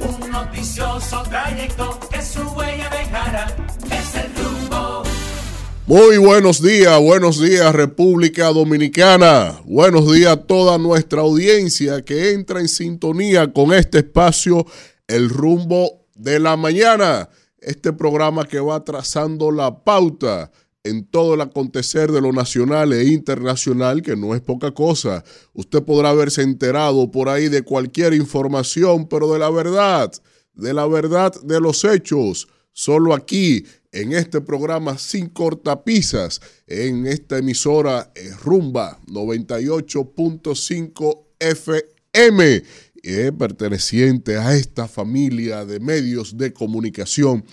[0.00, 2.90] un noticioso trayecto que su huella.
[3.88, 5.04] Es el rumbo.
[5.86, 12.58] Muy buenos días, buenos días República Dominicana, buenos días a toda nuestra audiencia que entra
[12.58, 14.66] en sintonía con este espacio,
[15.06, 17.28] el rumbo de la mañana,
[17.60, 20.50] este programa que va trazando la pauta
[20.84, 25.24] en todo el acontecer de lo nacional e internacional, que no es poca cosa.
[25.54, 30.12] Usted podrá haberse enterado por ahí de cualquier información, pero de la verdad,
[30.54, 37.38] de la verdad de los hechos, solo aquí en este programa sin cortapisas, en esta
[37.38, 42.62] emisora eh, Rumba 98.5 FM,
[43.02, 47.46] eh, perteneciente a esta familia de medios de comunicación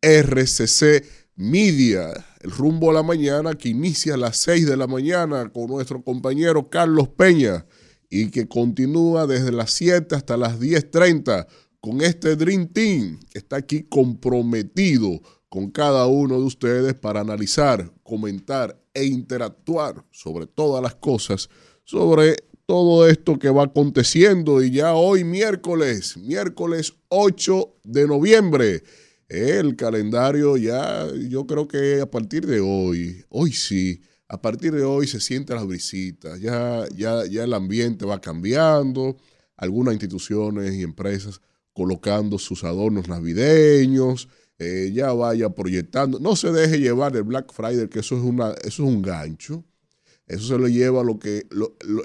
[0.00, 1.04] RCC
[1.40, 2.26] Media.
[2.40, 6.02] El rumbo a la mañana que inicia a las 6 de la mañana con nuestro
[6.02, 7.64] compañero Carlos Peña
[8.10, 11.46] y que continúa desde las 7 hasta las 10.30
[11.80, 17.88] con este Dream Team que está aquí comprometido con cada uno de ustedes para analizar,
[18.02, 21.50] comentar e interactuar sobre todas las cosas,
[21.84, 22.34] sobre
[22.66, 28.82] todo esto que va aconteciendo y ya hoy miércoles, miércoles 8 de noviembre,
[29.28, 34.84] el calendario ya, yo creo que a partir de hoy, hoy sí, a partir de
[34.84, 39.16] hoy se sienten las visitas, ya, ya, ya el ambiente va cambiando,
[39.56, 41.40] algunas instituciones y empresas
[41.72, 46.18] colocando sus adornos navideños, eh, ya vaya proyectando.
[46.18, 49.64] No se deje llevar el Black Friday, que eso es, una, eso es un gancho.
[50.26, 51.46] Eso se lo lleva lo que,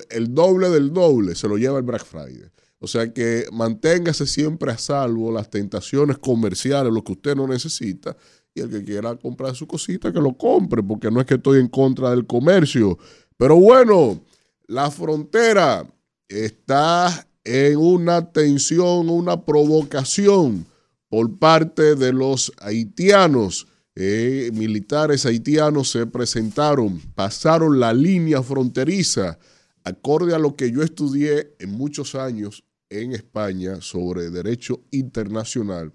[0.09, 2.49] el doble del doble, se lo lleva el Black Friday.
[2.83, 8.17] O sea que manténgase siempre a salvo las tentaciones comerciales, lo que usted no necesita,
[8.53, 11.61] y el que quiera comprar su cosita, que lo compre, porque no es que estoy
[11.61, 12.97] en contra del comercio.
[13.37, 14.21] Pero bueno,
[14.67, 15.89] la frontera
[16.27, 20.65] está en una tensión, una provocación
[21.07, 23.65] por parte de los haitianos.
[23.95, 29.39] Eh, militares haitianos se presentaron, pasaron la línea fronteriza,
[29.85, 32.65] acorde a lo que yo estudié en muchos años
[33.01, 35.93] en España sobre derecho internacional.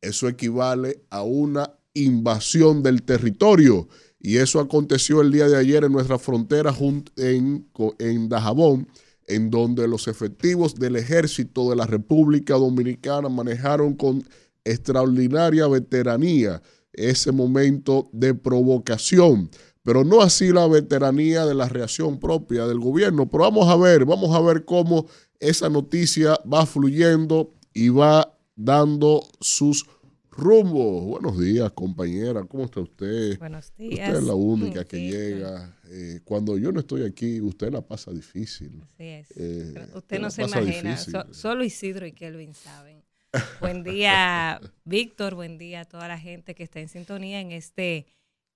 [0.00, 3.88] Eso equivale a una invasión del territorio.
[4.20, 6.74] Y eso aconteció el día de ayer en nuestra frontera
[7.16, 7.66] en,
[7.98, 8.88] en Dajabón,
[9.26, 14.24] en donde los efectivos del ejército de la República Dominicana manejaron con
[14.64, 19.50] extraordinaria veteranía ese momento de provocación,
[19.82, 23.30] pero no así la veteranía de la reacción propia del gobierno.
[23.30, 25.06] Pero vamos a ver, vamos a ver cómo
[25.40, 29.86] esa noticia va fluyendo y va dando sus
[30.30, 31.04] rumbos.
[31.04, 32.44] Buenos días, compañera.
[32.44, 33.38] ¿Cómo está usted?
[33.38, 34.08] Buenos días.
[34.08, 35.76] Usted es la única que llega.
[35.90, 38.82] Eh, cuando yo no estoy aquí, usted la pasa difícil.
[38.82, 39.28] Así es.
[39.36, 40.96] Eh, usted no se imagina.
[41.32, 43.02] solo Isidro y Kelvin saben
[43.60, 45.34] Buen día, Víctor.
[45.34, 48.06] Buen día a toda la gente que está en sintonía en este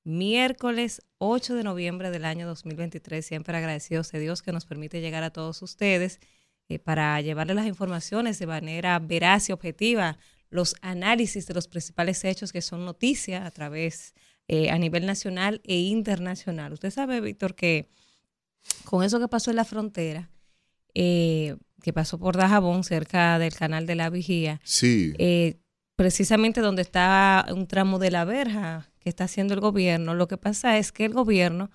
[0.04, 3.24] miércoles 8 de noviembre del año 2023.
[3.24, 6.20] Siempre agradecidos de Dios que nos permite llegar a todos ustedes
[6.68, 10.18] eh, para llevarles las informaciones de manera veraz y objetiva,
[10.50, 14.14] los análisis de los principales hechos que son noticia a través
[14.48, 16.72] eh, a nivel nacional e internacional.
[16.72, 17.88] Usted sabe, Víctor, que
[18.84, 20.30] con eso que pasó en la frontera,
[20.94, 24.60] eh, que pasó por Dajabón, cerca del canal de la Vigía.
[24.64, 25.14] Sí.
[25.18, 25.58] Eh,
[25.96, 30.14] precisamente donde está un tramo de la verja que está haciendo el gobierno.
[30.14, 31.70] Lo que pasa es que el gobierno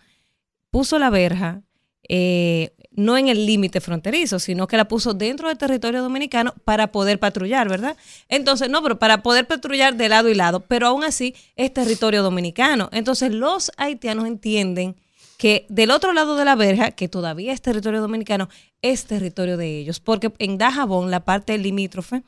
[0.69, 1.64] puso la verja
[2.08, 6.91] eh, no en el límite fronterizo, sino que la puso dentro del territorio dominicano para
[6.91, 7.96] poder patrullar, ¿verdad?
[8.28, 12.24] Entonces, no, pero para poder patrullar de lado y lado, pero aún así es territorio
[12.24, 12.90] dominicano.
[12.91, 14.96] Entonces, los haitianos entienden
[15.38, 18.50] que del otro lado de la verja, que todavía es territorio dominicano,
[18.81, 22.24] es territorio de ellos, porque en Dajabón, la parte limítrofe,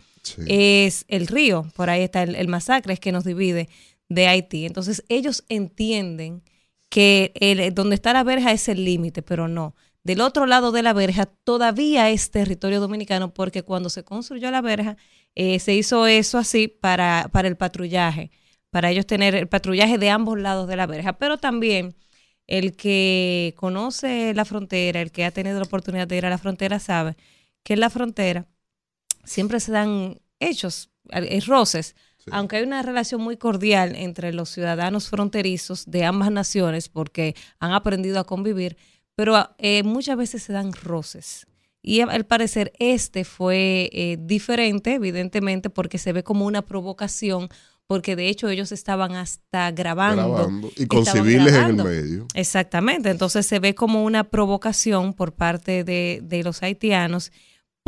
[0.45, 3.69] es el río, por ahí está el, masacre, es que nos divide
[4.07, 4.67] de Haití.
[4.67, 6.43] Entonces ellos entienden
[6.89, 9.73] que el, donde está la verja es el límite, pero no.
[10.03, 14.61] Del otro lado de la verja todavía es territorio dominicano porque cuando se construyó la
[14.61, 14.97] verja
[15.35, 18.31] eh, se hizo eso así para, para el patrullaje,
[18.69, 21.95] para ellos tener el patrullaje de ambos lados de la verja, pero también
[22.47, 26.37] el que conoce la frontera, el que ha tenido la oportunidad de ir a la
[26.39, 27.15] frontera, sabe
[27.63, 28.47] que en la frontera
[29.23, 31.95] siempre se dan hechos, eh, roces,
[32.31, 37.71] aunque hay una relación muy cordial entre los ciudadanos fronterizos de ambas naciones porque han
[37.71, 38.77] aprendido a convivir,
[39.19, 41.45] pero eh, muchas veces se dan roces.
[41.81, 47.49] Y al parecer este fue eh, diferente, evidentemente, porque se ve como una provocación
[47.85, 50.49] porque de hecho ellos estaban hasta grabando.
[50.77, 52.27] Y con civiles en el medio.
[52.33, 57.33] Exactamente, entonces se ve como una provocación por parte de, los haitianos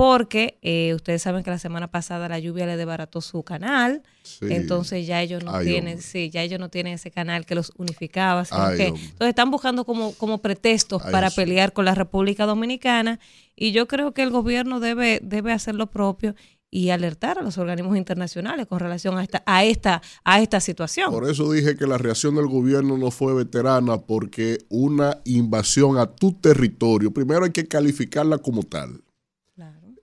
[0.01, 4.45] porque eh, ustedes saben que la semana pasada la lluvia le desbarató su canal, Sí.
[4.49, 6.07] entonces ya ellos no Ay, tienen, hombre.
[6.07, 9.85] sí, ya ellos no tienen ese canal que los unificaba, Ay, que- entonces están buscando
[9.85, 11.35] como, como pretextos Ay, para sí.
[11.35, 13.19] pelear con la República Dominicana
[13.55, 16.33] y yo creo que el gobierno debe, debe hacer lo propio
[16.71, 21.11] y alertar a los organismos internacionales con relación a esta, a esta, a esta situación.
[21.11, 26.07] Por eso dije que la reacción del gobierno no fue veterana porque una invasión a
[26.07, 29.01] tu territorio, primero hay que calificarla como tal.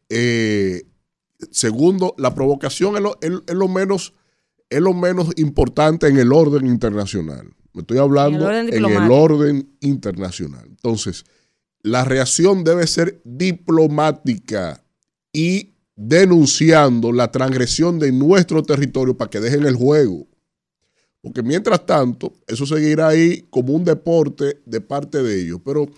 [0.08, 0.82] Eh,
[1.50, 4.14] segundo, la provocación es lo, es- es lo menos,
[4.70, 7.49] es lo menos importante en el orden internacional.
[7.72, 10.64] Me estoy hablando orden en el orden internacional.
[10.69, 11.25] Entonces,
[11.82, 14.82] la reacción debe ser diplomática
[15.32, 20.26] y denunciando la transgresión de nuestro territorio para que dejen el juego.
[21.20, 25.60] Porque mientras tanto, eso seguirá ahí como un deporte de parte de ellos.
[25.64, 25.88] Pero,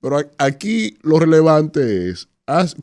[0.00, 2.28] pero aquí lo relevante es,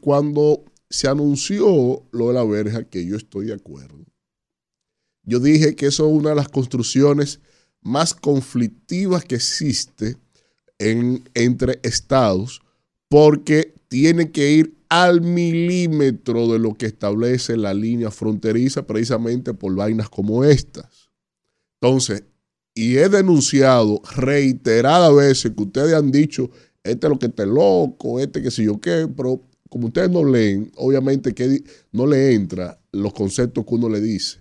[0.01, 4.05] cuando se anunció lo de la verja, que yo estoy de acuerdo,
[5.23, 7.41] yo dije que eso es una de las construcciones
[7.81, 10.17] más conflictivas que existe
[10.79, 12.61] en, entre estados,
[13.09, 19.75] porque tiene que ir al milímetro de lo que establece la línea fronteriza, precisamente por
[19.75, 21.09] vainas como estas.
[21.81, 22.23] Entonces,
[22.73, 26.49] y he denunciado reiteradas veces que ustedes han dicho,
[26.83, 30.23] este es lo que está loco, este que sé yo qué, pero como ustedes no
[30.23, 34.39] leen, obviamente que no le entra los conceptos que uno le dice.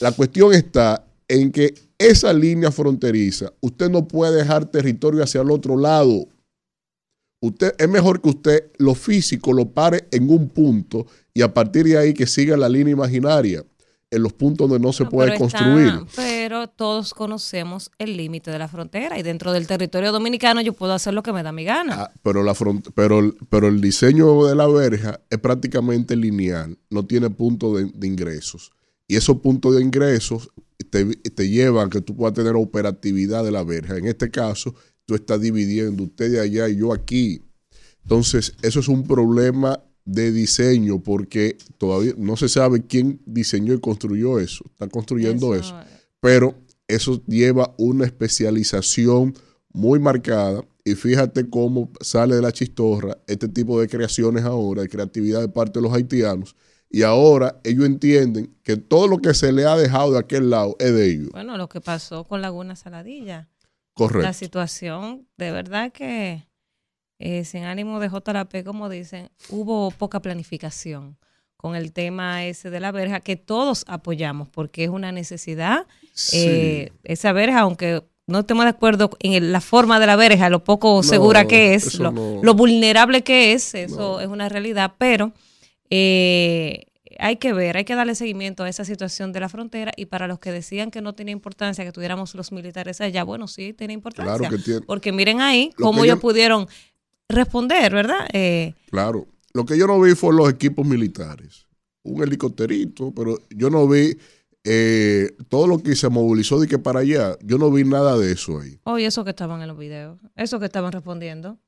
[0.00, 5.50] La cuestión está en que esa línea fronteriza, usted no puede dejar territorio hacia el
[5.50, 6.26] otro lado.
[7.40, 11.86] Usted, es mejor que usted lo físico lo pare en un punto y a partir
[11.86, 13.64] de ahí que siga la línea imaginaria
[14.12, 16.06] en los puntos donde no se puede pero está- construir.
[16.14, 20.92] pero todos conocemos el límite de la frontera y dentro del territorio dominicano yo puedo
[20.92, 21.94] hacer lo que me da mi gana.
[22.02, 26.78] Ah, pero, la front- pero, el- pero el diseño de la verja es prácticamente lineal,
[26.90, 28.70] no tiene punto de, de ingresos.
[29.08, 30.50] Y esos puntos de ingresos
[30.90, 33.96] te, te llevan a que tú puedas tener operatividad de la verja.
[33.96, 34.74] En este caso,
[35.06, 37.42] tú estás dividiendo usted de allá y yo aquí.
[38.02, 43.80] Entonces, eso es un problema de diseño porque todavía no se sabe quién diseñó y
[43.80, 44.64] construyó eso.
[44.66, 45.74] Está construyendo eso
[46.22, 46.54] pero
[46.86, 49.34] eso lleva una especialización
[49.72, 54.88] muy marcada y fíjate cómo sale de la chistorra este tipo de creaciones ahora, de
[54.88, 56.54] creatividad de parte de los haitianos,
[56.88, 60.76] y ahora ellos entienden que todo lo que se le ha dejado de aquel lado
[60.78, 61.30] es de ellos.
[61.32, 63.36] Bueno, lo que pasó con Laguna Saladilla.
[63.38, 64.32] La Correcto.
[64.34, 66.46] situación, de verdad que
[67.24, 71.16] eh, sin ánimo de JLP, como dicen, hubo poca planificación
[71.56, 75.86] con el tema ese de la verja que todos apoyamos porque es una necesidad.
[76.12, 76.38] Sí.
[76.40, 80.64] Eh, esa verja, aunque no estemos de acuerdo en la forma de la verja, lo
[80.64, 82.40] poco No, segura que es, lo, no.
[82.42, 84.20] lo vulnerable que es, eso No.
[84.20, 85.32] es una realidad, pero
[85.90, 86.86] eh,
[87.18, 90.26] hay que ver, hay que darle seguimiento a esa situación de la frontera y para
[90.26, 93.92] los que decían que no tenía importancia que tuviéramos los militares allá, bueno, sí, tiene
[93.92, 94.34] importancia.
[94.36, 94.80] Claro que tiene.
[94.80, 96.66] Porque miren ahí Lo cómo ellos pudieron
[97.28, 98.26] responder, ¿verdad?
[98.32, 99.26] Eh, Claro.
[99.54, 101.66] Lo que yo no vi fue los equipos militares.
[102.04, 104.16] Un helicópterito, pero yo no vi
[104.64, 107.36] eh, todo lo que se movilizó de que para allá.
[107.42, 108.78] Yo no vi nada de eso ahí.
[108.84, 111.58] oye, eso que estaban en los videos, eso que estaban respondiendo.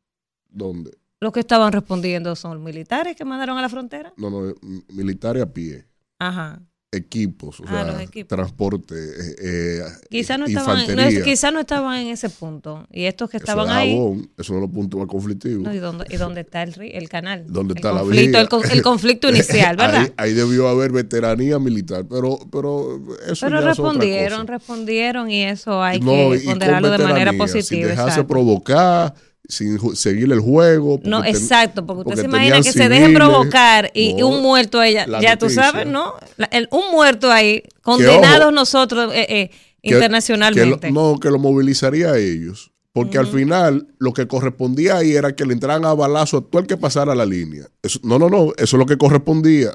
[0.49, 0.93] ¿Dónde?
[1.21, 4.13] Los que estaban respondiendo son militares que mandaron a la frontera.
[4.17, 4.55] No, no,
[4.93, 5.87] militares a pie.
[6.19, 6.61] Ajá.
[6.95, 8.29] Equipos, o Ah, sea, equipos.
[8.29, 12.87] transporte, eh, eh, Quizás no, estaban, no quizá no estaban en ese punto.
[12.93, 13.93] Y estos que eso estaban es ahí.
[13.95, 15.63] Jabón, eso es los puntos más conflictivos.
[15.63, 17.45] No, ¿y, dónde, ¿Y dónde está el, el canal?
[17.49, 18.49] ¿Dónde El está la conflicto, vía?
[18.63, 20.03] el, el conflicto inicial, ¿verdad?
[20.03, 25.31] Ahí, ahí debió haber veteranía militar, pero, pero eso Pero ya es otra respondieron, respondieron
[25.31, 27.63] y eso hay No, que ponderarlo de manera positiva.
[27.63, 28.27] Sin dejarse exacto.
[28.27, 29.15] provocar,
[29.49, 31.01] sin seguir el juego.
[31.05, 33.17] No, exacto, porque usted porque se imagina que se dejen civiles.
[33.29, 35.71] provocar y, un muerto ella, la ya tú noticia.
[35.71, 36.15] sabes, ¿no?
[36.37, 39.51] La- el- un muerto ahí, condenados nosotros eh, eh,
[39.83, 40.89] que- internacionalmente.
[40.89, 42.71] que lo- no, que lo movilizaría a ellos.
[42.93, 46.61] Porque al final lo que correspondía ahí era que le entraran a balazo a todo
[46.63, 47.67] el que pasara la línea.
[47.83, 49.73] Eso- no, no, no, eso es lo que correspondía.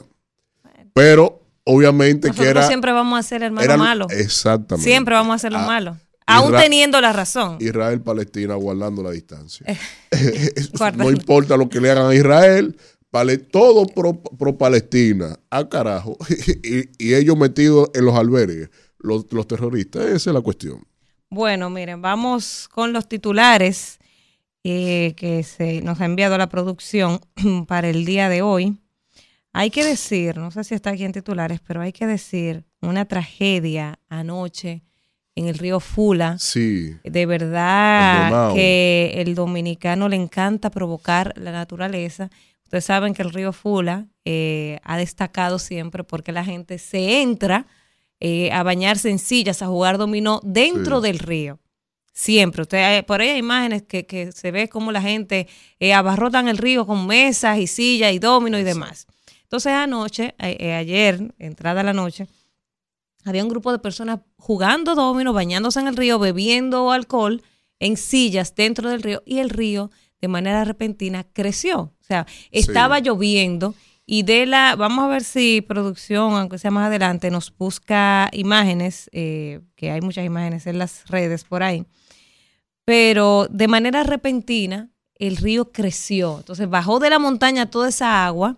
[0.94, 2.68] Pero obviamente Nosotros que era...
[2.68, 4.08] siempre vamos a ser hermano era- malo.
[4.10, 4.90] Exactamente.
[4.90, 5.98] Siempre vamos a ser los Ah, malos.
[6.30, 7.58] Aún teniendo la razón.
[7.60, 9.66] Israel-Palestina guardando la distancia.
[10.78, 12.76] guarda- no importa lo que le hagan a Israel,
[13.52, 16.18] todo pro, pro Palestina, a carajo,
[16.64, 18.70] y, y ellos metidos en los albergues,
[19.00, 20.86] los, los terroristas, esa es la cuestión.
[21.30, 24.00] Bueno, miren, vamos con los titulares
[24.64, 27.22] eh, que se nos ha enviado la producción
[27.68, 28.80] para el día de hoy.
[29.54, 33.06] Hay que decir, no sé si está aquí en titulares, pero hay que decir una
[33.06, 34.84] tragedia anoche
[35.40, 36.38] en el río Fula.
[36.40, 42.30] Sí, De verdad que el dominicano le encanta provocar la naturaleza.
[42.66, 47.66] Ustedes saben que el río Fula eh, ha destacado siempre porque la gente se entra
[48.20, 51.08] eh, a bañarse en sillas, a jugar dominó dentro Sí.
[51.08, 51.60] del río.
[52.14, 52.64] Siempre.
[52.64, 55.48] Usted, por ahí hay imágenes que, que se ve como la gente
[55.80, 59.08] eh, abarrotan el río con mesas y sillas y dominos y demás.
[59.44, 62.28] Entonces anoche, eh, eh, ayer, entrada la noche,
[63.26, 67.42] había un grupo de personas jugando domino, bañándose en el río, bebiendo alcohol
[67.80, 71.80] en sillas dentro del río y el río de manera repentina creció.
[71.80, 76.88] O sea, estaba lloviendo y de la, vamos a ver si producción, aunque sea más
[76.88, 81.86] adelante, nos busca imágenes, eh, que hay muchas imágenes en las redes por ahí,
[82.86, 86.40] pero de manera repentina el río creció.
[86.40, 88.58] Entonces bajó de la montaña toda esa agua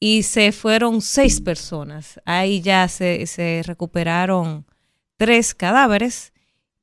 [0.00, 2.20] y se fueron seis personas.
[2.24, 4.66] Ahí ya se, se recuperaron
[5.16, 6.32] tres cadáveres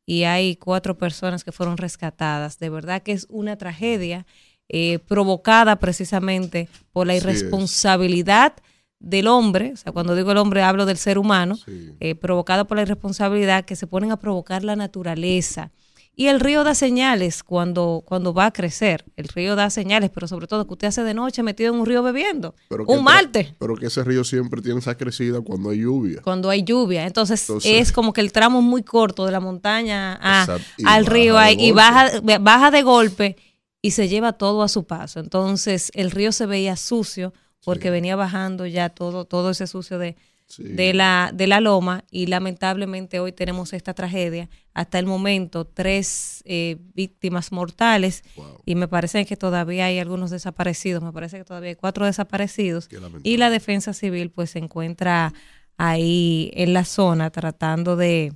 [0.06, 2.60] y hay cuatro personas que fueron rescatadas.
[2.60, 4.26] De verdad que es una tragedia
[4.70, 8.54] eh, provocada precisamente por la irresponsabilidad
[9.00, 11.92] del hombre, o sea, cuando digo el hombre hablo del ser humano, Sí.
[12.00, 15.72] eh, provocada por la irresponsabilidad que se ponen a provocar la naturaleza.
[16.16, 19.04] Y el río da señales cuando, cuando va a crecer.
[19.16, 21.86] El río da señales, pero sobre todo que usted hace de noche metido en un
[21.88, 22.54] río bebiendo.
[22.70, 26.22] Pero un martes Pero que ese río siempre tiene esa crecida cuando hay lluvia.
[26.22, 27.08] cuando hay lluvia.
[27.08, 30.68] Entonces, Entonces- es como que el tramo es muy corto de la montaña a- Exacto.
[30.78, 33.36] Y al río ahí, y baja, baja de golpe
[33.82, 35.20] y se lleva todo a su paso.
[35.20, 37.34] Entonces el río se veía sucio
[37.66, 40.16] porque venía bajando ya todo, todo ese sucio de,
[40.56, 40.64] Sí.
[40.64, 44.50] de, la, de la loma y lamentablemente hoy tenemos esta tragedia.
[44.74, 48.62] Hasta el momento, tres eh, víctimas mortales Wow.
[48.66, 51.02] y me parece que todavía hay algunos desaparecidos.
[51.04, 52.90] Me parece que todavía hay cuatro desaparecidos
[53.24, 55.34] y la defensa civil pues se encuentra
[55.78, 58.34] ahí en la zona tratando de,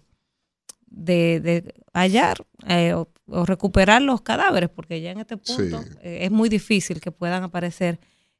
[0.88, 5.90] de, de hallar eh, o, o recuperar los cadáveres porque ya en este punto Sí.
[6.02, 8.00] eh, es muy difícil que puedan aparecer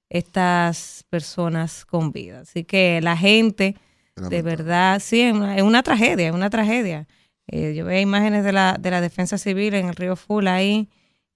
[0.10, 2.42] estas personas con vida.
[2.42, 3.76] Así que la gente,
[4.16, 7.08] de verdad, sí, es una, es una tragedia, es una tragedia.
[7.48, 10.90] Eh, yo veo imágenes de la, de la defensa civil en el río Fula ahí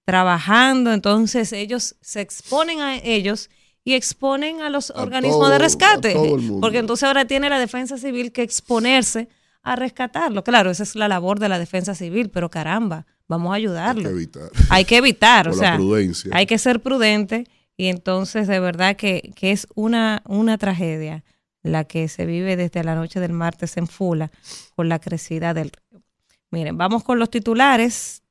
[0.04, 3.50] trabajando, entonces ellos se exponen a ellos
[3.84, 6.16] y exponen a los A organismos todo- de rescate,
[6.60, 9.28] porque entonces ahora tiene la defensa civil que exponerse
[9.62, 10.42] a rescatarlo.
[10.42, 14.02] Claro, esa es la labor de la defensa civil, pero caramba, vamos a Hay ayudarlo.
[14.02, 14.50] que evitar.
[14.70, 16.30] Hay que evitar, o la sea, prudencia.
[16.34, 21.24] hay que ser prudente y entonces de verdad que, que es una, una tragedia
[21.62, 24.30] la que se vive desde la noche del martes en Fula
[24.74, 26.02] con la crecida del río.
[26.50, 28.22] Miren, vamos con los titulares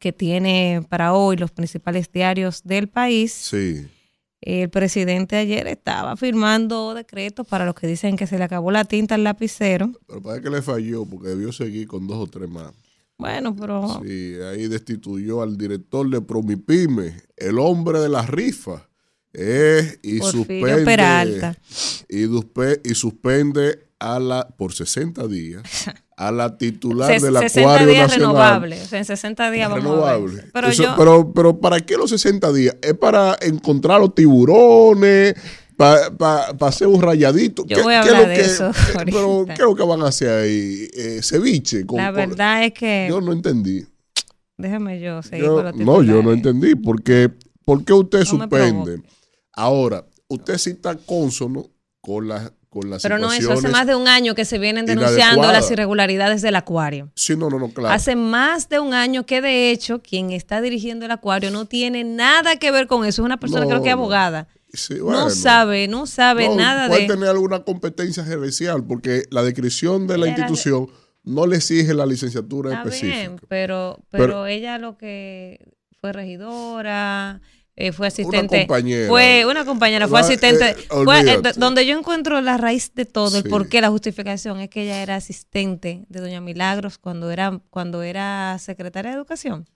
[0.00, 3.32] que tiene para hoy los principales diarios del país.
[3.32, 3.86] Sí.
[4.40, 8.84] El presidente ayer estaba firmando decretos para los que dicen que se le acabó la
[8.84, 9.92] tinta al lapicero.
[10.06, 12.72] Pero parece que le falló porque debió seguir con dos o tres más.
[13.18, 18.82] Bueno, pero Sí, ahí destituyó al director de Promipyme, el hombre de las rifas.
[19.36, 21.56] eh, y suspende Peralta.
[22.08, 25.62] y, y suspende a la por 60 días
[26.16, 28.82] a la titular ses- del 60 acuario días nacional renovables.
[28.84, 30.34] O sea, en 60 días vamos a renovable.
[30.36, 30.50] ver.
[30.52, 32.76] Pero Eso- yo, pero, pero ¿para qué los 60 días?
[32.82, 35.34] ¿Es para encontrar los tiburones?
[35.76, 37.64] ¿Para hacer un rayadito?
[37.66, 38.70] Yo ¿Qué- voy a qué es lo de que- eso
[39.04, 39.44] Pero.
[39.46, 40.88] ¿qué es lo que van a hacer ahí?
[40.94, 41.84] Eh, ¿Ceviche?
[41.84, 43.06] con- la con- verdad es que...
[43.08, 43.84] yo no entendí.
[44.56, 46.74] déjeme yo seguir Yo- con los no, yo no entendí.
[46.76, 47.30] Porque,
[47.64, 49.02] ¿Por qué usted No suspende?
[49.52, 51.66] Ahora, usted sí está consono
[52.00, 54.84] con las con las Pero no, eso hace más de un año que se vienen
[54.84, 57.10] denunciando las irregularidades del acuario.
[57.14, 57.94] Sí, no, no, no, claro.
[57.94, 62.02] Hace más de un año que de hecho quien está dirigiendo el acuario no tiene
[62.02, 63.22] nada que ver con eso.
[63.22, 63.96] Es una persona No, creo que no.
[65.00, 67.08] No sabe, no sabe No, nada puede de...
[67.08, 70.88] tener alguna competencia gerencial porque la descripción de la Ella institución
[71.22, 73.16] no le exige la licenciatura Está específica.
[73.16, 75.58] bien, pero, pero, Pero- ella lo que
[76.00, 77.40] fue regidora,
[77.76, 78.60] eh, fue asistente.
[78.60, 79.08] compañera.
[79.08, 80.70] Fue una compañera, fue asistente.
[80.70, 83.48] eh, fue, eh, donde yo encuentro la raíz de todo, el Sí.
[83.48, 88.02] por qué la justificación es que ella era asistente de Doña Milagros cuando era, cuando
[88.02, 89.66] era secretaria de Educación.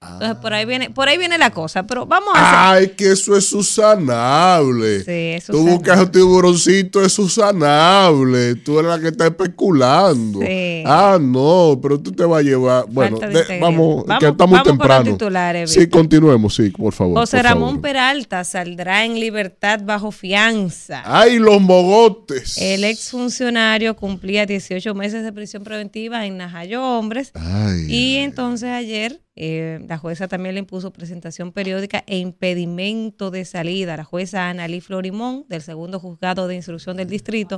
[0.00, 2.82] Entonces por ahí viene, por ahí viene la cosa, pero vamos a hacer.
[2.82, 5.00] Ay, que eso es susanable.
[5.02, 8.54] Sí, Tú buscas un tiburoncito, es susanable.
[8.56, 10.38] Tú eres la que está especulando.
[10.40, 10.84] Sí.
[10.86, 12.84] Ah, no, pero tú te vas a llevar.
[12.88, 15.66] Bueno, de vamos, Vamos- que estamos vamos temprano.
[15.66, 17.18] sí, continuemos, sí, por favor.
[17.18, 17.82] José por Ramón favor.
[17.82, 21.02] Peralta saldrá en libertad bajo fianza.
[21.06, 22.56] Ay, los mogotes.
[22.58, 27.32] El exfuncionario cumplía 18 meses de prisión preventiva en Najayo Hombres.
[27.34, 33.44] Ay, Y entonces ayer eh, la jueza también le impuso presentación periódica e impedimento de
[33.44, 33.96] salida.
[33.96, 37.56] La jueza Analí Florimón, del segundo juzgado de instrucción del distrito,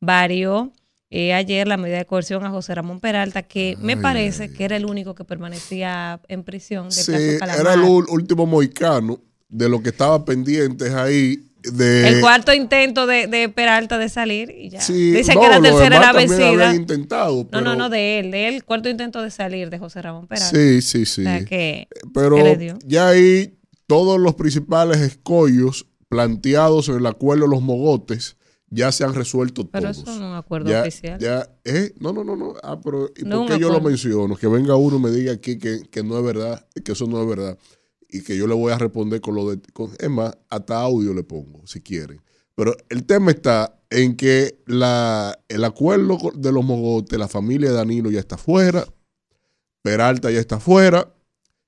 [0.00, 0.72] varió
[1.10, 4.52] eh, ayer la medida de coerción a José Ramón Peralta, que me Ay, parece ay,
[4.52, 9.18] que era el único que permanecía en prisión del sí, caso era el último moicano
[9.48, 14.50] de lo que estaba pendientes ahí de- El cuarto intento de, de Peralta de salir
[14.50, 14.80] y ya.
[14.80, 16.74] Sí, Dice no, que la tercera era vencida.
[16.74, 20.02] intentado, No, pero- no, no, de él, de él, cuarto intento de salir de José
[20.02, 20.56] Ramón Peralta.
[20.56, 21.22] Sí, sí, sí.
[21.22, 22.36] O sea que, Pero
[22.86, 28.36] ya ahí todos los principales escollos planteados en el acuerdo de los mogotes
[28.70, 29.98] ya se han resuelto Pero todos.
[30.02, 31.18] eso no es un acuerdo ya, oficial.
[31.18, 31.94] ya, ¿eh?
[32.00, 32.52] No, no, no, no.
[32.62, 34.36] Ah, pero ¿y No por qué yo lo menciono?
[34.36, 37.22] Que venga uno y me diga aquí que, que no es verdad, que eso no
[37.22, 37.56] es verdad.
[38.08, 39.60] Y que yo le voy a responder con lo de...
[39.72, 42.20] Con, es más, hasta audio le pongo, si quieren.
[42.54, 47.76] Pero el tema está en que la, el acuerdo de los mogotes, la familia de
[47.76, 48.86] Danilo ya está fuera,
[49.82, 51.14] Peralta ya está fuera,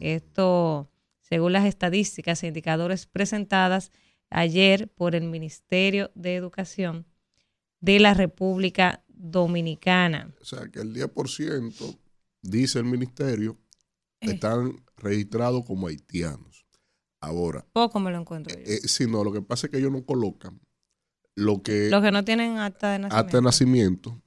[0.00, 3.92] Esto, según las estadísticas e indicadores presentadas
[4.30, 7.04] ayer por el Ministerio de Educación
[7.80, 10.34] de la República Dominicana.
[10.40, 11.98] O sea, que el 10%,
[12.42, 13.56] dice el ministerio,
[14.20, 14.32] Eh.
[14.32, 16.66] están registrados como haitianos.
[17.20, 18.60] Ahora, Poco me lo encuentro yo.
[18.64, 20.60] eh, si no, lo que pasa es que ellos no colocan
[21.34, 23.16] lo que Los que no tienen acta de nacimiento.
[23.26, 24.22] hasta de nacimiento,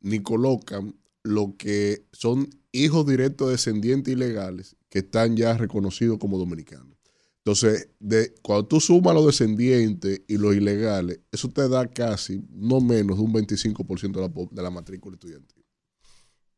[0.00, 6.96] ni colocan lo que son hijos directos descendientes ilegales que están ya reconocidos como dominicanos.
[7.44, 12.80] Entonces, de, cuando tú sumas los descendientes y los ilegales, eso te da casi no
[12.80, 15.64] menos de un 25% de la, de la matrícula estudiantil.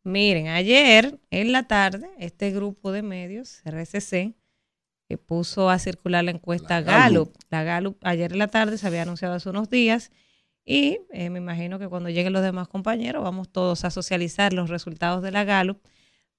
[0.05, 4.35] Miren, ayer en la tarde, este grupo de medios, RCC,
[5.09, 7.29] que puso a circular la encuesta La Gallup.
[7.29, 7.37] Gallup.
[7.51, 10.11] La Gallup ayer en la tarde se había anunciado hace unos días
[10.64, 14.71] y eh, me imagino que cuando lleguen los demás compañeros vamos todos a socializar los
[14.71, 15.79] resultados de la Gallup,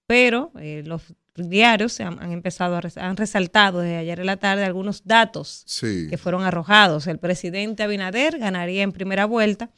[0.08, 4.64] pero eh, los diarios han, han empezado a han resaltado desde ayer en la tarde
[4.66, 6.08] algunos datos Sí.
[6.10, 7.08] que fueron arrojados.
[7.08, 9.72] El presidente Abinader ganaría en primera vuelta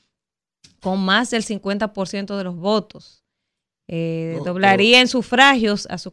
[0.81, 3.23] con más del 50% de los votos.
[3.87, 6.11] Eh, No, doblaría en sufragios a su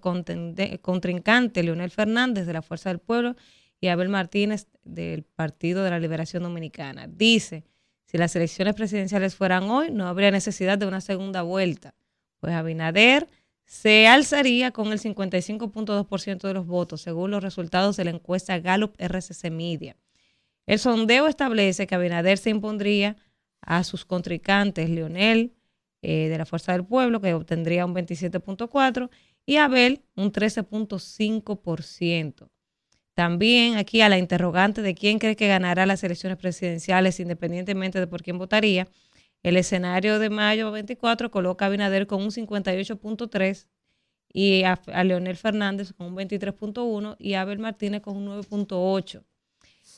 [0.81, 3.35] contrincante Leonel Fernández de la Fuerza del Pueblo
[3.81, 7.07] y Abel Martínez del Partido de la Liberación Dominicana.
[7.09, 7.65] Dice,
[8.07, 11.95] si las elecciones presidenciales fueran hoy, no habría necesidad de una segunda vuelta.
[12.41, 13.29] Pues Abinader
[13.73, 18.95] se alzaría con el 55.2% de los votos, según los resultados de la encuesta Gallup
[18.99, 19.97] RCC Media.
[20.67, 23.17] El sondeo establece que Abinader se impondría
[23.63, 25.55] a sus contrincantes Leonel
[26.03, 29.09] eh, de la Fuerza del Pueblo, que obtendría un 27.4%,
[29.47, 32.51] y Abel un 13.5%.
[33.15, 38.07] También aquí a la interrogante de quién cree que ganará las elecciones presidenciales independientemente de
[38.07, 38.87] por quién votaría,
[39.43, 43.67] el escenario de mayo 24 coloca a Abinader con un 58.3
[44.33, 49.23] y a, a Leonel Fernández con un 23.1 y a Abel Martínez con un 9.8.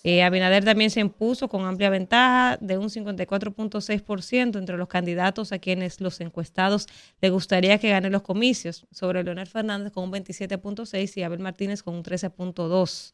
[0.02, 5.58] Eh, Abinader también se impuso con amplia ventaja de un 54.6% entre los candidatos a
[5.58, 6.86] quienes los encuestados
[7.22, 11.82] le gustaría que gane los comicios, sobre Leonel Fernández con un 27.6 y Abel Martínez
[11.82, 13.12] con un 13.2.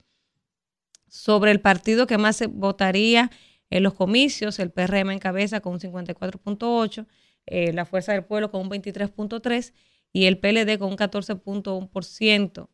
[1.09, 3.31] Sobre el partido que más se votaría
[3.71, 7.07] en los comicios, el PRM encabeza con un 54.8,
[7.47, 9.73] eh, la Fuerza del Pueblo con un 23.3
[10.13, 12.69] y el PLD con un 14.1%,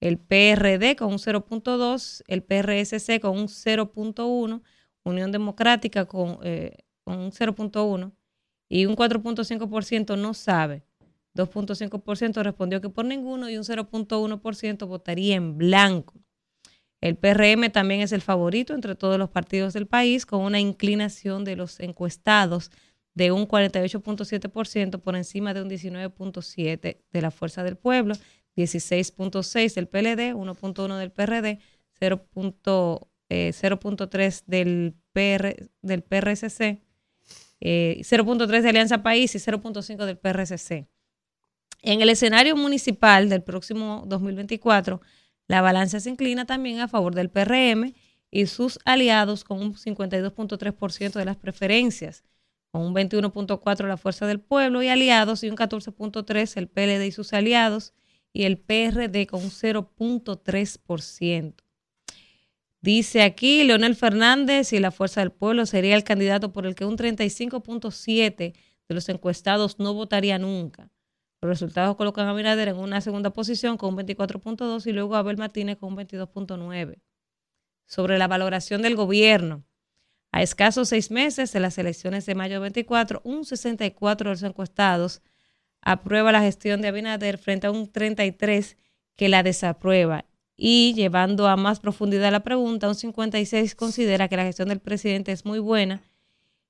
[0.00, 4.62] el PRD con un 0.2, el PRSC con un 0.1,
[5.04, 8.12] Unión Democrática con, eh, con un 0.1
[8.68, 10.82] y un 4.5% no sabe.
[11.34, 16.14] 2.5% respondió que por ninguno y un 0.1% votaría en blanco.
[17.06, 21.44] El PRM también es el favorito entre todos los partidos del país, con una inclinación
[21.44, 22.72] de los encuestados
[23.14, 28.16] de un 48.7% por encima de un 19.7% de la Fuerza del Pueblo,
[28.56, 31.60] 16.6% del PLD, 1.1% del PRD,
[32.00, 36.80] 0.3% del, PR, del PRSC,
[37.60, 40.88] 0.3% de Alianza País y 0.5% del PRSC.
[41.82, 45.00] En el escenario municipal del próximo 2024,
[45.48, 47.94] la balanza se inclina también a favor del PRM
[48.30, 52.24] y sus aliados con un 52.3% de las preferencias,
[52.70, 57.12] con un 21.4% la Fuerza del Pueblo y aliados y un 14.3% el PLD y
[57.12, 57.94] sus aliados
[58.32, 61.54] y el PRD con un 0.3%.
[62.82, 66.84] Dice aquí Leonel Fernández y la Fuerza del Pueblo sería el candidato por el que
[66.84, 68.54] un 35.7%
[68.88, 70.90] de los encuestados no votaría nunca.
[71.46, 75.20] Los resultados colocan a Abinader en una segunda posición con un 24.2 y luego a
[75.20, 76.98] Abel Martínez con un 22.9.
[77.86, 79.64] Sobre la valoración del gobierno.
[80.32, 85.22] A escasos seis meses de las elecciones de mayo 24, un 64 de los encuestados
[85.82, 88.76] aprueba la gestión de Abinader frente a un 33
[89.14, 90.24] que la desaprueba.
[90.56, 95.30] Y llevando a más profundidad la pregunta, un 56 considera que la gestión del presidente
[95.30, 96.02] es muy buena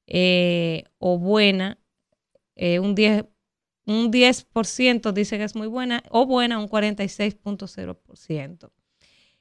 [0.07, 1.79] eh, o buena,
[2.57, 3.25] eh, un 10
[3.87, 8.71] un 10% dice que es muy buena o buena, un 46.0%.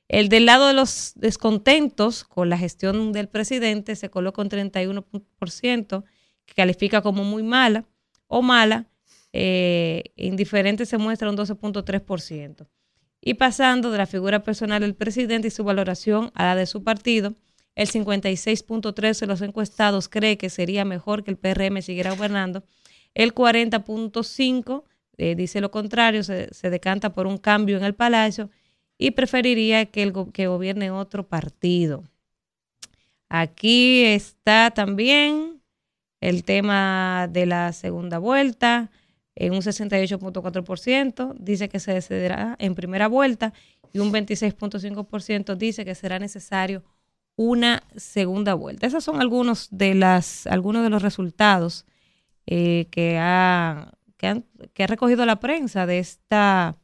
[0.08, 6.04] El del lado de los descontentos con la gestión del presidente se coloca un 31%,
[6.46, 7.86] que califica como muy mala
[8.28, 8.88] o mala.
[9.34, 12.68] Eh, indiferente se muestra un 12.3%.
[13.20, 16.84] Y pasando de la figura personal del presidente y su valoración a la de su
[16.84, 17.34] partido,
[17.74, 22.64] el 56.3% de los encuestados cree que sería mejor que el PRM siguiera gobernando
[23.15, 24.84] el 40.5
[25.17, 28.49] eh, dice lo contrario, se, decanta por un cambio en el Palacio
[28.97, 32.04] y preferiría que, el, que gobierne otro partido.
[33.30, 35.62] Aquí está también
[36.21, 38.91] el tema de la segunda vuelta,
[39.36, 43.54] en un 68.4% dice que se decidirá en primera vuelta
[43.91, 46.84] y un 26.5% dice que será necesario
[47.36, 48.88] una segunda vuelta.
[48.88, 51.86] Esos son algunos de, las, algunos de los resultados
[52.48, 56.78] eh, que, ha, que, ha recogido la prensa de esta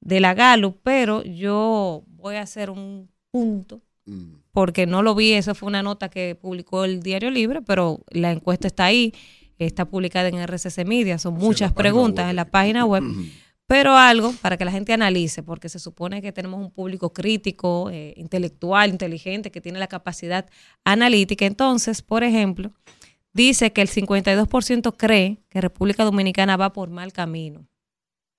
[0.00, 4.34] de la Galo, pero yo voy a hacer un punto mm.
[4.52, 8.30] porque no lo vi, eso fue una nota que publicó el Diario Libre, pero la
[8.30, 9.12] encuesta está ahí,
[9.58, 13.04] está publicada en RCC Media, son muchas preguntas en la página web.
[13.66, 17.90] pero algo para que la gente analice, porque se supone que tenemos un público crítico,
[17.90, 20.48] eh, intelectual, inteligente, que tiene la capacidad
[20.84, 21.44] analítica.
[21.44, 22.72] Entonces, por ejemplo,
[23.32, 27.66] dice que el 52% cree que República Dominicana va por mal camino.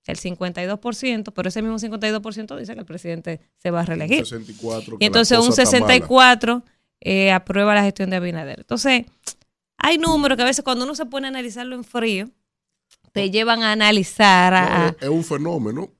[0.06, 4.24] El 52%, pero ese mismo 52% dice que el presidente se va a reelegir.
[4.98, 6.62] y entonces un 64%
[7.02, 8.60] eh, aprueba la gestión de Abinader.
[8.60, 9.06] Entonces,
[9.76, 12.30] hay números que a veces cuando uno se pone a analizarlo en frío,
[13.12, 14.96] te llevan a analizar.
[15.00, 15.90] es un fenómeno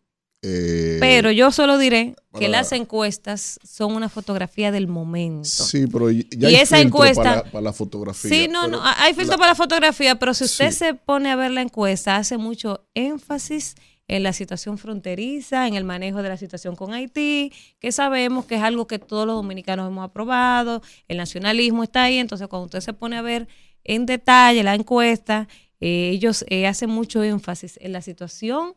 [0.42, 5.48] eh, Pero yo solo diré que las encuestas son una fotografía del momento.
[5.48, 8.30] Sí, pero ya hay esa encuesta para, la fotografía.
[8.30, 11.50] Sí, no, no, hay filtro para la fotografía, pero si usted se pone a ver
[11.50, 13.74] la encuesta, hace mucho énfasis
[14.08, 18.56] en la situación fronteriza, en el manejo de la situación con Haití, que sabemos que
[18.56, 22.80] es algo que todos los dominicanos hemos aprobado, el nacionalismo está ahí, entonces cuando usted
[22.80, 23.46] se pone a ver
[23.84, 25.48] en detalle la encuesta,
[25.80, 28.74] eh, ellos eh, hacen mucho énfasis en la situación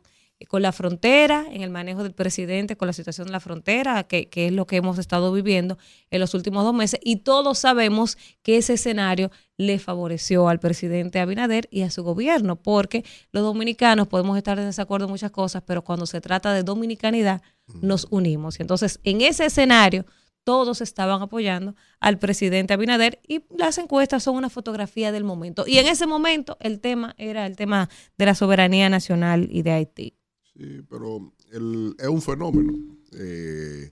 [0.48, 4.28] con la frontera, en el manejo del presidente, con la situación de la frontera, que,
[4.32, 5.78] es lo que hemos estado viviendo
[6.10, 7.00] en los últimos dos meses.
[7.02, 12.56] Y todos sabemos que ese escenario le favoreció al presidente Abinader y a su gobierno,
[12.56, 16.62] porque los dominicanos podemos estar en desacuerdo en muchas cosas, pero cuando se trata de
[16.62, 17.42] dominicanidad,
[17.80, 18.58] nos unimos.
[18.58, 20.04] Y entonces, en ese escenario,
[20.42, 25.64] todos estaban apoyando al presidente Abinader y las encuestas son una fotografía del momento.
[25.66, 29.72] Y en ese momento el tema era el tema de la soberanía nacional y de
[29.72, 30.14] Haití.
[30.56, 32.72] Sí, pero es un fenómeno.
[33.12, 33.90] Eh,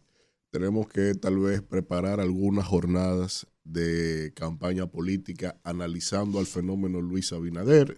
[0.51, 7.97] tenemos que tal vez preparar algunas jornadas de campaña política analizando al fenómeno Luis Abinader.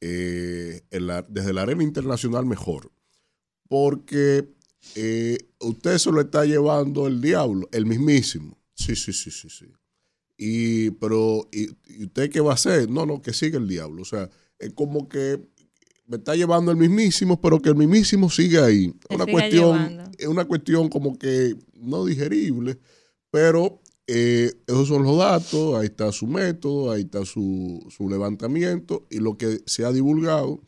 [0.00, 0.82] Eh,
[1.28, 2.92] desde la arena internacional mejor.
[3.68, 4.48] Porque
[4.94, 8.58] eh, usted se lo está llevando el diablo, el mismísimo.
[8.74, 9.66] Sí, sí, sí, sí, sí.
[10.36, 12.90] Y, pero, ¿y, ¿y usted qué va a hacer?
[12.90, 14.02] No, no, que siga el diablo.
[14.02, 14.28] O sea,
[14.58, 15.40] es como que
[16.06, 18.94] me está llevando el mismísimo, pero que el mismísimo sigue ahí.
[19.08, 22.78] Es una cuestión, es una cuestión como que no digerible,
[23.30, 29.06] pero eh, esos son los datos, ahí está su método, ahí está su, su levantamiento
[29.10, 30.60] y lo que se ha divulgado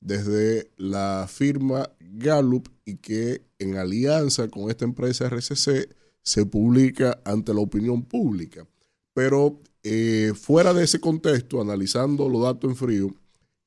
[0.00, 5.88] desde la firma Gallup y que en alianza con esta empresa RCC
[6.22, 8.66] se publica ante la opinión pública.
[9.12, 13.14] Pero eh, fuera de ese contexto, analizando los datos en frío,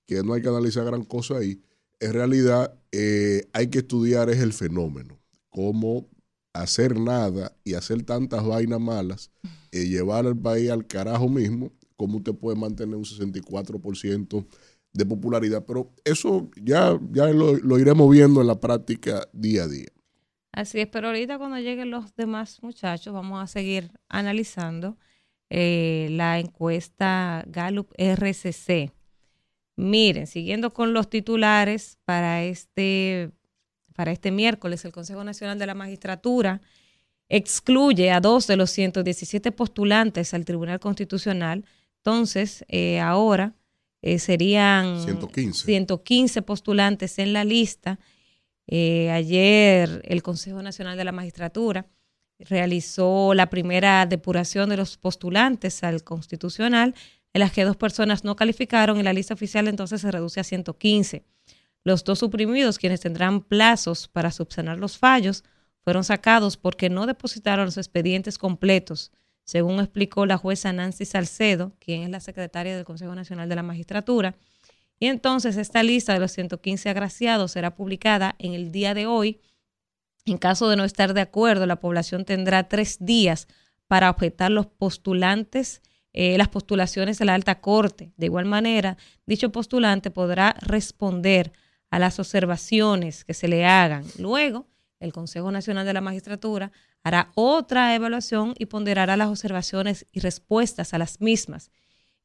[0.07, 1.61] que no hay que analizar gran cosa ahí,
[1.99, 6.09] en realidad eh, hay que estudiar es el fenómeno, cómo
[6.53, 9.31] hacer nada y hacer tantas vainas malas,
[9.71, 14.45] eh, llevar al país al carajo mismo, cómo usted puede mantener un 64%
[14.93, 15.63] de popularidad.
[15.67, 19.89] Pero eso ya, ya lo iremos viendo en la práctica día a día.
[20.57, 24.97] Así es, pero ahorita cuando lleguen los demás muchachos vamos a seguir analizando
[25.51, 28.91] eh, la encuesta Gallup RCC.
[29.77, 33.31] Miren, siguiendo con los titulares para este,
[33.95, 36.61] para este miércoles, el Consejo Nacional de la Magistratura
[37.29, 41.63] excluye a dos de los 117 postulantes al Tribunal Constitucional.
[41.97, 43.55] Entonces, eh, ahora
[44.01, 45.65] eh, serían 115.
[45.65, 47.99] 115 postulantes en la lista
[48.67, 51.87] eh, ayer el Consejo Nacional de la Magistratura
[52.39, 56.93] realizó la primera depuración de los postulantes al constitucional,
[57.39, 61.25] las que dos personas no calificaron y la lista oficial entonces se reduce a 115.
[61.83, 65.43] Los dos suprimidos, quienes tendrán plazos para subsanar los fallos,
[65.83, 69.11] fueron sacados porque no depositaron los expedientes completos,
[69.45, 73.63] según explicó la jueza Nancy Salcedo, quien es la secretaria del Consejo Nacional de la
[73.63, 74.35] Magistratura.
[74.99, 79.39] Y entonces esta lista de los 115 agraciados será publicada en el día de hoy.
[80.25, 83.47] En caso de no estar de acuerdo, la población tendrá tres días
[83.87, 85.81] para objetar los postulantes,
[86.19, 88.11] eh, las postulaciones de la alta corte.
[88.17, 91.51] De igual manera, dicho postulante podrá responder
[91.89, 94.05] a las observaciones que se le hagan.
[94.17, 94.67] Luego,
[94.99, 96.71] el Consejo Nacional de la Magistratura
[97.03, 101.71] hará otra evaluación y ponderará las observaciones y respuestas a las mismas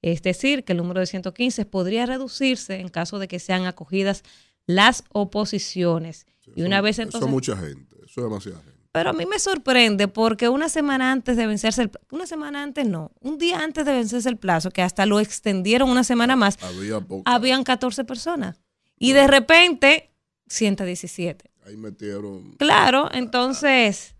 [0.03, 4.25] es decir, que el número de 115 podría reducirse en caso de que sean acogidas
[4.67, 6.27] las oposiciones.
[6.57, 7.23] y una vez entonces...
[7.23, 8.72] Eso mucha gente, eso es demasiada gente.
[8.93, 12.87] Pero a mí me sorprende porque una semana antes de vencerse el una semana antes
[12.87, 16.59] no, un día antes de vencerse el plazo, que hasta lo extendieron una semana más,
[16.63, 18.61] Había habían 14 personas.
[18.99, 20.13] Y de repente,
[20.49, 21.51] 117.
[21.67, 22.53] Ahí metieron.
[22.59, 24.15] Claro, entonces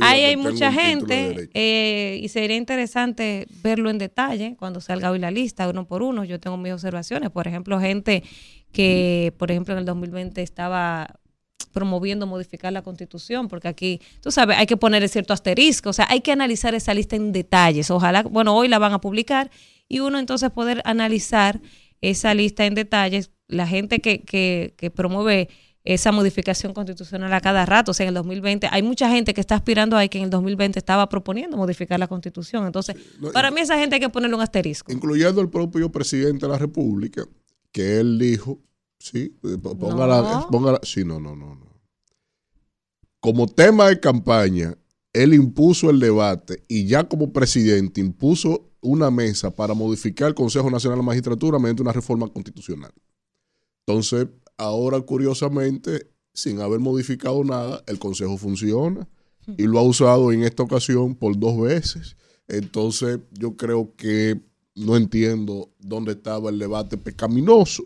[0.00, 5.30] Ahí hay mucha gente eh, y sería interesante verlo en detalle cuando salga hoy la
[5.30, 6.24] lista, uno por uno.
[6.24, 7.30] Yo tengo mis observaciones.
[7.30, 8.22] Por ejemplo, gente
[8.72, 11.18] que, por ejemplo, en el 2020 estaba
[11.66, 16.06] promoviendo modificar la constitución, porque aquí, tú sabes, hay que poner cierto asterisco, o sea,
[16.08, 17.90] hay que analizar esa lista en detalles.
[17.90, 19.50] Ojalá, bueno, hoy la van a publicar
[19.88, 21.60] y uno entonces poder analizar
[22.00, 23.30] esa lista en detalles.
[23.48, 25.48] La gente que, que, que promueve
[25.84, 27.90] esa modificación constitucional a cada rato.
[27.90, 30.30] O sea, en el 2020 hay mucha gente que está aspirando ahí que en el
[30.30, 32.66] 2020 estaba proponiendo modificar la constitución.
[32.66, 32.96] Entonces,
[33.32, 34.92] para mí esa gente hay que ponerle un asterisco.
[34.92, 37.24] Incluyendo el propio presidente de la República,
[37.72, 38.60] que él dijo,
[39.02, 41.72] sí, eh, póngala, póngala, sí, no, no, no, no.
[43.20, 44.76] Como tema de campaña,
[45.12, 50.70] él impuso el debate y ya como presidente impuso una mesa para modificar el Consejo
[50.70, 52.92] Nacional de la Magistratura mediante una reforma constitucional.
[53.86, 54.26] Entonces,
[54.62, 59.08] Ahora, curiosamente, sin haber modificado nada, el Consejo funciona
[59.58, 62.16] y lo ha usado en esta ocasión por dos veces.
[62.46, 64.40] Entonces, yo creo que
[64.76, 67.82] no entiendo dónde estaba el debate pecaminoso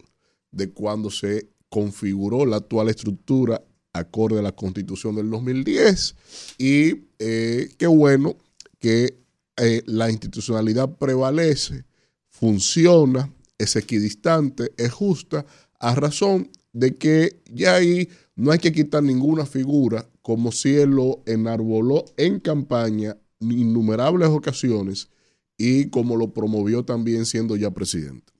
[0.50, 6.14] de cuando se configuró la actual estructura acorde a la constitución del 2010.
[6.58, 8.36] Y eh, qué bueno
[8.78, 9.18] que
[9.56, 11.84] eh, la institucionalidad prevalece,
[12.28, 15.46] funciona, es equidistante, es justa,
[15.78, 20.90] a razón de que ya ahí no hay que quitar ninguna figura, como si él
[20.90, 25.08] lo enarboló en campaña innumerables ocasiones
[25.56, 28.35] y como lo promovió también siendo ya presidente.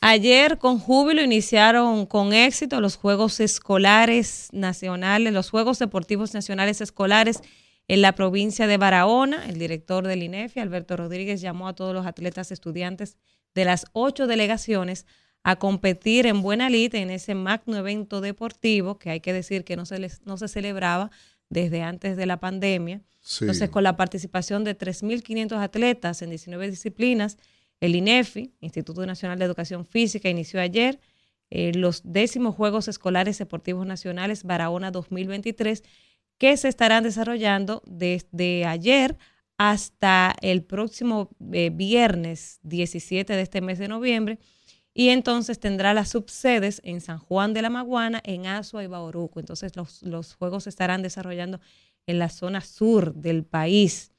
[0.00, 7.40] Ayer con júbilo iniciaron con éxito los Juegos Escolares Nacionales, los Juegos Deportivos Nacionales Escolares
[7.88, 9.46] en la provincia de Barahona.
[9.46, 13.16] El director del INEFI, Alberto Rodríguez, llamó a todos los atletas estudiantes
[13.54, 15.06] de las ocho delegaciones
[15.42, 19.76] a competir en buena lid en ese magno evento deportivo, que hay que decir que
[19.76, 21.10] no se, les, no se celebraba
[21.48, 23.02] desde antes de la pandemia.
[23.40, 27.38] Entonces, con la participación de 3.500 atletas en 19 disciplinas,
[27.80, 31.00] el INEFI, Instituto Nacional de Educación Física, inició ayer
[31.50, 35.82] eh, los décimos Juegos Escolares Deportivos Nacionales Barahona 2023,
[36.38, 39.16] que se estarán desarrollando desde ayer
[39.58, 44.38] hasta el próximo eh, viernes 17 de este mes de noviembre
[44.98, 49.40] y entonces tendrá las subsedes en San Juan de la Maguana, en Azua y Bauruco.
[49.40, 51.60] Entonces los, juegos se estarán desarrollando
[52.06, 54.10] en la zona sur del país.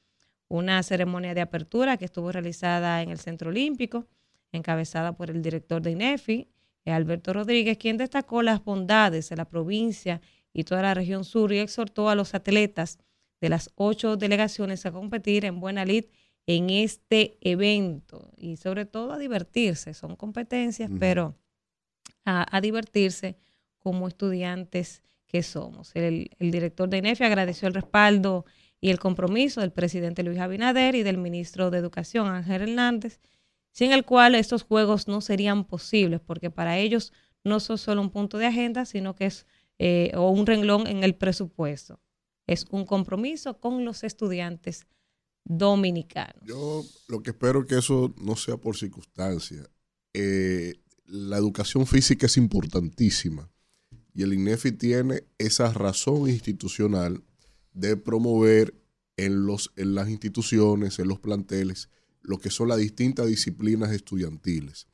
[0.48, 4.06] Una ceremonia de apertura que estuvo realizada en el Centro Olímpico,
[4.52, 6.48] encabezada por el director de INEFI,
[6.92, 10.20] Alberto Rodríguez, quien destacó las bondades de la provincia
[10.52, 12.98] y toda la región sur y exhortó a los atletas
[13.40, 16.06] de las ocho delegaciones a competir en Buena Lid
[16.46, 19.94] en este evento y sobre todo a divertirse.
[19.94, 21.36] Son competencias, pero
[22.24, 23.36] a, a, divertirse
[23.78, 25.94] como estudiantes que somos.
[25.94, 28.46] El, el director de INEFI agradeció el respaldo
[28.80, 33.20] y el compromiso del presidente Luis Abinader y del ministro de Educación Ángel Hernández,
[33.72, 37.12] sin el cual estos juegos no serían posibles, porque para ellos
[37.44, 39.46] no son solo un punto de agenda, sino que es
[39.78, 42.00] eh, o un renglón en el presupuesto.
[42.46, 44.86] Es un compromiso con los estudiantes
[45.44, 46.42] dominicanos.
[46.44, 49.68] Yo lo que espero que eso no sea por circunstancia.
[50.14, 50.74] Eh,
[51.06, 53.50] la educación física es importantísima
[54.14, 57.22] y el INEFI tiene esa razón institucional
[57.78, 58.74] de promover
[59.16, 61.88] en, los, en las instituciones, en los planteles,
[62.22, 64.88] lo que son las distintas disciplinas estudiantiles.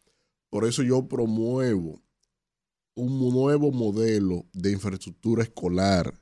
[0.51, 2.03] Por eso yo promuevo
[2.95, 6.21] un nuevo modelo de infraestructura escolar,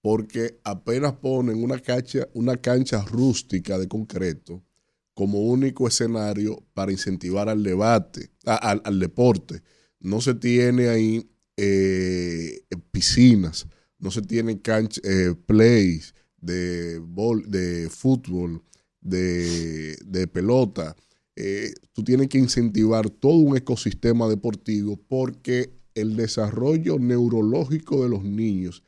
[0.00, 4.62] porque apenas ponen una cancha, una cancha rústica de concreto
[5.14, 9.62] como único escenario para incentivar al debate, al, al, deporte.
[10.00, 13.66] No se tiene ahí eh, piscinas,
[14.04, 18.62] no se tienen cancha, eh, plays de, bol, de fútbol,
[19.00, 20.94] de, de pelota.
[21.34, 28.24] Eh, tú tienes que incentivar todo un ecosistema deportivo porque el desarrollo neurológico de los
[28.24, 28.82] niños,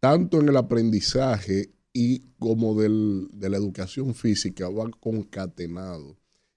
[0.00, 6.16] tanto en el aprendizaje y como del, de la educación física, va concatenado.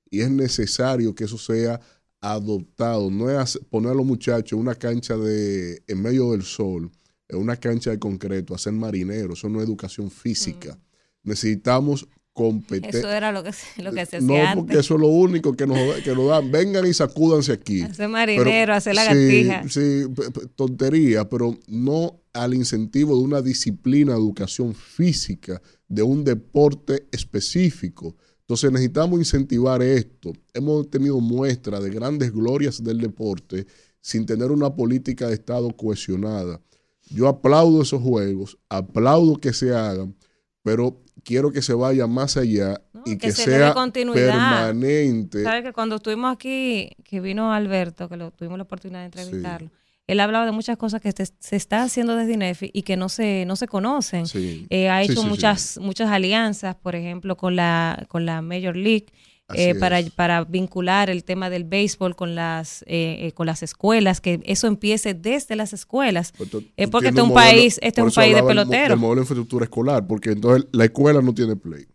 [0.10, 1.82] Y es necesario que eso sea
[2.22, 3.12] adoptado.
[3.12, 6.90] No es poner a los muchachos en una cancha de, en medio del sol,
[7.30, 9.40] en una cancha de concreto, hacer marineros.
[9.40, 10.74] Eso no es educación física.
[10.74, 11.30] Mm.
[11.30, 13.00] Necesitamos competencia.
[13.00, 15.68] Eso era lo que, lo que se hacía No, porque eso es lo único que
[15.68, 16.52] nos, que nos dan.
[16.52, 17.82] Vengan y sacúdanse aquí.
[17.82, 19.64] Hacer marinero, hacer lagartija.
[19.68, 26.24] Sí, sí, tontería, pero no al incentivo de una disciplina de educación física, de un
[26.24, 28.16] deporte específico.
[28.42, 30.34] Entonces necesitamos incentivar esto.
[30.54, 33.68] Hemos tenido muestras de grandes glorias del deporte
[34.02, 36.62] sin tener una política de Estado cohesionada.
[37.10, 40.16] Yo aplaudo esos juegos, aplaudo que se hagan,
[40.64, 45.44] pero quiero que se vaya más allá no, y que, que sea permanente.
[45.44, 49.70] Sabes que cuando estuvimos aquí, que vino Alberto, que lo, tuvimos la oportunidad de entrevistarlo,
[49.70, 49.76] sí.
[50.08, 53.10] él hablaba de muchas cosas que te, se está haciendo desde INEFI y que no
[53.10, 54.28] se, no se conocen.
[54.28, 54.68] Sí.
[54.70, 59.08] Eh, ha hecho sí, muchas, muchas alianzas, por ejemplo, con la, con la Major League.
[59.56, 64.22] Eh, para, para, vincular el tema del béisbol con las eh, eh, con las escuelas,
[64.22, 67.80] que eso empiece desde las escuelas, Pues tú, tú porque este es un modelo- país,
[67.82, 68.90] este un país de peloteros.
[68.90, 71.88] del modelo de infraestructura escolar, porque entonces la escuela no tiene play.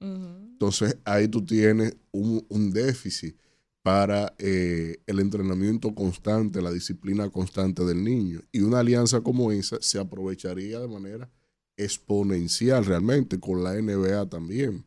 [0.00, 3.36] Entonces ahí tú tienes un, un déficit
[3.82, 8.40] para eh, el entrenamiento constante, la disciplina constante del niño.
[8.52, 11.30] Y una alianza como esa se aprovecharía de manera
[11.76, 14.84] exponencial realmente con la NBA también.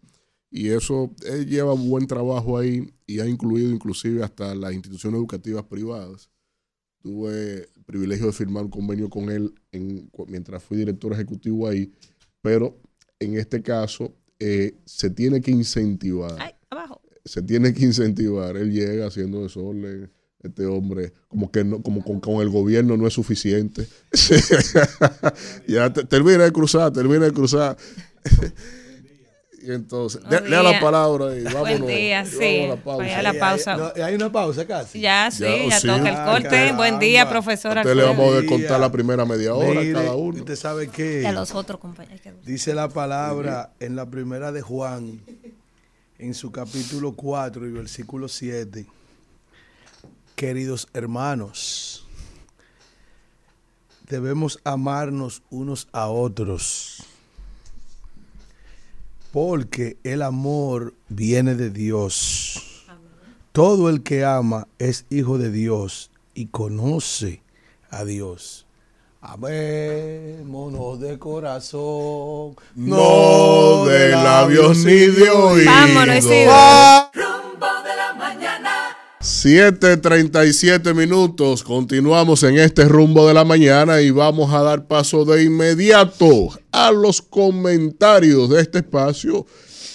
[0.56, 5.64] Y eso él lleva buen trabajo ahí y ha incluido inclusive hasta las instituciones educativas
[5.64, 6.30] privadas.
[7.02, 11.92] Tuve el privilegio de firmar un convenio con él en, mientras fui director ejecutivo ahí,
[12.42, 12.78] pero
[13.20, 17.02] en este caso eh, se tiene que incentivar Ay, abajo.
[17.26, 18.56] se tiene que incentivar.
[18.56, 20.12] Él llega haciendo desorden.
[20.40, 23.88] Este hombre, como que no, como con, con el gobierno no es suficiente.
[25.68, 27.78] ya te- termina de cruzar, termina de cruzar.
[29.66, 31.62] y entonces, lea la palabra y vámonos.
[31.80, 32.68] Buen día, sí.
[32.68, 32.98] vámonos a la pausa.
[33.04, 33.74] Vaya la Hay- pausa.
[33.74, 35.00] hay- no, hay una pausa casi.
[35.00, 35.88] Ya, sí, Ya, ya, sí.
[35.88, 36.50] toca el Ah, corte.
[36.50, 36.78] caramba.
[36.78, 40.14] Buen día, profesor A usted le vamos a contar la primera media hora Mire, cada
[40.16, 40.40] uno.
[40.40, 42.22] Usted sabe Y a que los otros compañeros.
[42.22, 45.22] que- dice la palabra en la primera de Juan,
[46.20, 48.86] en su capítulo 4 y versículo 7.
[50.36, 52.06] Queridos hermanos,
[54.10, 57.04] debemos amarnos unos a otros,
[59.34, 62.86] porque el amor viene de Dios.
[63.52, 67.42] Todo el que ama es hijo de Dios y conoce
[67.90, 68.68] a Dios.
[69.22, 75.66] Amémonos de corazón, No de labios ni de oídos.
[75.66, 76.26] Vámonos,
[79.44, 81.64] 7:37 minutos.
[81.64, 86.94] Continuamos en este rumbo de la mañana y vamos a dar paso de inmediato a
[86.94, 89.46] los comentarios de este espacio.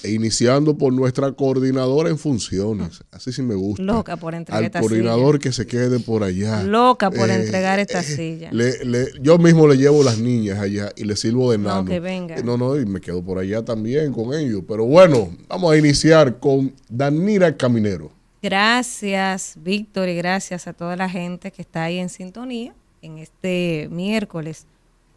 [0.05, 3.01] E iniciando por nuestra coordinadora en funciones.
[3.11, 3.83] Así sí me gusta.
[3.83, 6.63] Loca por entregar Al esta coordinador que se quede por allá.
[6.63, 8.51] Loca por Eh, entregar esta eh, silla.
[8.53, 11.85] le- le- yo mismo le llevo las niñas allá y le sirvo de No, nano.
[11.91, 12.37] que venga.
[12.43, 14.63] No, no, y me quedo por allá también con ellos.
[14.69, 18.13] Pero bueno, vamos a iniciar con Danira Caminero.
[18.41, 23.89] Gracias, Víctor, y gracias a toda la gente que está ahí en sintonía en este
[23.91, 24.67] miércoles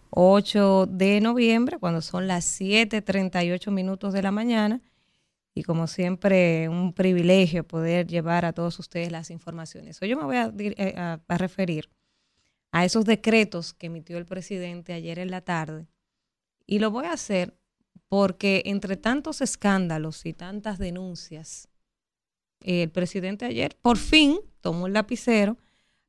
[0.10, 4.82] 8 de noviembre, cuando son las 7:38 minutos de la mañana.
[5.54, 10.02] Y como siempre, un privilegio poder llevar a todos ustedes las informaciones.
[10.02, 11.90] Hoy yo me voy eh, a- a referir
[12.72, 15.88] a esos decretos que emitió el presidente ayer en la tarde.
[16.66, 17.58] Y lo voy a hacer
[18.10, 21.68] porque entre tantos escándalos y tantas denuncias,
[22.62, 25.58] el presidente ayer por fin tomó el lapicero,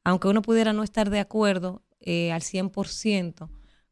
[0.04, 3.48] aunque uno pudiera no estar de acuerdo eh, al 100%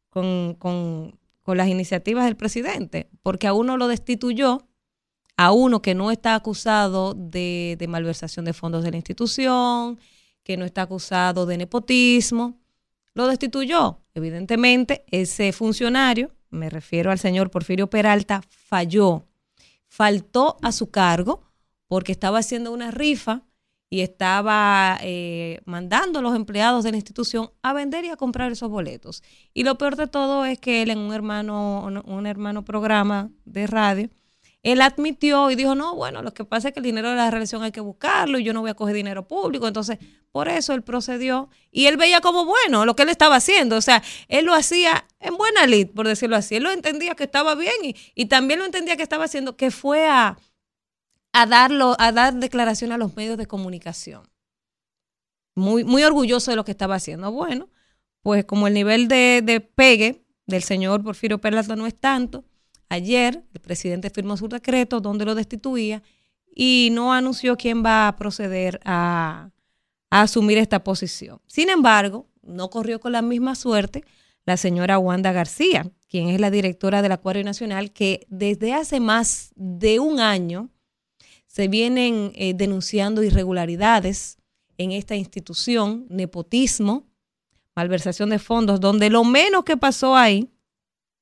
[0.09, 4.67] con, con, con las iniciativas del presidente, porque a uno lo destituyó,
[5.37, 9.99] a uno que no está acusado de, de malversación de fondos de la institución,
[10.43, 12.59] que no está acusado de nepotismo,
[13.13, 14.01] lo destituyó.
[14.13, 19.25] Evidentemente, ese funcionario, me refiero al señor Porfirio Peralta, falló,
[19.87, 21.50] faltó a su cargo
[21.91, 23.41] porque estaba haciendo una rifa
[23.89, 28.49] y estaba eh, mandando a los empleados de la institución a vender y a comprar
[28.49, 29.21] esos boletos.
[29.53, 33.67] Y lo peor de todo es que él en un hermano, un hermano programa de
[33.67, 34.09] radio,
[34.63, 37.29] él admitió y dijo, no, bueno, lo que pasa es que el dinero de la
[37.29, 39.67] relación hay que buscarlo y yo no voy a coger dinero público.
[39.67, 39.97] Entonces,
[40.31, 43.75] por eso él procedió y él veía como bueno lo que él estaba haciendo.
[43.75, 46.55] O sea, él lo hacía en buena lid, por decirlo así.
[46.55, 49.71] Él lo entendía que estaba bien y, y también lo entendía que estaba haciendo, que
[49.71, 50.37] fue a,
[51.33, 54.23] a, darlo, a dar declaración a los medios de comunicación.
[55.55, 57.31] Muy, muy orgulloso de lo que estaba haciendo.
[57.31, 57.69] Bueno,
[58.21, 62.45] pues como el nivel de, de pegue del señor Porfirio Peralta no es tanto,
[62.89, 66.03] ayer el presidente firmó su decreto donde lo destituía
[66.53, 69.51] y no anunció quién va a proceder a,
[70.09, 71.41] a asumir esta posición.
[71.47, 74.03] Sin embargo, no corrió con la misma suerte
[74.45, 79.51] la señora Wanda García, quien es la directora del Acuario Nacional, que desde hace más
[79.55, 80.69] de un año
[81.51, 84.37] se vienen eh, denunciando irregularidades
[84.77, 87.09] en esta institución, nepotismo,
[87.75, 90.49] malversación de fondos, donde lo menos que pasó ahí,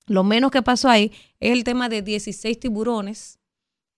[0.05, 3.39] lo menos que pasó ahí es el tema de 16 tiburones.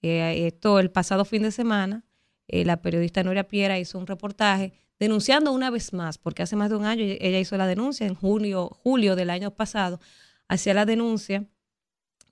[0.02, 2.06] Eh, esto el pasado fin de semana,
[2.48, 6.70] eh, la periodista Noria Piera hizo un reportaje denunciando una vez más, porque hace más
[6.70, 10.00] de un año ella hizo la denuncia, en junio, julio del año pasado,
[10.48, 11.46] hacía la denuncia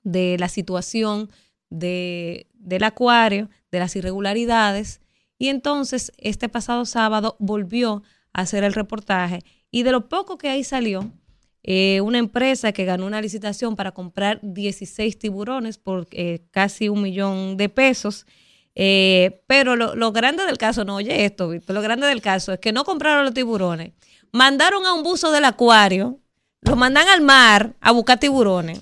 [0.03, 1.29] de la situación
[1.69, 5.01] de, del acuario, de las irregularidades,
[5.37, 8.03] y entonces este pasado sábado volvió
[8.33, 9.39] a hacer el reportaje,
[9.71, 11.11] y de lo poco que ahí salió,
[11.63, 17.01] eh, una empresa que ganó una licitación para comprar 16 tiburones por eh, casi un
[17.01, 18.25] millón de pesos,
[18.75, 22.53] eh, pero lo, lo, grande del caso, no oye esto, Víctor, lo grande del caso
[22.53, 23.91] es que no compraron los tiburones,
[24.31, 26.19] mandaron a un buzo del acuario,
[26.61, 28.81] lo mandan al mar a buscar tiburones,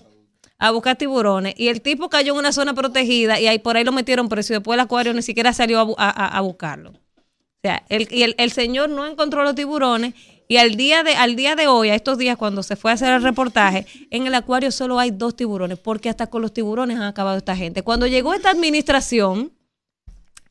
[0.59, 3.83] a buscar tiburones, y el tipo cayó en una zona protegida y ahí por ahí
[3.83, 6.91] lo metieron preso y después el acuario ni siquiera salió a, a, buscarlo.
[6.91, 10.13] O sea, el, y el, el señor no encontró los tiburones
[10.49, 12.93] y al día, de, al día de hoy, a estos días, cuando se fue a
[12.93, 16.97] hacer el reportaje, en el acuario solo hay dos tiburones, porque hasta con los tiburones
[16.97, 17.83] han acabado esta gente.
[17.83, 19.51] Cuando llegó esta administración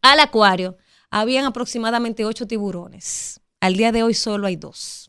[0.02, 0.76] al acuario,
[1.10, 3.40] habían aproximadamente ocho tiburones.
[3.60, 5.05] Al día de hoy solo hay dos.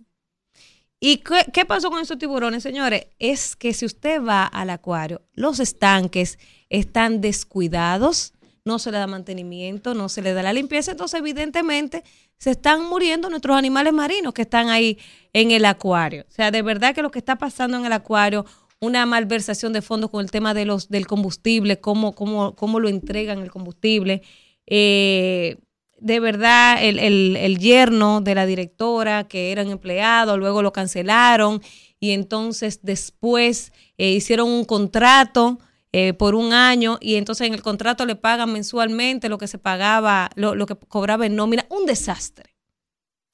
[0.99, 3.07] ¿Y qué, pasó con esos tiburones, señores?
[3.19, 6.39] Es que si usted va al acuario, los estanques
[6.69, 8.33] están descuidados,
[8.65, 12.03] no se le da mantenimiento, no se le da la limpieza, entonces evidentemente
[12.37, 14.97] se están muriendo nuestros animales marinos que están ahí
[15.33, 16.25] en el acuario.
[16.27, 18.45] O sea, de verdad que lo que está pasando en el acuario,
[18.79, 22.89] una malversación de fondos con el tema de los, del combustible, cómo, cómo, cómo lo
[22.89, 24.23] entregan el combustible.
[24.65, 25.57] Eh,
[25.99, 30.71] de verdad, el, el, el, yerno de la directora, que era un empleado, luego lo
[30.71, 31.61] cancelaron
[31.99, 35.59] y entonces después eh, hicieron un contrato
[35.91, 39.57] eh, por un año y entonces en el contrato le pagan mensualmente lo que se
[39.57, 41.65] pagaba, lo, lo que cobraba en nómina.
[41.69, 42.55] Un desastre.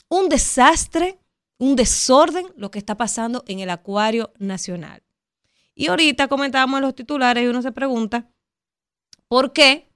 [0.08, 1.20] Un desastre,
[1.58, 5.04] un desorden lo que está pasando en el Acuario Nacional.
[5.76, 8.30] Y ahorita comentábamos en los titulares y uno se pregunta,
[9.28, 9.90] ¿por qué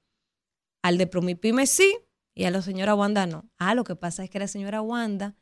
[0.82, 1.98] al de Promipyme sí
[2.38, 3.50] y a la señora Wanda no?
[3.58, 5.36] Ah, lo que pasa es que la señora Wanda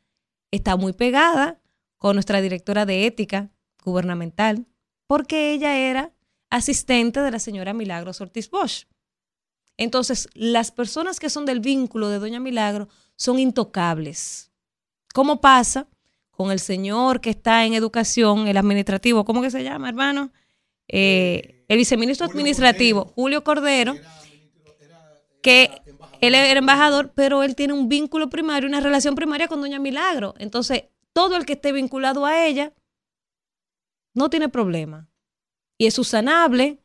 [0.50, 1.60] está muy pegada
[1.98, 3.50] con nuestra directora de ética
[3.84, 4.66] gubernamental
[5.06, 6.14] porque ella era
[6.48, 8.86] asistente de la señora Milagros Ortiz Bosch.
[9.76, 14.50] Entonces, las personas que son del vínculo de doña Milagro son intocables.
[15.12, 15.88] ¿Cómo pasa
[16.30, 19.26] con el señor que está en educación, el administrativo?
[19.26, 20.32] ¿Cómo que se llama, hermano?
[20.88, 23.14] Eh, el viceministro Julio administrativo, Cordero.
[23.14, 23.96] Julio Cordero,
[25.42, 25.82] que
[26.20, 30.34] él era embajador, pero él tiene un vínculo primario, una relación primaria con doña Milagro.
[30.38, 32.72] Entonces, todo el que esté vinculado a ella
[34.14, 35.08] no tiene problema
[35.78, 36.78] y es susanable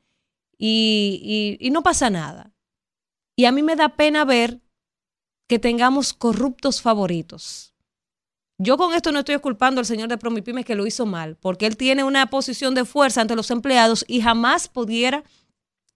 [0.58, 2.54] y, y, y, no pasa nada.
[3.36, 4.62] Y a mí me da pena ver
[5.48, 7.74] que tengamos corruptos favoritos.
[8.58, 11.66] Yo con esto no estoy culpando al señor de Promipymes que lo hizo mal, porque
[11.66, 15.24] él tiene una posición de fuerza ante los empleados y jamás pudiera,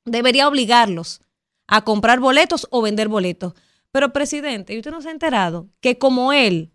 [0.03, 1.21] debería obligarlos
[1.67, 3.53] a comprar boletos o vender boletos.
[3.91, 6.73] Pero, presidente, ¿y usted no se ha enterado que como él,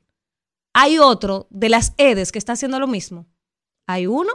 [0.72, 3.26] hay otro de las EDES que está haciendo lo mismo?
[3.86, 4.32] Hay uno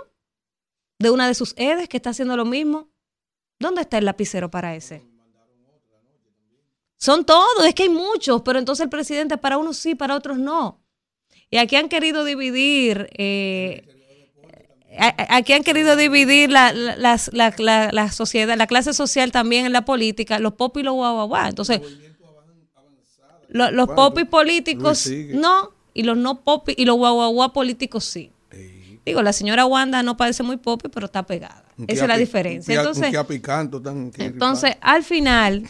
[0.99, 2.89] de una de sus EDES que está haciendo lo mismo.
[3.59, 5.05] ¿Dónde está el lapicero para ese?
[6.97, 10.37] Son todos, es que hay muchos, pero entonces el presidente para unos sí, para otros
[10.37, 10.83] no.
[11.49, 13.94] Y aquí han querido dividir, eh,
[14.99, 16.95] aquí han querido dividir la, la-
[17.31, 20.93] la- la- la sociedad, la clase social también en la política, los pop y los
[20.93, 21.29] guau.
[21.47, 21.79] Entonces,
[23.49, 24.97] lo- los pop y políticos
[25.39, 28.31] no, y los no pop y los guau, guau, políticos sí.
[29.05, 31.63] Digo, la señora Wanda no parece muy pop, pero está pegada.
[31.87, 32.73] Esa es la diferencia.
[32.81, 33.11] Entonces,
[34.25, 35.69] entonces, al final,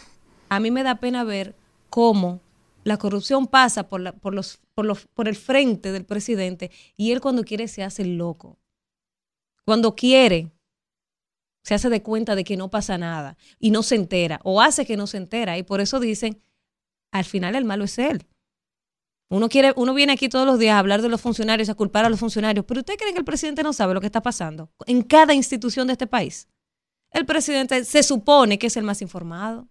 [0.49, 1.53] a mí me da pena ver
[1.89, 2.39] cómo
[2.85, 7.11] la corrupción pasa por, la- por, los, por, los, por el frente del presidente y
[7.11, 8.57] él cuando quiere se hace loco.
[9.65, 10.51] Cuando quiere,
[11.63, 14.85] se hace de cuenta de que no pasa nada y no se entera o hace
[14.85, 16.41] que no se entera y por eso dicen,
[17.11, 18.27] al final el malo es él.
[19.29, 22.05] Uno, quiere, uno viene aquí todos los días a hablar de los funcionarios, a culpar
[22.05, 24.69] a los funcionarios, pero ¿usted cree que el presidente no sabe lo que está pasando
[24.85, 26.47] en cada institución de este país?
[27.11, 29.67] El presidente se supone que es el más informado.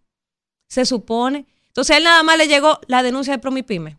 [0.69, 1.47] Se supone.
[1.67, 3.99] Entonces a él nada más le llegó la denuncia de Promipyme.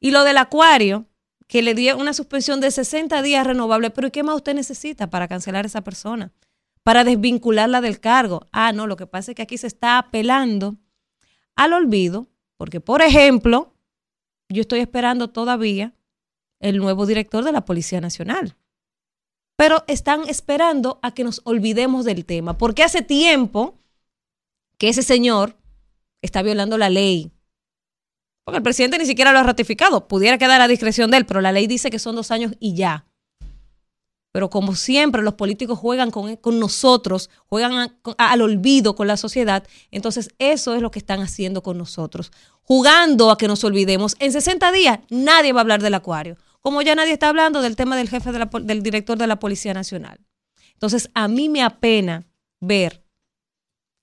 [0.00, 1.06] Y lo del acuario,
[1.46, 3.90] que le dio una suspensión de 60 días renovable.
[3.90, 6.32] Pero ¿y qué más usted necesita para cancelar a esa persona?
[6.82, 8.46] Para desvincularla del cargo.
[8.52, 10.76] Ah, no, lo que pasa es que aquí se está apelando
[11.54, 13.74] al olvido, porque por ejemplo,
[14.48, 15.94] yo estoy esperando todavía
[16.60, 18.56] el nuevo director de la Policía Nacional
[19.56, 23.78] pero están esperando a que nos olvidemos del tema, porque hace tiempo
[24.78, 25.56] que ese señor
[26.20, 27.32] está violando la ley.
[28.46, 31.40] Porque el presidente ni siquiera lo ha ratificado, pudiera quedar a discreción de él, pero
[31.40, 33.04] la ley dice que son dos años y ya.
[34.30, 40.30] Pero como siempre los políticos juegan con, nosotros, juegan al olvido con la sociedad, entonces
[40.38, 42.30] eso es lo que están haciendo con nosotros,
[42.62, 44.14] jugando a que nos olvidemos.
[44.20, 47.74] En 60 días nadie va a hablar del acuario, como ya nadie está hablando del
[47.74, 50.20] tema del jefe del director de la Policía Nacional.
[50.74, 52.28] Entonces a mí me apena
[52.60, 53.05] ver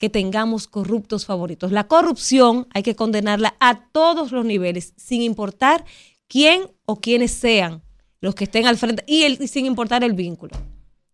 [0.03, 1.71] que tengamos corruptos favoritos.
[1.71, 5.85] La corrupción hay que condenarla a todos los niveles, sin importar
[6.27, 7.81] quién o quiénes sean
[8.19, 10.57] los que estén al frente y, y sin importar el vínculo.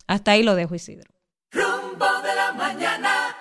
[0.07, 1.18] Hasta ahí lo dejo, Isidro.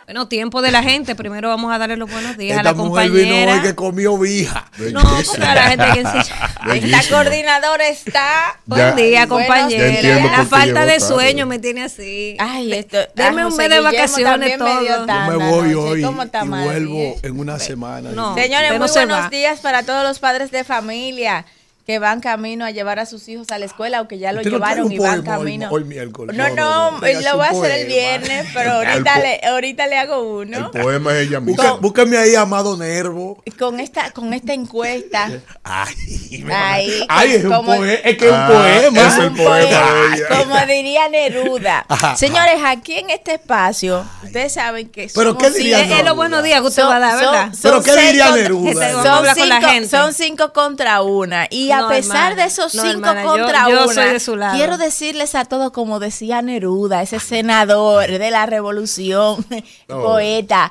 [0.09, 1.15] Bueno, tiempo de la gente.
[1.15, 3.55] Primero vamos a darle los buenos días Esta a la mujer vino compañera.
[3.57, 4.71] hoy que comió vija.
[4.91, 6.03] No, porque a la gente que.
[6.67, 6.99] Bellísima.
[7.01, 8.59] Esta coordinadora está.
[8.65, 9.87] Buen día, compañera.
[9.87, 11.01] Ya entiendo La falta de tarde.
[11.01, 12.39] sueño me tiene así.
[12.39, 12.97] Ay, esto.
[13.15, 15.07] Deme ah, un José mes de vacaciones también me todo.
[15.07, 15.75] Yo me voy anoche.
[15.77, 17.21] hoy ¿Cómo está y Madrid, vuelvo eh?
[17.25, 18.11] en una semana.
[18.13, 18.35] No.
[18.35, 19.29] Señores, no muy se buenos va.
[19.29, 21.45] días para todos los padres de familia
[21.89, 24.43] que van camino a llevar a sus hijos a la escuela o que ya lo
[24.43, 25.69] llevaron y van poema hoy- camino.
[25.71, 26.37] hoy miércoles.
[26.37, 27.89] No, No, no, no, no, traiga lo voy a hacer el poema.
[27.89, 30.71] viernes, pero El ahorita le, ahorita le hago El uno.
[30.71, 31.63] poema es ella misma.
[31.65, 33.43] Busca- búsqueme ahí Amado Nervo.
[33.59, 35.31] Con esta, con esta encuesta.
[35.65, 39.09] Ay, me- Ay, ay, es, un como- poe- es que es un Ah, poema.
[39.09, 40.43] es el Un poema poema.
[40.43, 41.87] Como diría Neruda.
[41.89, 46.17] Ajá, Señores, aquí en este espacio, ustedes saben que Pero somos ¿qué diría Es, los
[46.17, 47.53] buenos días que usted Son- va a dar, ¿verdad?
[47.55, 49.89] son Pero ¿qué diría Neruda?
[49.89, 51.47] Son cinco contra una.
[51.49, 52.37] Y a No, pesar hermana.
[52.37, 54.57] de esos No, cinco hermana, yo- contra yo una, soy de su lado.
[54.57, 59.45] quiero decirles a todos, como decía Neruda, ese senador de la revolución,
[59.89, 60.03] No.
[60.03, 60.71] poeta.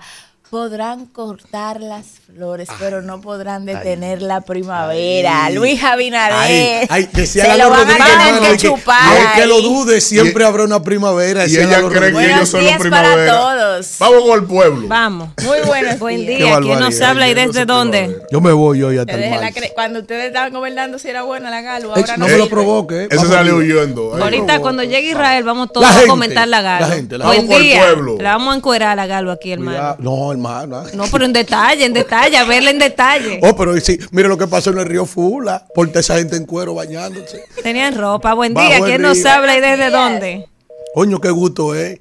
[0.50, 5.46] Podrán cortar las flores, pero no podrán detener la primavera.
[5.46, 5.56] Ay.
[5.56, 6.34] Luis Abinader.
[6.38, 9.18] Ay, ay, decía se lo van a tener que que chupar.
[9.28, 9.64] Aunque lo ahí.
[9.64, 11.46] dude, siempre habrá una primavera.
[11.48, 13.34] Y ella cree que ellos son los días para primavera.
[13.38, 13.96] todos.
[14.00, 14.88] Vamos con el pueblo.
[14.88, 15.30] Vamos.
[15.44, 16.60] Muy buenos Buen día.
[16.62, 18.00] ¿Quién nos habla y no desde dónde?
[18.04, 18.28] primavera.
[18.32, 21.62] Yo me voy hoy hasta el la Cuando ustedes estaban gobernando, si era buena la
[21.62, 21.94] galo.
[21.94, 23.04] Ahora no no, me lo provoque.
[23.04, 23.08] eh.
[23.12, 24.12] Ese Vamos salió huyendo.
[24.16, 26.88] Ay, Ahorita cuando llegue Israel vamos todos La a comentar la Galo.
[26.88, 27.82] la gente, la Buen día.
[28.20, 29.98] La vamos a encuerar a la Galo aquí, hermano.
[30.00, 30.84] No, hermano.
[30.94, 33.40] No, pero en detalle, en detalle, a verla en detalle.
[33.44, 35.66] Oh, pero sí, mire lo que pasó en el río Fula.
[35.74, 37.44] Por esa gente en cuero bañándose.
[37.62, 38.34] Tenían ropa.
[38.34, 38.80] Buen Bajo día.
[38.86, 40.48] ¿Quién nos habla y desde dónde?
[40.94, 42.00] Coño, qué gusto, ¿eh?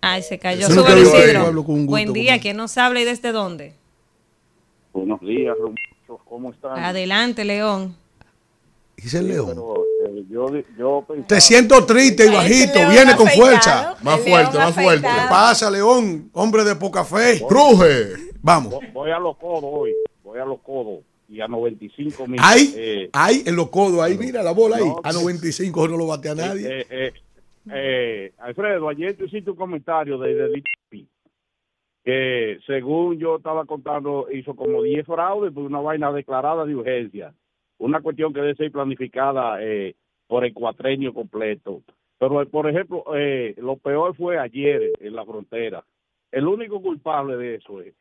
[0.00, 0.68] Ay, se cayó.
[0.68, 1.02] Sube ahí.
[1.02, 1.46] Isidro.
[1.46, 2.40] Hablo con un gusto, Buen día.
[2.40, 3.74] ¿Quién nos habla y desde dónde?
[4.92, 5.54] Buenos días,
[6.28, 6.78] ¿cómo están?
[6.78, 7.96] Adelante, León.
[9.02, 9.46] Dice el león.
[9.48, 10.46] Pero eh, yo,
[10.76, 12.78] yo pensaba- Te siento triste y bajito.
[12.90, 13.96] Viene con afeitado, fuerza.
[14.02, 15.00] Más fuerte, más fuerte.
[15.02, 15.30] ¿Qué afeitado.
[15.30, 16.30] pasa, león?
[16.32, 17.40] Hombre de poca fe.
[17.48, 18.32] Ruge.
[18.42, 18.74] Vamos.
[18.74, 19.94] Vo- Voy a los codos hoy,
[20.24, 22.40] voy a los codos y a 95 mil.
[22.42, 24.92] Ahí, eh, ahí, en los codos, ahí, mira la bola ahí.
[25.04, 26.66] A 95 no lo bate a nadie.
[26.80, 27.12] eh, eh,
[27.70, 31.06] eh, Alfredo, ayer tú hiciste un comentario de, de DP,
[32.04, 37.34] que según yo estaba contando hizo como 10 fraudes por una vaina declarada de urgencia.
[37.78, 39.94] Una cuestión que debe ser planificada eh,
[40.26, 41.82] por el cuatrenio completo.
[42.18, 45.84] Pero, eh, por ejemplo, eh, lo peor fue ayer en la frontera.
[46.30, 47.94] El único culpable de eso es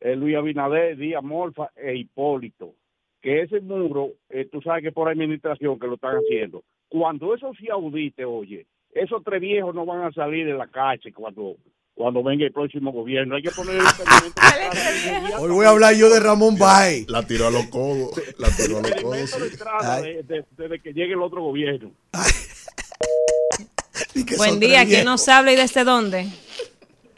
[0.00, 2.74] eh, Luis Abinader, Díaz Morfa e Hipólito.
[3.20, 6.62] Que ese muro, eh, tú sabes que por administración que lo están haciendo.
[6.88, 11.12] Cuando eso se audite, oye, esos tres viejos no van a salir de la calle
[11.12, 11.56] cuando
[11.96, 13.34] cuando venga el próximo gobierno.
[13.36, 13.82] Hay que poner el
[15.40, 17.06] Hoy voy a hablar yo de Ramón Bay.
[17.08, 18.10] La tiró a los codos.
[18.38, 19.18] La tiró a los codos.
[19.32, 21.90] experimento de de- de- desde que llegue el otro gobierno.
[24.36, 26.26] Buen día, ¿quién nos habla y desde dónde?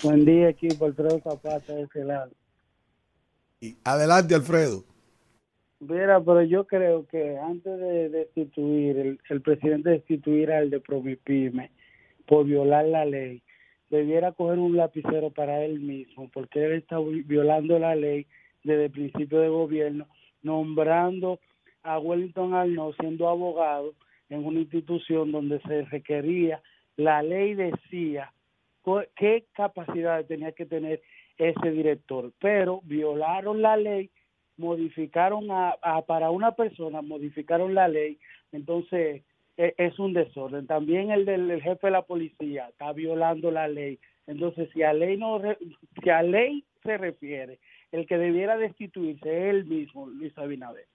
[0.03, 0.87] Buen día, equipo.
[0.87, 2.31] Alfredo Zapata de ese lado.
[3.61, 4.85] Y Adelante, Alfredo.
[5.81, 11.71] Mira, pero yo creo que antes de destituir, el, el presidente destituir al de Provipime
[12.27, 13.43] por violar la ley,
[13.91, 18.27] debiera coger un lapicero para él mismo, porque él está vi- violando la ley
[18.65, 20.07] desde el principio de gobierno,
[20.43, 21.41] nombrando
[21.83, 23.95] a Wellington Arnaud siendo abogado
[24.29, 26.61] en una institución donde se requería,
[26.97, 28.33] la ley decía
[29.17, 31.01] qué capacidad tenía que tener
[31.37, 34.11] ese director, pero violaron la ley,
[34.57, 38.19] modificaron a, a- para una persona, modificaron la ley,
[38.53, 39.23] entonces
[39.59, 40.67] es un desorden.
[40.67, 43.99] También el del el jefe de la policía está violando la ley.
[44.27, 45.41] Entonces, si a ley no
[46.03, 47.59] si a ley se refiere,
[47.91, 50.87] el que debiera destituirse es él mismo, Luis Abinader.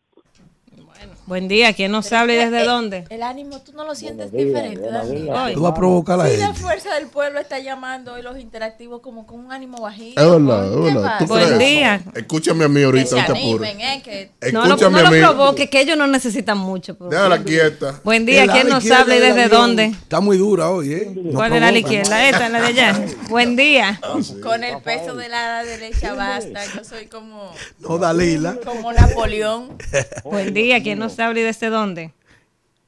[1.26, 3.05] Buen día, ¿quién nos habla y desde dónde?
[3.09, 4.82] El ánimo, tú no lo sientes días, diferente.
[5.53, 8.99] Tú vas a provocar a Sí, la fuerza del pueblo está llamando hoy los interactivos
[9.01, 10.21] como con un ánimo bajito.
[10.21, 11.15] Es verdad, ¿Qué es verdad.
[11.19, 11.34] ¿Tú pasa?
[11.45, 11.59] Buen crees?
[11.59, 12.01] día.
[12.15, 13.69] Escúchame a mí Que ahorita, se no te apures.
[13.69, 14.01] animen, ¿eh?
[14.03, 15.19] Que No lo, Escúchame no a lo mí.
[15.21, 16.97] provoque, que ellos no necesitan mucho.
[17.09, 17.99] Déjala quieta.
[18.03, 19.86] Buen día, El ¿quién nos habla y desde dónde?
[19.86, 21.11] Está muy dura hoy, ¿eh?
[21.15, 22.30] No ¿Cuál es la izquierda?
[22.30, 23.05] Esta, la de allá.
[23.30, 23.99] Buen día.
[24.41, 26.61] con el peso de la derecha basta.
[26.76, 28.57] Yo soy como, No, Dalila.
[28.65, 29.78] como Napoleón.
[30.26, 32.11] Buen día, ¿quién nos habla y desde dónde?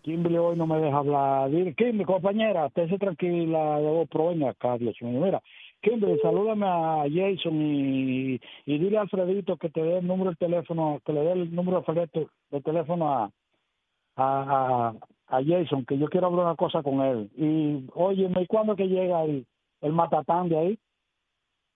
[0.02, 1.50] Kimberly hoy no me deja hablar.
[1.50, 5.20] Kimberly, compañera, estése tranquila, debo proveña acá, Dios mío.
[5.20, 5.42] Mira,
[5.82, 10.38] Kimberly, salúdame a Jason y, y dile a Alfredito que te dé el número del
[10.38, 13.32] teléfono, que le dé el número de teléfono, de teléfono a,
[14.16, 14.94] a,
[15.28, 17.30] a, Jason, que yo quiero hablar una cosa con él.
[17.36, 19.46] Y, oye, ¿y cuándo que llega el,
[19.82, 20.80] el matatán de ahí?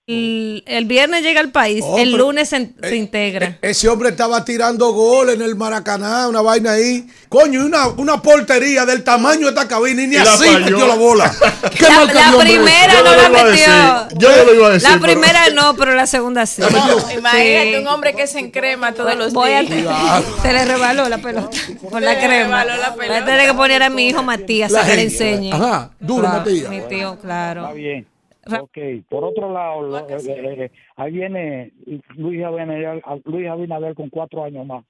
[0.10, 3.60] El, el viernes llega al país, Oh, el lunes se, se integra.
[3.62, 7.06] Ese hombre estaba tirando gol en el Maracaná, una vaina ahí.
[7.30, 10.88] Coño, y una, una portería del tamaño de esta cabina y ni Y así metió
[10.88, 11.32] la bola.
[11.78, 14.18] ¿Qué La, primera Yo no no la metió.
[14.18, 16.64] Yo no lo iba a decir, La pero- primera no, pero la segunda sí.
[16.64, 17.76] Imagínate Sí.
[17.80, 20.24] un hombre que se encrema todos los Voy a- días.
[20.42, 21.56] se le rebaló la pelota
[21.88, 22.64] con la le crema.
[22.64, 23.26] rebaló la Voy a pelota.
[23.26, 25.54] tener que poner a mi hijo Matías La a que le enseñe.
[25.54, 26.70] Ajá, duro, Claro, Matías.
[26.72, 27.62] Mi tío, claro.
[27.62, 28.08] Está bien.
[28.58, 28.78] Ok,
[29.10, 31.72] por otro lado, lo- eh, eh, eh, ahí viene
[32.16, 34.84] Luis Abinader, Luis Abinader con cuatro años más.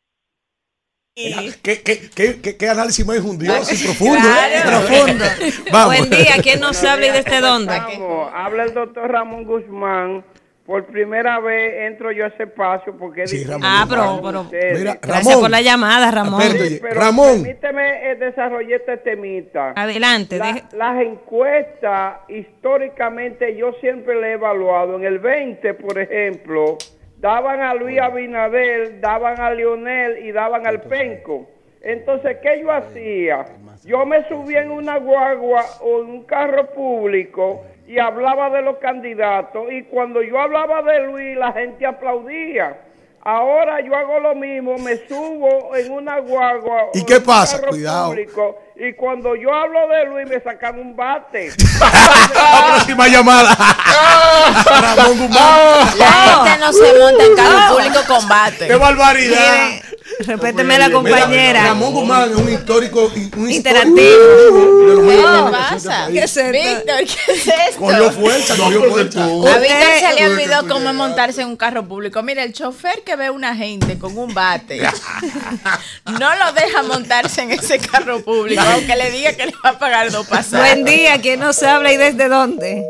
[1.16, 4.20] ¿Qué, qué, qué, qué, qué análisis más injundioso y profundo.
[4.20, 4.62] ¿eh?
[4.62, 4.88] Claro.
[4.88, 5.26] Profundo.
[5.72, 5.98] Vamos.
[5.98, 7.74] Buen día, ¿quién nos habla y desde dónde?
[7.78, 10.24] Vamos, habla el doctor Ramón Guzmán.
[10.70, 14.44] Por primera vez entro yo a ese espacio porque Sí, Ramón Ah, pero- pero-.
[14.78, 15.42] Mira, Gracias Ramón.
[15.42, 16.42] por la llamada, Ramón.
[16.44, 17.42] Oye, Pero Ramón.
[17.42, 19.74] Permíteme eh, desarrollar este temita.
[19.76, 20.38] Adelante.
[20.38, 24.96] La- deje- las encuestas, históricamente, yo siempre le he evaluado.
[24.98, 26.78] En el 20, por ejemplo,
[27.18, 31.48] daban a Luis Abinader, daban a Lionel y daban al Penco.
[31.82, 33.44] Entonces, ¿qué yo hacía?
[33.86, 38.78] Yo me subía en una guagua o en un carro público y hablaba de los
[38.78, 39.64] candidatos.
[39.72, 42.78] Y cuando yo hablaba de Luis, la gente aplaudía.
[43.22, 47.60] Ahora yo hago lo mismo, me subo en una guagua ¿Y qué pasa?
[47.60, 48.10] Cuidado.
[48.10, 51.50] público, y cuando yo hablo de Luis me sacan un bate.
[52.34, 53.58] La próxima llamada.
[54.96, 55.98] Ramón Guzmán.
[55.98, 56.06] La
[56.46, 58.68] gente no se monta en carro público combate.
[58.68, 59.82] ¡Qué barbaridad!
[60.20, 61.64] Respéteme la Mira, compañera.
[61.64, 63.10] Ramón Guzmán es un histórico.
[63.38, 63.96] Un Interactivo.
[63.98, 66.06] histórico ¿Qué pasa?
[66.06, 66.52] del ¿Qué es esto?
[66.52, 67.80] Víctor, ¿qué es esto?
[67.80, 69.24] Cogió fuerza, cogió fuerza.
[69.24, 72.22] A Víctor se le olvidó cómo montarse en un carro público.
[72.22, 74.82] Mira, el chofer que ve una gente con un bate
[76.06, 79.80] no lo deja montarse en ese carro público, aunque le diga que le va a
[79.80, 80.60] pagar dos pasajes.
[80.60, 82.84] Buen día, ¿quién nos habla y desde dónde?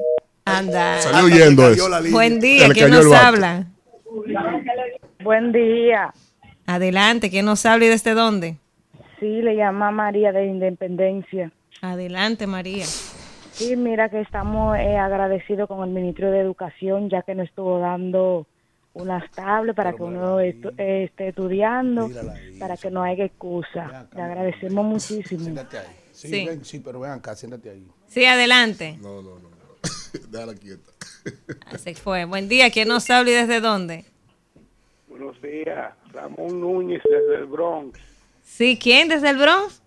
[0.45, 0.99] Anda.
[0.99, 2.09] Salió huyendo Cayó eso.
[2.11, 3.67] Buen día, ¿quién nos habla?
[5.19, 6.11] Buen día.
[6.73, 8.57] Adelante, ¿quién nos habla y desde dónde?
[9.19, 11.51] Sí, le llama María de Independencia.
[11.81, 12.85] Adelante, María.
[12.85, 17.79] Sí, mira que estamos eh, agradecidos con el Ministerio de Educación, ya que nos estuvo
[17.79, 18.45] dando
[18.93, 22.07] unas tablets para que uno estu- eh, esté estudiando,
[22.59, 24.07] para que no haya excusa.
[24.15, 25.41] Le agradecemos muchísimo.
[25.41, 25.87] Siéntate ahí.
[26.11, 26.45] Sí, Sí.
[26.45, 27.87] ven, sí, pero ven acá, siéntate ahí.
[28.07, 28.95] Sí, adelante.
[29.01, 29.49] No, no, no.
[29.49, 29.49] no.
[30.29, 30.91] Déjala quieta.
[31.65, 32.25] Ah, Se fue.
[32.25, 34.05] Buen día, ¿quién nos habla y desde dónde?
[35.07, 37.99] Buenos días, Ramón Núñez desde el Bronx.
[38.41, 39.81] Sí, ¿quién desde el Bronx?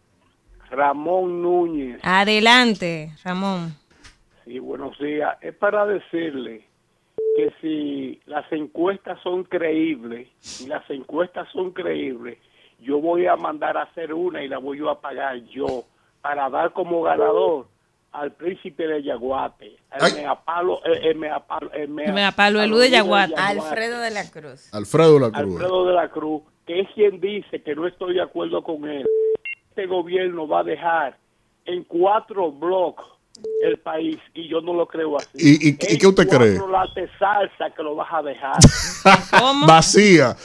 [0.70, 2.00] Ramón Núñez.
[2.02, 3.74] Adelante, Ramón.
[4.44, 5.36] Sí, buenos días.
[5.40, 6.64] Es para decirle
[7.36, 10.28] que si las encuestas son creíbles,
[10.60, 12.38] y las encuestas son creíbles,
[12.78, 15.84] yo voy a mandar a hacer una y la voy a pagar yo
[16.20, 17.66] para dar como ganador
[18.12, 21.70] al príncipe de Yaguate, el meapalo, el, el meapalo,
[22.60, 23.34] el Elú de Yaguate.
[23.36, 24.68] Alfredo de la Cruz.
[24.74, 25.52] Alfredo de la Cruz.
[25.54, 29.06] Alfredo de la Cruz, que es quien dice que no estoy de acuerdo con él.
[29.70, 31.16] Este gobierno va a dejar
[31.64, 33.06] en cuatro bloques
[33.64, 35.28] el país y yo no lo creo así.
[35.34, 36.58] ¿Y- y- y qué usted cree?
[36.58, 38.56] cuatro latas de salsa que lo vas a dejar.
[39.66, 40.36] Vacía.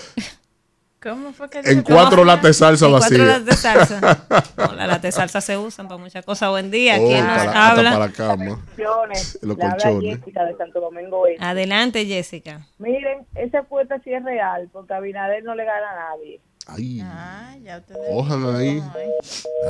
[1.10, 3.26] ¿Cómo fue que En cuatro latas de salsa En cuatro vacía.
[3.26, 4.26] latas de salsa.
[4.58, 6.50] No, las latas de salsa se usan para muchas cosas.
[6.50, 6.98] Buen día.
[7.00, 7.92] Oh, ¿Quién nos para, habla?
[7.92, 8.46] para la cama.
[8.76, 9.40] Bendiciones.
[9.42, 10.18] Los colchones.
[10.20, 11.44] Jessica de Santo Domingo Este.
[11.44, 12.66] Adelante, Jessica.
[12.80, 16.42] Miren, esa apuesta sí es real, porque a Abinader no le gana a nadie.
[16.68, 18.84] Ay, Ah, ya ustedes ojan ahí.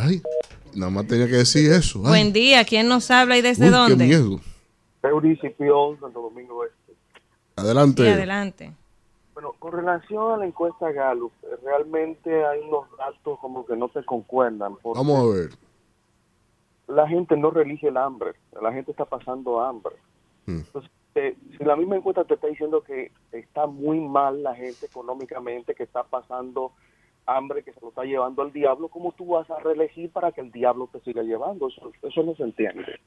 [0.02, 0.22] Ay,
[0.74, 2.00] nada más tenía que decir eso.
[2.00, 2.64] Ay, Buen día.
[2.66, 3.98] ¿Quién nos habla y desde uy, dónde?
[3.98, 4.40] qué miedo.
[5.04, 6.94] Eurici Pion, Santo Domingo Este.
[7.56, 8.04] Adelante.
[8.04, 8.72] Sí, adelante.
[9.38, 11.32] Bueno, con relación a la encuesta Gallup,
[11.64, 14.76] realmente hay unos datos como que no se concuerdan.
[14.84, 15.50] Vamos a ver.
[16.88, 19.94] La gente no relige el hambre, la gente está pasando hambre.
[20.48, 20.62] Mm.
[20.62, 24.88] Entonces, eh, si la misma encuesta te está diciendo que está muy mal la gente
[24.88, 26.72] económicamente, que está pasando
[27.28, 30.42] hambre, que se lo está llevando al diablo, ¿cómo tú vas a reelegir para que
[30.42, 31.68] el diablo te siga llevando?
[31.68, 33.00] Eso, eso no se entiende.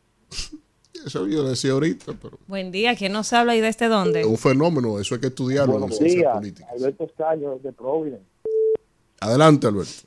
[1.06, 2.94] Eso yo decía ahorita, pero Buen día.
[2.96, 4.20] ¿Quién nos habla y desde dónde?
[4.20, 4.98] es un fenómeno.
[4.98, 6.70] Eso hay que estudiarlo en Buenos ciencias días, políticas.
[6.72, 8.24] Alberto Escaño de Providence.
[9.20, 10.06] Adelante, Alberto.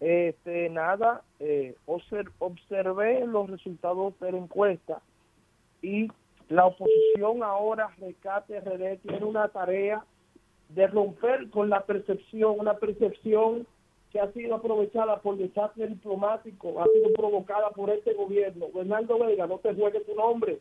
[0.00, 5.00] Este, nada, eh, obser- observé los resultados de la encuesta
[5.82, 6.08] y
[6.48, 10.02] la oposición ahora, Rescate RD, tiene una tarea
[10.70, 13.66] de romper con la percepción, una percepción
[14.12, 18.66] que ha sido aprovechada por desastre diplomático, ha sido provocada por este gobierno.
[18.74, 20.58] Bernardo Vega, no te juegues tu nombre.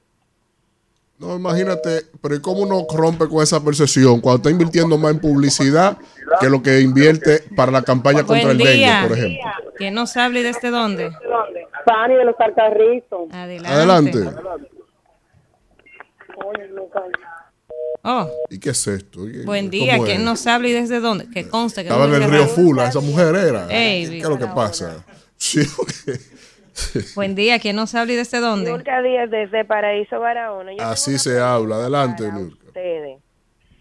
[1.18, 5.20] No, imagínate, pero ¿y cómo uno rompe con esa percepción cuando está invirtiendo más en
[5.20, 5.98] publicidad
[6.40, 9.52] que lo que invierte para la campaña contra Buen el dengue, por ejemplo?
[9.76, 11.12] ¿Quién nos habla y desde dónde?
[11.86, 13.34] Fanny de los Alcarrizos.
[13.34, 14.20] Adelante.
[18.04, 19.28] Oh, ¿Y qué es esto?
[19.28, 19.98] ¿Y- buen día.
[19.98, 20.26] ¿Quién es?
[20.26, 21.30] nos habla y desde dónde?
[21.30, 22.48] Que conste que Estaba no en el río.
[22.48, 23.68] Fula, esa mujer era.
[23.70, 25.06] Ey, ¿Qué es lo que pasa?
[25.38, 26.20] Sí, porque-
[27.16, 27.60] Buen día.
[27.60, 28.72] ¿Quién nos habla y desde dónde?
[28.72, 30.72] Nurka Díaz desde Paraíso Barahona.
[30.78, 31.76] Yo así se habla.
[31.78, 33.20] Adelante, ustedes.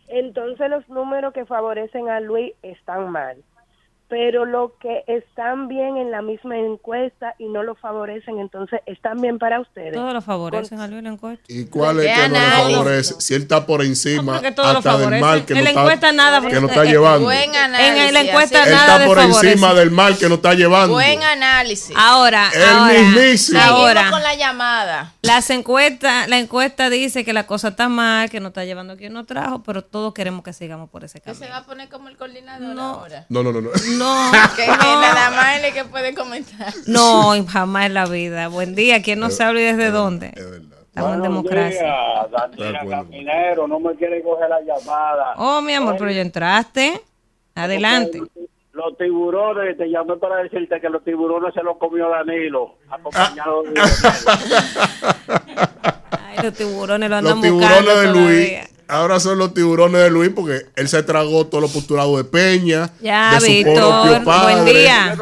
[0.09, 3.37] Entonces los números que favorecen a Luis están mal.
[4.09, 9.21] Pero lo que están bien en la misma encuesta y no lo favorecen, entonces están
[9.21, 9.93] bien para ustedes.
[9.93, 11.45] Todos lo favorecen a Luis la encuesta.
[11.47, 12.77] ¿Y cuál es ¿Qué que no le análisis?
[12.77, 13.15] favorece?
[13.19, 16.13] Si él está por encima lo hasta del mal que En no la está, encuesta
[16.13, 17.25] nada que no está llevando.
[17.25, 18.65] Buen En la encuesta.
[18.65, 20.95] Él nada está de por encima del mal que no está llevando.
[20.95, 21.95] Buen análisis.
[21.95, 23.61] Ahora, El ahora, mismísimo.
[23.61, 24.11] Ahora.
[24.11, 25.13] con la llamada.
[25.21, 29.13] Las encuestas, la encuesta dice que la cosa está mal, que no está llevando quien
[29.13, 31.51] nos trajo, pero todos queremos que sigamos por ese Que se camino.
[31.55, 33.27] va a poner como el coordinador ahora.
[33.29, 33.61] No, no, no.
[33.61, 33.71] no.
[33.99, 35.01] No, Que no.
[35.01, 36.73] nada más es que puede comentar.
[36.87, 38.49] No, jamás en la vida.
[38.49, 39.03] Buen día.
[39.03, 40.29] ¿Quién nos habla y desde dónde?
[40.89, 41.83] Estamos en democracia.
[41.83, 45.35] días, Daniela Caminero, no me quiere coger la llamada.
[45.37, 47.01] Oh, mi amor, pero ya entraste.
[47.55, 48.23] Adelante.
[48.73, 53.81] Los tiburones, te llamé para decirte que los tiburones se los comió Danilo, acompañado de
[56.11, 58.15] Ay, los tiburones lo Los andan tiburones buscando de Luis.
[58.25, 58.69] todavía.
[58.89, 62.91] Ahora son los tiburones de Luis porque él se tragó todos los postulados de Peña.
[63.01, 63.75] Ya, de su Víctor.
[63.75, 65.17] propio padre, Buen día.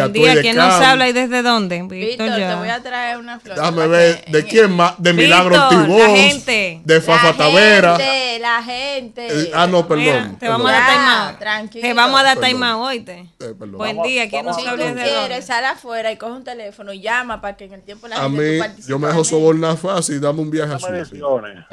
[0.00, 0.34] Buen día.
[0.34, 1.82] de ¿Quién nos habla y desde dónde?
[1.82, 3.56] Víctor, Víctor, te voy a traer una flor.
[3.56, 4.94] Déjame ver, ¿de quién más?
[5.02, 6.80] De Milagro Víctor, Ortiz la Bosch, gente.
[6.84, 7.96] de Fafa La Tavera.
[7.96, 9.26] gente, la gente.
[9.30, 10.04] Eh, ah, no, perdón.
[10.04, 11.38] Mira, te vamos a dar out.
[11.38, 11.82] tranquilo.
[11.88, 13.12] Te vamos a dar out, oíste.
[13.20, 13.28] Eh,
[13.58, 13.72] perdón.
[13.76, 14.28] Buen día.
[14.28, 15.26] ¿Quién nos Si habla y desde dónde?
[15.28, 18.16] quieres, sal afuera y coge un teléfono y llama para que en el tiempo la
[18.16, 18.86] A gente mí, tú participes.
[18.88, 21.64] yo me dejo sobornar fácil, dame un viaje a mediciones,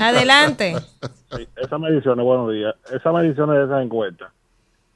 [0.00, 0.76] Adelante.
[1.36, 2.74] sí, esas mediciones, buenos días.
[2.92, 4.30] Esas mediciones de esas encuestas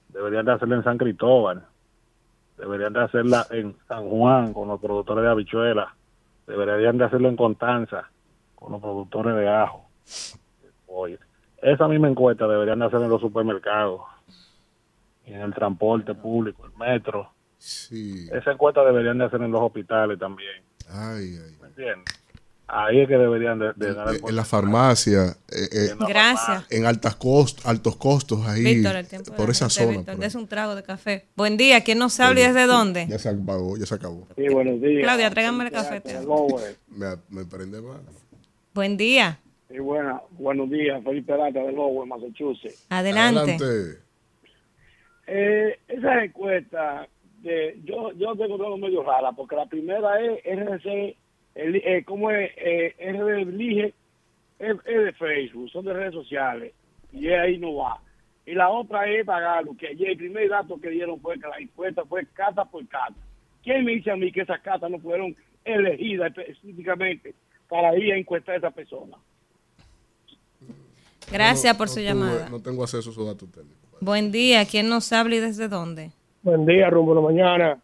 [0.08, 1.64] deberían de hacerlas en San Cristóbal,
[2.60, 5.88] deberían de hacerla en San Juan con los productores de habichuelas,
[6.46, 8.10] deberían de hacerlo en Constanza
[8.54, 9.88] con los productores de ajo.
[10.86, 11.18] Oye,
[11.62, 14.02] esa misma encuesta deberían de hacer en los supermercados,
[15.24, 17.30] en el transporte público, el metro.
[17.58, 18.28] Sí.
[18.32, 20.62] Esa encuesta deberían de hacer en los hospitales también.
[20.88, 21.56] Ay, ay.
[21.60, 22.19] ¿Me entiendes?
[22.72, 26.66] Ahí es que deberían de, de dar el Eh, En la farmacia, eh, eh, Gracias.
[26.70, 29.96] en altas cost, altos costos ahí, Víctor, el tiempo de por esa gente, zona.
[29.98, 30.20] Víctor, ahí.
[30.20, 31.26] des un trago de café.
[31.36, 31.82] Buen día.
[31.82, 33.06] ¿Quién nos habla y desde dónde?
[33.08, 34.26] Ya se acabó, ya se acabó.
[34.36, 35.02] Sí, buenos días.
[35.02, 36.02] Claudia, tráigame el café.
[36.88, 38.00] Me, me prende mal.
[38.74, 39.40] Buen día.
[39.68, 42.86] Sí, buena, buenos días, Felipe Lata de Lowell, Massachusetts.
[42.88, 43.56] Adelante.
[45.26, 47.08] Eh, esa encuesta,
[47.42, 51.16] de, yo, yo tengo todo medio rara, porque la primera es RC,
[51.54, 52.50] el, eh, ¿cómo es?
[52.56, 53.94] Eh, Elige,
[54.58, 56.72] es, es de Facebook, son de redes sociales,
[57.12, 58.00] y ahí no va.
[58.46, 61.58] Y la otra es Tagalo, que ayer el primer dato que dieron fue que la
[61.58, 63.14] encuesta fue cata por cata.
[63.62, 67.34] ¿Quién me dice a mí que esas catas no fueron elegidas específicamente
[67.68, 69.16] para ir a encuestar a esa persona?
[71.30, 72.48] Gracias No, por no su llamada.
[72.48, 74.00] No tengo acceso a esos datos técnicos.
[74.00, 74.64] Buen día.
[74.64, 76.10] ¿Quién nos habla y desde dónde?
[76.42, 77.82] Buen día, rumbo de la mañana.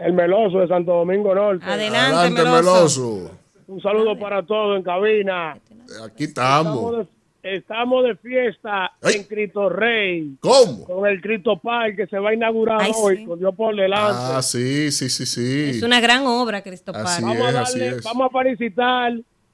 [0.00, 1.64] El Meloso de Santo Domingo Norte.
[1.64, 3.30] Adelante, Adelante, Meloso.
[3.66, 5.56] Un saludo para todos en cabina.
[6.04, 7.06] Aquí estamos.
[7.42, 10.36] de, estamos de fiesta en Cristo Rey.
[10.40, 10.84] ¿Cómo?
[10.84, 13.24] Con el Cristo Park que se va a inaugurar Ay, hoy, sí.
[13.26, 14.16] con Dios por delante.
[14.36, 15.70] Ah, sí, sí, sí, sí.
[15.70, 17.22] Es una gran obra, Cristo Así Paz.
[17.22, 18.02] vamos, a es, darle- es.
[18.04, 19.12] vamos a felicitar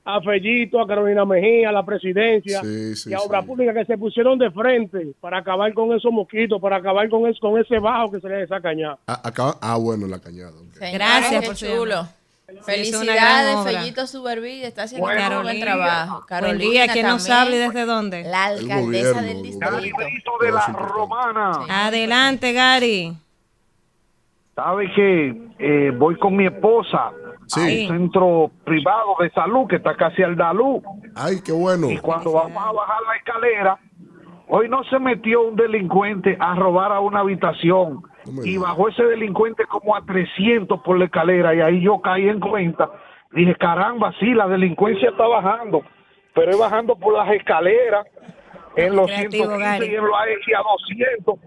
[0.09, 3.25] a Fellito, a Carolina Mejía, a la presidencia Sí, sí, y a sí.
[3.27, 7.27] Obra Pública que se pusieron de frente para acabar con esos mosquitos, para acabar con,
[7.27, 8.99] es- con ese bajo que se les esa cañada.
[9.09, 10.53] Ah, acá- ah, bueno, la cañada.
[10.93, 12.07] Gracias por chulo.
[12.65, 13.65] Felicidades.
[13.65, 15.65] Fellito Supervilla, está haciendo Bueno, un buen Carolina.
[15.67, 16.13] trabajo.
[16.19, 16.87] Buen Carolina día.
[16.93, 18.23] ¿Quién nos habla y desde dónde?
[18.23, 20.33] La alcaldesa gobierno, del el distrito.
[20.41, 21.53] de la romana.
[21.69, 23.13] Adelante, Gary.
[24.55, 27.11] ¿Sabe que eh, voy con mi esposa
[27.47, 27.87] Sí.
[27.89, 30.83] a un centro privado de salud que está casi al Dalú?
[31.15, 31.91] Ay, qué bueno.
[31.91, 33.79] Y cuando vamos a bajar la escalera,
[34.49, 38.03] hoy no se metió un delincuente a robar a una habitación
[38.45, 42.41] y bajó ese delincuente como a 300 por la escalera y ahí yo caí en
[42.41, 42.91] cuenta.
[43.33, 45.83] Dije, caramba, sí, la delincuencia está bajando,
[46.35, 48.07] pero es bajando por las escaleras
[48.77, 49.87] en los Creativo, 115 Gary.
[49.87, 50.63] y en los AX a
[51.25, 51.39] 200.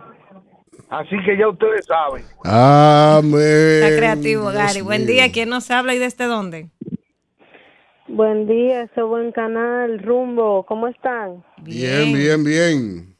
[0.89, 2.25] Así que ya ustedes saben.
[2.43, 3.83] Amén.
[3.83, 4.81] Está creativo, Dios Gary.
[4.81, 5.31] Buen día.
[5.31, 6.69] ¿Quién nos habla y desde dónde?
[8.07, 11.43] Buen día, ese buen canal, Rumbo, ¿cómo están?
[11.61, 13.15] Bien, bien, bien.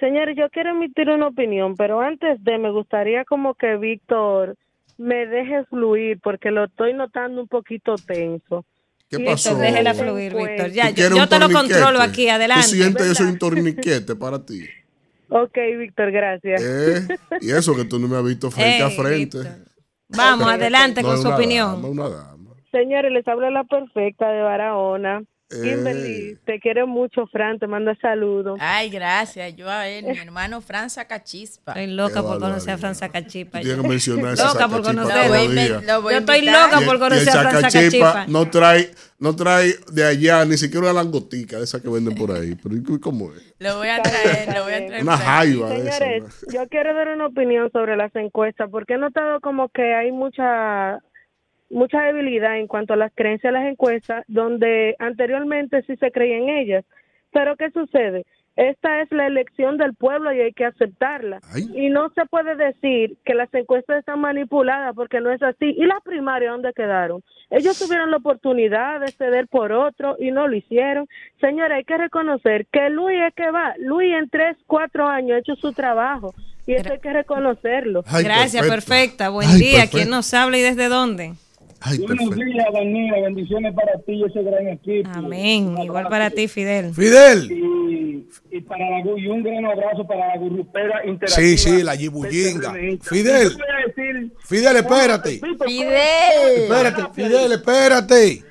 [0.00, 4.56] Señores, yo quiero emitir una opinión, pero antes de, me gustaría como que Víctor
[4.96, 8.64] me deje fluir, porque lo estoy notando un poquito tenso.
[9.08, 9.56] ¿Qué Y pasó?
[9.56, 10.72] Déjela fluir, Víctor.
[10.72, 12.28] Ya, ¿Tú yo, yo te lo controlo aquí.
[12.28, 12.66] Adelante.
[12.68, 14.64] ¿Tú sientes eso un torniquete para ti?
[15.30, 16.62] Ok, Víctor, gracias.
[16.62, 17.08] ¿Eh?
[17.40, 19.38] Y eso que tú no me has visto frente a Ey, frente.
[20.08, 21.82] Vamos, adelante No con su una opinión.
[21.82, 22.50] dama, una dama.
[22.70, 25.22] Señores, les habla la perfecta de Barahona.
[25.50, 28.58] Kimberly, te quiero mucho, Fran, te manda saludos.
[28.60, 29.56] Ay, gracias.
[29.56, 31.72] Yo a él, mi hermano Fran Sacachispa.
[31.72, 33.60] Estoy loca por conocer a Fran Sacachipa.
[33.60, 38.26] Tienes que mencionar ese Loca por voy Yo estoy loca por conocer a Fran Sacachipa.
[38.28, 42.30] no trae, no trae de allá ni siquiera una langotica de esa que venden por
[42.30, 42.54] ahí.
[42.54, 43.54] Pero ¿y ¿cómo es?
[43.58, 45.02] Lo voy a traer, lo voy a traer.
[45.02, 45.98] Una jaiba de esa.
[45.98, 50.12] Señores, yo quiero dar una opinión sobre las encuestas, porque he notado como que hay
[50.12, 50.98] mucha
[51.70, 56.38] mucha debilidad en cuanto a las creencias de las encuestas, donde anteriormente sí se creía
[56.38, 56.84] en ellas.
[57.32, 58.24] Pero ¿qué sucede?
[58.58, 61.40] Esta es la elección del pueblo y hay que aceptarla.
[61.74, 65.66] Y no se puede decir que las encuestas están manipuladas porque no es así.
[65.76, 67.22] ¿Y las primarias dónde quedaron?
[67.50, 71.06] Ellos tuvieron la oportunidad de ceder por otro y no lo hicieron.
[71.40, 73.74] Señora, hay que reconocer que Luis es que va.
[73.78, 76.34] Luis en tres, cuatro años ha hecho su trabajo
[76.66, 78.02] y eso hay que reconocerlo.
[78.24, 79.28] Gracias, perfecta.
[79.28, 79.70] Buen Ay, día.
[79.72, 79.98] perfecto.
[79.98, 81.34] ¿Quién nos habla y desde dónde?
[82.06, 83.20] Buenos días, Daniela.
[83.22, 85.08] Bendiciones para ti y ese gran equipo.
[85.14, 85.76] Amén.
[85.82, 86.92] Igual para ti, Fidel.
[86.92, 87.50] Fidel.
[87.50, 91.28] Y, y para la y un gran abrazo para la gurrupera interactiva.
[91.28, 92.72] Sí, sí, la yibullinga.
[93.02, 93.46] Fidel.
[93.48, 95.40] A decir- Fidel, espérate.
[95.66, 96.62] Fidel.
[96.62, 98.44] Espérate, Fidel, espérate.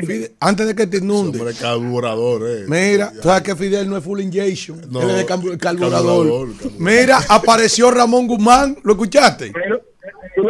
[0.00, 1.38] Fidel, antes de que te inunde.
[1.40, 2.64] Hombre, carburador, eh.
[2.68, 4.80] Mira, tú sabes que Fidel no es full injection.
[4.90, 6.26] No, él es de carbu- carburador.
[6.26, 8.76] carburador, Mira, apareció Ramón Guzmán.
[8.84, 9.50] ¿Lo escuchaste?
[9.52, 9.80] Pero,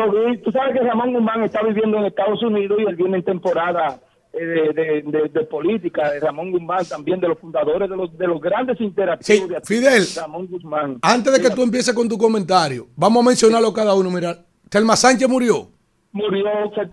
[0.07, 0.39] lo vi.
[0.39, 4.01] Tú sabes que Ramón Guzmán está viviendo en Estados Unidos y él viene en temporada
[4.33, 6.11] eh, de, de- de- de política.
[6.11, 9.43] De Ramón Guzmán, también de los fundadores de los, de los grandes interactivos.
[9.43, 10.05] Sí, de aquí, Fidel.
[10.17, 10.99] Ramón Guzmán.
[11.03, 14.11] Antes de que tú empieces con tu comentario, vamos a mencionarlo cada uno.
[14.11, 14.39] Mira,
[14.69, 15.69] Telma Sánchez murió.
[16.13, 16.45] Murió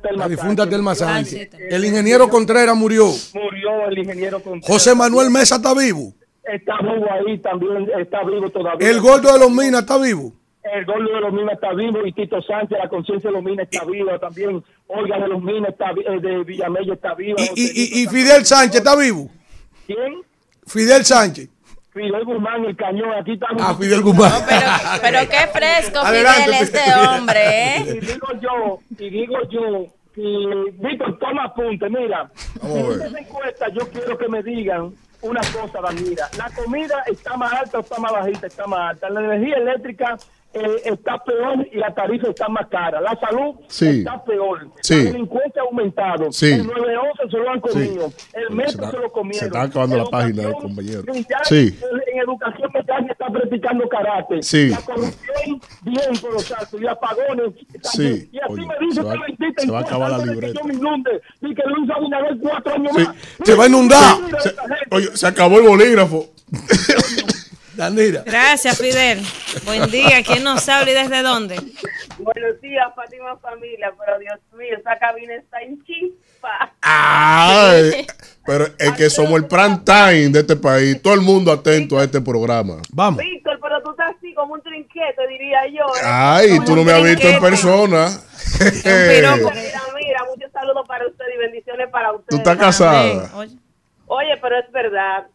[0.02, 0.70] Telma La difunta Sánchez.
[0.70, 1.50] Telma Sánchez.
[1.70, 3.06] El ingeniero Contreras murió.
[3.34, 4.68] Murió el ingeniero Contreras.
[4.68, 6.14] José Manuel Mesa está vivo.
[6.44, 8.88] Está vivo ahí también, está vivo todavía.
[8.88, 10.34] El gordo de los Minas está vivo.
[10.74, 13.68] El gordo de los Minas está vivo y Tito Sánchez, la conciencia de los Minas
[13.72, 14.64] está viva también.
[14.88, 17.40] Olga de los Minas está eh, de Villamella está viva.
[17.56, 17.62] Y,
[18.00, 19.30] y- y Fidel Sánchez está vivo.
[19.86, 20.22] ¿Quién?
[20.66, 21.50] Fidel Sánchez.
[21.94, 23.62] Fidel Guzmán, el cañón, aquí estamos.
[23.64, 24.32] Ah, Fidel Guzmán.
[25.02, 27.08] Pero qué fresco, Adelante, Fidel, este Fidel.
[27.08, 28.00] hombre, Y ¿eh?
[28.02, 32.30] digo yo, y digo yo, que Víctor, toma apunte, mira.
[32.64, 36.28] En esta encuesta yo quiero que me digan una cosa, Danira.
[36.38, 39.10] La comida está más alta o está más bajita, está más alta.
[39.12, 40.18] La energía eléctrica
[40.56, 43.02] eh, está peor y la tarifa está más cara.
[43.02, 44.00] La salud Sí.
[44.00, 44.68] está peor.
[44.82, 44.96] Sí.
[45.04, 46.32] La delincuencia ha aumentado.
[46.32, 46.52] Sí.
[46.54, 48.06] El 911 se lo han comido.
[48.34, 49.40] El Se metro está- se lo comieron.
[49.40, 51.04] se está acabando la página, eh, compañero.
[51.44, 51.78] Sí.
[52.12, 54.40] En, educación ya está practicando karate.
[54.70, 57.54] La corrupción bien por los altos y apagones.
[57.84, 58.30] También.
[58.32, 60.24] Y así Oye, me dice se va- que mentita se va a acabar la de
[60.24, 60.60] que libreta.
[60.62, 63.16] yo me inunde y que Luis Abinader cuatro años más.
[63.44, 64.16] Se va a inundar.
[64.40, 64.56] Se-
[64.92, 66.26] oye, se acabó el bolígrafo.
[67.76, 68.24] Danira.
[68.26, 69.22] Gracias, Fidel.
[69.66, 70.24] Buen día.
[70.24, 71.56] ¿Quién nos habla y desde dónde?
[72.18, 76.74] Buenos días, Fátima Familia, pero Dios mío, esa cabina está en chispa.
[76.82, 78.08] Ay,
[78.46, 81.02] pero es que somos el prime time de este país.
[81.02, 82.78] Todo el mundo atento a este programa.
[82.92, 83.20] Vamos.
[83.20, 85.86] Víctor, pero tú estás así como un trinquete, diría yo.
[85.96, 86.02] ¿eh?
[86.04, 88.08] Ay, Como tú no me has visto en persona.
[88.86, 92.28] Mira, mira, muchos saludos para usted y bendiciones para usted.
[92.30, 93.30] Tú estás casada.
[94.08, 95.28] Oye, pero es verdad,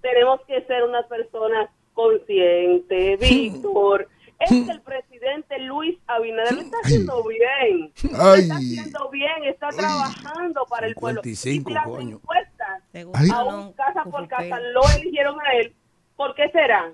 [0.00, 4.08] tenemos que ser unas personas conscientes, Víctor.
[4.40, 7.92] Es que el presidente Luis Abinader lo está haciendo bien.
[8.12, 11.22] Lo está haciendo bien, está trabajando para el pueblo.
[11.22, 12.16] 55, y si las coño.
[12.16, 12.82] encuestas,
[13.14, 13.28] Ay.
[13.32, 15.72] aún casa por casa, lo eligieron a él,
[16.16, 16.92] ¿por qué será?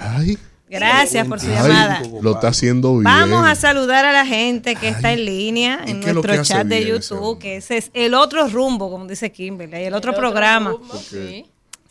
[0.00, 0.36] Ay,
[0.68, 2.02] Gracias por su ay, llamada.
[2.22, 3.04] lo está haciendo bien.
[3.04, 7.38] Vamos a saludar a la gente que está en línea en nuestro chat de YouTube,
[7.38, 10.76] que ese es el otro rumbo, como dice Kimberly, el otro programa.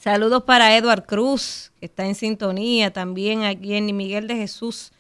[0.01, 4.93] Saludos para Edward Cruz, que está en sintonía, también aquí en Miguel de Jesús,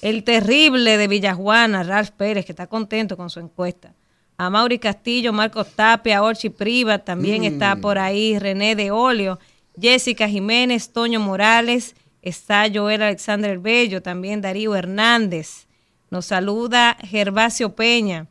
[0.00, 3.92] el terrible de Villajuana, Ralph Pérez, que está contento con su encuesta.
[4.38, 7.44] A Mauri Castillo, Marcos Tapia, Orchi Priva, también Mm.
[7.46, 9.38] está por ahí René de Olio,
[9.78, 15.66] Jessica Jiménez, Toño Morales, está Joel Alexander Bello, también Darío Hernández.
[16.10, 18.26] Nos saluda Gervasio Peña.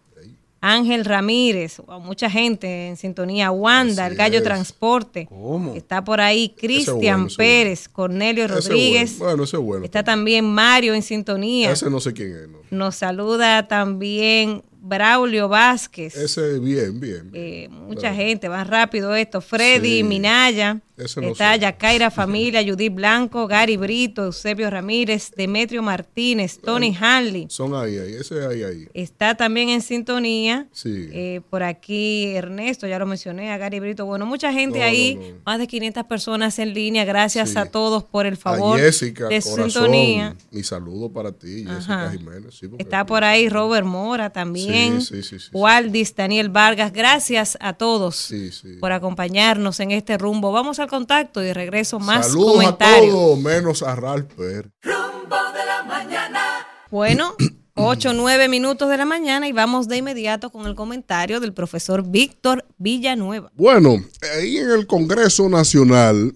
[0.61, 4.43] Ángel Ramírez, wow, mucha gente en sintonía, Wanda, el Gallo es.
[4.43, 5.27] Transporte,
[5.75, 9.25] está por ahí Cristian bueno, Pérez, Cornelio Rodríguez, bueno.
[9.31, 9.85] Bueno, ese es bueno.
[9.85, 12.47] está también Mario en sintonía, Ese no sé quién es.
[12.49, 12.57] no.
[12.71, 17.31] nos saluda también Braulio Vázquez, Ese bien, bien.
[17.31, 17.31] bien.
[17.33, 20.03] eh, mucha gente, va rápido esto, Freddy Sí.
[20.03, 21.55] Minaya, no está.
[21.55, 27.47] Yacaira Familia, Judith Blanco, Gary Brito, Eusebio Ramírez, Demetrio Martínez, Tony Hanley.
[27.49, 28.13] Son ahí, ahí.
[28.13, 28.87] Ese ahí, ahí.
[28.93, 30.67] Está también en sintonía.
[30.71, 31.09] Sí.
[31.11, 34.05] eh, por aquí Ernesto, ya lo mencioné, a Gary Brito.
[34.05, 37.03] Bueno, mucha gente No, ahí, no, más de 500 personas en línea.
[37.05, 37.57] Gracias Sí.
[37.57, 39.71] a todos por el favor a Jessica, de corazón.
[39.71, 40.35] sintonía.
[40.51, 42.11] Mi saludo para ti, Jessica Ajá.
[42.11, 42.53] Jiménez.
[42.53, 44.74] Sí, Está por ahí Robert Mora también.
[45.01, 46.91] Sí, sí, sí, sí, Waldis, Daniel Vargas.
[46.93, 48.77] Gracias a todos Sí, sí.
[48.79, 50.51] por acompañarnos en este rumbo.
[50.51, 53.09] Vamos al contacto y regreso más Saludos comentarios.
[53.09, 54.71] a todos, menos a Ralph Pérez.
[56.91, 57.35] Bueno,
[57.75, 62.03] 8 9 minutos de la mañana y vamos de inmediato con el comentario del profesor
[62.07, 63.51] Víctor Villanueva.
[63.55, 63.97] Bueno,
[64.37, 66.33] ahí en el Congreso Nacional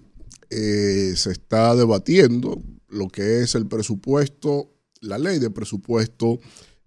[0.50, 6.40] eh, se está debatiendo lo que es el presupuesto, la ley de presupuesto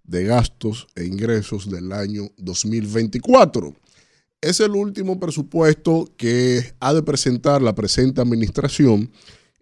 [0.03, 3.73] de gastos e ingresos del año 2024.
[4.41, 9.11] Es el último presupuesto que ha de presentar la presente administración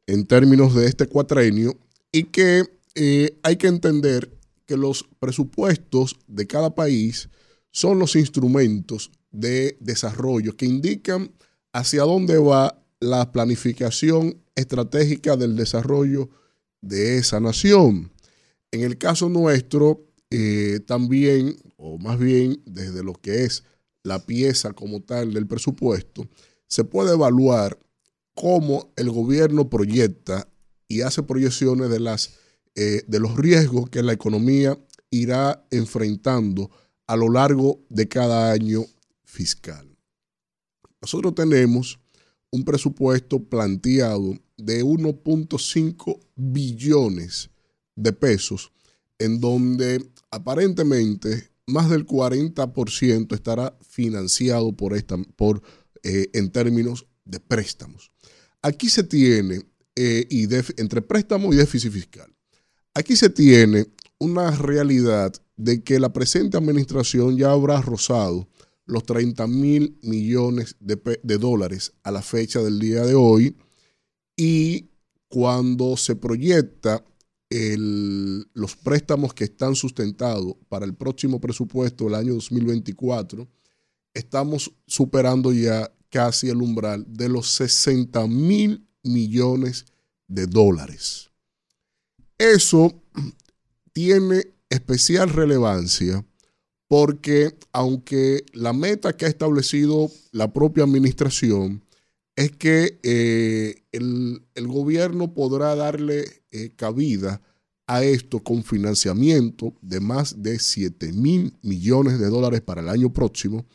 [0.07, 1.77] en términos de este cuatrenio
[2.11, 2.63] y que
[2.95, 4.31] eh, hay que entender
[4.65, 7.29] que los presupuestos de cada país
[7.71, 11.31] son los instrumentos de desarrollo que indican
[11.73, 16.29] hacia dónde va la planificación estratégica del desarrollo
[16.81, 18.11] de esa nación.
[18.71, 23.63] En el caso nuestro, eh, también, o más bien desde lo que es
[24.03, 26.27] la pieza como tal del presupuesto,
[26.67, 27.77] se puede evaluar
[28.33, 30.47] cómo el gobierno proyecta
[30.87, 32.39] y hace proyecciones de, las,
[32.75, 34.79] eh, de los riesgos que la economía
[35.09, 36.71] irá enfrentando
[37.07, 38.85] a lo largo de cada año
[39.25, 39.97] fiscal.
[41.01, 41.99] Nosotros tenemos
[42.51, 47.49] un presupuesto planteado de 1.5 billones
[47.95, 48.71] de pesos,
[49.19, 55.61] en donde aparentemente más del 40% estará financiado por esta, por,
[56.03, 58.11] eh, en términos de préstamos.
[58.61, 59.61] Aquí se tiene,
[59.95, 60.43] eh, y
[60.77, 62.33] entre préstamo y déficit fiscal,
[62.93, 63.87] aquí se tiene
[64.19, 68.47] una realidad de que la presente administración ya habrá rozado
[68.85, 73.55] los 30 mil millones de dólares a la fecha del día de hoy
[74.35, 74.89] y
[75.29, 77.05] cuando se proyecta
[77.51, 83.47] los préstamos que están sustentados para el próximo presupuesto del año 2024,
[84.13, 89.85] estamos superando ya casi el umbral de los 60 mil millones
[90.27, 91.29] de dólares.
[92.37, 92.93] Eso
[93.91, 96.25] tiene especial relevancia
[96.87, 101.83] porque aunque la meta que ha establecido la propia administración
[102.41, 107.41] es que eh, el, el gobierno podrá darle eh, cabida
[107.87, 113.11] a esto con financiamiento de más de 7 mil millones de dólares para el año
[113.11, 113.65] próximo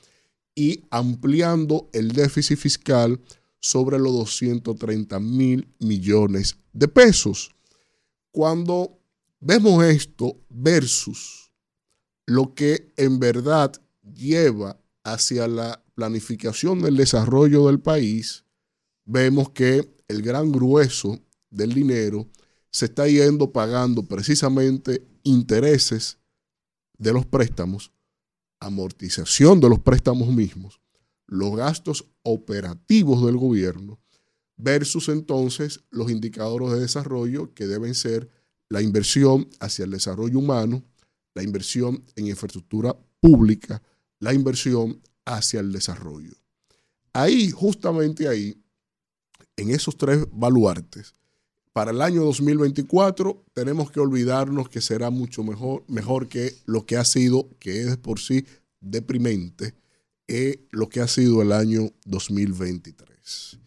[0.55, 3.21] y ampliando el déficit fiscal
[3.61, 7.51] sobre los 230 mil millones de pesos.
[8.33, 8.99] Cuando
[9.39, 11.53] vemos esto versus
[12.27, 18.46] lo que en verdad lleva hacia la planificación del desarrollo del país,
[19.07, 22.29] vemos que el gran grueso del dinero
[22.71, 26.19] se está yendo pagando precisamente intereses
[26.99, 27.93] de los préstamos,
[28.61, 30.81] amortización de los préstamos mismos,
[31.27, 33.99] los gastos operativos del gobierno,
[34.57, 38.31] versus entonces los indicadores de desarrollo que deben ser
[38.69, 40.83] la inversión hacia el desarrollo humano,
[41.35, 43.83] la inversión en infraestructura pública,
[44.19, 46.35] la inversión hacia el desarrollo.
[47.13, 48.63] Ahí, justamente ahí,
[49.57, 51.15] en esos tres baluartes,
[51.77, 56.97] para el año 2024 tenemos que olvidarnos que será mucho mejor, mejor que lo que
[56.97, 58.47] ha sido, que es por sí
[58.81, 59.75] deprimente,
[60.27, 63.59] eh, lo que ha sido el año 2023.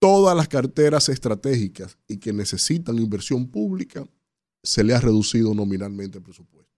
[0.00, 4.04] Todas las carteras estratégicas y que necesitan inversión pública,
[4.62, 6.74] se le ha reducido nominalmente el presupuesto.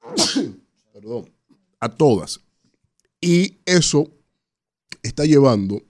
[0.92, 1.30] Perdón.
[1.78, 2.40] A todas.
[3.20, 4.10] Y eso
[5.00, 5.80] está llevando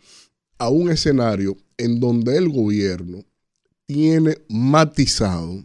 [0.58, 3.24] a un escenario en donde el gobierno
[3.86, 5.64] tiene matizado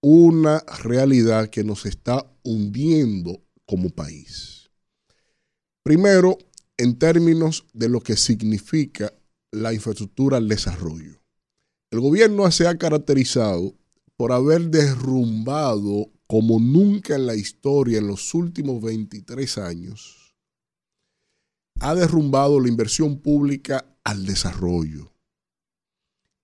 [0.00, 4.70] una realidad que nos está hundiendo como país.
[5.82, 6.38] Primero,
[6.76, 9.12] en términos de lo que significa
[9.50, 11.20] la infraestructura al desarrollo.
[11.90, 13.74] El gobierno se ha caracterizado
[14.16, 20.23] por haber derrumbado como nunca en la historia en los últimos 23 años,
[21.80, 25.12] ha derrumbado la inversión pública al desarrollo.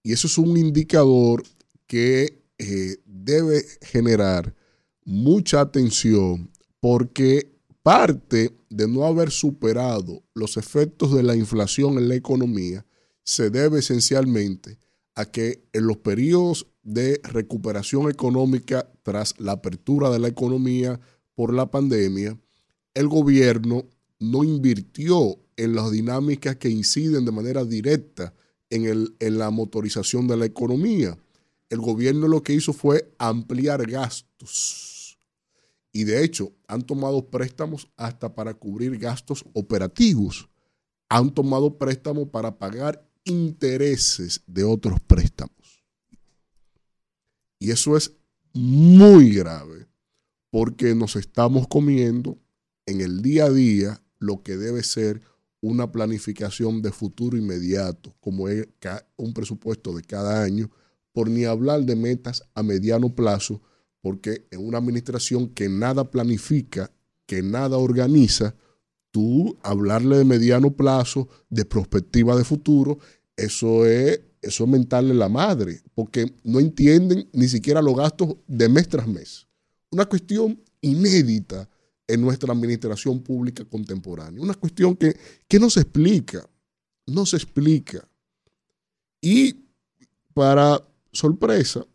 [0.02, 1.42] Y eso es un indicador
[1.86, 4.54] que eh, debe generar
[5.04, 6.50] mucha atención
[6.80, 7.52] porque
[7.82, 12.86] parte de no haber superado los efectos de la inflación en la economía
[13.24, 14.78] se debe esencialmente
[15.14, 21.00] a que en los periodos de recuperación económica tras la apertura de la economía
[21.34, 22.38] por la pandemia,
[22.94, 23.84] el gobierno
[24.20, 28.32] no invirtió en las dinámicas que inciden de manera directa
[28.68, 31.18] en, el, en la motorización de la economía.
[31.68, 35.18] El gobierno lo que hizo fue ampliar gastos.
[35.92, 40.48] Y de hecho, han tomado préstamos hasta para cubrir gastos operativos.
[41.08, 45.84] Han tomado préstamos para pagar intereses de otros préstamos.
[47.58, 48.12] Y eso es
[48.52, 49.86] muy grave
[50.50, 52.38] porque nos estamos comiendo
[52.86, 55.22] en el día a día lo que debe ser
[55.60, 58.68] una planificación de futuro inmediato, como es
[59.16, 60.70] un presupuesto de cada año,
[61.12, 63.60] por ni hablar de metas a mediano plazo,
[64.00, 66.90] porque en una administración que nada planifica,
[67.26, 68.54] que nada organiza,
[69.10, 72.98] tú hablarle de mediano plazo, de perspectiva de futuro,
[73.36, 78.68] eso es, eso es mentarle la madre, porque no entienden ni siquiera los gastos de
[78.68, 79.46] mes tras mes.
[79.90, 81.68] Una cuestión inédita
[82.12, 84.42] en nuestra administración pública contemporánea.
[84.42, 85.16] Una cuestión que,
[85.58, 86.48] no se explica,
[87.06, 88.06] no se explica.
[89.20, 89.64] Y
[90.34, 91.86] para sorpresa,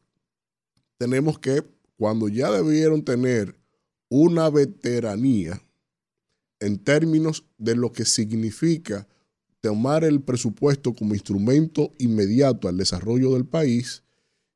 [0.97, 1.63] tenemos que,
[1.97, 3.57] cuando ya debieron tener
[4.09, 5.61] una veteranía
[6.59, 9.07] en términos de lo que significa
[9.61, 14.03] tomar el presupuesto como instrumento inmediato al desarrollo del país,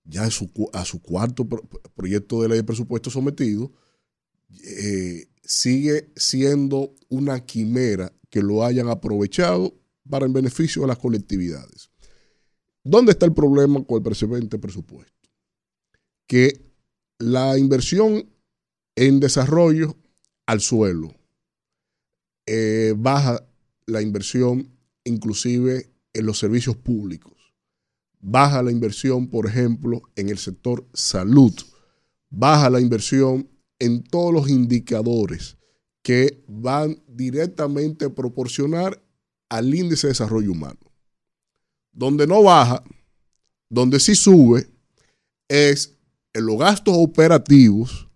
[0.03, 1.47] ya a su, a su cuarto
[1.95, 3.71] proyecto de ley de presupuesto sometido,
[4.63, 9.73] eh, sigue siendo una quimera que lo hayan aprovechado
[10.07, 11.89] para el beneficio de las colectividades.
[12.83, 15.27] ¿Dónde está el problema con el presente presupuesto?
[16.27, 16.71] Que
[17.17, 18.29] la inversión
[18.95, 19.97] en desarrollo
[20.45, 21.15] al suelo
[22.45, 23.43] eh, baja
[23.87, 24.69] la inversión
[25.03, 27.33] inclusive en los servicios públicos,
[28.19, 31.53] baja la inversión, por ejemplo, en el sector salud,
[32.29, 33.49] baja la inversión
[33.79, 35.57] en todos los indicadores
[36.03, 39.01] que van directamente a proporcionar
[39.49, 40.79] al índice de desarrollo humano.
[41.91, 42.83] Donde no baja,
[43.69, 44.69] donde sí sube,
[45.47, 45.97] es
[46.33, 48.07] en los gastos operativos,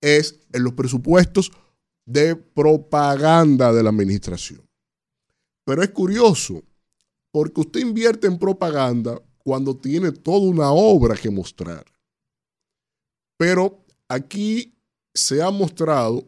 [0.00, 1.50] es en los presupuestos
[2.06, 4.66] de propaganda de la administración.
[5.64, 6.62] Pero es curioso,
[7.30, 11.84] porque usted invierte en propaganda cuando tiene toda una obra que mostrar.
[13.36, 14.77] Pero aquí
[15.18, 16.24] se ha mostrado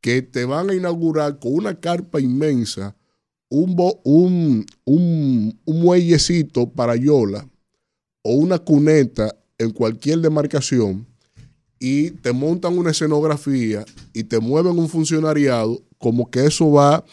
[0.00, 2.94] que te van a inaugurar con una carpa inmensa
[3.50, 3.74] un,
[4.04, 7.48] un, un, muellecito para Yola
[8.22, 11.06] o una cuneta en cualquier demarcación
[11.80, 17.04] y te montan una escenografía y te mueven un funcionariado, como que eso va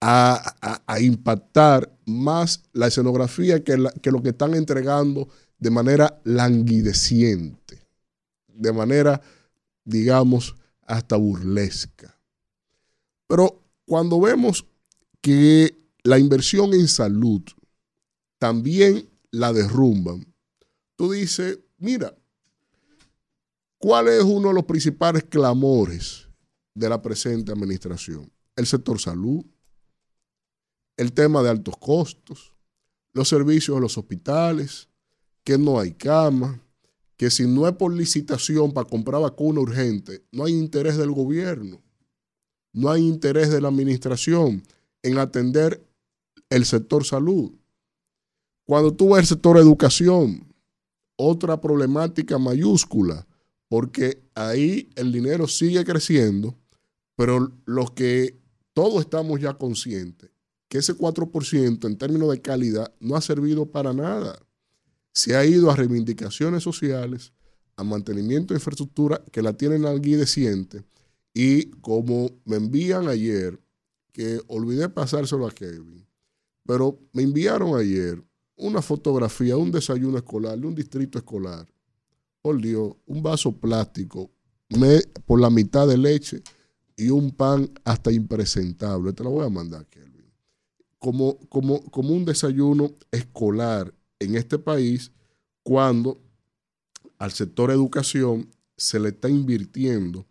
[0.00, 5.28] a, a- a impactar más la escenografía que, la- que lo que están entregando
[5.58, 7.78] de manera languideciente,
[8.48, 9.20] de manera,
[9.86, 12.20] digamos, hasta burlesca.
[13.26, 14.66] Pero cuando vemos
[15.22, 17.42] que la inversión en salud
[18.38, 20.26] también la derrumban,
[20.96, 22.14] tú dices, mira,
[23.78, 26.28] ¿cuál es uno de los principales clamores
[26.74, 28.30] de la presente administración?
[28.54, 29.44] El sector salud,
[30.96, 32.52] el tema de altos costos,
[33.12, 34.88] los servicios de los hospitales,
[35.44, 36.60] que no hay cama,
[37.16, 41.82] que si no es por licitación para comprar vacuna urgente, no hay interés del gobierno,
[42.72, 44.62] no hay interés de la administración
[45.02, 45.86] en atender
[46.50, 47.52] el sector salud.
[48.64, 50.46] Cuando tú ves el sector educación,
[51.16, 53.26] otra problemática mayúscula,
[53.68, 56.54] porque ahí el dinero sigue creciendo,
[57.16, 58.38] pero los que
[58.74, 60.30] todos estamos ya conscientes
[60.68, 64.38] que ese 4% en términos de calidad no ha servido para nada.
[65.16, 67.32] Se ha ido a reivindicaciones sociales,
[67.74, 70.84] a mantenimiento de infraestructura que la tienen alguideciente
[71.32, 73.58] y como me envían ayer,
[74.12, 76.06] que olvidé pasárselo a Kevin,
[76.66, 78.22] pero me enviaron ayer
[78.56, 81.66] una fotografía un desayuno escolar, de un distrito escolar.
[82.42, 84.30] Por Dios, un vaso plástico
[84.68, 86.42] me- por la mitad de leche
[86.94, 89.14] y un pan hasta impresentable.
[89.14, 90.30] Te lo voy a mandar, Kelvin.
[90.98, 95.12] Como, como, como un desayuno escolar en este país
[95.62, 96.20] cuando
[97.18, 100.26] al sector educación se le está invirtiendo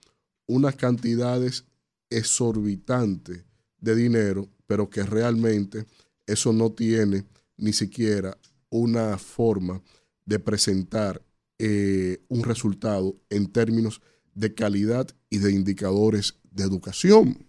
[0.47, 1.65] unas cantidades
[2.09, 3.43] exorbitantes
[3.79, 5.85] de dinero, pero que realmente
[6.25, 7.25] eso no tiene
[7.57, 8.37] ni siquiera
[8.69, 9.81] una forma
[10.25, 11.21] de presentar
[11.59, 14.01] eh, un resultado en términos
[14.33, 17.45] de calidad y de indicadores de educación.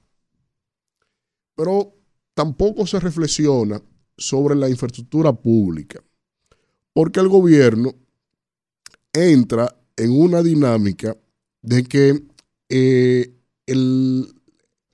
[1.56, 1.94] Pero
[2.34, 3.82] tampoco se reflexiona
[4.16, 6.02] sobre la infraestructura pública,
[6.96, 7.94] porque el gobierno
[9.12, 11.14] entra en una dinámica
[11.60, 12.24] de que
[12.70, 13.34] eh,
[13.66, 14.26] el-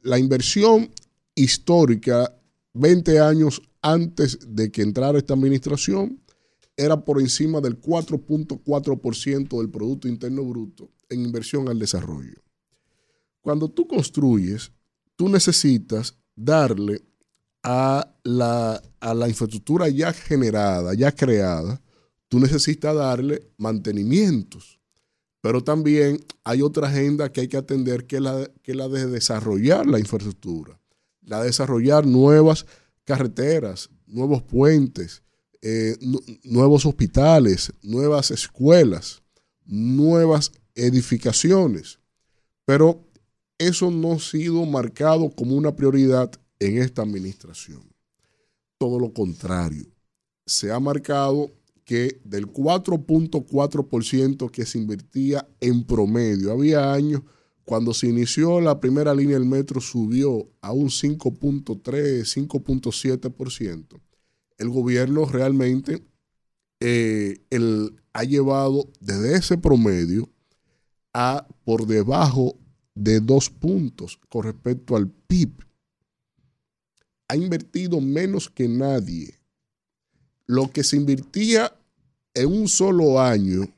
[0.00, 0.90] la inversión
[1.36, 2.36] histórica
[2.74, 6.20] 20 años antes de que entrara esta administración
[6.76, 12.42] era por encima del 4.4% del Producto Interno Bruto en inversión al desarrollo.
[13.42, 14.72] Cuando tú construyes,
[15.14, 17.00] tú necesitas darle
[17.62, 21.80] a la, a la infraestructura ya generada, ya creada,
[22.32, 24.80] tú necesitas darle mantenimientos.
[25.42, 29.98] Pero también hay otra agenda que hay que atender, que es la, de desarrollar la
[29.98, 30.80] infraestructura,
[31.20, 32.64] la de desarrollar nuevas
[33.04, 35.22] carreteras, nuevos puentes,
[35.60, 39.22] eh, nu- nuevos hospitales, nuevas escuelas,
[39.66, 41.98] nuevas edificaciones.
[42.64, 43.04] Pero
[43.58, 46.30] eso no ha sido marcado como una prioridad
[46.60, 47.82] en esta administración.
[48.78, 49.84] Todo lo contrario.
[50.46, 51.50] Se ha marcado
[51.92, 57.20] que del 4.4% que se invertía en promedio, había años
[57.64, 64.00] cuando se inició la primera línea del metro subió a un 5.3, 5.7%.
[64.56, 66.02] El gobierno realmente
[66.80, 70.30] eh, el- ha llevado desde ese promedio
[71.12, 72.58] a por debajo
[72.94, 75.62] de dos puntos con respecto al PIB.
[77.28, 79.34] Ha invertido menos que nadie.
[80.46, 81.70] Lo que se invertía
[82.34, 83.68] en un solo año,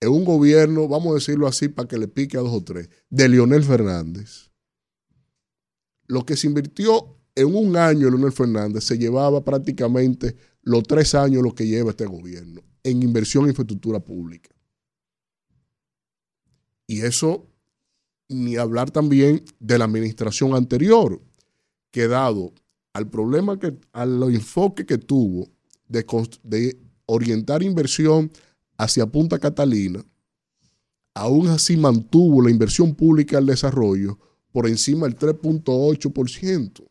[0.00, 2.88] en un gobierno, vamos a decirlo así para que le pique a dos o tres,
[3.10, 4.50] de Leonel Fernández.
[6.06, 11.42] Lo que se invirtió en un año Leonel Fernández se llevaba prácticamente los tres años
[11.42, 14.50] lo que lleva este gobierno en inversión en infraestructura pública.
[16.86, 17.46] Y eso,
[18.28, 21.20] ni hablar también de la administración anterior,
[21.90, 22.52] que dado
[22.92, 25.48] al problema que, al enfoque que tuvo
[25.88, 26.04] de,
[26.42, 28.30] de orientar inversión
[28.76, 30.04] hacia Punta Catalina,
[31.14, 34.18] aún así mantuvo la inversión pública al desarrollo
[34.52, 36.86] por encima del 3.8%.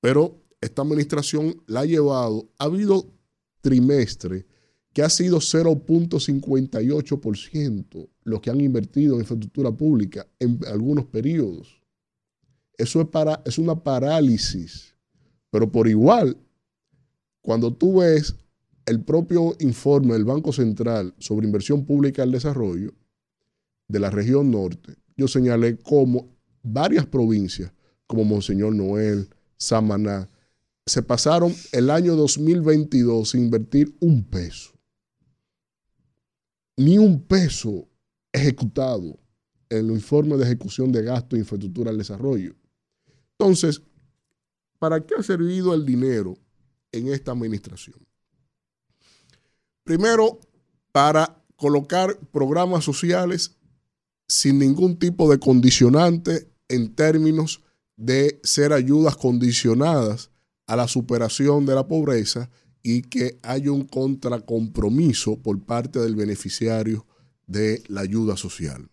[0.00, 3.06] Pero esta administración la ha llevado, ha habido
[3.60, 4.46] trimestre
[4.92, 11.80] que ha sido 0.58% lo que han invertido en infraestructura pública en algunos periodos.
[12.78, 14.94] Eso es, para, es una parálisis.
[15.50, 16.36] Pero por igual,
[17.42, 18.34] cuando tú ves
[18.86, 22.94] el propio informe del Banco Central sobre inversión pública al desarrollo
[23.88, 26.28] de la región norte, yo señalé como
[26.62, 27.72] varias provincias,
[28.06, 30.30] como Monseñor Noel, Samaná,
[30.86, 34.72] se pasaron el año 2022 sin invertir un peso.
[36.78, 37.88] ni un peso
[38.32, 39.18] ejecutado
[39.70, 42.54] en los informes de ejecución de gasto de infraestructura al desarrollo.
[43.38, 43.80] Entonces,
[44.78, 46.36] ¿para qué ha servido el dinero
[46.92, 48.05] en esta administración?
[49.86, 50.40] Primero,
[50.90, 53.56] para colocar programas sociales
[54.26, 57.62] sin ningún tipo de condicionante en términos
[57.96, 60.32] de ser ayudas condicionadas
[60.66, 62.50] a la superación de la pobreza
[62.82, 67.06] y que haya un contracompromiso por parte del beneficiario
[67.46, 68.90] de la ayuda social.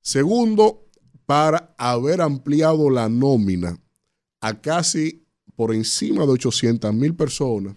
[0.00, 0.86] Segundo,
[1.26, 3.78] para haber ampliado la nómina
[4.40, 7.76] a casi por encima de 800 mil personas,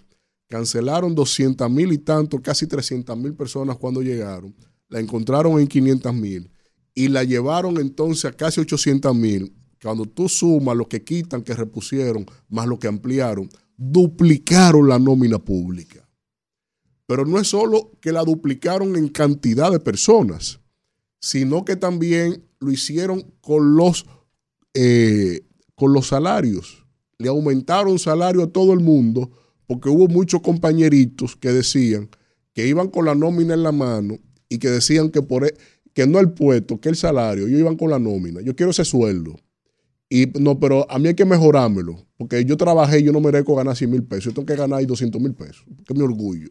[0.53, 4.55] cancelaron 200 mil y tanto, casi 300 mil personas cuando llegaron,
[4.88, 6.51] la encontraron en 500 mil
[6.93, 9.51] y la llevaron entonces a casi 800 mil.
[9.81, 15.39] Cuando tú sumas lo que quitan, que repusieron, más lo que ampliaron, duplicaron la nómina
[15.39, 16.07] pública.
[17.07, 20.59] Pero no es solo que la duplicaron en cantidad de personas,
[21.19, 24.05] sino que también lo hicieron con los,
[24.75, 26.85] eh, con los salarios.
[27.17, 29.31] Le aumentaron salario a todo el mundo
[29.68, 32.10] porque hubo muchos compañeritos que decían
[32.53, 34.19] que iban con la nómina en la mano
[34.49, 35.53] y que decían que, por, e,
[35.94, 38.41] que no el puesto, que el salario, ellos iban con la nómina.
[38.41, 39.35] Yo quiero ese sueldo.
[40.10, 43.56] Y no, pero a mí hay que mejorármelo, porque yo trabajé y yo no merezco
[43.56, 46.03] ganar 100 mil pesos, yo tengo que ganar ahí 200 mil pesos, que es mi
[46.03, 46.49] orgullo.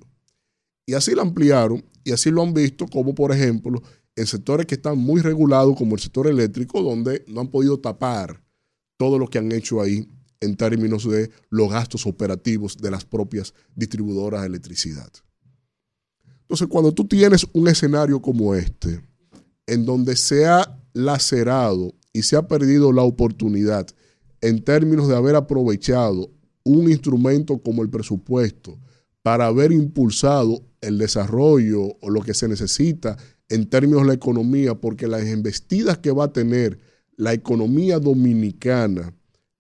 [0.85, 3.81] Y así lo ampliaron y así lo han visto, como por ejemplo
[4.17, 8.43] en sectores que están muy regulados, como el sector eléctrico, donde no han podido tapar
[8.97, 10.07] todo lo que han hecho ahí
[10.43, 15.11] en términos de los gastos operativos de las propias distribuidoras de electricidad.
[16.43, 19.01] Entonces, cuando tú tienes un escenario como este,
[19.67, 23.87] en donde se ha lacerado y se ha perdido la oportunidad
[24.41, 26.31] en términos de haber aprovechado
[26.65, 28.79] un instrumento como el presupuesto
[29.23, 33.17] para haber impulsado el desarrollo o lo que se necesita
[33.49, 36.81] en términos de la economía, porque las embestidas que va a tener
[37.17, 39.15] la economía dominicana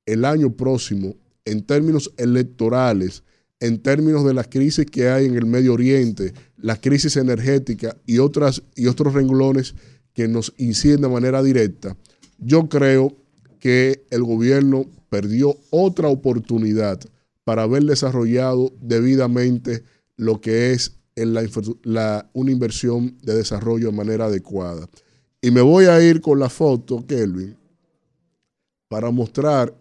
[0.07, 3.23] el año próximo en términos electorales,
[3.61, 8.19] en términos de las crisis que hay en el Medio Oriente, la crisis energética y,
[8.19, 9.75] otras, y otros renglones
[10.15, 11.97] que nos inciden de manera directa,
[12.39, 13.17] yo creo
[13.59, 17.01] que el gobierno perdió otra oportunidad
[17.45, 19.85] para haber desarrollado debidamente
[20.17, 20.97] lo que es
[22.33, 24.89] una inversión de desarrollo de manera adecuada.
[25.41, 27.57] Y me voy a ir con la foto, Kelvin,
[28.89, 29.75] para mostrar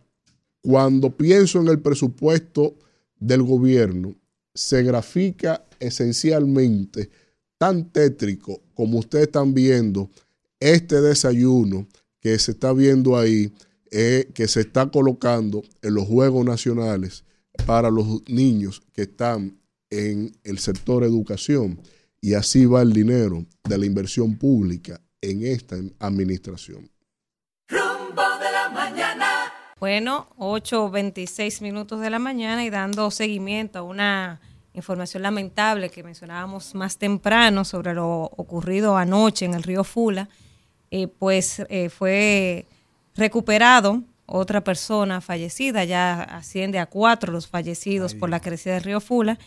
[0.62, 2.76] cuando pienso en el presupuesto
[3.20, 4.16] del gobierno,
[4.54, 7.10] se grafica esencialmente
[7.58, 10.10] tan tétrico como ustedes están viendo
[10.60, 11.88] este desayuno
[12.20, 13.54] que se está viendo ahí,
[13.90, 17.24] eh, que se está colocando en los Juegos Nacionales
[17.66, 19.60] para los niños que están
[19.90, 21.80] en el sector educación.
[22.22, 26.90] Y así va el dinero de la inversión pública en esta administración.
[27.68, 29.11] Rumbo de la mañana.
[29.82, 34.40] Bueno, 8.26 minutos de la mañana y dando seguimiento a una
[34.76, 40.30] información lamentable que mencionábamos más temprano sobre lo ocurrido anoche en el río Fula,
[40.92, 42.68] eh, pues eh, fue
[43.16, 49.02] recuperado otra persona fallecida, ya asciende a cuatro los fallecidos por la crecida del río
[49.02, 49.40] Fula,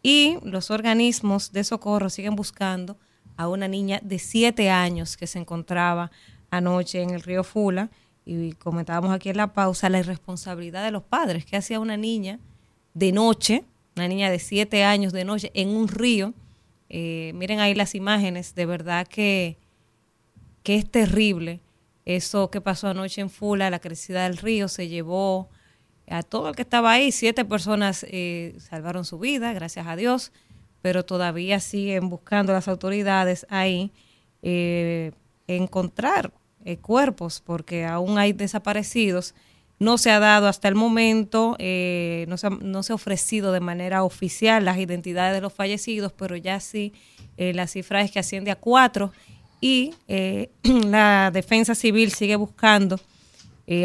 [0.00, 2.98] y los organismos de socorro siguen buscando
[3.36, 6.12] a una niña de siete años que se encontraba
[6.50, 7.90] anoche en el río Fula
[8.24, 11.44] y comentábamos aquí en la pausa, la irresponsabilidad de los padres.
[11.44, 12.38] que hacía una niña
[12.94, 13.64] de noche,
[13.96, 16.34] una niña de siete años de noche, en un río?
[16.88, 19.56] Eh, miren ahí las imágenes, de verdad que,
[20.62, 21.60] que es terrible.
[22.04, 25.48] Eso que pasó anoche en Fula, la crecida del río, se llevó
[26.08, 27.12] a todo el que estaba ahí.
[27.12, 30.32] Siete personas eh, salvaron su vida, gracias a Dios,
[30.80, 33.92] pero todavía siguen buscando las autoridades ahí
[34.42, 35.12] eh,
[35.46, 36.32] encontrar
[36.64, 39.34] eh, cuerpos, porque aún hay desaparecidos.
[39.78, 43.52] No se ha dado hasta el momento, eh, no, se ha, no, se ha, ofrecido
[43.52, 46.92] de manera oficial las identidades de los fallecidos, pero ya sí
[47.36, 49.12] eh, la cifra es que asciende a cuatro
[49.60, 49.94] y
[50.62, 53.00] la defensa civil sigue buscando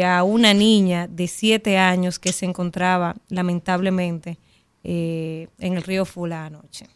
[0.04, 4.38] a una niña de siete años que se encontraba lamentablemente
[4.84, 6.86] en el río Fula anoche.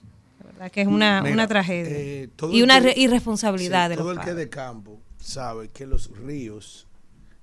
[0.70, 4.12] Que es una, Mira, una tragedia eh, y una que- irresponsabilidad Sí, de los Todo
[4.12, 6.86] el que de campo sabe que los ríos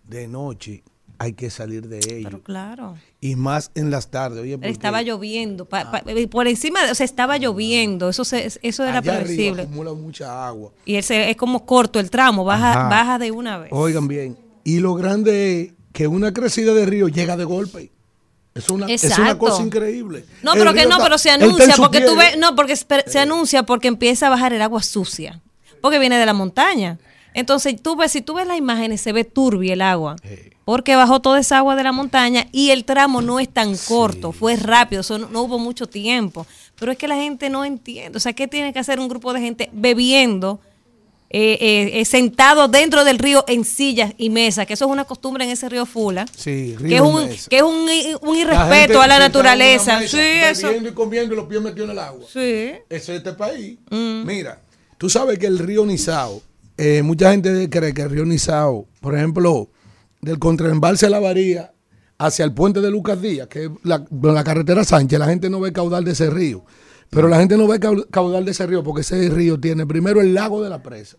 [0.08, 0.84] de noche
[1.18, 2.24] hay que salir de ellos.
[2.32, 2.98] Pero claro.
[3.20, 4.42] Y más en las tardes.
[4.42, 8.52] Oye, porque Estaba lloviendo, pa- pa- por encima, de, o sea, estaba lloviendo, eso se,
[8.62, 9.64] eso era allá previsible.
[9.64, 10.72] acumula mucha agua.
[10.86, 12.90] Y ese, es como corto el tramo, baja, Ajá.
[12.90, 13.70] baja de una vez.
[13.74, 14.38] Oigan bien.
[14.64, 17.92] Y lo grande es que una crecida de río llega de golpe.
[18.56, 20.26] Es una, es una cosa increíble.
[20.44, 23.20] No, El pero que no, está- pero se anuncia porque tú ves, no, porque se
[23.20, 25.42] anuncia porque empieza a bajar el agua sucia,
[25.82, 26.98] porque viene de la montaña.
[27.34, 30.16] Entonces tú ves, si tú ves las imágenes, se ve turbia el agua,
[30.66, 34.32] porque bajó toda esa agua de la montaña y el tramo no es tan corto,
[34.32, 36.46] fue rápido, no, no hubo mucho tiempo.
[36.80, 39.34] Pero es que la gente no entiende, o sea, ¿qué tiene que hacer un grupo
[39.34, 40.60] de gente bebiendo?
[41.32, 45.06] eh, eh, eh, sentados dentro del río en sillas y mesas, que eso es una
[45.06, 48.40] costumbre en ese río Fula, Sí, que es un, que es un, un La gente
[48.42, 50.00] irrespeto a la naturaleza.
[50.00, 50.68] mesa, Sí, eso.
[50.68, 52.26] Bebiendo y comiendo y los pies metidos en el agua.
[52.32, 52.40] Sí.
[52.40, 53.78] Ese es este país.
[53.92, 54.60] Mira,
[54.98, 56.42] tú sabes que el río Nizao,
[56.80, 59.70] eh, mucha gente cree que el río Nizao, por ejemplo,
[60.22, 61.74] del contraembalse de la Varía
[62.18, 65.60] hacia el puente de Lucas Díaz, que es la, la carretera Sánchez, la gente no
[65.60, 66.66] ve caudal de ese río.
[67.10, 70.22] Pero la gente no ve cau- caudal de ese río porque ese río tiene primero
[70.22, 71.18] el lago de la presa.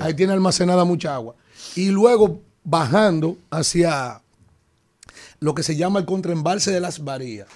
[0.00, 1.36] Ahí tiene almacenada mucha agua.
[1.74, 4.22] Y luego bajando hacia
[5.40, 7.48] lo que se llama el contraembalse de las Varías.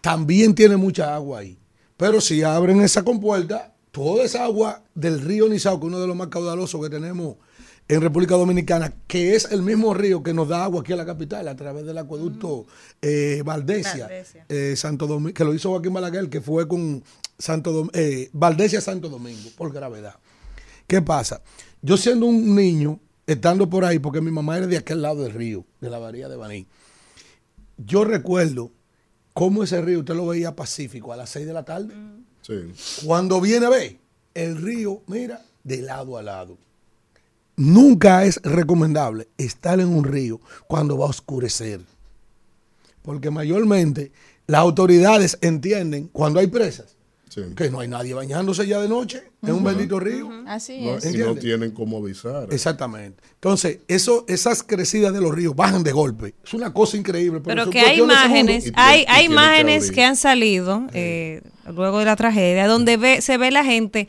[0.00, 1.58] También tiene mucha agua ahí.
[1.96, 6.06] Pero si abren esa compuerta, toda esa agua del río Nizao, que es uno de
[6.06, 7.36] los más caudalosos que tenemos
[7.88, 11.06] en República Dominicana, que es el mismo río que nos da agua aquí a la
[11.06, 12.66] capital a través del acueducto
[13.00, 14.06] eh, Valdesia,
[14.50, 17.02] eh, Santo Domingo, que lo hizo Joaquín Balaguer, que fue con
[17.38, 20.16] Santo Dom- eh, Valdesia Santo Domingo, por gravedad.
[20.86, 21.40] ¿Qué pasa?
[21.80, 25.32] Yo siendo un niño, estando por ahí, porque mi mamá era de aquel lado del
[25.32, 26.66] río, de la bahía de Baní,
[27.78, 28.72] yo recuerdo
[29.32, 31.94] cómo ese río usted lo veía pacífico a las 6 de la tarde.
[33.04, 33.98] Cuando viene a ver,
[34.34, 36.56] el río, mira, de lado a lado.
[37.56, 41.80] Nunca es recomendable estar en un río cuando va a oscurecer.
[43.02, 44.12] Porque mayormente
[44.46, 46.95] las autoridades entienden cuando hay presas
[47.56, 50.30] que no hay nadie bañándose ya de noche en un bendito río.
[50.46, 51.14] Así No, es.
[51.14, 52.48] y no tienen cómo avisar.
[52.50, 53.22] Exactamente.
[53.34, 56.34] Entonces, eso, esas crecidas de los ríos bajan de golpe.
[56.44, 57.40] Es una cosa increíble.
[57.44, 61.42] Pero que hay imágenes, hay, hay imágenes que han salido eh,
[61.74, 64.08] luego de la tragedia donde ve, se ve la gente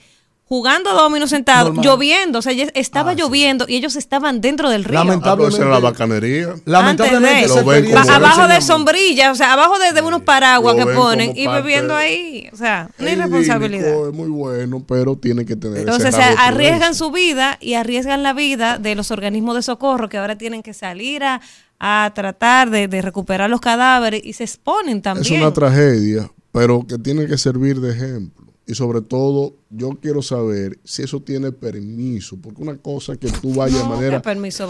[0.49, 1.85] jugando domino sentado, Normal.
[1.85, 4.99] lloviendo, o sea, estaba lloviendo y ellos estaban dentro del río.
[4.99, 6.55] Ah, era la bacanería.
[6.63, 10.01] Lamentablemente, Antes de- Lo ven Ba- como abajo de sombrillas, o sea, abajo de, de
[10.01, 14.07] unos paraguas Lo que ponen y bebiendo ahí, o sea, una Es irresponsabilidad.
[14.07, 18.31] Es muy bueno, pero tiene que tener Entonces de arriesgan su vida y arriesgan la
[18.33, 21.41] vida de los organismos de socorro que ahora tienen que salir a,
[21.79, 25.41] a tratar de, de recuperar los cadáveres y se exponen Es también.
[25.41, 28.46] una tragedia, pero que tiene que servir de ejemplo.
[28.69, 33.29] Y sobre todo, yo quiero saber si eso tiene permiso, porque una cosa es que
[33.29, 34.21] tú vayas de manera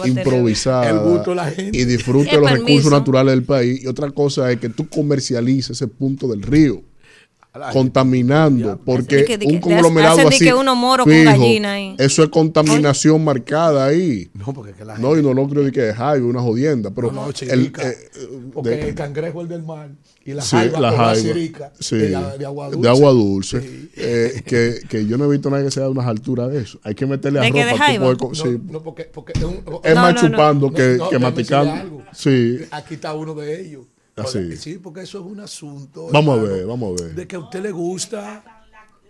[0.06, 1.76] improvisada El gusto de la gente.
[1.78, 2.68] y disfrutes ¿Qué los permiso?
[2.68, 6.84] recursos naturales del país, y otra cosa es que tú comercialices ese punto del río,
[7.74, 11.96] contaminando, porque que- un conglomerado así, que uno moro con fijo, gallina ahí.
[11.98, 14.30] eso es contaminación marcada ahí.
[14.34, 16.92] No, porque que la No, y no lo creo de que es jaiba, una jodienda,
[16.92, 17.88] pero No, el, chirica.
[17.90, 17.98] eh,
[18.54, 19.90] Porque de- el cangrejo es el del mar
[20.26, 20.98] y la Sí, jaiba la la
[21.80, 22.82] Sí, de, la- de agua dulce.
[22.82, 23.90] de agua dulce.
[23.96, 26.80] Eh, que, que yo no he visto nada que sea de unas alturas de eso.
[26.84, 27.72] Hay que meterle ¿De arroz qué, de
[28.28, 28.58] No, sí.
[28.72, 30.30] no, porque, porque es, un- Es No, más no, no.
[30.30, 30.98] chupando que,
[31.82, 32.04] algo.
[32.14, 32.60] Sí.
[32.72, 33.86] Aquí está uno de ellos.
[34.18, 34.58] Así.
[34.58, 36.08] Sí, porque eso es un asunto.
[36.12, 37.14] Vamos a ver, vamos a ver.
[37.16, 38.44] De que a usted le gusta.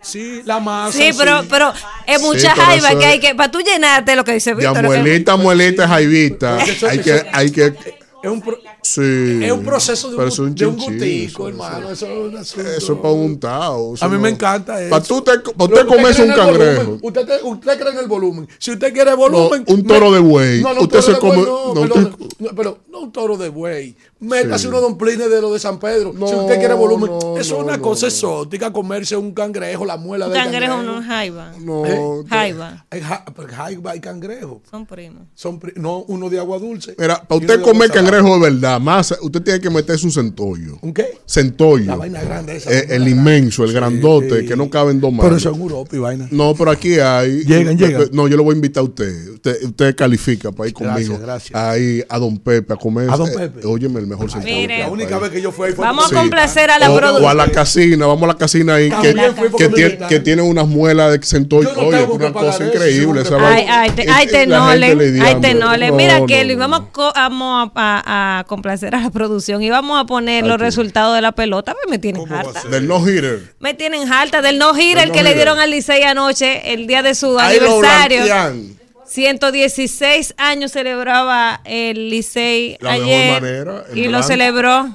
[0.00, 0.96] Sí, la masa.
[0.96, 1.72] Sí, pero, pero
[2.06, 4.84] es mucha pero jaiba que hay que, para tú llenarte lo que dice Ya Víctor.
[4.84, 6.58] muelita, muelita, jaivita.
[6.88, 7.74] Hay que, hay que.
[8.22, 8.58] Es un, pro-
[8.94, 9.40] Sí.
[9.44, 11.90] es un proceso de un, de un gustico, hermano.
[11.90, 12.68] Eso es un asunto.
[12.70, 13.94] Eso es para un tao.
[13.94, 14.90] eso A mí no- me encanta eso.
[14.90, 16.98] Para tú te, pa' usted comerse un cangrejo.
[17.02, 18.48] Usted, te- usted cree en el volumen.
[18.58, 19.64] Si usted quiere volumen.
[19.66, 20.62] No, un toro de buey.
[20.62, 22.16] No, no, Usted se de come- buey, no, no, perdón,
[22.56, 23.96] pero no un toro de buey.
[24.20, 24.66] Métase Sí.
[24.68, 26.12] unos domplines de lo de San Pedro.
[26.12, 27.10] si usted quiere volumen.
[27.10, 28.08] no, eso no, es una no, cosa no.
[28.12, 28.72] exótica.
[28.72, 30.92] Comerse un cangrejo, la muela Un del cangrejo cangrejo.
[30.94, 31.52] no es jaiba.
[31.60, 32.24] No, ¿Eh?
[32.28, 32.86] Jaiba.
[32.90, 34.62] Pero jaiba y cangrejo.
[34.70, 35.22] Son primos.
[35.34, 36.94] Son pri- no uno de agua dulce.
[36.98, 40.12] Mira, para uno usted de comer cangrejo de verdad, más, usted tiene que meterse un
[40.12, 40.78] centollo.
[40.82, 41.18] ¿Un qué?
[41.26, 41.86] Centollo.
[41.86, 42.70] La vaina grande esa.
[42.72, 45.24] Eh, el inmenso, el grandote, que no cabe en dos manos.
[45.26, 46.28] Pero eso en Europa y vaina.
[46.30, 47.44] No, pero aquí hay.
[47.44, 48.08] Llegan, llegan.
[48.12, 49.28] No, yo lo voy a invitar a usted.
[49.34, 51.18] Usted, usted califica para ir Gracias, conmigo.
[51.24, 51.54] gracias.
[51.60, 53.08] Ahí a Don Pepe a comer.
[53.10, 53.66] ¿A Don eh, Pepe?
[53.66, 54.52] óyeme, el mejor centollo.
[54.54, 54.78] Mire.
[54.80, 57.24] La única vez que yo fui ahí fue Vamos a complacer a la producción.
[57.24, 59.14] o a la casina, vamos a la casina ahí que,
[59.58, 61.72] que, tiene, que tiene unas muelas de centollo.
[61.74, 63.22] No Oye, una cosa increíble.
[63.40, 65.90] Ay, ay, te- Eh, ay, eh, tenole, ay, tenole.
[65.90, 70.58] No, Mira, Kelly, vamos, a complacer a la producción y vamos a poner Ay, los
[70.58, 71.72] qué- resultados de la pelota.
[71.74, 72.68] Pues me tienen ¿Cómo va a harta.
[72.68, 73.54] Del no hitter.
[73.60, 75.36] Me tienen harta del no gira Del el que le no-hitter.
[75.36, 78.24] dieron al Licey anoche, el día de su Ahí aniversario.
[78.24, 78.78] blanquean.
[79.06, 84.88] 116 años celebraba el Licey La mejor ayer manera, y lo celebró.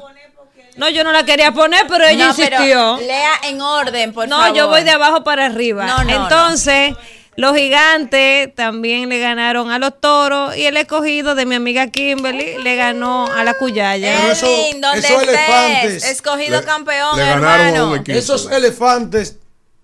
[0.76, 2.98] No, yo no la quería poner, pero ella No, pero insistió.
[3.08, 4.58] lea en orden, por no, favor.
[4.58, 5.86] yo voy de abajo para arriba.
[5.86, 6.96] No, no, Entonces,
[7.36, 12.62] Los gigantes también le ganaron a los toros y el escogido de mi amiga Kimberly
[12.64, 14.32] le ganó a la Cuyaya.
[14.32, 15.30] Edwin, ¿dónde esos estés?
[15.30, 16.04] elefantes.
[16.06, 17.96] Escogido Le- campeón, le ganaron a un hermano.
[17.96, 18.18] equipo.
[18.18, 19.38] Esos elefantes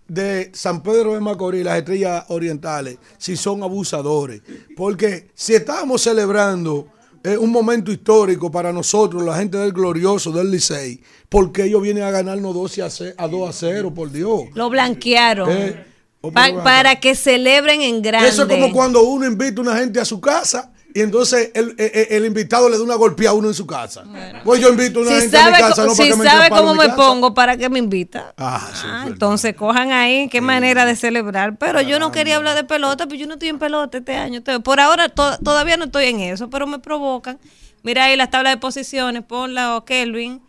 [0.08, 4.42] de San Pedro de Macorís, las estrellas orientales, si son abusadores.
[4.76, 6.88] Porque si estábamos celebrando
[7.24, 12.04] eh, un momento histórico para nosotros, la gente del glorioso, del Licey, porque ellos vienen
[12.04, 14.42] a ganarnos 12 a, ce- a 2 a 0, por Dios.
[14.56, 15.50] Lo blanquearon.
[15.52, 15.86] Eh,
[16.34, 18.28] Pa- para que celebren en grande.
[18.28, 21.76] Eso es como cuando uno invita a una gente a su casa y entonces el,
[21.78, 24.04] el- el- invitado le da una golpeada a uno en su casa.
[24.44, 26.26] Pues yo invito a una si gente a mi casa, no si para que me
[26.26, 26.96] sabe cómo me casa.
[26.98, 28.34] pongo, ¿para qué me invita?
[28.38, 31.56] Ah, sí, Ah, entonces cojan ahí qué manera de celebrar.
[31.58, 34.38] Pero yo no quería hablar de pelota, pero yo no estoy en pelota este año.
[34.40, 37.40] Entonces, por ahora to- todavía no estoy en eso, pero me provocan.
[37.82, 40.42] Mira ahí las tablas de posiciones, ponla o Kelvin.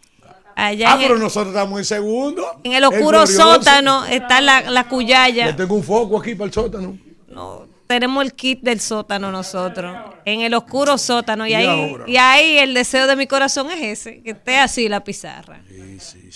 [0.56, 2.44] Allá Ah, pero el, nosotros estamos en segundo.
[2.64, 5.54] en el oscuro sótano está la, la cuyaya.
[5.56, 6.98] tengo un foco aquí para el sótano.
[7.86, 9.96] Tenemos el kit del sótano nosotros.
[10.24, 11.44] En el oscuro sótano.
[11.46, 12.04] Y Y ahí, ahora.
[12.06, 15.60] y ahí el deseo de mi corazón es ese, que esté así la pizarra.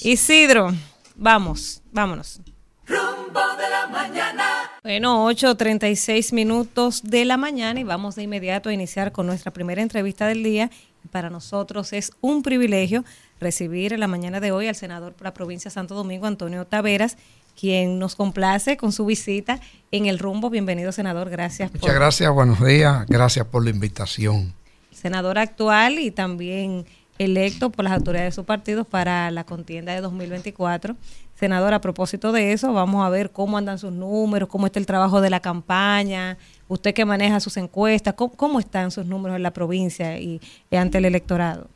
[0.03, 0.73] Isidro,
[1.15, 2.41] vamos, vámonos.
[2.87, 4.45] Rumbo de la mañana.
[4.83, 9.81] Bueno, 8.36 minutos de la mañana y vamos de inmediato a iniciar con nuestra primera
[9.81, 10.71] entrevista del día.
[11.11, 13.05] Para nosotros es un privilegio
[13.45, 16.67] recibir en la mañana de hoy al senador por la provincia de Santo Domingo, Antonio
[16.67, 17.17] Taveras,
[17.59, 19.61] quien nos complace con su visita
[19.93, 20.51] en el rumbo.
[20.51, 21.31] Bienvenido, senador.
[21.31, 23.07] Gracias por Muchas gracias, buenos días.
[23.07, 24.55] Gracias por la invitación.
[24.91, 26.87] senador actual y también
[27.19, 30.97] electo por las autoridades de su partido para la contienda de 2024.
[31.35, 34.87] Senador, a propósito de eso, vamos a ver cómo andan sus números, cómo está el
[34.87, 36.39] trabajo de la campaña,
[36.69, 40.41] usted que maneja sus encuestas, cómo, cómo están sus números en la provincia y,
[40.71, 41.69] y ante el electorado.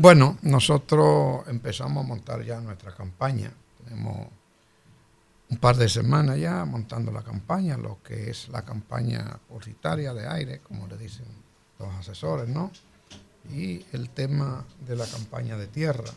[0.00, 3.50] Bueno, nosotros empezamos a montar ya nuestra campaña.
[3.82, 4.28] Tenemos
[5.50, 10.28] un par de semanas ya montando la campaña, lo que es la campaña publicitaria de
[10.28, 11.26] aire, como le dicen
[11.80, 12.70] los asesores, ¿no?
[13.52, 16.12] Y el tema de la campaña de tierra.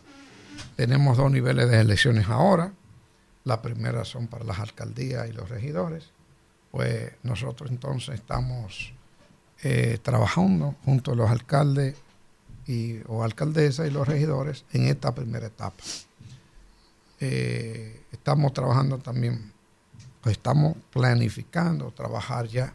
[0.76, 2.74] Tenemos dos niveles de elecciones ahora.
[3.46, 6.12] La primera son para las alcaldías y los regidores.
[6.70, 8.94] Pues nosotros entonces estamos
[9.64, 11.96] eh, trabajando junto a los alcaldes
[12.72, 15.84] y, o alcaldesas y los regidores en esta primera etapa.
[17.20, 19.52] Eh, estamos trabajando también,
[20.22, 22.74] pues estamos planificando trabajar ya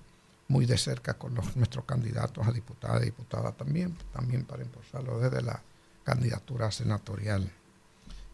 [0.48, 5.18] muy de cerca con los, nuestros candidatos a diputadas y diputadas también, también para impulsarlo
[5.18, 5.60] desde la
[6.05, 7.51] candidatura senatorial.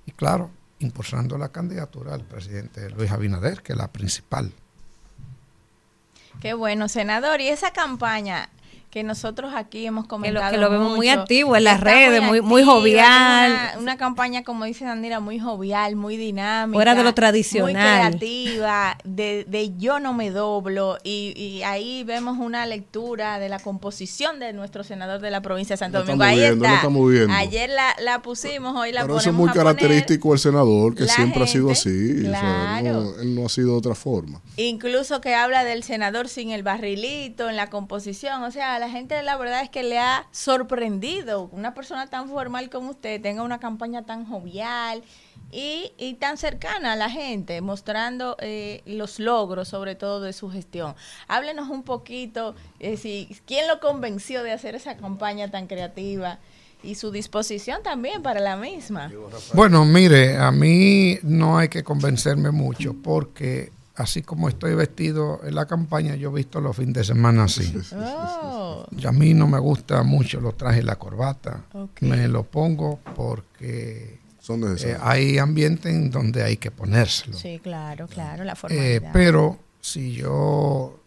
[0.05, 4.53] Y claro, impulsando la candidatura del presidente Luis Abinader, que es la principal.
[6.41, 7.41] Qué bueno, senador.
[7.41, 8.51] Y esa campaña
[8.93, 10.51] que nosotros aquí hemos comentado.
[10.51, 13.51] que lo vemos muy mucho, activo en las está redes, muy- muy activa, jovial.
[13.53, 16.77] Una, una campaña, como dice Sandira, muy jovial, muy dinámica.
[16.77, 17.65] Fuera de lo tradicional.
[18.11, 20.99] Muy creativa, de, de yo no me doblo.
[21.05, 25.73] Y, y ahí vemos una lectura de la composición de nuestro senador de la provincia
[25.73, 26.25] de Santo Lo Domingo.
[26.25, 26.89] Ahí viendo, lo está.
[26.89, 27.33] viendo.
[27.33, 30.95] Ayer la, la pusimos, hoy la Pero eso es ponemos muy a característico del senador,
[30.95, 32.27] que siempre ha sido gente, así.
[32.27, 33.01] o sea, claro.
[33.05, 34.43] no- él no ha sido de otra forma.
[34.59, 38.43] Incluso que habla del senador sin el barrilito en la composición.
[38.43, 42.69] O sea, la gente la verdad es que le ha sorprendido una persona tan formal
[42.69, 45.05] como usted tenga una campaña tan jovial
[45.53, 50.51] y, y tan cercana a la gente, mostrando eh, los logros sobre todo de su
[50.51, 50.97] gestión.
[51.29, 56.41] Háblenos un poquito, eh, si, ¿quién lo convenció de hacer esa campaña tan creativa?
[56.83, 59.13] Y su disposición también para la misma.
[59.55, 65.55] Bueno, mire, a mí no hay que convencerme mucho porque así como estoy vestido en
[65.55, 67.73] la campaña, yo he visto los fines de semana así.
[67.95, 68.87] Oh.
[68.97, 71.65] Y a mí no me gusta mucho los trajes y la corbata.
[72.01, 77.37] Me lo pongo porque Son eh, hay ambientes en donde hay que ponérselo.
[77.37, 79.11] Sí, claro, claro, la Eh, formalidad.
[79.13, 80.99] pero si yo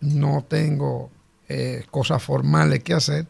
[0.00, 1.10] no tengo
[1.48, 3.26] eh, cosas formales que hacer,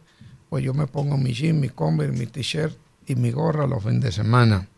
[0.49, 2.77] pues yo me pongo mi jean, mi Converse, mi t-shirt
[3.07, 4.69] y mi gorra los fines de semana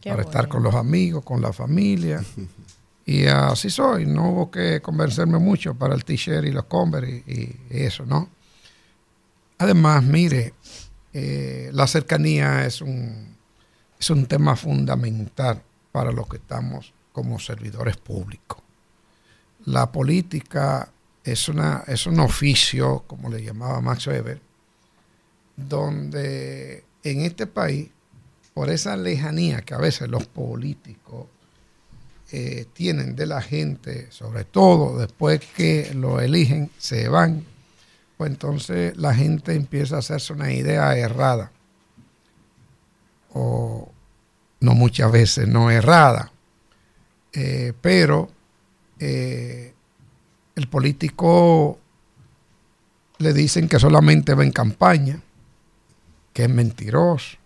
[0.00, 2.22] Qué para estar con los amigos, con la familia.
[3.12, 7.60] y así soy, no hubo que convencerme mucho para el t-shirt y los Converse y,
[7.68, 8.30] eso, ¿no?
[9.58, 10.54] Además, mire,
[11.12, 13.36] eh, la cercanía es un,
[14.00, 15.62] es un tema fundamental
[15.92, 18.62] para los que estamos como servidores públicos.
[19.66, 20.90] La política
[21.22, 24.40] es, una, es un oficio, como le llamaba Max Weber,
[25.54, 27.90] donde en este país,
[28.54, 31.26] por esa lejanía que a veces los políticos
[32.32, 37.44] eh, tienen de la gente, sobre todo después que lo eligen, se van,
[38.16, 41.52] pues entonces la gente empieza a hacerse una idea errada,
[43.34, 43.90] o
[44.60, 46.32] no muchas veces no errada,
[47.32, 48.30] eh, pero
[48.98, 49.74] eh,
[50.54, 51.78] el político
[53.18, 55.20] le dicen que solamente va en campaña,
[56.32, 57.36] que es mentiroso,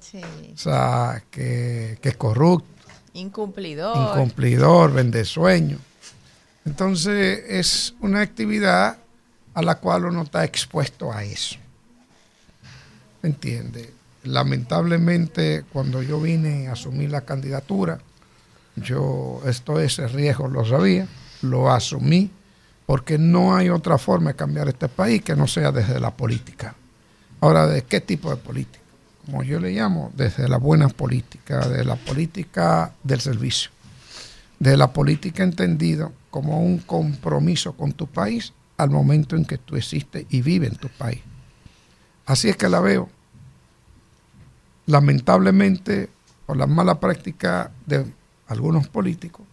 [0.00, 0.20] Sí.
[0.54, 2.68] o sea, que, que es corrupto,
[3.14, 3.96] Incumplidor.
[3.96, 5.80] incumplidor, vende sueños.
[6.64, 8.98] Entonces es una actividad
[9.54, 11.56] a la cual uno está expuesto a eso.
[13.22, 13.92] ¿Me entiende?
[14.24, 17.98] Lamentablemente, cuando yo vine a asumir la candidatura,
[18.76, 21.06] yo esto ese riesgo lo sabía,
[21.42, 22.30] lo asumí,
[22.86, 26.74] porque no hay otra forma de cambiar este país que no sea desde la política.
[27.40, 28.83] Ahora, ¿de qué tipo de política?
[29.26, 33.70] Como yo le llamo, desde la buena política, de la política del servicio,
[34.58, 39.76] de la política entendido como un compromiso con tu país al momento en que tú
[39.76, 41.20] existes y vives en tu país.
[42.26, 43.08] Así es que la veo.
[44.86, 46.10] Lamentablemente,
[46.46, 48.04] por la mala práctica de
[48.46, 49.46] algunos políticos,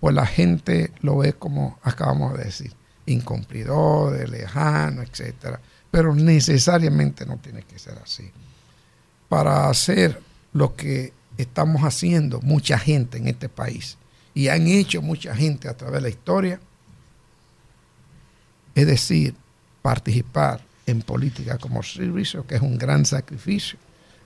[0.00, 2.72] pues la gente lo ve como acabamos de decir,
[3.06, 5.60] incumplidor, de lejano, etcétera.
[5.90, 8.32] Pero necesariamente no tiene que ser así.
[9.32, 10.20] Para hacer
[10.52, 13.96] lo que estamos haciendo mucha gente en este país
[14.34, 16.60] y han hecho mucha gente a través de la historia,
[18.74, 19.34] es decir,
[19.80, 23.78] participar en política como servicio, que es un gran sacrificio.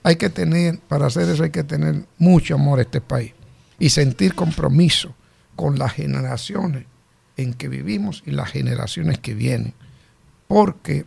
[0.03, 3.31] Hay que tener, para hacer eso hay que tener mucho amor a este país
[3.79, 5.15] y sentir compromiso
[5.55, 6.83] con las generaciones
[7.37, 9.73] en que vivimos y las generaciones que vienen.
[10.49, 11.05] Porque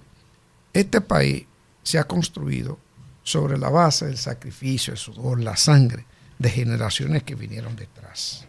[0.73, 1.45] este país
[1.83, 2.79] se ha construido
[3.23, 6.07] sobre la base del sacrificio, el sudor, la sangre
[6.39, 8.47] de generaciones que vinieron detrás.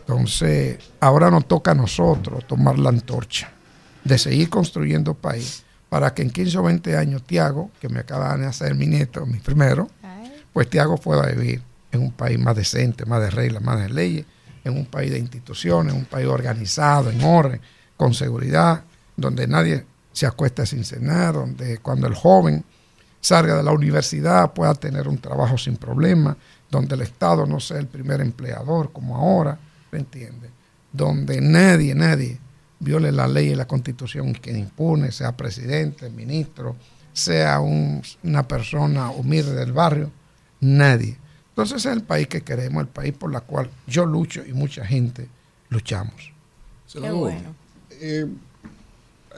[0.00, 3.52] Entonces, ahora nos toca a nosotros tomar la antorcha
[4.04, 8.36] de seguir construyendo país para que en 15 o 20 años Tiago, que me acaba
[8.36, 9.88] de hacer mi nieto, mi primero,
[10.52, 11.62] pues Tiago pueda vivir
[11.92, 14.26] en un país más decente, más de reglas, más de leyes,
[14.64, 17.60] en un país de instituciones, un país organizado, en orden,
[17.96, 18.84] con seguridad,
[19.16, 22.64] donde nadie se acuesta sin cenar, donde cuando el joven
[23.22, 26.36] salga de la universidad pueda tener un trabajo sin problema,
[26.70, 29.58] donde el Estado no sea el primer empleador como ahora,
[29.90, 30.50] ¿me entiende?
[30.92, 32.38] Donde nadie, nadie
[32.80, 36.76] viole la ley y la constitución que impune, sea presidente, ministro,
[37.12, 40.10] sea un- una persona humilde del barrio,
[40.60, 41.16] nadie.
[41.50, 44.52] Entonces ese es el país que queremos, el país por la cual yo lucho y
[44.52, 45.28] mucha gente
[45.68, 46.32] luchamos.
[46.86, 47.30] Senador,
[48.00, 48.26] eh,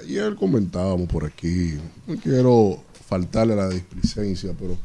[0.01, 2.82] ayer comentábamos por aquí, no quiero
[3.14, 4.76] faltarle a la displicencia, pero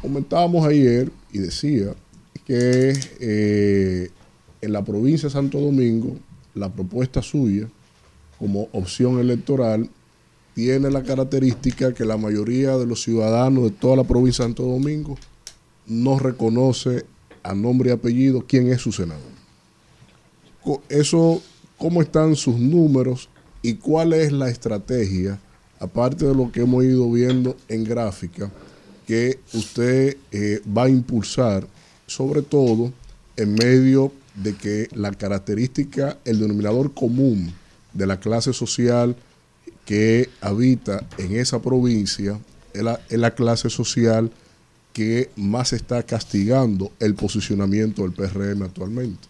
[0.00, 1.92] comentábamos ayer y decía
[2.46, 4.10] que eh,
[4.60, 6.16] en la provincia de Santo Domingo
[6.54, 7.68] la propuesta suya
[8.38, 9.90] como opción electoral
[10.54, 14.62] tiene la característica que la mayoría de los ciudadanos de toda la provincia de Santo
[14.62, 15.18] Domingo
[15.88, 17.04] no reconoce
[17.42, 19.34] a nombre y apellido quién es su senador.
[20.88, 21.42] Eso,
[21.76, 23.28] ¿cómo están sus números
[23.62, 25.40] y cuál es la estrategia,
[25.80, 28.50] aparte de lo que hemos ido viendo en gráfica,
[29.06, 31.66] que usted eh, va a impulsar,
[32.06, 32.92] sobre todo
[33.36, 37.52] en medio de que la característica, el denominador común
[37.92, 39.16] de la clase social
[39.84, 42.38] que habita en esa provincia
[42.72, 44.30] es la, es la clase social
[44.92, 49.28] que más está castigando el posicionamiento del PRM actualmente.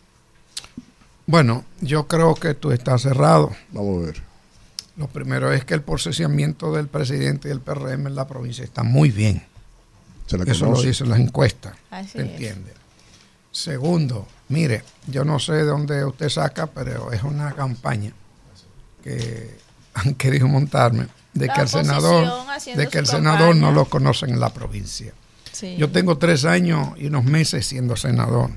[1.27, 3.51] Bueno, yo creo que tú estás cerrado.
[3.73, 4.34] Vamos a ver.
[4.97, 8.83] Lo primero es que el procesamiento del presidente y el PRM en la provincia está
[8.83, 9.43] muy bien.
[10.27, 11.75] Se la Eso lo dicen las encuestas.
[11.91, 12.31] Así ¿se es.
[12.31, 12.73] entiende?
[13.51, 18.13] Segundo, mire, yo no sé de dónde usted saca, pero es una campaña
[19.03, 19.59] que
[19.95, 22.29] han querido montarme de La que el senador,
[22.77, 23.61] de que el senador campaña.
[23.61, 25.13] no lo conocen en la provincia.
[25.53, 25.77] Sí.
[25.77, 28.51] Yo tengo tres años y unos meses siendo senador.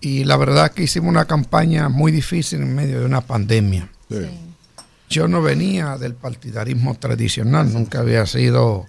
[0.00, 3.88] Y la verdad que hicimos una campaña muy difícil en medio de una pandemia.
[5.10, 8.86] Yo no venía del partidarismo tradicional, nunca había sido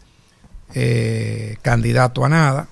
[0.76, 2.68] eh, candidato a nada.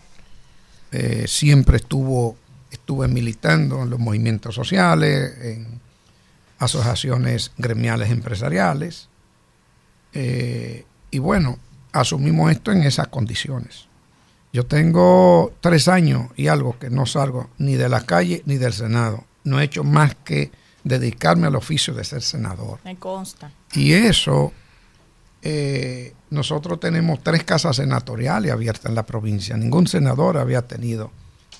[0.91, 2.37] Eh, siempre estuvo,
[2.69, 5.81] estuve militando en los movimientos sociales, en
[6.59, 9.09] asociaciones gremiales empresariales.
[10.13, 11.57] Eh, y bueno,
[11.91, 13.87] asumimos esto en esas condiciones.
[14.53, 18.73] Yo tengo tres años y algo que no salgo ni de la calle ni del
[18.73, 19.23] Senado.
[19.43, 20.51] No he hecho más que
[20.83, 22.79] dedicarme al oficio de ser senador.
[22.83, 23.51] Me consta.
[23.73, 24.51] Y eso,
[25.41, 29.55] eh, nosotros tenemos tres casas senatoriales abiertas en la provincia.
[29.57, 31.11] Ningún senador había tenido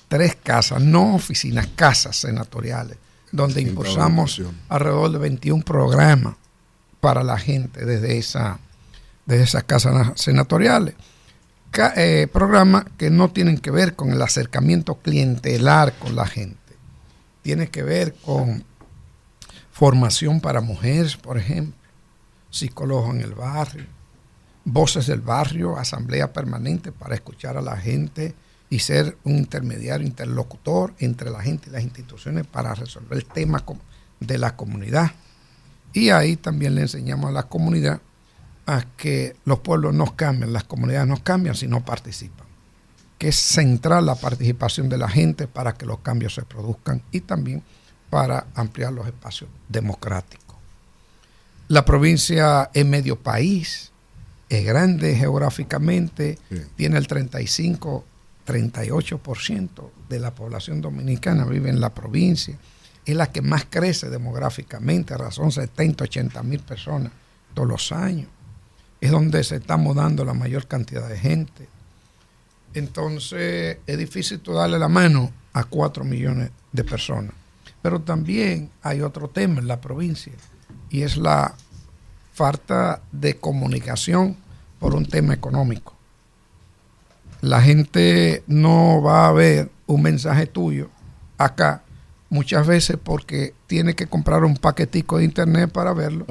[0.08, 2.98] tres casas, no oficinas, casas senatoriales,
[3.32, 4.38] donde impulsamos
[4.68, 6.34] alrededor de 21 programas
[7.00, 8.58] para la gente desde, esa,
[9.26, 10.94] desde esas casas senatoriales.
[11.70, 16.58] Ca- eh, programas que no tienen que ver con el acercamiento clientelar con la gente.
[17.42, 18.64] Tiene que ver con
[19.80, 21.74] formación para mujeres, por ejemplo,
[22.50, 23.86] psicólogos en el barrio,
[24.62, 28.34] voces del barrio, asamblea permanente para escuchar a la gente
[28.68, 33.64] y ser un intermediario, interlocutor entre la gente y las instituciones para resolver el tema
[34.20, 35.12] de la comunidad.
[35.94, 38.02] Y ahí también le enseñamos a la comunidad
[38.66, 42.46] a que los pueblos no cambian, las comunidades no cambian si no participan.
[43.16, 47.22] Que es central la participación de la gente para que los cambios se produzcan y
[47.22, 47.62] también
[48.10, 50.56] para ampliar los espacios democráticos.
[51.68, 53.92] La provincia es medio país,
[54.48, 56.38] es grande geográficamente,
[56.76, 58.04] tiene el 35,
[58.46, 62.58] 38% de la población dominicana vive en la provincia,
[63.06, 67.12] es la que más crece demográficamente, razón 70, 80 mil personas
[67.54, 68.28] todos los años
[69.00, 71.68] es donde se está mudando la mayor cantidad de gente.
[72.74, 77.32] Entonces es difícil darle la mano a cuatro millones de personas.
[77.82, 80.32] Pero también hay otro tema en la provincia
[80.90, 81.54] y es la
[82.32, 84.36] falta de comunicación
[84.78, 85.94] por un tema económico.
[87.40, 90.90] La gente no va a ver un mensaje tuyo
[91.38, 91.82] acá
[92.30, 96.24] muchas veces porque tiene que comprar un paquetico de internet para verlo.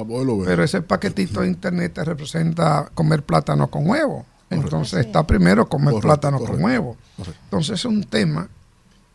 [0.44, 4.26] Pero ese paquetito de internet te representa comer plátano con huevo.
[4.48, 6.96] Entonces está primero comer plátano con huevo.
[7.44, 8.48] Entonces es un tema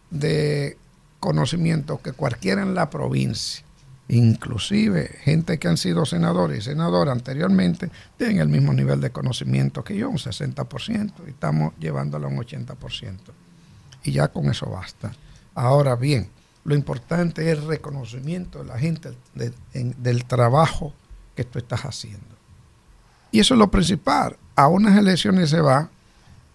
[0.10, 0.78] de
[1.26, 3.66] conocimiento que cualquiera en la provincia,
[4.08, 9.84] inclusive gente que han sido senadores y senadoras anteriormente, tienen el mismo nivel de conocimiento
[9.84, 13.18] que yo, un 60%, y estamos llevándolo a un 80%.
[14.04, 15.14] Y ya con eso basta.
[15.56, 16.30] Ahora bien,
[16.64, 20.94] lo importante es el reconocimiento de la gente del trabajo
[21.36, 22.36] que tú estás haciendo.
[23.32, 24.38] Y eso es lo principal.
[24.56, 25.90] A unas elecciones se va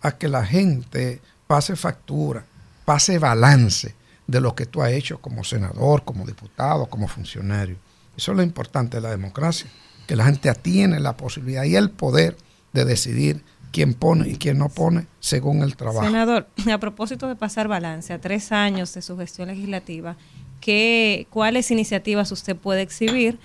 [0.00, 2.44] a que la gente pase factura,
[2.84, 3.98] pase balance
[4.30, 7.76] de lo que tú has hecho como senador, como diputado, como funcionario.
[8.16, 9.68] Eso es lo importante de la democracia,
[10.06, 12.36] que la gente tiene la posibilidad y el poder
[12.72, 13.42] de decidir
[13.72, 16.06] quién pone y quién no pone según el trabajo.
[16.06, 20.16] Senador, a propósito de pasar balance a tres años de su gestión legislativa,
[20.60, 23.38] ¿qué, ¿cuáles iniciativas usted puede exhibir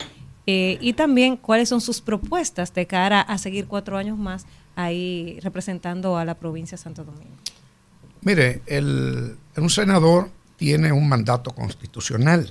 [0.45, 4.45] eh, y también cuáles son sus propuestas de cara a seguir cuatro años más
[4.75, 7.33] ahí representando a la provincia de Santo Domingo?
[8.21, 12.47] Mire, el, un senador tiene un mandato constitucional,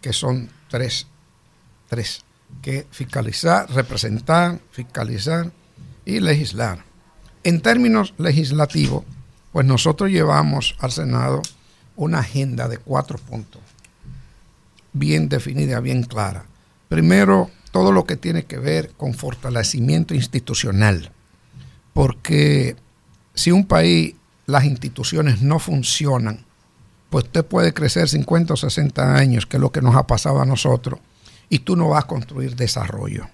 [0.00, 1.06] que son tres,
[1.88, 2.24] tres,
[2.62, 5.52] que fiscalizar, representar, fiscalizar
[6.04, 6.84] y legislar.
[7.42, 9.04] En términos legislativos,
[9.52, 11.42] pues nosotros llevamos al Senado
[11.96, 13.62] una agenda de cuatro puntos,
[14.92, 16.46] bien definida, bien clara.
[16.88, 21.12] Primero, todo lo que tiene que ver con fortalecimiento institucional,
[21.92, 22.76] porque
[23.34, 24.14] si un país,
[24.46, 26.44] las instituciones no funcionan,
[27.14, 30.42] pues usted puede crecer 50 o 60 años, que es lo que nos ha pasado
[30.42, 30.98] a nosotros,
[31.48, 33.28] y tú no vas a construir desarrollo.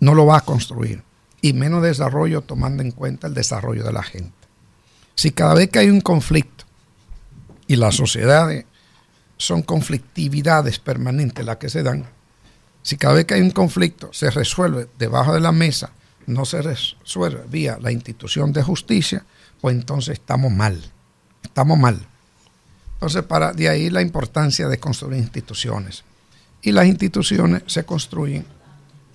[0.00, 1.02] No lo vas a construir
[1.42, 4.32] y menos desarrollo tomando en cuenta el desarrollo de la gente.
[5.16, 6.64] Si cada vez que hay un conflicto
[7.66, 8.64] y las sociedades
[9.36, 12.06] son conflictividades permanentes las que se dan,
[12.80, 15.90] si cada vez que hay un conflicto se resuelve debajo de la mesa,
[16.24, 19.26] no se resuelve vía la institución de justicia,
[19.60, 20.82] pues entonces estamos mal,
[21.42, 22.08] estamos mal.
[23.04, 26.04] Entonces, para de ahí la importancia de construir instituciones.
[26.62, 28.46] Y las instituciones se construyen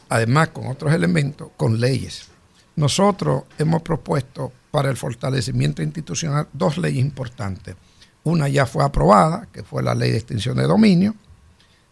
[0.09, 2.27] además con otros elementos, con leyes.
[2.75, 7.77] Nosotros hemos propuesto para el fortalecimiento institucional dos leyes importantes.
[8.25, 11.15] Una ya fue aprobada, que fue la ley de extinción de dominio.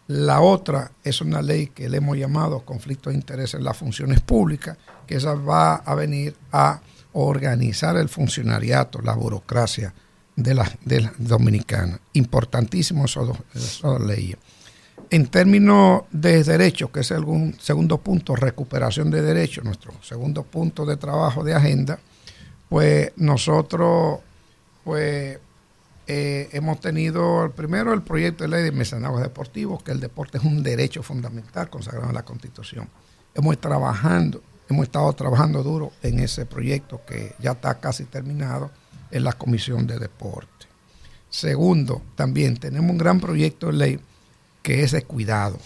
[0.06, 4.20] La otra es una ley que le hemos llamado conflicto de interés en las funciones
[4.20, 6.80] públicas, que esa va a venir a
[7.14, 9.92] organizar el funcionariato, la burocracia
[10.38, 11.98] de la, de dominicana.
[12.12, 14.38] Importantísimo esas dos leyes.
[15.10, 17.24] En términos de derechos, que es el
[17.58, 21.98] segundo punto, recuperación de derechos, nuestro segundo punto de trabajo de agenda,
[22.68, 24.20] pues nosotros
[24.84, 25.38] pues,
[26.06, 30.44] eh, hemos tenido primero el proyecto de ley de mecenazgos deportivos, que el deporte es
[30.44, 32.88] un derecho fundamental consagrado en la Constitución.
[33.34, 38.70] Hemos trabajando, hemos estado trabajando duro en ese proyecto que ya está casi terminado
[39.10, 40.66] en la Comisión de Deporte.
[41.30, 44.00] Segundo, también tenemos un gran proyecto de ley
[44.62, 45.58] que es de cuidado.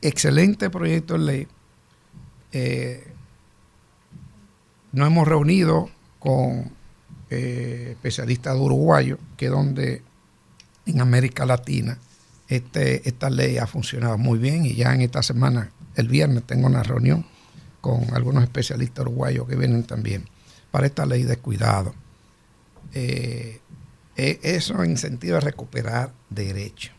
[0.00, 1.48] Excelente proyecto de ley.
[2.52, 3.06] Eh,
[4.92, 6.70] nos hemos reunido con
[7.30, 10.02] eh, especialistas uruguayos, que es donde
[10.86, 11.98] en América Latina
[12.48, 16.68] este, esta ley ha funcionado muy bien y ya en esta semana, el viernes, tengo
[16.68, 17.26] una reunión
[17.80, 20.28] con algunos especialistas uruguayos que vienen también
[20.76, 21.94] para esta ley de cuidado.
[22.92, 23.60] Eh,
[24.16, 26.96] eso en sentido de recuperar derechos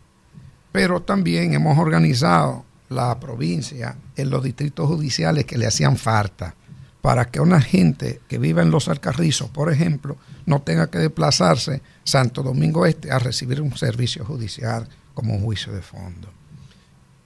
[0.77, 6.53] pero también hemos organizado la provincia en los distritos judiciales que le hacían falta
[7.01, 11.81] para que una gente que viva en los Alcarrizos, por ejemplo, no tenga que desplazarse
[12.03, 16.29] Santo Domingo Este a recibir un servicio judicial como un juicio de fondo.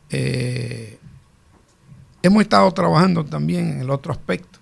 [0.10, 0.98] Eh,
[2.24, 4.60] hemos estado trabajando también en el otro aspecto,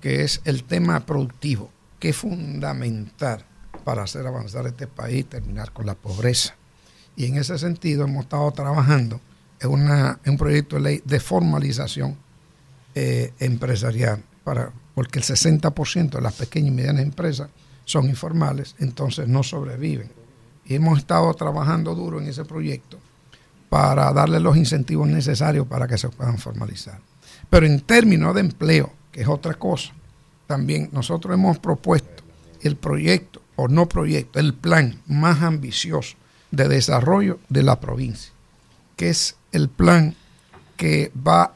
[0.00, 3.44] que es el tema productivo, que es fundamental
[3.84, 6.54] para hacer avanzar este país y terminar con la pobreza.
[7.16, 9.20] Y en ese sentido hemos estado trabajando
[9.60, 12.16] en, una, un proyecto de ley de formalización
[12.94, 17.48] eh, empresarial, para, porque el 60% de las pequeñas y medianas empresas
[17.84, 20.10] son informales, entonces no sobreviven.
[20.64, 22.98] Y hemos estado trabajando duro en ese proyecto
[23.68, 27.00] para darle los incentivos necesarios para que se puedan formalizar.
[27.50, 29.92] Pero en términos de empleo, que es otra cosa,
[30.46, 32.22] también nosotros hemos propuesto
[32.62, 36.16] el proyecto, o no proyecto, el plan más ambicioso
[36.52, 38.30] de desarrollo de la provincia,
[38.94, 40.14] que es el plan
[40.76, 41.52] que va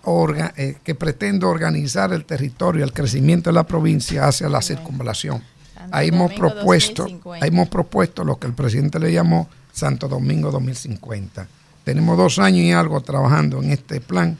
[0.56, 5.40] eh, que pretende organizar el territorio, el crecimiento de la provincia hacia la circunvalación.
[5.92, 7.06] Ahí hemos propuesto,
[7.40, 11.46] ahí hemos propuesto lo que el presidente le llamó Santo Domingo 2050.
[11.84, 14.36] Tenemos dos años y algo trabajando en este plan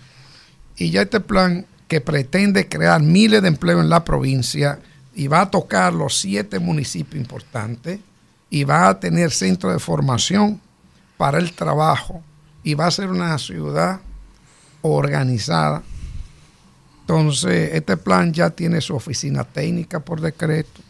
[0.76, 4.78] y ya este plan que pretende crear miles de empleos en la provincia
[5.14, 8.00] y va a tocar los siete municipios importantes
[8.48, 10.58] y va a tener centro de formación
[11.18, 12.22] para el trabajo
[12.62, 14.00] y va a ser una ciudad
[14.80, 15.82] organizada.
[17.00, 20.80] Entonces, este plan ya tiene su oficina técnica por decreto,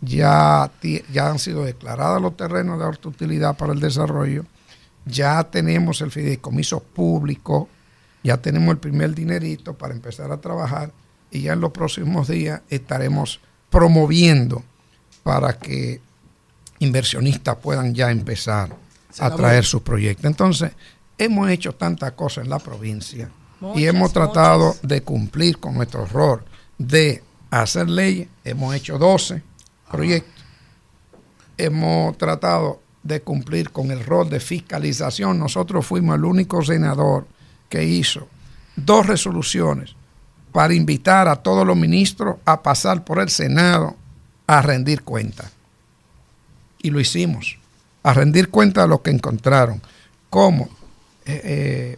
[0.00, 0.72] ya,
[1.12, 4.44] ya han sido declarados los terrenos de alta utilidad para el desarrollo,
[5.06, 7.68] ya tenemos el fideicomiso público,
[8.22, 10.92] ya tenemos el primer dinerito para empezar a trabajar
[11.30, 13.40] y ya en los próximos días estaremos
[13.70, 14.62] promoviendo
[15.22, 16.00] para que
[16.78, 18.74] inversionistas puedan ya empezar
[19.18, 20.24] a traer sus proyectos.
[20.24, 20.72] Entonces,
[21.16, 23.30] hemos hecho tantas cosas en la provincia
[23.74, 26.44] y hemos tratado de cumplir con nuestro rol
[26.78, 28.28] de hacer leyes.
[28.44, 29.42] Hemos hecho 12
[29.90, 30.44] proyectos.
[31.56, 35.38] Hemos tratado de cumplir con el rol de fiscalización.
[35.38, 37.26] Nosotros fuimos el único senador
[37.68, 38.28] que hizo
[38.76, 39.94] dos resoluciones
[40.52, 43.96] para invitar a todos los ministros a pasar por el Senado
[44.46, 45.52] a rendir cuentas.
[46.80, 47.58] Y lo hicimos,
[48.02, 49.82] a rendir cuenta de lo que encontraron.
[50.30, 50.64] Como
[51.26, 51.96] eh, eh,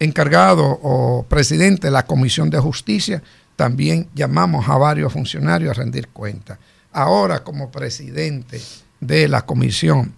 [0.00, 3.22] encargado o presidente de la Comisión de Justicia,
[3.56, 6.58] también llamamos a varios funcionarios a rendir cuenta.
[6.92, 8.60] Ahora, como presidente
[9.00, 10.14] de la Comisión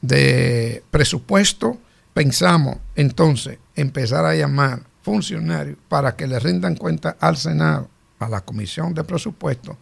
[0.00, 1.78] de Presupuesto,
[2.14, 7.88] pensamos entonces empezar a llamar funcionarios para que le rindan cuenta al Senado,
[8.18, 9.76] a la Comisión de Presupuesto,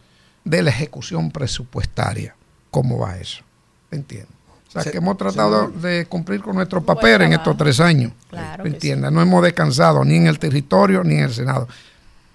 [0.45, 2.37] de la ejecución presupuestaria.
[2.71, 3.43] ¿Cómo va eso?
[3.91, 4.35] ¿Entiendes?
[4.69, 8.13] O sea, que hemos tratado de cumplir con nuestro papel en estos tres años.
[8.29, 9.13] Claro ¿Entiendes?
[9.13, 11.69] No hemos descansado ni en el territorio ni en el Senado.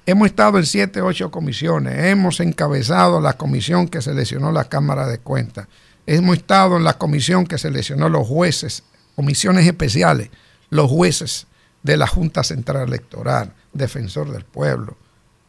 [0.05, 2.05] Hemos estado en siete, ocho comisiones.
[2.05, 5.67] Hemos encabezado la comisión que seleccionó la Cámara de Cuentas.
[6.07, 8.83] Hemos estado en la comisión que seleccionó los jueces,
[9.15, 10.29] comisiones especiales,
[10.69, 11.45] los jueces
[11.83, 14.97] de la Junta Central Electoral, defensor del pueblo.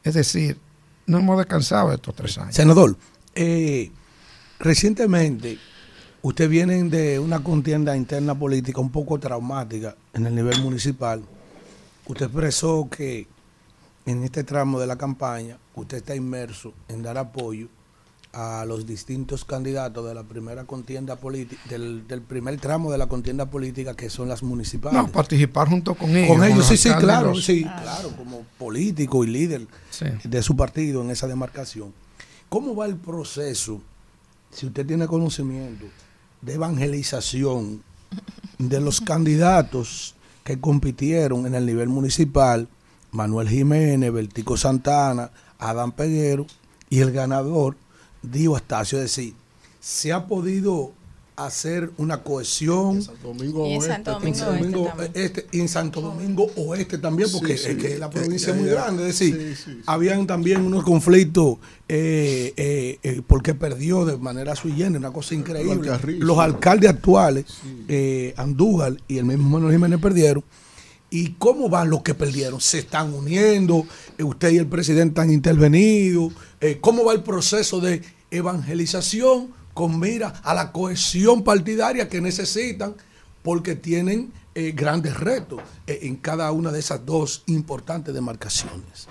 [0.05, 0.59] Es decir,
[1.07, 2.55] no hemos descansado estos tres años.
[2.55, 2.97] Senador,
[3.35, 3.91] eh,
[4.59, 5.59] recientemente
[6.23, 11.23] Usted viene de una contienda interna política un poco traumática en el nivel municipal.
[12.07, 13.27] Usted expresó que
[14.05, 17.69] en este tramo de la campaña usted está inmerso en dar apoyo
[18.33, 23.47] a los distintos candidatos de la primera contienda política, del, primer tramo de la contienda
[23.47, 25.01] política que son las municipales.
[25.01, 26.29] No, participar junto con ellos.
[26.29, 29.67] Con ellos, sí, sí, claro, sí, claro, como político y líder
[30.23, 31.93] de su partido en esa demarcación.
[32.49, 33.81] ¿Cómo va el proceso,
[34.53, 35.87] si usted tiene conocimiento,
[36.41, 37.83] de evangelización
[38.59, 42.69] de los candidatos que compitieron en el nivel municipal,
[43.11, 46.47] Manuel Jiménez, Bertico Santana, Adán Peguero,
[46.89, 47.77] y el ganador,
[48.23, 48.99] Dio Astacio.
[48.99, 49.35] Es decir,
[49.81, 50.93] se ha podido
[51.47, 52.97] hacer una cohesión.
[52.97, 57.55] En Santo Domingo y en Santo Domingo, Oeste, y en Santo Domingo Oeste también, porque
[57.55, 59.09] es que la provincia es muy grande.
[59.09, 59.57] Es decir,
[59.87, 65.35] habían también unos conflictos eh, eh, eh, porque perdió de manera sui generis, una cosa
[65.35, 65.91] increíble.
[66.19, 67.47] Los alcaldes actuales,
[68.37, 70.45] Andújar y el mismo Manuel Jiménez perdieron.
[71.11, 72.61] ¿Y cómo van los que perdieron?
[72.61, 73.85] ¿Se están uniendo?
[74.19, 76.31] ¿Usted y el presidente han intervenido?
[76.81, 79.61] ¿Cómo va el proceso de evangelización?
[79.75, 82.95] con mira a la cohesión partidaria que necesitan
[83.43, 89.09] porque tienen eh, grandes retos eh, en cada una de esas dos importantes demarcaciones.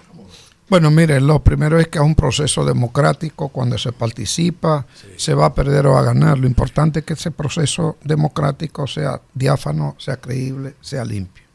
[0.70, 4.86] Bueno, mire, lo primero es que es un proceso democrático, cuando se participa,
[5.18, 6.38] se va a perder o a ganar.
[6.38, 11.49] Lo importante es que ese proceso democrático sea diáfano, sea creíble, sea limpio.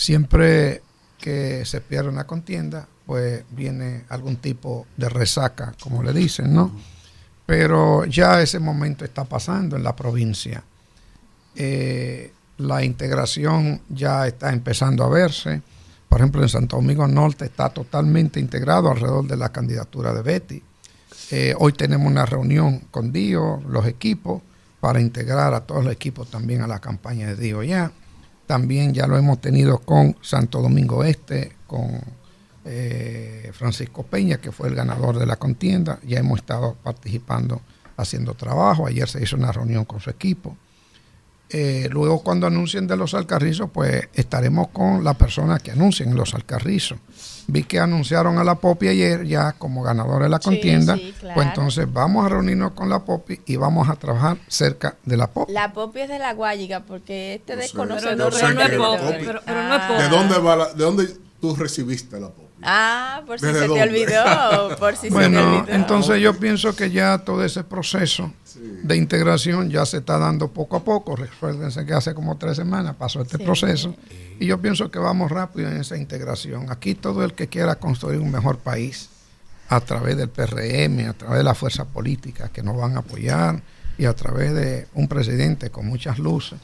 [0.00, 0.80] Siempre
[1.18, 6.74] que se pierde una contienda, pues viene algún tipo de resaca, como le dicen, ¿no?
[7.44, 10.64] Pero ya ese momento está pasando en la provincia.
[11.54, 15.60] Eh, la integración ya está empezando a verse.
[16.08, 20.62] Por ejemplo, en Santo Domingo Norte está totalmente integrado alrededor de la candidatura de Betty.
[21.30, 24.40] Eh, hoy tenemos una reunión con Dio, los equipos,
[24.80, 27.92] para integrar a todos los equipos también a la campaña de Dio ya.
[28.50, 32.00] También ya lo hemos tenido con Santo Domingo Este, con
[32.64, 36.00] eh, Francisco Peña, que fue el ganador de la contienda.
[36.04, 37.60] Ya hemos estado participando,
[37.96, 38.88] haciendo trabajo.
[38.88, 40.56] Ayer se hizo una reunión con su equipo.
[41.48, 46.34] Eh, luego cuando anuncien de los alcarrizos, pues estaremos con la persona que anuncien los
[46.34, 46.98] alcarrizos.
[47.52, 50.94] Vi que anunciaron a la Popi ayer ya como ganadora de la contienda.
[50.96, 51.34] sí, claro.
[51.34, 55.26] Pues entonces vamos a reunirnos con la Popi y vamos a trabajar cerca de la
[55.26, 55.52] Popi.
[55.52, 58.16] La Popi es de la Guayiga, porque este Pero desconocedor.
[58.18, 59.02] no sé no es la Popi.
[59.02, 59.24] Popi.
[59.26, 60.02] Pero- pero no es Popi.
[60.02, 61.08] ¿De dónde va la- de dónde
[61.40, 62.46] tú recibiste la popi?
[62.62, 64.76] Ah, por si se ¿Desde te olvidó.
[64.78, 65.74] Por si se te Bueno, olvidó.
[65.74, 68.32] entonces yo pienso que ya todo ese proceso
[68.82, 71.16] de integración ya se está dando poco a poco.
[71.16, 73.44] Recuérdense que hace como tres semanas pasó este Sí.
[73.44, 73.94] proceso
[74.40, 76.70] y yo pienso que vamos rápido en esa integración.
[76.70, 79.08] Aquí todo el que quiera construir un mejor país
[79.68, 83.60] a través del PRM, a través de las fuerzas políticas que nos van a apoyar
[83.98, 86.58] y a través de un presidente con muchas luces,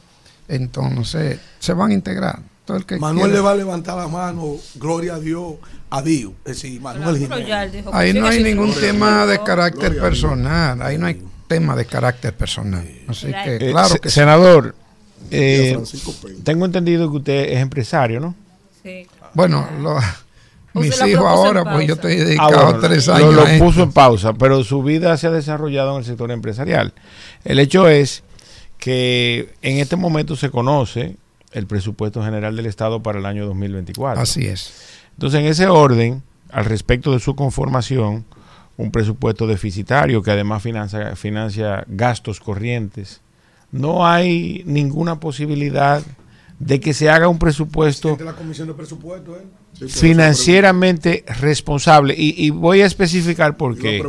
[0.49, 2.41] entonces se van a integrar.
[2.65, 5.55] Todo el que Manuel quiera- le va a levantar la mano, gloria a Dios,
[5.89, 6.33] a Dios.
[6.45, 7.85] Es decir, Manuel Jiménez.
[7.93, 12.89] Ahí no hay ningún tema de carácter personal, ahí no hay tema de carácter personal.
[13.07, 14.17] Así que, Eh, claro que sí.
[14.17, 14.75] senador,
[15.31, 15.77] eh,
[16.23, 16.35] Peña.
[16.45, 18.35] tengo entendido que usted es empresario, ¿no?
[18.83, 19.07] Sí.
[19.35, 19.99] Bueno, lo-
[20.75, 23.35] mis hijos ahora, pues yo estoy Ah, dedicado bueno, tres años.
[23.35, 26.93] Lo, a puso en pausa, pero su vida se ha desarrollado en el sector empresarial.
[27.45, 28.23] El hecho es
[28.79, 31.17] que en este momento se conoce
[31.53, 34.21] el presupuesto general del Estado para el año 2024.
[34.23, 34.73] Así es.
[35.15, 38.27] Entonces, en ese orden, al respecto de su conformación,
[38.77, 43.23] un presupuesto deficitario que además financia, financia gastos corrientes,
[43.73, 46.03] no hay ninguna posibilidad
[46.59, 49.43] de que se haga un presupuesto de la Comisión de Presupuesto, ¿eh?
[49.89, 52.15] financieramente responsable.
[52.17, 53.99] Y, y voy a especificar por qué.
[53.99, 54.07] por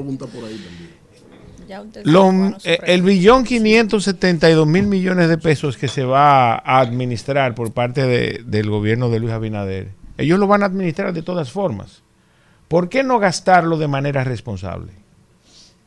[2.06, 7.74] Lo- eh, el billón 572 mil millones de pesos que se va a administrar por
[7.74, 12.02] parte de- del gobierno de Luis Abinader, ellos lo van a administrar de todas formas.
[12.70, 14.94] ¿Por qué no gastarlo de manera responsable?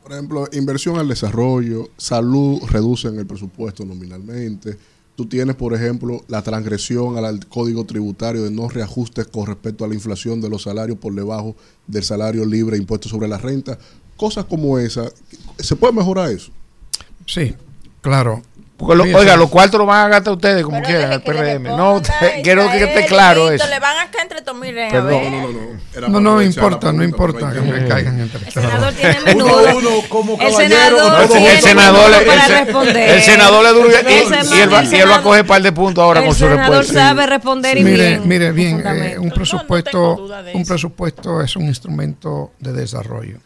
[0.03, 4.77] Por ejemplo, inversión al desarrollo, salud reducen el presupuesto nominalmente.
[5.15, 9.87] Tú tienes, por ejemplo, la transgresión al, código tributario de no reajustes con respecto a
[9.87, 11.55] la inflación de los salarios por debajo
[11.85, 13.77] del salario libre impuesto sobre la renta.
[14.17, 15.11] Cosas como esa.
[15.59, 16.51] ¿Se puede mejorar eso?
[17.27, 17.53] Sí,
[18.01, 18.41] claro.
[18.81, 19.39] Porque lo- Sí, oiga, sí.
[19.39, 21.23] los cuartos los van a gastar ustedes como Pero quieran, el le
[21.59, 21.63] PRM.
[21.77, 23.67] No, usted- quiero que esté claro eso.
[23.67, 25.09] Le van acá entre todos, miren, a Perdón.
[25.09, 25.31] ver.
[25.31, 26.09] No, no, no.
[26.09, 29.77] No, no la importa, no importa que me caigan entre El senador tiene menudo.
[29.77, 30.59] uno como El caballero.
[30.97, 32.17] senador el senador, le-
[32.91, 35.21] el, el senador le duro y, No él va, a senador.
[35.21, 36.93] coger par de puntos ahora El con su senador respuesta.
[37.07, 42.73] sabe responder y mire, mire bien, eh, un presupuesto, un presupuesto es un instrumento de
[42.73, 43.37] desarrollo.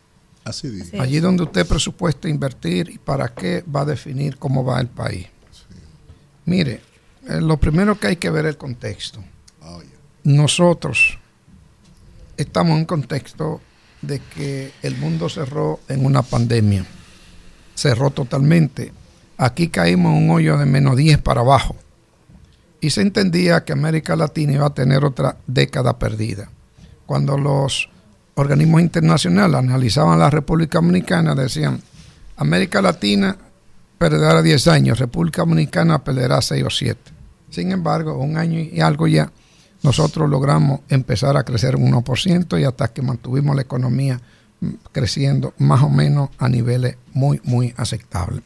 [0.46, 0.92] Así dice.
[0.92, 0.98] Sí.
[1.00, 5.28] Allí donde usted presupuesta invertir y para qué va a definir cómo va el país.
[6.46, 6.82] Mire,
[7.28, 9.24] eh, lo primero que hay que ver es el contexto.
[9.62, 9.80] Ah.
[10.24, 11.18] Nosotros
[12.38, 13.60] estamos en un contexto
[14.02, 16.86] de que el mundo cerró en una pandemia.
[17.74, 18.94] Cerró totalmente.
[19.38, 21.76] Aquí caímos en un hoyo de menos 10 para abajo.
[22.82, 26.52] Y se entendía que América Latina iba a tener otra década perdida.
[27.08, 27.90] Cuando los
[28.36, 31.82] organismos internacionales analizaban la República Dominicana, decían,
[32.38, 33.38] América Latina
[33.98, 37.12] perderá 10 años, República Dominicana perderá 6 o 7.
[37.50, 39.32] Sin embargo, un año y algo ya,
[39.84, 44.20] nosotros logramos empezar a crecer un 1% y hasta que mantuvimos la economía
[44.60, 48.42] mm, creciendo más o menos a niveles muy, muy aceptables.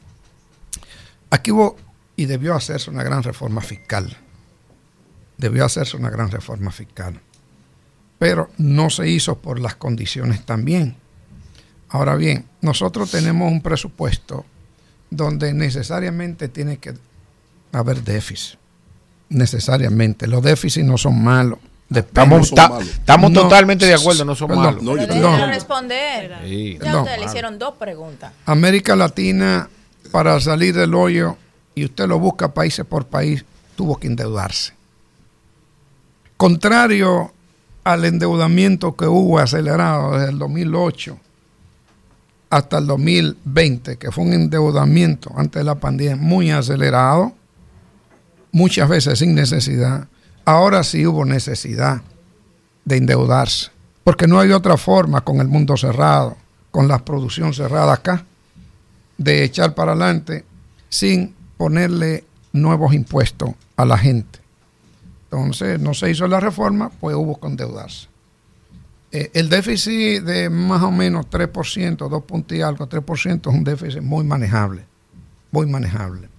[1.31, 1.77] Aquí hubo
[2.15, 4.17] y debió hacerse una gran reforma fiscal.
[5.37, 7.21] Debió hacerse una gran reforma fiscal.
[8.19, 10.95] Pero no se hizo por las condiciones también.
[11.89, 14.45] Ahora bien, nosotros tenemos un presupuesto
[15.09, 16.93] donde necesariamente tiene que
[17.71, 18.59] haber déficit.
[19.29, 20.27] Necesariamente.
[20.27, 21.59] Los déficits no son malos.
[21.93, 22.87] Estamos, son ta- malos.
[22.89, 24.65] estamos No, totalmente de acuerdo, no son perdón.
[24.65, 24.83] malos.
[24.83, 26.35] No, yo responder.
[26.45, 26.77] Sí.
[26.83, 28.31] Ya ustedes le hicieron dos preguntas.
[28.45, 29.69] América Latina,
[30.11, 31.37] para salir del hoyo,
[31.73, 34.73] y usted lo busca país por país, tuvo que endeudarse.
[36.37, 37.33] Contrario
[37.83, 41.17] al endeudamiento que hubo acelerado desde el 2008
[42.49, 47.33] hasta el 2020, que fue un endeudamiento antes de la pandemia muy acelerado,
[48.51, 50.07] muchas veces sin necesidad,
[50.45, 52.01] ahora sí hubo necesidad
[52.85, 53.69] de endeudarse,
[54.03, 56.37] porque no hay otra forma con el mundo cerrado,
[56.71, 58.25] con la producción cerrada acá,
[59.17, 60.45] de echar para adelante
[60.87, 64.38] sin ponerle nuevos impuestos a la gente.
[65.31, 68.07] Entonces no se hizo la reforma, pues hubo que endeudarse.
[69.11, 73.63] Eh, el déficit de más o menos 3%, 2 puntos y algo, 3% es un
[73.63, 74.85] déficit muy manejable,
[75.51, 76.29] muy manejable.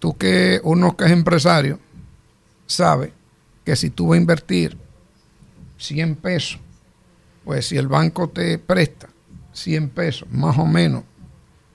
[0.00, 1.78] Tú que uno que es empresario
[2.66, 3.12] sabe
[3.64, 4.76] que si tú vas a invertir
[5.78, 6.60] 100 pesos,
[7.44, 9.08] pues si el banco te presta
[9.52, 11.04] 100 pesos más o menos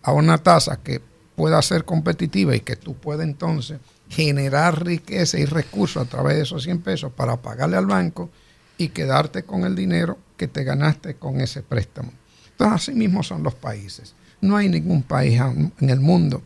[0.04, 1.02] a una tasa que
[1.36, 3.80] pueda ser competitiva y que tú puedas entonces
[4.12, 8.30] generar riqueza y recursos a través de esos 100 pesos para pagarle al banco
[8.78, 12.12] y quedarte con el dinero que te ganaste con ese préstamo.
[12.52, 14.14] Entonces, así mismo son los países.
[14.42, 16.42] No hay ningún país en el mundo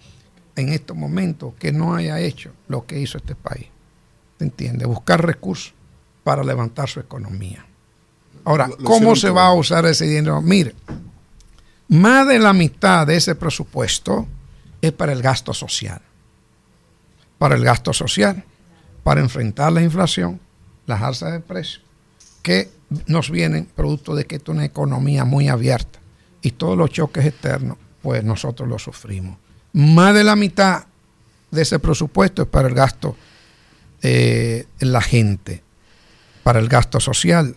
[0.55, 3.65] en estos momentos que no haya hecho lo que hizo este país.
[4.37, 4.87] ¿Te entiendes?
[4.87, 5.73] Buscar recursos
[6.23, 7.65] para levantar su economía.
[8.43, 10.41] Ahora, Lo- lo ¿cómo se va a usar ese dinero?
[10.41, 10.75] Mire,
[11.87, 14.27] más de la mitad de ese presupuesto
[14.81, 16.01] es para el gasto social.
[17.37, 18.43] Para el gasto social,
[19.03, 20.39] para enfrentar la inflación,
[20.85, 21.83] las alzas de precios,
[22.41, 22.69] que
[23.07, 25.99] nos vienen producto de que esto es una economía muy abierta
[26.41, 29.37] y todos los choques externos, pues nosotros los sufrimos.
[29.73, 30.85] Más de la mitad
[31.51, 33.15] de ese presupuesto es para el gasto
[34.01, 35.63] eh, en la gente,
[36.43, 37.55] para el gasto social.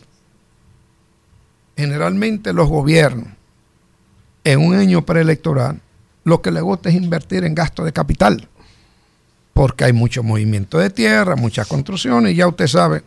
[1.77, 3.29] Generalmente los gobiernos,
[4.45, 5.81] en un año preelectoral,
[6.25, 8.49] lo que les gusta es invertir en gasto de capital,
[9.59, 13.03] porque hay mucho movimiento de tierra, muchas construcciones, y ya usted sabe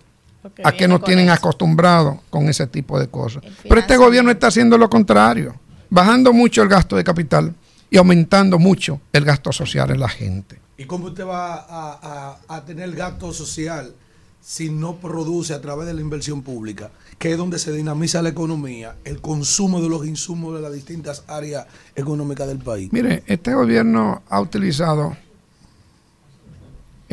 [0.66, 1.36] a qué nos tienen eso.
[1.36, 3.42] acostumbrados con ese tipo de cosas.
[3.64, 5.56] Pero este gobierno está haciendo lo contrario,
[5.90, 7.54] bajando mucho el gasto de capital
[7.90, 10.60] y aumentando mucho el gasto social en la gente.
[10.78, 13.94] ¿Y cómo usted va a, a- a tener gasto social
[14.42, 18.30] si no produce a través de la inversión pública, que es donde se dinamiza la
[18.30, 21.66] economía, el consumo de los insumos de las distintas áreas
[21.96, 22.92] económicas del país?
[22.92, 25.16] Mire, este gobierno ha utilizado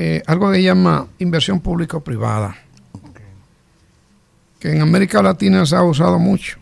[0.00, 2.56] eh, algo que llama inversión público-privada,
[4.60, 6.58] que en América Latina se ha usado mucho.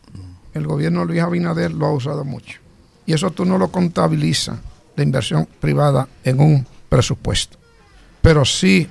[0.54, 2.60] El gobierno de Luis Abinader lo ha usado mucho.
[3.06, 4.58] Y eso tú no lo contabilizas,
[4.96, 7.58] la inversión privada, en un presupuesto.
[8.22, 8.88] Pero sí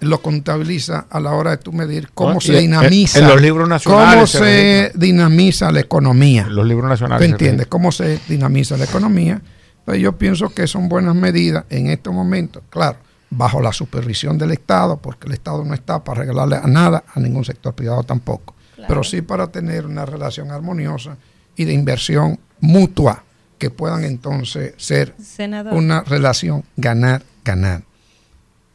[0.00, 3.18] lo contabiliza a la hora de tú medir cómo Ah, se en- dinamiza.
[3.20, 6.46] en los libros nacionales Cómo se se dinamiza la economía.
[6.48, 7.24] Los libros nacionales.
[7.26, 7.66] ¿Te entiendes?
[7.68, 9.40] ¿Cómo se dinamiza la economía?
[9.84, 12.96] Pues yo pienso que son buenas medidas en estos momentos, claro,
[13.34, 17.18] bajo la supervisión del Estado, porque el Estado no está para regalarle a nada, a
[17.18, 18.54] ningún sector privado tampoco,
[18.86, 21.16] pero sí para tener una relación armoniosa
[21.56, 23.24] y de inversión mutua,
[23.58, 25.72] que puedan entonces ser Senador.
[25.72, 27.84] una relación ganar-ganar.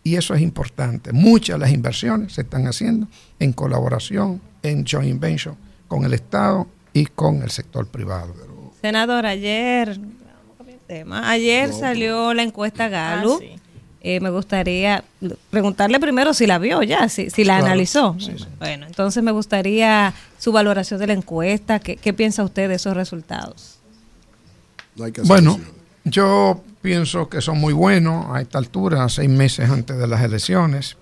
[0.04, 1.12] Y eso es importante.
[1.12, 3.08] Muchas de las inversiones se están haciendo
[3.40, 5.56] en colaboración, en joint venture
[5.88, 8.34] con el Estado y con el sector privado.
[8.82, 10.16] Senador, ayer, vamos
[10.54, 11.30] a cambiar de tema.
[11.30, 13.40] ayer salió la encuesta Galo.
[14.02, 15.03] Eh, me gustaría
[15.49, 18.15] preguntarle primero si la vio ya, si, si la Claro, analizó.
[18.19, 18.45] sí, sí.
[18.60, 21.80] Bueno, entonces me gustaría su valoración de la encuesta.
[21.80, 23.80] ¿Qué, qué piensa usted de esos resultados?
[24.95, 25.60] No hay que Bueno,
[26.06, 30.95] yo pienso que son muy buenos a esta altura, seis meses antes de las elecciones,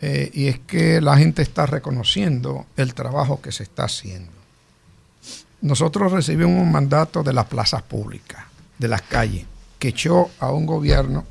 [0.00, 4.30] eh, y es que la gente está reconociendo el trabajo que se está haciendo.
[5.60, 8.44] Nosotros recibimos un mandato de las plazas públicas,
[8.78, 9.44] de las calles,
[9.78, 11.24] que echó a un gobierno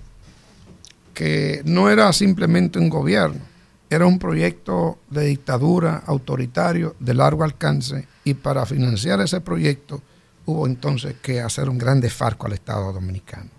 [1.18, 3.42] que no era simplemente un gobierno,
[3.90, 10.04] era un proyecto de dictadura autoritario de largo alcance y para financiar ese proyecto
[10.46, 13.50] hubo entonces que hacer un gran desfalco al Estado dominicano.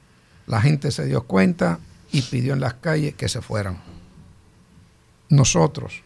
[0.46, 1.80] La gente se dio cuenta
[2.12, 3.78] y pidió en las calles que se fueran.
[5.28, 6.04] Nosotros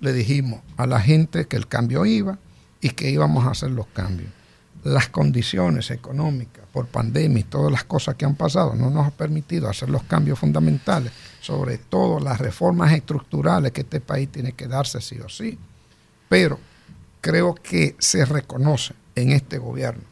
[0.00, 2.40] le dijimos a la gente que el cambio iba
[2.80, 4.32] y que íbamos a hacer los cambios.
[4.82, 9.10] Las condiciones económicas por pandemia y todas las cosas que han pasado no nos ha
[9.10, 14.66] permitido hacer los cambios fundamentales, sobre todo las reformas estructurales que este país tiene que
[14.66, 15.58] darse sí o sí.
[16.28, 16.58] Pero
[17.20, 20.02] creo que se reconoce en este gobierno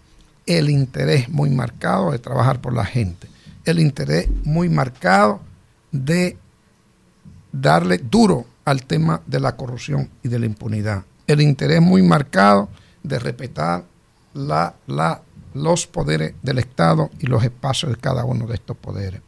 [0.47, 3.29] el interés muy marcado de trabajar por la gente,
[3.65, 5.41] el interés muy marcado
[5.93, 6.37] de
[7.53, 12.69] darle duro al tema de la corrupción y de la impunidad, el interés muy marcado
[13.03, 13.85] de respetar
[14.35, 15.23] la, la,
[15.55, 19.21] los poderes del Estado y los espacios de cada uno de estos poderes,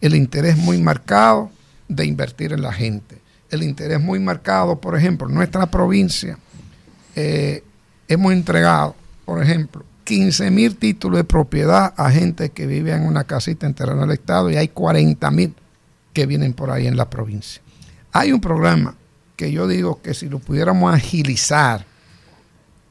[0.00, 1.50] el interés muy marcado
[1.88, 3.20] de invertir en la gente,
[3.50, 4.80] el interés muy marcado.
[4.80, 6.38] Por ejemplo, nuestra provincia
[7.14, 7.62] eh,
[8.08, 8.94] hemos entregado,
[9.24, 13.74] por ejemplo, 15 mil títulos de propiedad a gente que vive en una casita en
[13.74, 15.54] terreno del Estado y hay 40 mil
[16.12, 17.60] que vienen por ahí en la provincia.
[18.12, 18.94] Hay un programa
[19.34, 21.84] que yo digo que si lo pudiéramos agilizar,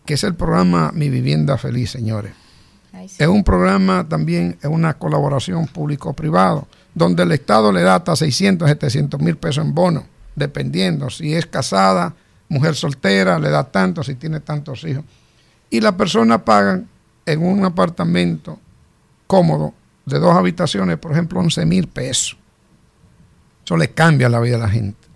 [0.06, 2.34] que es el programa Mi Vivienda Feliz, señores.
[3.04, 8.68] Es un programa también, es una colaboración público-privado, donde el Estado le da hasta 600,
[8.68, 10.06] 700 mil pesos en bono,
[10.36, 12.14] dependiendo si es casada,
[12.50, 15.04] mujer soltera, le da tanto, si tiene tantos hijos.
[15.70, 16.82] Y la persona paga
[17.26, 18.60] en un apartamento
[19.28, 19.74] cómodo
[20.06, 22.38] de dos habitaciones, por ejemplo, 11 mil pesos.
[23.64, 25.08] Eso le cambia la vida a la gente.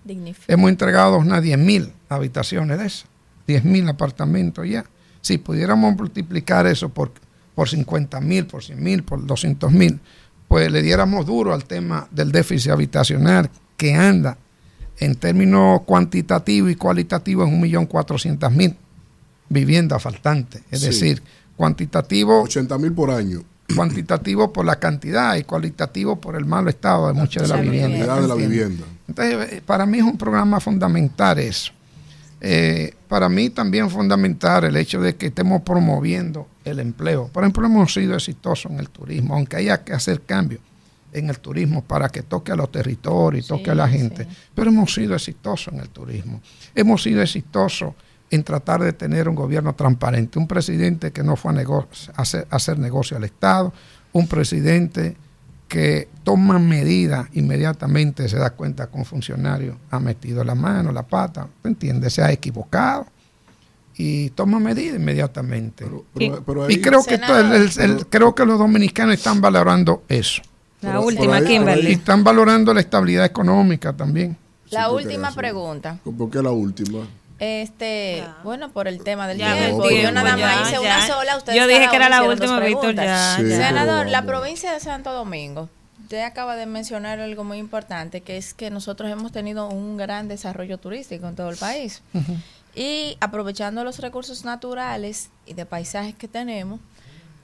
[0.48, 3.06] Hemos entregado unas 10 mil habitaciones de esas,
[3.48, 4.86] 10 mil apartamentos ya.
[5.22, 7.12] Si pudiéramos multiplicar eso por,
[7.60, 10.00] por 50 mil, por 100 mil, por 200 mil,
[10.48, 14.38] pues le diéramos duro al tema del déficit habitacional que anda
[14.98, 18.76] en términos cuantitativos y cualitativos en 1.400.000
[19.50, 20.62] viviendas faltantes.
[20.72, 20.86] Es Sí.
[20.86, 21.22] decir,
[21.58, 22.44] cuantitativo...
[22.44, 23.44] 80 mil por año.
[23.76, 28.22] Cuantitativo por la cantidad y cualitativo por el malo estado de muchas de las viviendas.
[28.22, 28.86] de la vivienda.
[29.06, 31.74] Entonces, eh, para mí es un programa fundamental eso.
[32.40, 37.28] Eh, para mí también es fundamental el hecho de que estemos promoviendo el empleo.
[37.28, 40.62] Por ejemplo, hemos sido exitosos en el turismo, aunque haya que hacer cambios
[41.12, 44.28] en el turismo para que toque a los territorios y toque a la gente.
[44.54, 46.42] Pero hemos sido exitosos en el turismo.
[46.76, 47.94] Hemos sido exitosos
[48.32, 52.56] en tratar de tener un gobierno transparente, un presidente que no fue a, hacer, a
[52.56, 53.74] hacer negocio al Estado,
[54.14, 55.18] un presidente
[55.68, 61.04] que toma medidas inmediatamente, se da cuenta que un funcionario ha metido la mano, la
[61.04, 61.48] pata.
[62.08, 63.06] Se ha equivocado
[64.02, 65.84] y toma medidas inmediatamente.
[66.14, 70.04] pero- pero y ahí- creo que, esto es el- creo que los dominicanos están valorando
[70.08, 70.42] eso.
[70.82, 71.90] La Pero- última, ahí- Kimberly.
[71.90, 74.38] Y están valorando la estabilidad económica también.
[74.70, 75.98] La última pregunta.
[76.18, 77.06] ¿Por qué la última?
[77.40, 79.90] Este, bueno, por el tema del Ya, tiempo.
[79.90, 80.82] yo nada ya, más hice ya.
[80.82, 81.38] una sola.
[81.38, 83.06] Ustedes Yo dije que era la última, Víctor, preguntas.
[83.06, 83.68] ya, Sí, ya.
[83.68, 85.70] Senador, la provincia de Santo Domingo.
[86.04, 90.28] Usted acaba de mencionar algo muy importante, que es que nosotros hemos tenido un gran
[90.28, 92.02] desarrollo turístico en todo el país.
[92.80, 96.80] Y aprovechando los recursos naturales y de paisajes que tenemos,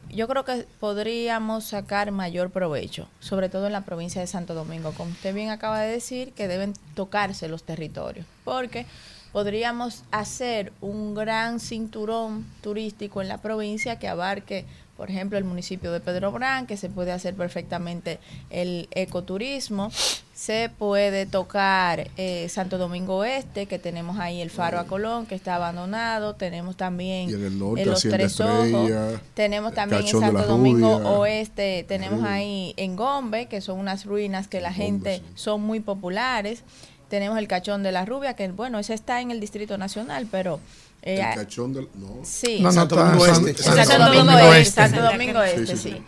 [0.09, 4.93] yo creo que podríamos sacar mayor provecho, sobre todo en la provincia de Santo Domingo.
[4.93, 8.85] Como usted bien acaba de decir, que deben tocarse los territorios, porque
[9.33, 15.91] podríamos hacer un gran cinturón turístico en la provincia que abarque, por ejemplo, el municipio
[15.91, 19.91] de Pedro Brán, que se puede hacer perfectamente el ecoturismo,
[20.35, 25.33] se puede tocar eh, Santo Domingo Oeste, que tenemos ahí el Faro a Colón, que
[25.33, 28.91] está abandonado, tenemos también el norte, los Hacienda Tres Ojos,
[29.33, 31.09] tenemos también en Santo Domingo Rubia.
[31.11, 36.63] Oeste, tenemos ahí en Gombe, que son unas ruinas que la gente son muy populares.
[37.07, 40.59] Tenemos el Cachón de la Rubia, que bueno, ese está en el Distrito Nacional, pero...
[41.01, 41.87] eh, El cachón del.
[41.95, 42.19] No.
[42.23, 42.57] Sí.
[42.59, 43.63] No, no, Santo Domingo San- Este.
[43.63, 44.71] San- Santo Domingo Este, Este.
[44.81, 46.03] Santo Domingo Este, sí.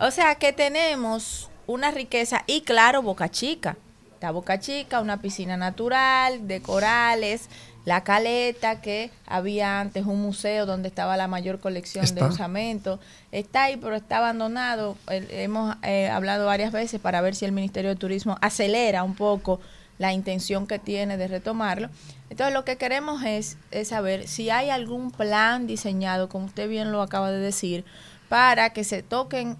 [0.00, 3.76] O sea que tenemos una riqueza y claro, Boca Chica.
[4.14, 7.48] Está Boca Chica, una piscina natural de corales,
[7.84, 12.26] la caleta que había antes un museo donde estaba la mayor colección de Está.
[12.26, 12.98] osamentos.
[13.30, 14.96] Está ahí, pero está abandonado.
[15.08, 19.14] El- hemos eh, hablado varias veces para ver si el Ministerio de Turismo acelera un
[19.14, 19.60] poco
[19.98, 21.88] la intención que tiene de retomarlo.
[22.30, 26.90] Entonces lo que queremos es, es saber si hay algún plan diseñado, como usted bien
[26.92, 27.84] lo acaba de decir,
[28.28, 29.56] para que se toquen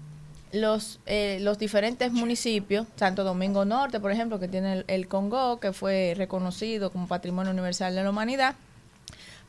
[0.51, 5.73] los, eh, los diferentes municipios, Santo Domingo Norte, por ejemplo, que tiene el, Congo, que
[5.73, 8.55] fue reconocido como Patrimonio Universal de la Humanidad,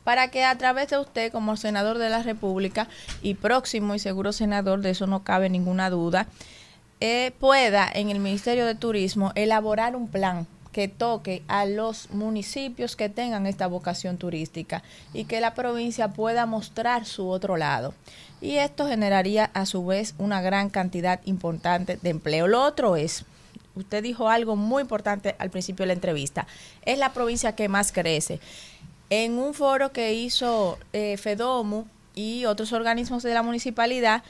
[0.05, 2.89] para que a través de usted como senador de la República
[3.23, 6.27] y próximo y seguro senador, de eso no cabe ninguna duda,
[7.01, 12.97] eh, pueda en el Ministerio de Turismo elaborar un plan que toque a los municipios
[12.97, 14.83] que tengan esta vocación turística
[15.13, 17.95] y que la provincia pueda mostrar su otro lado.
[18.41, 22.47] Y esto generaría a su vez una gran cantidad importante de empleo.
[22.47, 23.25] Lo otro es,
[23.75, 26.47] usted dijo algo muy importante al principio de la entrevista,
[26.85, 28.41] es la provincia que más crece.
[29.11, 31.85] En un foro que hizo eh, FEDOMU
[32.15, 34.23] y otros organismos de la municipalidad,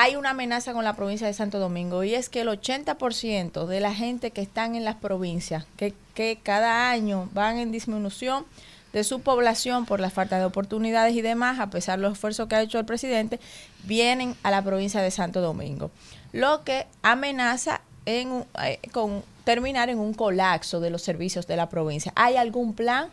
[0.00, 3.80] hay una amenaza con la provincia de Santo Domingo y es que el 80% de
[3.80, 5.92] la gente que están en las provincias, que,
[6.40, 8.46] cada año van en disminución
[8.92, 12.46] de su población por la falta de oportunidades y demás, a pesar de los esfuerzos
[12.46, 13.40] que ha hecho el presidente,
[13.82, 15.90] vienen a la provincia de Santo Domingo.
[16.32, 21.68] Lo que amenaza en, eh, con terminar en un colapso de los servicios de la
[21.68, 22.12] provincia.
[22.14, 23.08] ¿Hay algún plan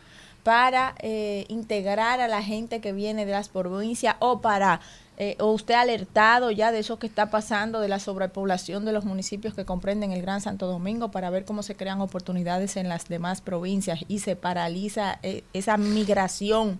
[0.46, 4.80] para eh, integrar a la gente que viene de las provincias o para
[5.18, 8.92] eh, o usted ha alertado ya de eso que está pasando de la sobrepoblación de
[8.92, 12.88] los municipios que comprenden el Gran Santo Domingo para ver cómo se crean oportunidades en
[12.88, 16.78] las demás provincias y se paraliza eh, esa migración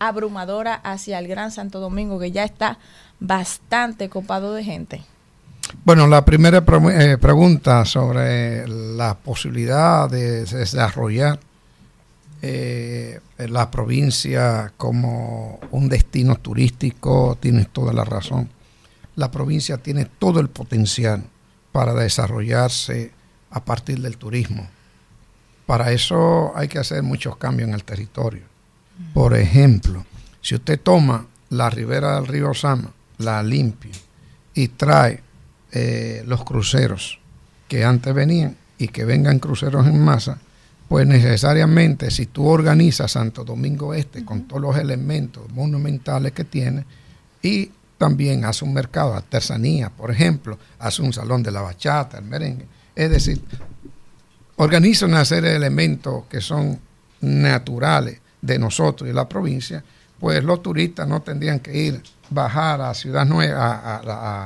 [0.00, 2.78] abrumadora hacia el Gran Santo Domingo que ya está
[3.20, 5.02] bastante copado de gente.
[5.84, 11.38] Bueno, la primera eh, pregunta sobre la posibilidad de desarrollar
[12.42, 18.48] eh, la provincia como un destino turístico, tienes toda la razón.
[19.16, 21.24] La provincia tiene todo el potencial
[21.72, 23.12] para desarrollarse
[23.50, 24.66] a partir del turismo.
[25.66, 28.42] Para eso hay que hacer muchos cambios en el territorio.
[29.14, 30.04] Por ejemplo,
[30.40, 33.92] si usted toma la ribera del río Sama, la limpia
[34.54, 35.22] y trae
[35.72, 37.18] eh, los cruceros
[37.68, 40.38] que antes venían y que vengan cruceros en masa,
[40.90, 46.84] pues necesariamente si tú organizas Santo Domingo Este con todos los elementos monumentales que tiene
[47.40, 52.18] y también hace un mercado de artesanía, por ejemplo, hace un salón de la bachata,
[52.18, 53.40] el merengue, es decir,
[54.56, 56.80] organiza una serie de elementos que son
[57.20, 59.84] naturales de nosotros y la provincia,
[60.18, 64.00] pues los turistas no tendrían que ir, bajar a Ciudad Nueva, a, a-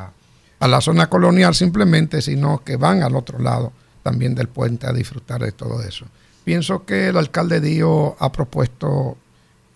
[0.05, 0.12] a-
[0.61, 3.73] a la zona colonial simplemente, sino que van al otro lado
[4.03, 6.05] también del puente a disfrutar de todo eso.
[6.45, 9.16] Pienso que el alcalde Díaz ha propuesto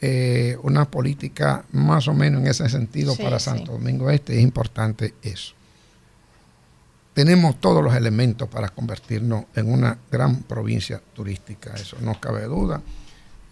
[0.01, 3.47] eh, una política más o menos en ese sentido Sí, para sí.
[3.47, 5.55] Santo Domingo Este, es importante eso.
[7.15, 12.81] Tenemos todos los elementos para convertirnos en una gran provincia turística, eso no cabe duda.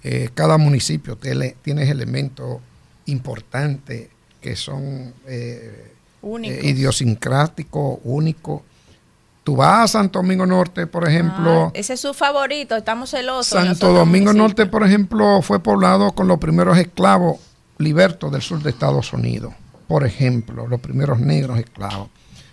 [0.04, 2.58] Eh, cada municipio tiene, tiene elementos
[3.06, 4.08] importantes
[4.40, 6.64] que son eh, Únicos.
[6.64, 8.62] eh, idiosincráticos, únicos.
[9.46, 13.46] Tú vas a Santo Domingo Norte, por ejemplo, Ah, ese es su favorito, estamos celosos.
[13.46, 14.32] Santo Domingo.
[14.32, 17.38] Norte, por ejemplo, fue poblado con los primeros esclavos
[17.78, 19.54] libertos del sur de Estados Unidos.
[19.86, 22.08] Por ejemplo, los primeros negros esclavos.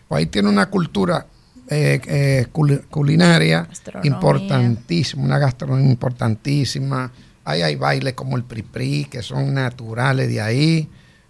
[0.08, 1.26] Pues ahí tiene una cultura
[1.68, 3.68] eh, eh, cul- culinaria
[4.06, 7.12] importantísima, una gastronomía importantísima.
[7.44, 10.88] Ahí hay bailes como el pripri, que son naturales de ahí.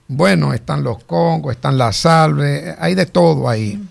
[0.09, 3.81] Bueno, están los congos, están las salves, hay de todo ahí.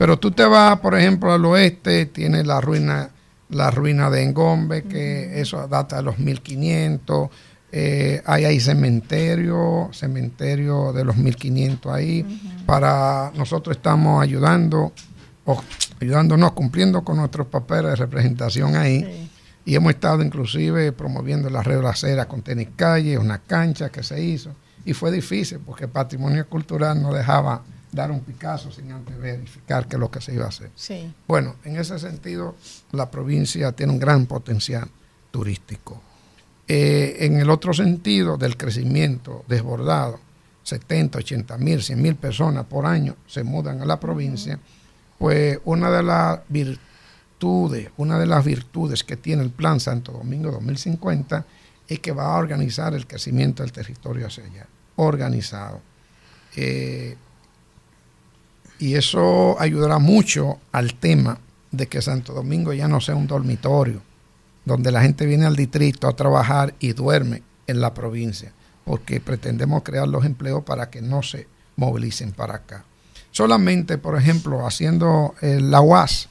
[0.00, 3.10] Pero tú te vas, por ejemplo, al oeste, tienes la ruina,
[3.50, 7.28] la ruina de Engombe, que eso data de los 1500.
[7.70, 12.40] Eh, hay ahí cementerio, cementerio de los 1500 ahí.
[12.64, 14.94] Para nosotros estamos ayudando,
[15.44, 15.62] o
[16.00, 19.30] ayudándonos, cumpliendo con nuestros papeles de representación ahí.
[19.66, 24.24] Y hemos estado inclusive promoviendo la red acera con tenis calle, una cancha que se
[24.24, 24.54] hizo.
[24.82, 27.60] Y fue difícil porque el patrimonio cultural no dejaba
[27.92, 30.70] dar un Picasso sin antes verificar qué es lo que se iba a hacer.
[30.74, 31.12] Sí.
[31.26, 32.56] Bueno, en ese sentido,
[32.92, 34.88] la provincia tiene un gran potencial
[35.30, 36.00] turístico.
[36.66, 40.20] Eh, en el otro sentido del crecimiento desbordado,
[40.62, 44.58] 70, 80 mil, 100 mil personas por año se mudan a la provincia,
[45.18, 50.52] pues una de las virtudes, una de las virtudes que tiene el Plan Santo Domingo
[50.52, 51.44] 2050
[51.88, 55.80] es que va a organizar el crecimiento del territorio hacia allá, organizado.
[56.54, 57.16] Eh,
[58.80, 61.38] y eso ayudará mucho al tema
[61.70, 64.00] de que Santo Domingo ya no sea un dormitorio,
[64.64, 68.52] donde la gente viene al distrito a trabajar y duerme en la provincia,
[68.84, 71.46] porque pretendemos crear los empleos para que no se
[71.76, 72.84] movilicen para acá.
[73.30, 76.28] Solamente, por ejemplo, haciendo el la UAS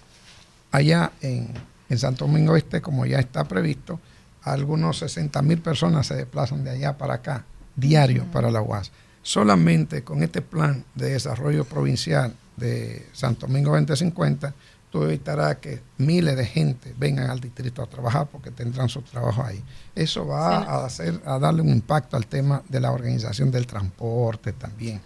[0.71, 1.53] allá en,
[1.87, 3.99] en Santo Domingo Este, como ya está previsto,
[4.41, 7.45] algunos 60 mil personas se desplazan de allá para acá,
[7.75, 8.91] diario para la UAS.
[9.21, 14.53] Solamente con este plan de desarrollo provincial de Santo Domingo 2050,
[14.89, 19.43] tú evitarás que miles de gente vengan al distrito a trabajar porque tendrán su trabajo
[19.43, 19.63] ahí.
[19.95, 24.53] Eso va a, hacer, a darle un impacto al tema de la organización del transporte
[24.53, 25.01] también.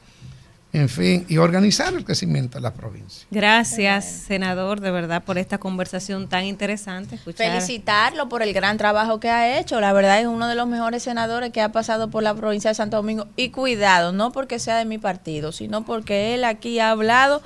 [0.73, 3.27] En fin, y organizar el crecimiento de la provincia.
[3.29, 7.13] Gracias, senador, de verdad, por esta conversación tan interesante.
[7.15, 7.51] Escuchar.
[7.51, 9.79] Felicitarlo por el gran trabajo que ha hecho.
[9.79, 12.75] La verdad es uno de los mejores senadores que ha pasado por la provincia de
[12.75, 13.27] Santo Domingo.
[13.35, 17.43] Y cuidado, no porque sea de mi partido, sino porque él aquí ha hablado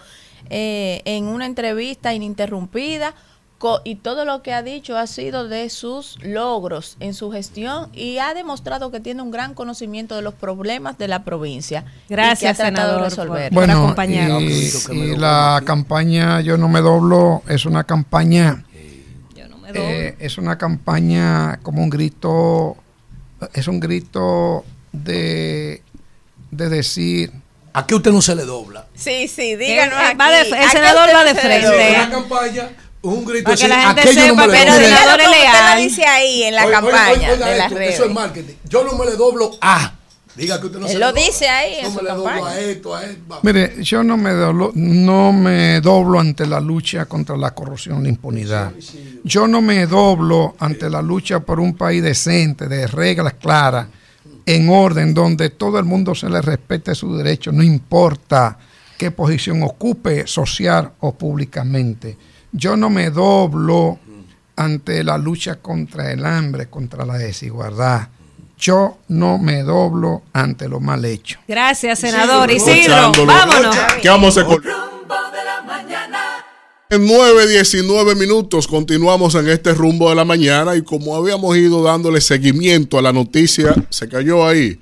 [0.50, 3.14] eh, en una entrevista ininterrumpida
[3.58, 7.90] co- y todo lo que ha dicho ha sido de sus logros en su gestión
[7.94, 11.86] y ha demostrado que tiene un gran conocimiento de los problemas de la provincia.
[12.06, 13.54] y que ha Gracias, de senador, por- resolver.
[13.54, 18.64] Bueno, y, y la campaña Yo no me doblo es una campaña,
[19.74, 22.78] eh, es una campaña como un grito,
[23.54, 25.82] es un grito de,
[26.52, 27.32] de decir,
[27.74, 28.86] ¿a qué usted no se le dobla?
[28.96, 30.00] Sí, sí, díganos.
[30.12, 31.68] Eh, va de- aquí, el ¿a qué senador va de se frente.
[31.68, 31.90] dobla?
[31.90, 32.70] Una campaña
[33.02, 34.80] Un grito Para que así, la gente no sepa, me le pero doblo.
[34.80, 35.76] de Dígalo como usted leal.
[35.78, 37.94] lo dice ahí en la Oye, oye, campaña oye, oiga de las redes.
[37.96, 38.54] Eso es marketing.
[38.68, 39.94] Yo no me le doblo a.
[40.36, 42.10] Diga que usted no Él se lo le dice ahí en No su me le
[42.10, 42.48] doblo campaña.
[42.52, 43.40] a esto, a esto.
[43.42, 48.04] Mire, yo no me, doblo, no me doblo ante la lucha contra la corrupción y
[48.04, 48.72] la impunidad.
[49.24, 53.88] Yo no me doblo ante la lucha por un país decente, de reglas claras,
[54.46, 58.58] en orden, donde todo el mundo se le respete sus derechos, no importa
[58.98, 62.16] qué posición ocupe, social o públicamente.
[62.52, 64.00] Yo no me doblo
[64.56, 68.10] ante la lucha contra el hambre, contra la desigualdad.
[68.58, 71.40] Yo no me doblo ante lo mal hecho.
[71.48, 72.50] Gracias, senador.
[72.52, 73.76] Isidro, vámonos.
[74.02, 74.64] ¿Qué vamos a hacer con-
[76.90, 81.84] En 9, 19 minutos continuamos en este rumbo de la mañana y como habíamos ido
[81.84, 84.80] dándole seguimiento a la noticia, se cayó ahí.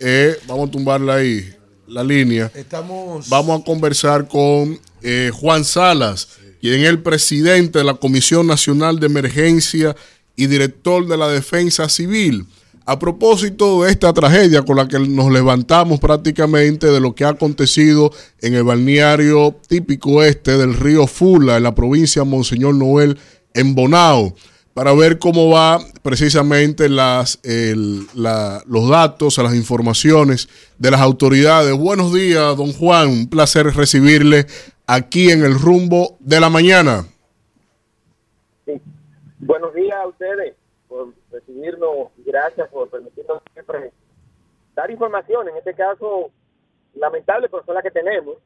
[0.00, 1.48] Eh, vamos a tumbarla ahí,
[1.86, 2.50] la línea.
[2.54, 3.28] Estamos.
[3.28, 6.28] Vamos a conversar con eh, Juan Salas,
[6.64, 9.94] quien es el presidente de la Comisión Nacional de Emergencia
[10.34, 12.46] y director de la Defensa Civil.
[12.86, 17.28] A propósito de esta tragedia con la que nos levantamos prácticamente de lo que ha
[17.28, 18.10] acontecido
[18.40, 23.18] en el balneario típico este del río Fula, en la provincia de Monseñor Noel,
[23.52, 24.34] en Bonao,
[24.72, 31.76] para ver cómo va precisamente las, los datos, las informaciones de las autoridades.
[31.76, 33.08] Buenos días, don Juan.
[33.08, 34.46] Un placer recibirle
[34.86, 37.06] aquí en el rumbo de la mañana.
[39.38, 40.54] Buenos días a ustedes
[40.88, 42.08] por recibirnos.
[42.24, 43.92] Gracias por permitirnos siempre
[44.74, 45.48] dar información.
[45.48, 46.30] En este caso,
[46.94, 48.36] lamentable, pero son las que tenemos.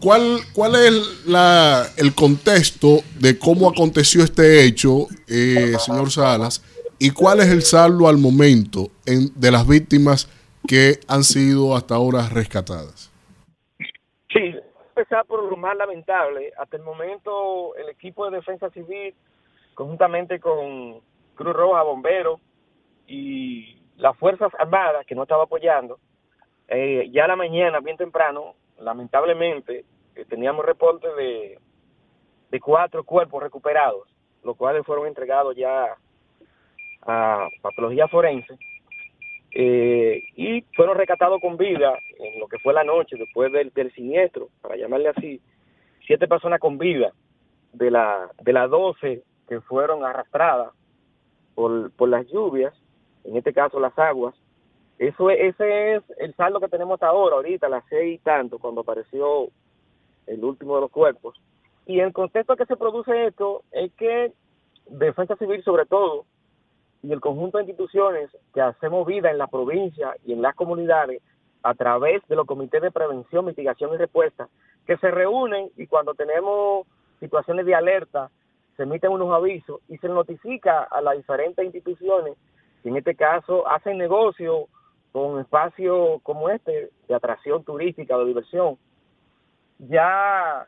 [0.00, 6.62] ¿Cuál, cuál es la, el contexto de cómo aconteció este hecho, eh, señor Salas?
[6.98, 10.28] ¿Y cuál es el saldo al momento en- de las víctimas
[10.66, 13.10] que han sido hasta ahora rescatadas?
[14.34, 14.52] Sí,
[14.88, 16.52] empezar por lo más lamentable.
[16.58, 19.14] Hasta el momento, el equipo de defensa civil,
[19.74, 21.00] conjuntamente con
[21.36, 22.40] Cruz Roja, Bomberos
[23.06, 26.00] y las Fuerzas Armadas, que no estaba apoyando,
[26.66, 29.84] eh, ya a la mañana, bien temprano, lamentablemente,
[30.16, 31.60] eh, teníamos reportes de,
[32.50, 34.08] de cuatro cuerpos recuperados,
[34.42, 35.94] los cuales fueron entregados ya
[37.02, 38.58] a patología forense
[39.56, 44.48] eh, y fueron rescatados con vida en lo que fue la noche después del, siniestro,
[44.60, 45.40] para llamarle así,
[46.06, 47.12] siete personas con vida
[47.72, 50.72] de la de las 12 que fueron arrastradas
[51.54, 52.74] por, por las lluvias,
[53.24, 54.34] en este caso las aguas.
[54.98, 58.58] Eso es- ese es el saldo que tenemos hasta ahora, ahorita las seis y tanto,
[58.58, 59.48] cuando apareció
[60.26, 61.40] el último de los cuerpos.
[61.86, 64.32] Y el contexto que se produce esto es que
[64.88, 66.24] Defensa Civil, sobre todo,
[67.04, 71.20] y el conjunto de instituciones que hacemos vida en la provincia y en las comunidades
[71.62, 74.48] a través de los comités de prevención, mitigación y respuesta,
[74.86, 76.86] que se reúnen y cuando tenemos
[77.20, 78.30] situaciones de alerta,
[78.76, 82.36] se emiten unos avisos y se notifica a las diferentes instituciones
[82.82, 84.68] que en este caso hacen negocio
[85.12, 88.78] con espacios como este de atracción turística, de diversión.
[89.78, 90.66] Ya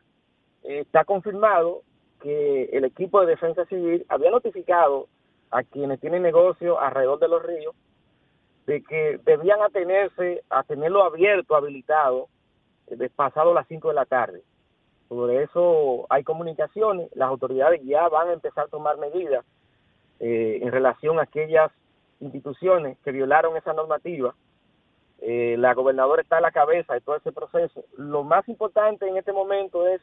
[0.63, 1.81] eh, está confirmado
[2.21, 5.07] que el equipo de defensa civil había notificado
[5.51, 7.75] a quienes tienen negocio alrededor de los ríos
[8.67, 12.27] de que debían atenerse a tenerlo abierto, habilitado,
[12.87, 14.43] eh, pasado las 5 de la tarde.
[15.07, 19.45] Sobre eso hay comunicaciones, las autoridades ya van a empezar a tomar medidas
[20.19, 21.71] eh, en relación a aquellas
[22.19, 24.35] instituciones que violaron esa normativa.
[25.19, 27.85] Eh, la gobernadora está a la cabeza de todo ese proceso.
[27.95, 30.01] Lo más importante en este momento es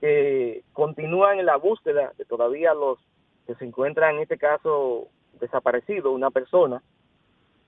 [0.00, 2.98] que continúan en la búsqueda de todavía los
[3.46, 5.08] que se encuentran en este caso
[5.40, 6.82] desaparecido, una persona,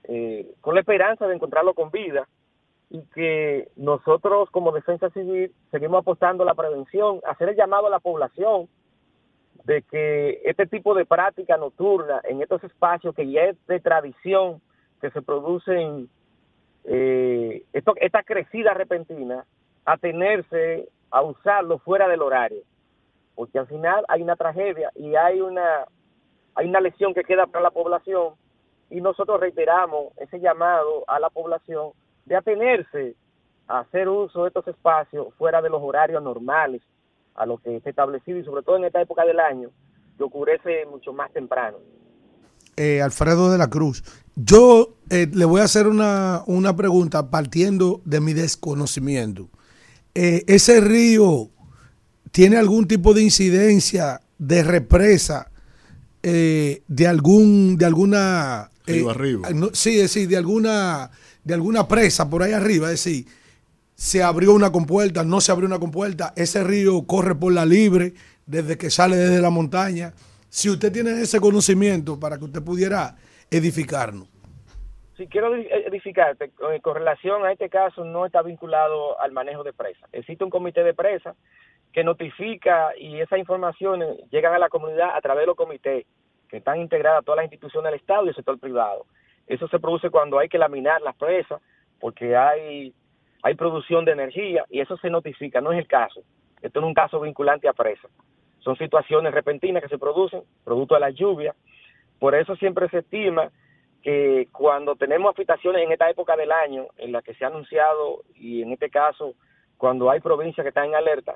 [0.03, 2.27] eh, con la esperanza de encontrarlo con vida
[2.89, 7.89] y que nosotros como defensa civil seguimos apostando a la prevención, hacer el llamado a
[7.89, 8.67] la población
[9.63, 14.61] de que este tipo de práctica nocturna en estos espacios que ya es de tradición
[15.01, 16.07] que se producen
[16.83, 19.43] eh, esta crecida repentina,
[19.85, 22.61] a tenerse a usarlo fuera del horario,
[23.35, 25.85] porque al final hay una tragedia y hay una
[26.55, 28.33] hay una lección que queda para la población
[28.89, 31.91] y nosotros reiteramos ese llamado a la población
[32.25, 33.15] de atenerse
[33.67, 36.81] a hacer uso de estos espacios fuera de los horarios normales
[37.35, 39.69] a lo que está establecido y sobre todo en esta época del año
[40.17, 40.59] que ocurre
[40.89, 41.77] mucho más temprano.
[42.77, 44.03] eh, Alfredo de la Cruz.
[44.35, 49.49] Yo eh, le voy a hacer una, una pregunta partiendo de mi desconocimiento.
[50.13, 51.49] Eh, ¿Ese río
[52.35, 55.49] tiene algún tipo de incidencia de represa
[56.21, 59.49] eh, de algún de alguna Río eh, arriba.
[59.51, 61.11] no, sí, es decir, de alguna
[61.45, 63.25] de alguna presa por ahí arriba, es decir,
[63.95, 68.13] se abrió una compuerta, no se abrió una compuerta, ese río corre por la libre
[68.45, 70.13] desde que sale desde la montaña.
[70.49, 73.15] Si usted tiene ese conocimiento para que usted pudiera
[73.49, 74.27] edificarnos.
[75.15, 79.63] Si quiero edi- edificarte, con, con relación a este caso, no está vinculado al manejo
[79.63, 80.05] de presa.
[80.11, 81.33] Existe un comité de presa
[81.95, 86.05] que notifica y esas informaciones llegan a la comunidad a través de los comités
[86.49, 89.05] que están integradas todas las instituciones del Estado y el sector privado.
[89.47, 91.61] Eso se produce cuando hay que laminar las presas
[92.01, 92.93] porque hay,
[93.43, 96.21] hay producción de energía y eso se notifica, no es el caso.
[96.61, 98.09] Esto no es un caso vinculante a presa.
[98.59, 101.55] Son situaciones repentinas que se producen, producto de la lluvia.
[102.19, 103.51] Por eso siempre se estima
[104.03, 108.23] que cuando tenemos afectaciones en esta época del año, en la que se ha anunciado,
[108.35, 109.33] y en este caso,
[109.77, 111.35] cuando hay provincias que están en alerta,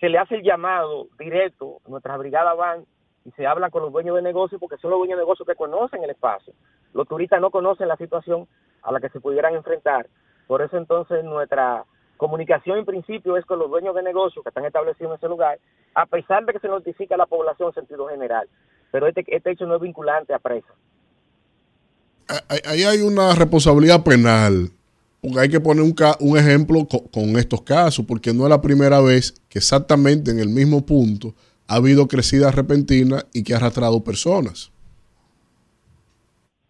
[0.00, 2.84] se le hace el llamado directo, nuestras brigadas van
[3.24, 5.54] y se habla con los dueños de negocios, porque son los dueños de negocios que
[5.54, 6.54] conocen el espacio.
[6.94, 8.48] Los turistas no conocen la situación
[8.82, 10.08] a la que se pudieran enfrentar.
[10.46, 11.84] Por eso entonces nuestra
[12.16, 15.58] comunicación en principio es con los dueños de negocios que están establecidos en ese lugar,
[15.94, 18.48] a pesar de que se notifica a la población en sentido general.
[18.90, 20.72] Pero este, este hecho no es vinculante a presa.
[22.48, 24.68] Ahí- Ahí hay una responsabilidad penal.
[25.38, 29.00] Hay que poner un, un ejemplo co- con, estos casos, porque no es la primera
[29.00, 31.34] vez que exactamente en el mismo punto
[31.68, 34.72] ha habido crecida repentina y que ha arrastrado personas.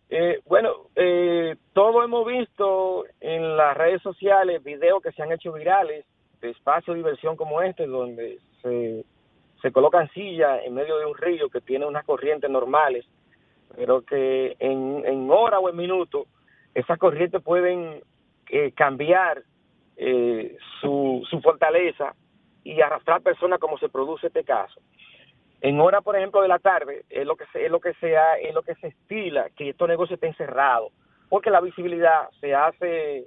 [0.09, 5.53] Eh, bueno, eh, todos hemos visto en las redes sociales videos que se han hecho
[5.53, 6.05] virales
[6.41, 9.05] de espacios de diversión como este, donde se,
[9.63, 13.07] se colocan sillas en medio de un río que tiene unas corrientes normales,
[13.77, 16.27] pero que en, en hora o en minuto
[16.75, 18.03] esas corrientes pueden
[18.51, 19.43] eh, cambiar
[19.97, 22.15] eh, su, su fortaleza
[22.65, 24.81] y arrastrar personas como se produce este caso.
[25.61, 28.17] En hora, por ejemplo, de la tarde, es lo que se, es lo que se
[28.17, 30.93] ha- es lo que se estila que estos negocios estén cerrados,
[31.29, 33.27] porque la visibilidad se hace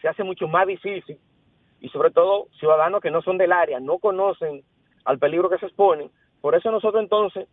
[0.00, 1.18] se hace mucho más difícil
[1.80, 4.62] y sobre todo ciudadanos que no son del área no conocen
[5.04, 6.10] al peligro que se exponen.
[6.40, 7.48] Por eso nosotros entonces,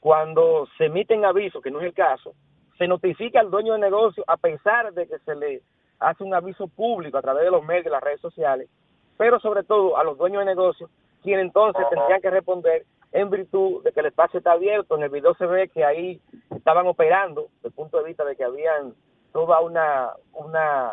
[0.00, 2.34] cuando se emiten avisos, que no es el caso,
[2.76, 5.62] se notifica al dueño de negocio a pesar de que se le
[6.00, 8.68] hace un aviso público a través de los medios, las redes sociales,
[9.16, 10.88] pero sobre todo a los dueños de negocio,
[11.22, 14.96] quienes entonces tendrían que responder en virtud de que el espacio está abierto.
[14.96, 16.20] En el video se ve que ahí
[16.54, 18.94] estaban operando, desde el punto de vista de que habían
[19.32, 20.92] toda una, una,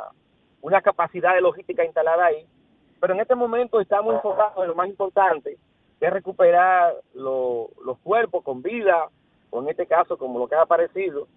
[0.62, 2.46] una capacidad de logística instalada ahí.
[3.00, 5.58] Pero en este momento estamos enfocados en lo más importante,
[6.00, 9.10] que es recuperar lo- los cuerpos con vida,
[9.52, 11.28] o en este caso como lo que ha aparecido,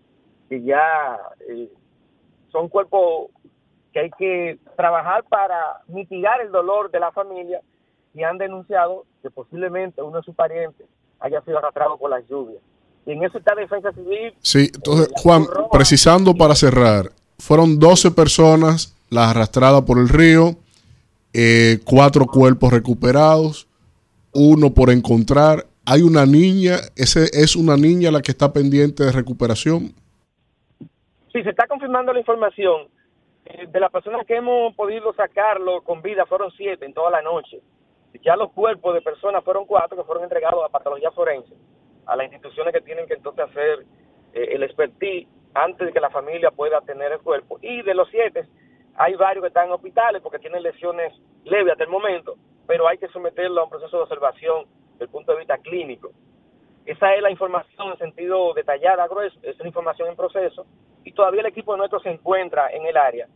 [0.48, 1.18] que ya
[1.48, 1.68] eh,
[2.50, 3.30] son cuerpos
[3.98, 7.60] que hay que trabajar para mitigar el dolor de la familia
[8.14, 10.86] y han denunciado que posiblemente uno de sus parientes
[11.20, 12.62] haya sido arrastrado por las lluvias.
[13.06, 14.34] Y en eso está Defensa Civil.
[14.40, 20.56] Sí, entonces, Juan, precisando para cerrar, fueron 12 personas las arrastradas por el río,
[21.32, 23.68] eh, cuatro cuerpos recuperados,
[24.32, 25.66] uno por encontrar.
[25.86, 29.94] Hay una niña, ese es una niña la que está pendiente de recuperación.
[31.32, 32.88] Sí, se está confirmando la información.
[33.48, 37.22] Eh, De las personas que hemos podido sacarlo con vida fueron siete en toda la
[37.22, 37.60] noche.
[38.22, 41.54] Ya los cuerpos de personas fueron cuatro que fueron entregados a patología forense,
[42.06, 43.86] a las instituciones que tienen que entonces hacer
[44.34, 47.58] eh, el expertise antes de que la familia pueda tener el cuerpo.
[47.62, 48.46] Y de los siete,
[48.96, 51.12] hay varios que están en hospitales porque tienen lesiones
[51.44, 52.34] leves hasta el momento,
[52.66, 56.10] pero hay que someterlo a un proceso de observación desde el punto de vista clínico.
[56.84, 60.66] Esa es la información en sentido detallada, grueso, es una información en proceso
[61.08, 63.26] y todavía el equipo nuestro se encuentra en el área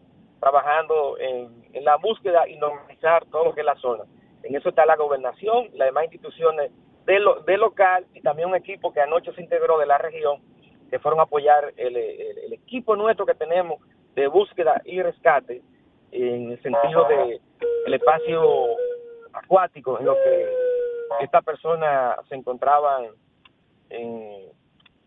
[0.40, 4.05] trabajando en, la búsqueda y normalizar todo lo que es la zona.
[4.43, 6.70] En eso está la gobernación, las demás instituciones
[7.07, 10.43] de, lo, de local y también un equipo que anoche se integró de la región
[10.90, 13.81] que fueron a apoyar el, el- equipo nuestro que tenemos
[14.15, 15.62] de búsqueda y rescate
[16.11, 17.40] en el sentido de
[17.86, 18.43] espacio
[19.32, 20.53] acuático en lo que
[21.23, 23.07] estas personas se encontraban
[23.89, 24.53] en,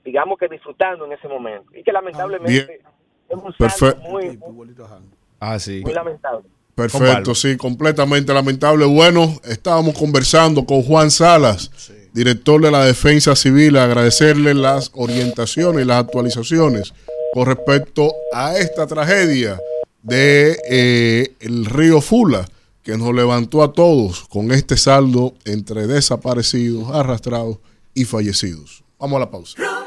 [0.05, 2.79] digamos que disfrutando en ese momento y que lamentablemente
[3.27, 4.01] es un saldo Perfecto.
[4.09, 4.39] muy,
[5.39, 5.81] Ah, sí.
[5.83, 6.47] muy lamentable.
[6.75, 8.85] Perfecto, sí, completamente lamentable.
[8.85, 11.71] Bueno, estábamos conversando con Juan Salas,
[12.13, 16.93] director de la Defensa Civil, agradecerle las orientaciones y las actualizaciones
[17.33, 19.57] con respecto a esta tragedia
[20.03, 22.45] de eh, el río Fula,
[22.83, 27.57] que nos levantó a todos con este saldo entre desaparecidos, arrastrados
[27.93, 28.83] y fallecidos.
[28.99, 29.84] Vamos a la pausa.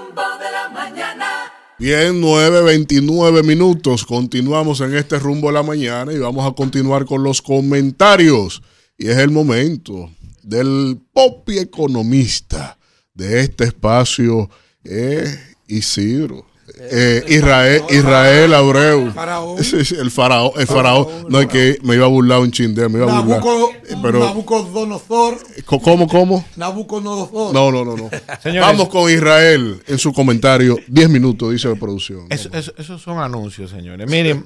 [1.80, 4.04] Bien, 9.29 minutos.
[4.04, 8.60] Continuamos en este rumbo de la mañana y vamos a continuar con los comentarios.
[8.98, 10.10] Y es el momento
[10.42, 12.76] del popi economista
[13.14, 14.50] de este espacio,
[14.82, 15.32] eh,
[15.68, 16.46] Isidro.
[16.80, 19.10] Eh, Israel, Israel Abreu.
[19.12, 19.62] Faraón.
[19.64, 21.06] Sí, sí, el faraón, el faraón.
[21.28, 23.40] No, es que me iba a burlar un chindeo, me iba a burlar.
[23.40, 25.38] Nabuco- Eh, Pero, Nabucodonosor.
[25.64, 26.44] Co- ¿cómo, cómo?
[26.56, 27.52] Nabucodonosor.
[27.54, 28.10] No, no, no, no.
[28.42, 28.60] Señores.
[28.60, 30.76] Vamos con Israel en su comentario.
[30.86, 32.26] 10 minutos, dice la producción.
[32.30, 34.08] Eso- eso- esos son anuncios, señores.
[34.08, 34.44] Miren,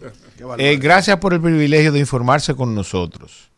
[0.59, 3.51] eh, gracias por el privilegio de informarse con nosotros.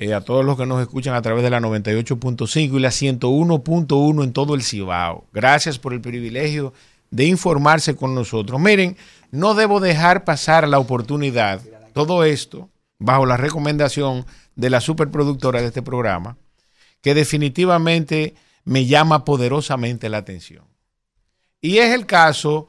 [0.00, 4.22] Eh, a todos los que nos escuchan a través de la 98.5 y la 101.1
[4.22, 5.24] en todo el Cibao.
[5.32, 6.72] Gracias por el privilegio
[7.10, 8.60] de informarse con nosotros.
[8.60, 8.96] Miren,
[9.30, 11.60] no debo dejar pasar la oportunidad,
[11.92, 14.26] todo esto bajo la recomendación
[14.56, 16.36] de la superproductora de este programa,
[17.00, 20.64] que definitivamente me llama poderosamente la atención.
[21.60, 22.68] Y es el caso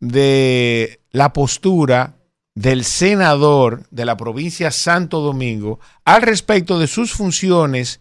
[0.00, 2.16] de la postura
[2.54, 8.00] del senador de la provincia Santo Domingo al respecto de sus funciones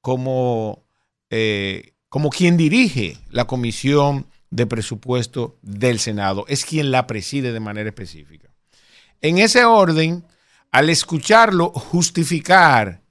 [0.00, 0.84] como,
[1.30, 6.44] eh, como quien dirige la comisión de presupuesto del Senado.
[6.48, 8.48] Es quien la preside de manera específica.
[9.20, 10.24] En ese orden,
[10.70, 13.02] al escucharlo justificar,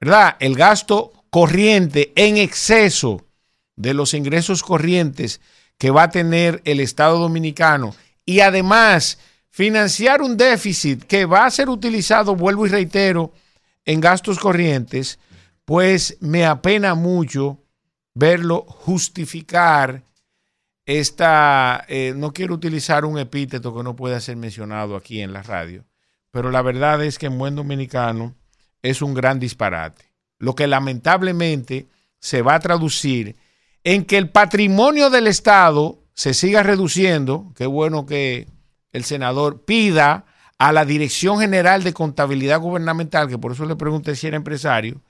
[0.00, 0.36] ¿verdad?
[0.40, 3.26] El gasto corriente en exceso
[3.74, 5.40] de los ingresos corrientes
[5.78, 7.94] que va a tener el Estado dominicano
[8.24, 9.18] y además
[9.50, 13.32] financiar un déficit que va a ser utilizado, vuelvo y reitero,
[13.84, 15.18] en gastos corrientes,
[15.64, 17.62] pues me apena mucho
[18.14, 20.05] verlo justificar
[20.86, 25.42] esta, eh, no quiero utilizar un epíteto que no pueda ser mencionado aquí en la
[25.42, 25.84] radio,
[26.30, 28.34] pero la verdad es que en buen dominicano
[28.82, 30.04] es un gran disparate,
[30.38, 31.88] lo que lamentablemente
[32.20, 33.36] se va a traducir
[33.82, 38.46] en que el patrimonio del Estado se siga reduciendo, qué bueno que
[38.92, 40.24] el senador pida
[40.58, 45.02] a la Dirección General de Contabilidad Gubernamental, que por eso le pregunté si era empresario,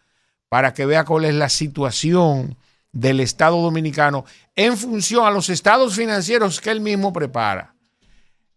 [0.49, 2.57] para que vea cuál es la situación
[2.93, 7.75] del Estado dominicano en función a los estados financieros que él mismo prepara.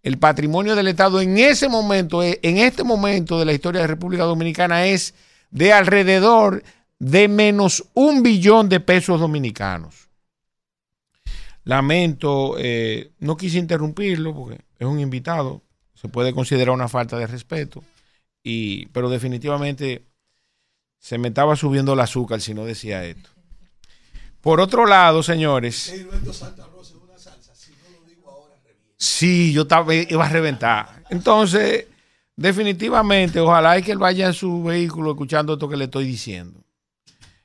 [0.01, 3.88] El patrimonio del Estado en ese momento, eh, en este momento de la historia de
[3.88, 5.14] República Dominicana es
[5.51, 6.64] de alrededor
[6.99, 10.10] de menos un billón de pesos dominicanos.
[11.64, 15.61] Lamento, eh, no quise interrumpirlo porque es un invitado,
[15.93, 17.84] se puede considerar una falta de respeto,
[18.41, 20.06] y, pero definitivamente
[20.97, 23.30] se me estaba subiendo el azúcar si no decía esto.
[24.41, 25.94] Por otro lado, señores,
[28.98, 31.03] sí, yo estaba, iba a reventar.
[31.10, 31.88] Entonces,
[32.36, 36.64] definitivamente, ojalá y que él vaya en su vehículo escuchando esto que le estoy diciendo.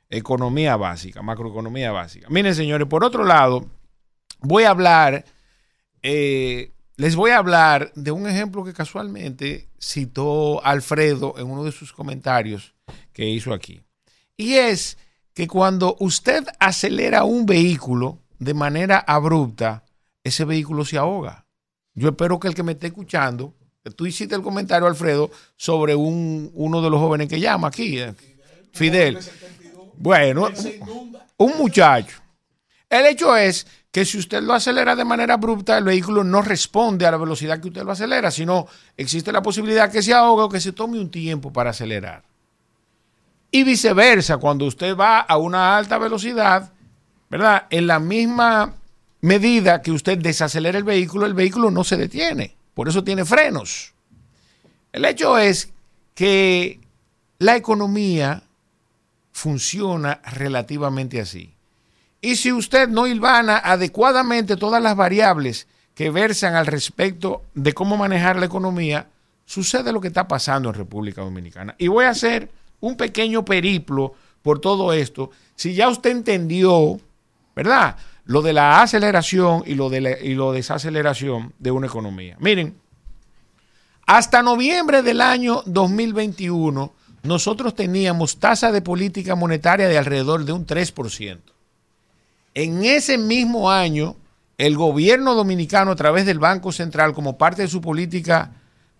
[0.08, 2.28] Economía básica, macroeconomía básica.
[2.30, 3.66] Miren, señores, por otro lado,
[4.40, 5.24] voy a hablar,
[6.02, 11.72] eh, les voy a hablar de un ejemplo que casualmente citó Alfredo en uno de
[11.72, 12.74] sus comentarios
[13.12, 13.82] que hizo aquí.
[14.36, 14.98] Y es
[15.34, 19.84] que cuando usted acelera un vehículo de manera abrupta,
[20.22, 21.44] ese vehículo se ahoga.
[21.94, 23.54] Yo espero que el que me esté escuchando,
[23.96, 28.14] tú hiciste el comentario, Alfredo, sobre un, uno de los jóvenes que llama aquí, eh,
[28.72, 29.18] Fidel.
[29.96, 30.48] Bueno,
[31.36, 32.16] un muchacho.
[32.88, 37.06] El hecho es que si usted lo acelera de manera abrupta, el vehículo no responde
[37.06, 40.48] a la velocidad que usted lo acelera, sino existe la posibilidad que se ahogue o
[40.48, 42.22] que se tome un tiempo para acelerar.
[43.54, 46.72] Y viceversa, cuando usted va a una alta velocidad,
[47.30, 47.68] ¿verdad?
[47.70, 48.74] En la misma
[49.20, 52.56] medida que usted desacelera el vehículo, el vehículo no se detiene.
[52.74, 53.94] Por eso tiene frenos.
[54.90, 55.70] El hecho es
[56.16, 56.80] que
[57.38, 58.42] la economía
[59.30, 61.54] funciona relativamente así.
[62.20, 67.96] Y si usted no hilvana adecuadamente todas las variables que versan al respecto de cómo
[67.96, 69.06] manejar la economía,
[69.46, 71.76] sucede lo que está pasando en República Dominicana.
[71.78, 72.50] Y voy a hacer
[72.84, 75.30] un pequeño periplo por todo esto.
[75.56, 77.00] Si ya usted entendió,
[77.56, 77.96] ¿verdad?
[78.26, 82.36] Lo de la aceleración y lo de la y lo desaceleración de una economía.
[82.40, 82.76] Miren,
[84.06, 90.66] hasta noviembre del año 2021, nosotros teníamos tasa de política monetaria de alrededor de un
[90.66, 91.40] 3%.
[92.52, 94.16] En ese mismo año,
[94.58, 98.52] el gobierno dominicano, a través del Banco Central, como parte de su política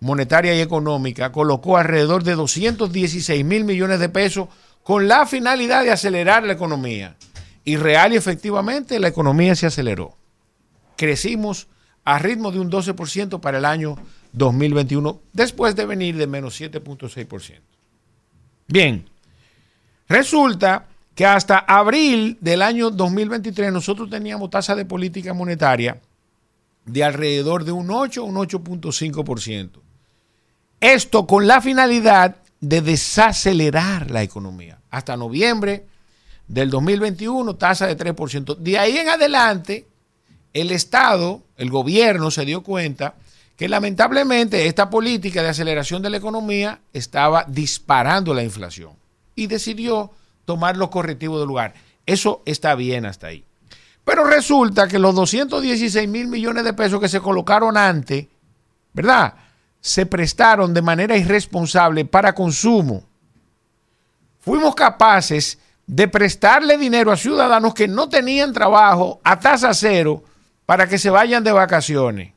[0.04, 4.48] monetaria y económica, colocó alrededor de 216 mil millones de pesos
[4.82, 7.16] con la finalidad de acelerar la economía.
[7.64, 10.14] Y real y efectivamente la economía se aceleró.
[10.96, 11.68] Crecimos
[12.04, 13.96] a ritmo de un 12% para el año
[14.34, 17.60] 2021, después de venir de menos 7.6%.
[18.68, 19.08] Bien,
[20.06, 25.98] resulta que hasta abril del año 2023 nosotros teníamos tasa de política monetaria
[26.84, 29.83] de alrededor de un 8 o un 8.5%.
[30.80, 34.78] Esto con la finalidad de desacelerar la economía.
[34.90, 35.86] Hasta noviembre
[36.48, 38.56] del 2021, tasa de 3%.
[38.56, 39.86] De ahí en adelante,
[40.52, 43.14] el Estado, el gobierno se dio cuenta
[43.56, 48.92] que lamentablemente esta política de aceleración de la economía estaba disparando la inflación
[49.34, 50.10] y decidió
[50.44, 51.74] tomar los correctivos del lugar.
[52.06, 53.44] Eso está bien hasta ahí.
[54.04, 58.26] Pero resulta que los 216 mil millones de pesos que se colocaron antes,
[58.92, 59.34] ¿verdad?
[59.84, 63.04] Se prestaron de manera irresponsable para consumo.
[64.40, 70.24] Fuimos capaces de prestarle dinero a ciudadanos que no tenían trabajo a tasa cero
[70.64, 72.32] para que se vayan de vacaciones.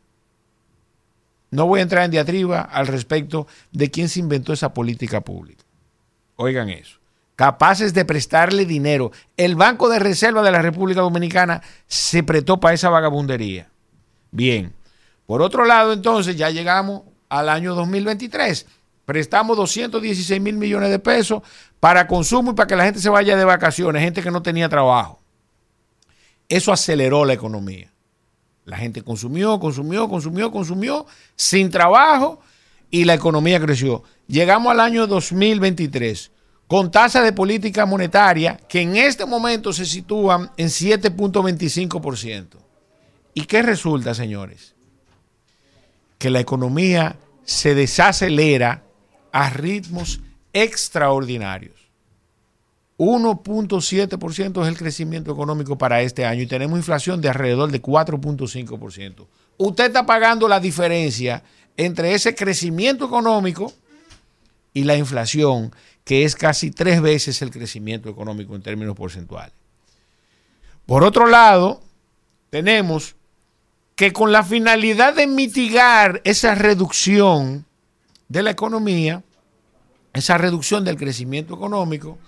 [1.49, 5.63] No voy a entrar en diatriba al respecto de quién se inventó esa política pública.
[6.35, 6.99] Oigan eso.
[7.37, 9.13] Capaces de prestarle dinero.
[9.37, 13.69] El Banco de Reserva de la República Dominicana se prestó para esa vagabundería.
[14.31, 14.73] Bien.
[15.25, 18.65] Por otro lado, entonces, ya llegamos al año 2023.
[19.05, 21.41] Prestamos 216 mil millones de pesos
[21.79, 24.67] para consumo y para que la gente se vaya de vacaciones, gente que no tenía
[24.67, 25.21] trabajo.
[26.49, 27.91] Eso aceleró la economía.
[28.65, 32.41] La gente consumió, consumió, consumió, consumió, sin trabajo
[32.91, 34.03] y la economía creció.
[34.27, 36.31] Llegamos al año 2023
[36.67, 42.57] con tasa de política monetaria que en este momento se sitúan en 7.25%.
[43.33, 44.75] ¿Y qué resulta, señores?
[46.17, 48.83] Que la economía se desacelera
[49.31, 50.19] a ritmos
[50.53, 51.75] extraordinarios.
[52.97, 59.27] 1.7% es el crecimiento económico para este año y tenemos inflación de alrededor de 4.5%.
[59.57, 61.43] Usted está pagando la diferencia
[61.77, 63.71] entre ese crecimiento económico
[64.73, 65.71] y la inflación,
[66.03, 69.53] que es casi tres veces el crecimiento económico en términos porcentuales.
[70.87, 71.81] Por otro lado,
[72.49, 73.15] tenemos
[73.97, 77.65] que con la finalidad de mitigar esa reducción
[78.29, 79.23] de la economía,
[80.13, 82.19] esa reducción del crecimiento económico,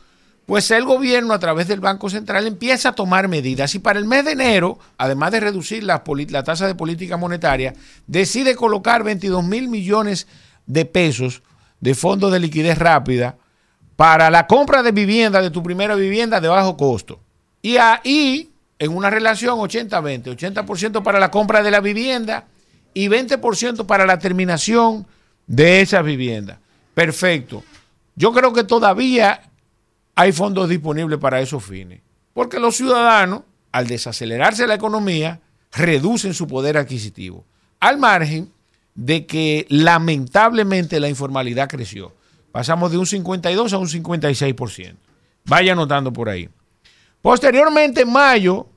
[0.47, 4.05] pues el gobierno a través del Banco Central empieza a tomar medidas y para el
[4.05, 6.03] mes de enero, además de reducir la,
[6.43, 7.75] tasa de política monetaria,
[8.07, 10.25] decide colocar 22 mil millones
[10.65, 11.43] de pesos
[11.79, 13.37] de fondos de liquidez rápida
[13.95, 17.19] para la compra de vivienda, de tu primera vivienda de bajo costo.
[17.61, 18.48] Y ahí,
[18.79, 22.47] en una relación 80-20, 80%, para la compra de la vivienda
[22.93, 25.05] y 20% para la terminación
[25.47, 26.59] de esa vivienda.
[26.93, 27.63] Perfecto.
[28.15, 29.41] Yo creo que todavía
[30.15, 32.01] hay fondos disponibles para esos fines.
[32.33, 35.41] Porque los ciudadanos, al desacelerarse la economía,
[35.71, 37.45] reducen su poder adquisitivo.
[37.79, 38.51] Al margen
[38.95, 42.13] de que lamentablemente la informalidad creció.
[42.51, 44.95] Pasamos de un 52 a un 56%.
[45.45, 46.49] Vaya anotando por ahí.
[47.21, 48.67] Posteriormente, en mayo,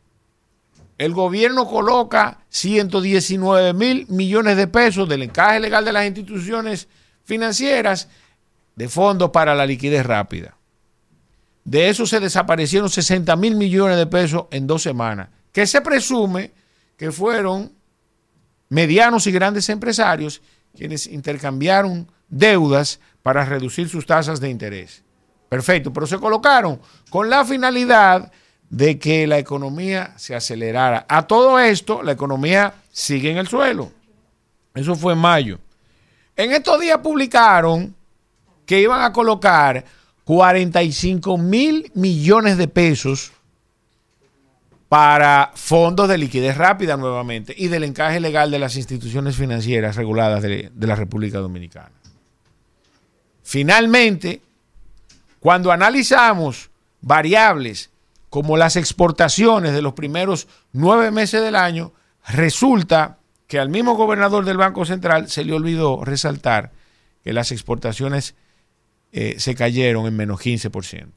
[0.99, 6.89] el gobierno coloca 119 mil millones de pesos del encaje legal de las instituciones
[7.25, 8.09] financieras
[8.77, 10.57] de fondos para la liquidez rápida.
[11.65, 16.53] De eso se desaparecieron 60 mil millones de pesos en dos semanas, que se presume
[16.97, 17.73] que fueron
[18.69, 20.41] medianos y grandes empresarios
[20.77, 25.03] quienes intercambiaron deudas para reducir sus tasas de interés.
[25.53, 28.33] Perfecto, pero se colocaron con la finalidad
[28.71, 31.05] de que la economía se acelerara.
[31.07, 33.93] A todo esto, la economía sigue en el suelo.
[34.75, 35.59] Eso fue en mayo.
[36.37, 37.95] En estos días publicaron
[38.65, 39.85] que iban a colocar
[40.25, 43.33] 45 mil millones de pesos
[44.89, 50.41] para fondos de liquidez rápida nuevamente y del encaje legal de las instituciones financieras reguladas
[50.43, 51.93] de, de la República Dominicana.
[53.43, 54.41] Finalmente,
[55.43, 57.91] cuando analizamos variables
[58.31, 61.93] como las exportaciones de los primeros nueve meses del año,
[62.29, 66.71] resulta que al mismo gobernador del Banco Central se le olvidó resaltar
[67.25, 68.37] que las exportaciones
[69.11, 71.09] eh, se cayeron en menos 15%.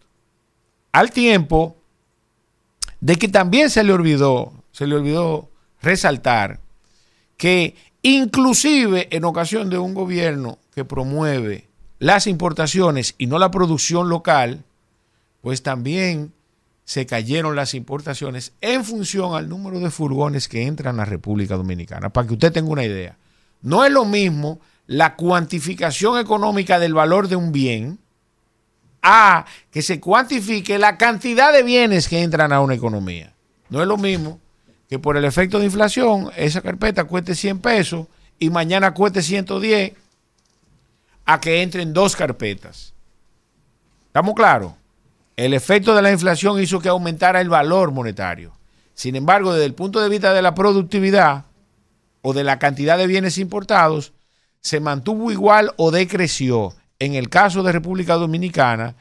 [0.92, 1.78] Al tiempo
[3.02, 5.52] de que también se le olvidó, se le olvidó
[5.84, 6.62] resaltar
[7.38, 11.70] que inclusive en ocasión de un gobierno que promueve
[12.06, 14.64] las importaciones y no la producción local,
[15.42, 16.34] pues también
[16.84, 22.12] se cayeron las importaciones en función al número de furgones que entran a República Dominicana.
[22.12, 23.18] Para que usted tenga una idea,
[23.64, 27.98] no es lo mismo la cuantificación económica del valor de un bien
[29.02, 33.34] a que se cuantifique la cantidad de bienes que entran a una economía.
[33.72, 34.40] No es lo mismo
[34.88, 38.06] que por el efecto de inflación esa carpeta cueste 100 pesos
[38.38, 40.05] y mañana cueste 110
[41.26, 42.94] a que entren dos carpetas.
[44.08, 44.74] ¿Estamos claros?
[45.36, 48.54] El efecto de la inflación hizo que aumentara el valor monetario.
[48.94, 51.46] Sin embargo, desde el punto de vista de la productividad
[52.22, 54.14] o de la cantidad de bienes importados,
[54.62, 56.74] se mantuvo igual o decreció.
[56.98, 58.96] En el caso de República Dominicana,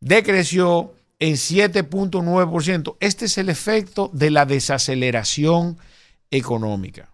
[0.00, 2.96] decreció en 7.9%.
[2.98, 5.78] Este es el efecto de la desaceleración
[6.30, 7.08] económica.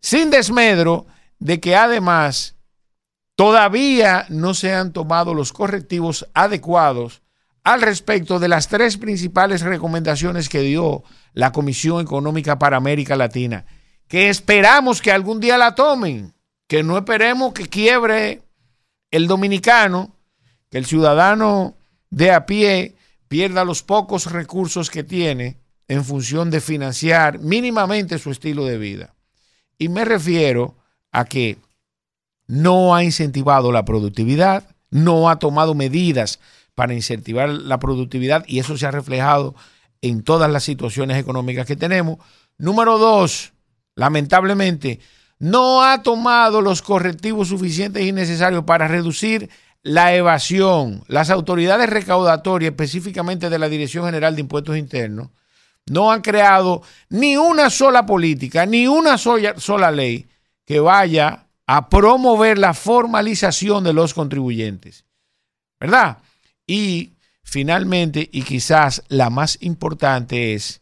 [0.00, 1.06] Sin desmedro
[1.38, 2.55] de que además
[3.36, 7.22] todavía no se han tomado los correctivos adecuados
[7.62, 13.66] al respecto de las tres principales recomendaciones que dio la Comisión Económica para América Latina,
[14.08, 16.32] que esperamos que algún día la tomen,
[16.66, 18.42] que no esperemos que quiebre
[19.10, 20.16] el dominicano,
[20.70, 21.76] que el ciudadano
[22.10, 22.94] de a pie
[23.28, 25.58] pierda los pocos recursos que tiene
[25.88, 29.14] en función de financiar mínimamente su estilo de vida.
[29.78, 30.76] Y me refiero
[31.12, 31.58] a que
[32.46, 36.38] no ha incentivado la productividad, no ha tomado medidas
[36.74, 39.54] para incentivar la productividad y eso se ha reflejado
[40.02, 42.18] en todas las situaciones económicas que tenemos.
[42.58, 43.52] Número dos,
[43.94, 45.00] lamentablemente,
[45.38, 49.50] no ha tomado los correctivos suficientes y necesarios para reducir
[49.82, 51.04] la evasión.
[51.08, 55.30] Las autoridades recaudatorias, específicamente de la Dirección General de Impuestos Internos,
[55.86, 60.26] no han creado ni una sola política, ni una sola, sola ley
[60.64, 65.04] que vaya a promover la formalización de los contribuyentes.
[65.80, 66.18] ¿Verdad?
[66.66, 70.80] Y finalmente, y quizás la más importante es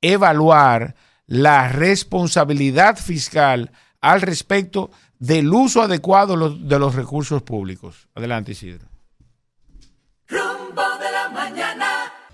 [0.00, 0.94] evaluar
[1.26, 3.70] la responsabilidad fiscal
[4.00, 8.08] al respecto del uso adecuado de los recursos públicos.
[8.14, 8.95] Adelante, Isidro.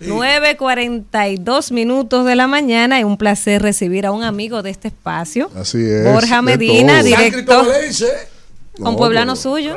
[0.08, 0.56] Mañana.
[0.58, 5.50] 9.42 minutos de la mañana y un placer recibir a un amigo de este espacio.
[5.54, 6.04] Así es.
[6.04, 7.66] Borja Medina, director.
[8.78, 9.76] No, Con pueblano pero- suyo.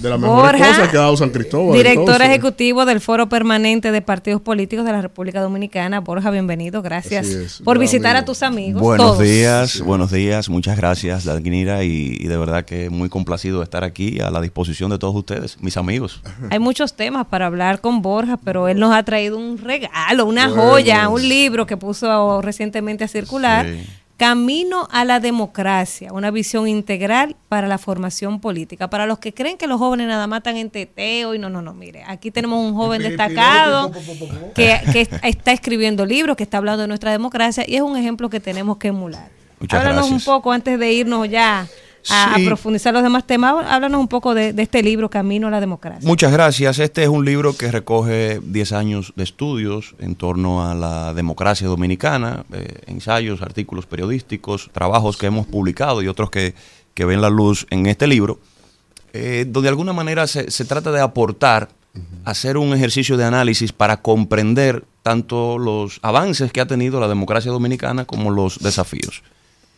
[0.00, 1.76] De las mejores Borja, cosas que ha dado San Cristóbal.
[1.76, 2.26] Director entonces.
[2.28, 6.00] ejecutivo del Foro Permanente de Partidos Políticos de la República Dominicana.
[6.00, 6.80] Borja, bienvenido.
[6.80, 8.22] Gracias es, por visitar amigo.
[8.22, 8.80] a tus amigos.
[8.80, 9.18] Buenos todos.
[9.22, 13.84] días, buenos días, muchas gracias, Danira, y, y de verdad que muy complacido de estar
[13.84, 16.22] aquí a la disposición de todos ustedes, mis amigos.
[16.50, 20.48] Hay muchos temas para hablar con Borja, pero él nos ha traído un regalo, una
[20.48, 20.62] Bueno.
[20.62, 23.66] joya, un libro que puso recientemente a circular.
[23.66, 23.86] Sí.
[24.16, 28.88] Camino a la democracia, una visión integral para la formación política.
[28.88, 31.60] Para los que creen que los jóvenes nada más están en teteo y no, no,
[31.60, 33.92] no, mire, aquí tenemos un joven destacado
[34.54, 38.30] que, que está escribiendo libros, que está hablando de nuestra democracia y es un ejemplo
[38.30, 39.28] que tenemos que emular.
[39.60, 40.26] Muchas háblanos gracias.
[40.26, 41.66] un poco antes de irnos ya
[42.10, 45.60] a, profundizar los demás temas, háblanos un poco de, de este libro, Camino a la
[45.60, 46.06] democracia.
[46.06, 46.78] Muchas gracias.
[46.78, 51.68] Este es un libro que recoge 10 años de estudios en torno a la democracia
[51.68, 56.54] dominicana, eh, ensayos, artículos periodísticos, trabajos que hemos publicado y otros que,
[56.94, 58.38] que ven la luz en este libro,
[59.12, 61.68] eh, donde de alguna manera se, se trata de aportar,
[62.24, 67.50] hacer un ejercicio de análisis para comprender tanto los avances que ha tenido la democracia
[67.50, 69.22] dominicana como los desafíos.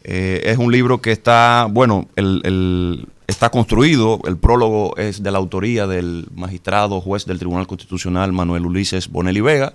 [0.04, 5.30] Eh, es un libro que está, bueno, el, el- está construido, el prólogo es de
[5.30, 9.74] la autoría del magistrado juez del Tribunal Constitucional Manuel Ulises Bonelli Vega.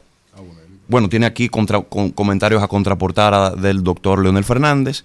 [0.88, 5.04] Bueno, tiene aquí contra- con comentarios a contraportar a- del doctor Leonel Fernández.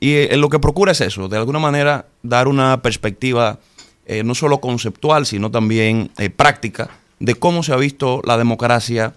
[0.00, 3.58] Y eh, lo que procura es eso, de alguna manera dar una perspectiva
[4.06, 6.88] eh, no solo conceptual, sino también práctica
[7.18, 9.14] de cómo se ha visto la democracia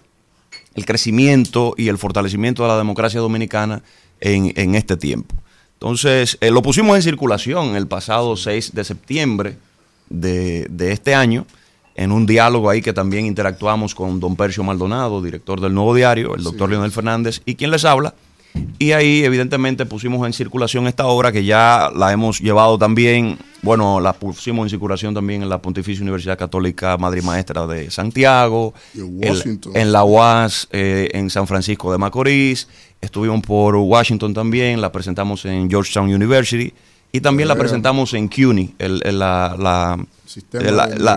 [0.74, 3.82] el crecimiento y el fortalecimiento de la democracia dominicana
[4.20, 5.34] en, en este tiempo.
[5.82, 9.56] Entonces, eh, lo pusimos en circulación el pasado 6 de septiembre
[10.08, 11.44] de, de este año,
[11.96, 16.36] en un diálogo ahí que también interactuamos con don Percio Maldonado, director del Nuevo Diario,
[16.36, 18.14] el doctor Leonel Fernández, y quien les habla.
[18.78, 23.98] Y ahí, evidentemente, pusimos en circulación esta obra que ya la hemos llevado también, bueno,
[23.98, 29.60] la pusimos en circulación también en la Pontificia Universidad Católica Madre Maestra de Santiago, en
[29.74, 32.68] en la UAS eh, en San Francisco de Macorís,
[33.02, 36.72] estuvimos por Washington también, la presentamos en Georgetown University
[37.12, 39.98] y también la presentamos en CUNY, el- el- la, la,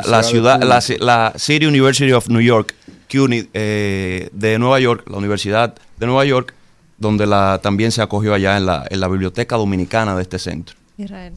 [0.05, 0.59] la- ciudad,
[0.99, 2.73] la City University of New York,
[3.09, 6.53] CUNY eh, de Nueva York, la Universidad de Nueva York,
[6.97, 10.75] donde la, también se acogió allá en la, en la Biblioteca Dominicana de este centro.
[10.97, 11.33] Israel.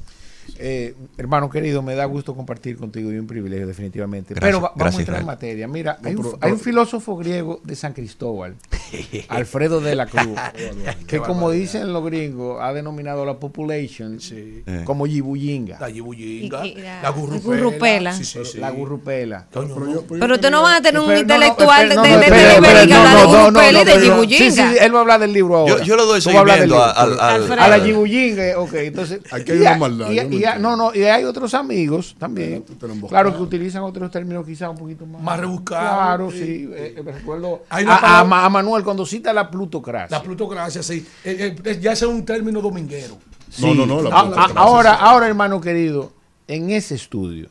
[0.60, 4.34] Eh, hermano querido, me da gusto compartir contigo y un privilegio definitivamente.
[4.34, 5.68] Gracias, pero va- vamos a entrar en materia.
[5.68, 8.56] Mira, hay, un, pero- hay un filósofo griego de San Cristóbal,
[9.28, 10.38] Alfredo de la Cruz,
[11.06, 14.82] que como dicen los gringos, ha denominado la population Eh.
[14.84, 15.78] como yibuyinga.
[15.80, 17.42] La yibuyinga, Y- y la- la gurrupela.
[17.56, 18.12] gurrupela.
[18.12, 19.46] Sí, Sí, sí, La gurrupela.
[19.50, 23.84] Pero usted no va a tener un intelectual de, nivel que habla de y de
[23.84, 24.38] pero- Yibuyinga.
[24.44, 25.82] Sí, sí, él va a hablar del libro ahora.
[25.84, 29.20] Yo- le doy Tú vas a hablar del seguimiento a la Yibuyinga, ok, entonces.
[29.30, 30.08] Aquí hay una maldad,
[30.56, 32.64] no no, no, y hay otros amigos también.
[33.08, 35.20] Claro que utilizan otros términos quizás un poquito más.
[35.20, 36.38] Más rebuscados, Claro, sí.
[36.38, 36.70] sí.
[36.72, 40.16] eh, eh, me recuerdo a, a Manuel cuando cita la plutocracia.
[40.16, 41.06] La plutocracia, sí.
[41.24, 43.18] Eh, eh, ya ese es un término dominguero.
[43.58, 44.98] No, no, no, la A- ahora, sí.
[45.00, 46.12] ahora, hermano querido,
[46.46, 47.48] en ese estudio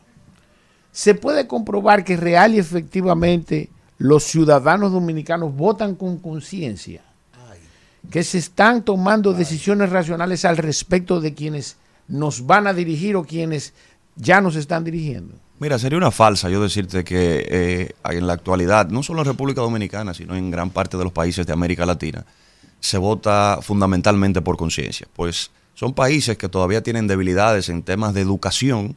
[0.91, 3.69] se puede comprobar que real y efectivamente
[3.99, 7.01] los ciudadanos dominicanos votan con conciencia.
[8.09, 11.75] que se están tomando decisiones racionales al respecto de quienes
[12.07, 13.73] nos van a dirigir o quienes
[14.15, 15.35] ya nos están dirigiendo?
[15.59, 19.61] Mira, sería una falsa yo decirte que eh, en la actualidad, no solo en República
[19.61, 22.25] Dominicana, sino en gran parte de los países de América Latina,
[22.79, 25.07] se vota fundamentalmente por conciencia.
[25.15, 28.95] Pues son países que todavía tienen debilidades en temas de educación,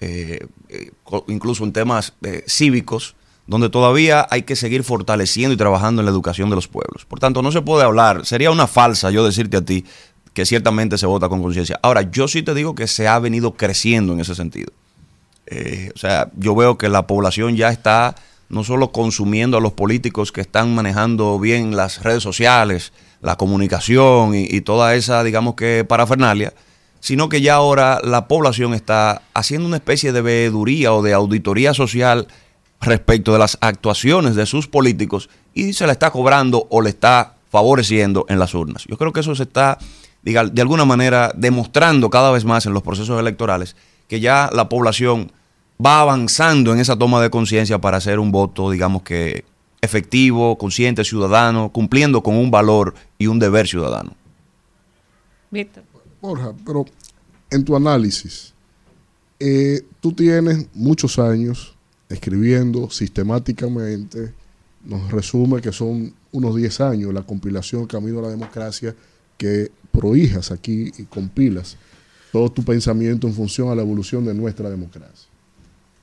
[0.00, 0.92] eh, eh,
[1.28, 2.12] incluso en temas
[2.46, 3.16] cívicos,
[3.46, 7.06] donde todavía hay que seguir fortaleciendo y trabajando en la educación de los pueblos.
[7.06, 9.84] Por tanto, no se puede hablar, sería una falsa yo decirte a ti
[10.36, 11.80] que ciertamente se vota con conciencia.
[11.80, 14.70] Ahora, yo sí te digo que se ha venido creciendo en ese sentido.
[15.46, 18.16] Eh, o sea, yo veo que la población ya está
[18.50, 22.92] no solo consumiendo a los políticos que están manejando bien las redes sociales,
[23.22, 26.52] la comunicación y, y toda esa, digamos que, parafernalia,
[27.00, 31.72] sino que ya ahora la población está haciendo una especie de veeduría o de auditoría
[31.72, 32.28] social
[32.82, 37.36] respecto de las actuaciones de sus políticos y se la está cobrando o le está
[37.50, 38.84] favoreciendo en las urnas.
[38.86, 39.78] Yo creo que eso se está,
[40.26, 43.76] diga, de alguna manera, demostrando cada vez más en los procesos electorales
[44.08, 45.30] que ya la población
[45.84, 49.44] va avanzando en esa toma de conciencia para hacer un voto, digamos que
[49.80, 54.14] efectivo, consciente, ciudadano, cumpliendo con un valor y un deber ciudadano.
[55.50, 55.84] Víctor.
[56.20, 56.84] Borja, pero
[57.50, 58.52] en tu análisis,
[59.38, 61.76] eh, tú tienes muchos años
[62.08, 64.34] escribiendo sistemáticamente,
[64.84, 68.94] nos resume que son unos 10 años la compilación Camino a la Democracia
[69.36, 71.76] que prohijas aquí y compilas
[72.32, 75.28] todo tu pensamiento en función a la evolución de nuestra democracia.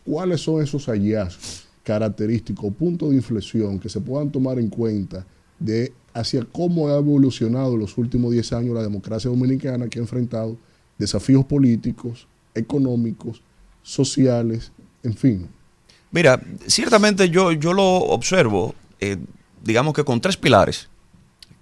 [0.04, 5.26] ¿Cuáles son esos hallazgos característicos, puntos de inflexión que se puedan tomar en cuenta
[5.60, 10.02] de hacia cómo ha evolucionado en los últimos 10 años la democracia dominicana que ha
[10.02, 10.58] enfrentado
[10.98, 13.42] desafíos políticos, económicos,
[13.82, 14.72] sociales,
[15.04, 15.48] en fin?
[16.12, 19.18] Mira, ciertamente yo, yo lo observo, eh,
[19.64, 20.88] digamos que con tres pilares,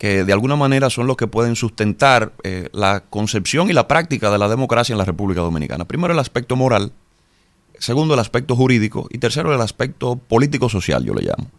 [0.02, 4.32] que de alguna manera son los que pueden sustentar eh, la concepción y la práctica
[4.32, 5.86] de la democracia en la República Dominicana.
[5.86, 6.92] Primero el aspecto moral,
[7.78, 11.52] segundo el aspecto jurídico y tercero el aspecto político-social, yo le llamo.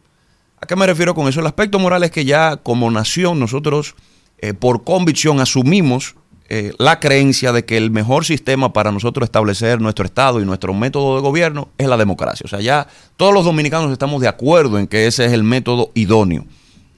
[0.61, 1.39] ¿A qué me refiero con eso?
[1.39, 3.95] El aspecto moral es que ya como nación nosotros
[4.39, 6.17] eh, por convicción asumimos
[6.49, 10.75] eh, la creencia de que el mejor sistema para nosotros establecer nuestro Estado y nuestro
[10.75, 12.43] método de gobierno es la democracia.
[12.45, 15.93] O sea, ya todos los dominicanos estamos de acuerdo en que ese es el método
[15.95, 16.45] idóneo.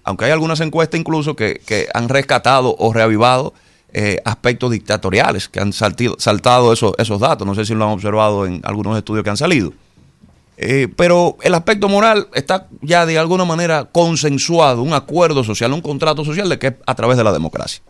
[0.05, 3.55] Aunque hay algunas encuestas incluso que, que han rescatado o reavivado
[3.93, 7.47] eh, aspectos dictatoriales, que han saltido- saltado esos, esos datos.
[7.47, 9.73] No sé si lo han observado en algunos estudios que han salido.
[10.57, 15.81] Eh, pero el aspecto moral está ya de alguna manera consensuado, un acuerdo social, un
[15.81, 17.83] contrato social de que es a través de la democracia.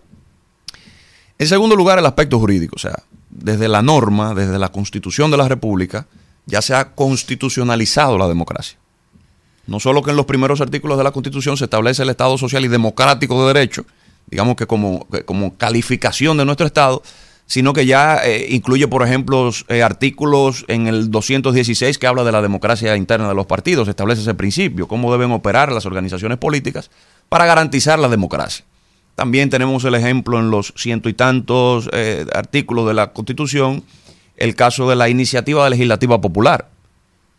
[1.39, 5.37] En segundo lugar, el aspecto jurídico, o sea, desde la norma, desde la constitución de
[5.37, 6.07] la República,
[6.47, 8.79] ya se ha constitucionalizado la democracia.
[9.67, 12.65] No solo que en los primeros artículos de la Constitución se establece el Estado social
[12.65, 13.85] y democrático de derecho,
[14.27, 17.03] digamos que como, como calificación de nuestro Estado,
[17.47, 22.33] sino que ya eh, incluye, por ejemplo, eh, artículos en el 216 que habla de
[22.33, 26.91] la democracia interna de los partidos, establece ese principio, cómo deben operar las organizaciones políticas
[27.29, 28.65] para garantizar la democracia.
[29.15, 33.85] También tenemos el ejemplo en los ciento y tantos eh, artículos de la Constitución,
[34.37, 36.71] el caso de la iniciativa legislativa popular.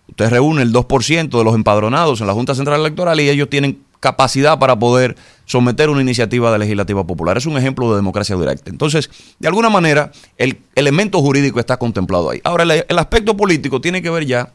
[0.08, 3.80] Usted reúne el 2% de los empadronados en la Junta Central Electoral y ellos tienen
[4.00, 7.38] capacidad para poder someter una iniciativa de legislativa popular.
[7.38, 8.70] Es un ejemplo de democracia directa.
[8.70, 9.10] Entonces,
[9.40, 12.40] de alguna manera, el elemento jurídico está contemplado ahí.
[12.44, 14.52] Ahora, el, el aspecto político tiene que ver ya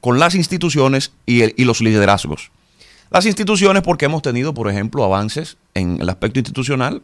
[0.00, 2.50] con las instituciones y, el- y los liderazgos.
[3.10, 7.02] Las instituciones porque hemos tenido, por ejemplo, avances en el aspecto institucional,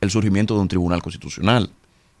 [0.00, 1.70] el surgimiento de un tribunal constitucional,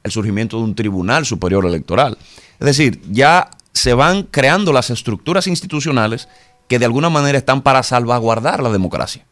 [0.04, 2.18] el surgimiento de un tribunal superior electoral.
[2.60, 6.28] Es decir, ya se van creando las estructuras institucionales
[6.68, 9.24] que de alguna manera están para salvaguardar la democracia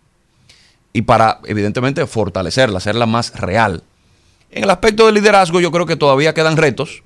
[0.93, 3.83] y para, evidentemente, fortalecerla, hacerla más real.
[4.51, 7.03] En el aspecto del liderazgo, yo creo que todavía quedan retos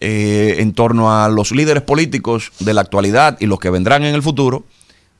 [0.00, 4.14] eh, en torno a los líderes políticos de la actualidad y los que vendrán en
[4.14, 4.64] el futuro.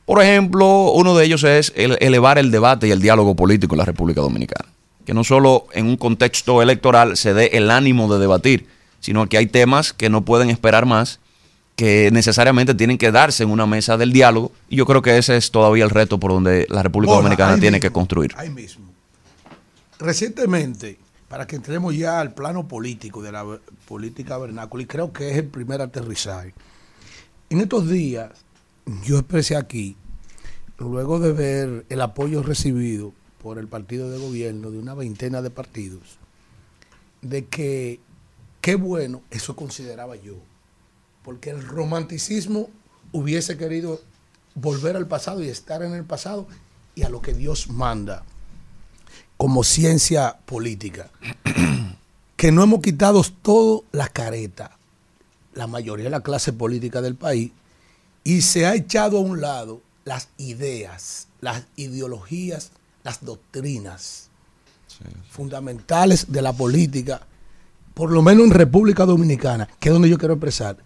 [0.04, 3.78] Por ejemplo, uno de ellos es el- elevar el debate y el diálogo político en
[3.78, 4.68] la República Dominicana.
[5.04, 8.68] Que no solo en un contexto electoral se dé el ánimo de debatir,
[9.00, 11.18] sino que hay temas que no pueden esperar más,
[11.76, 14.50] que necesariamente tienen que darse en una mesa del diálogo.
[14.68, 17.76] Y yo creo que ese es todavía el reto por donde la República Dominicana tiene
[17.76, 18.34] mismo, que construir.
[18.36, 18.86] Ahí mismo.
[19.98, 20.98] Recientemente,
[21.28, 23.44] para que entremos ya al plano político de la
[23.86, 26.54] política vernácula, y creo que es el primer aterrizaje.
[27.50, 28.30] En estos días,
[29.04, 29.96] yo expresé aquí,
[30.78, 35.50] luego de ver el apoyo recibido por el partido de gobierno de una veintena de
[35.50, 36.18] partidos,
[37.20, 38.00] de que
[38.60, 40.34] qué bueno, eso consideraba yo,
[41.26, 42.70] porque el romanticismo
[43.10, 44.00] hubiese querido
[44.54, 46.46] volver al pasado y estar en el pasado
[46.94, 48.22] y a lo que Dios manda.
[49.36, 51.10] como ciencia política,
[52.36, 54.78] que no hemos quitado todo la careta,
[55.52, 57.50] la mayoría de la clase política del país,
[58.24, 62.70] y se ha echado a un lado las ideas, las ideologías,
[63.04, 64.30] las doctrinas
[65.28, 67.20] fundamentales de la política,
[67.92, 70.85] por lo menos en República Dominicana, que es donde yo quiero expresar.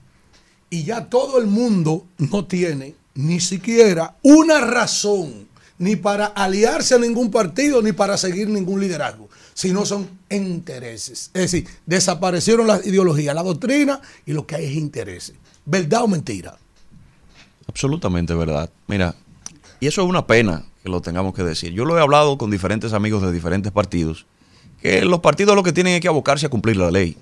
[0.71, 6.99] Y ya todo el mundo no tiene ni siquiera una razón ni para aliarse a
[6.99, 11.31] ningún partido ni para seguir ningún liderazgo, sino son intereses.
[11.33, 15.35] Es decir, desaparecieron las ideologías, la doctrina y lo que hay es intereses.
[15.65, 16.59] ¿Verdad o mentira?
[17.67, 18.71] Absolutamente verdad.
[18.89, 19.15] Mira,
[19.81, 21.73] y eso es una pena que lo tengamos que decir.
[21.73, 24.27] Yo lo he hablado con diferentes amigos de diferentes partidos,
[24.83, 27.17] que los partidos lo que tienen es que abocarse a cumplir la ley.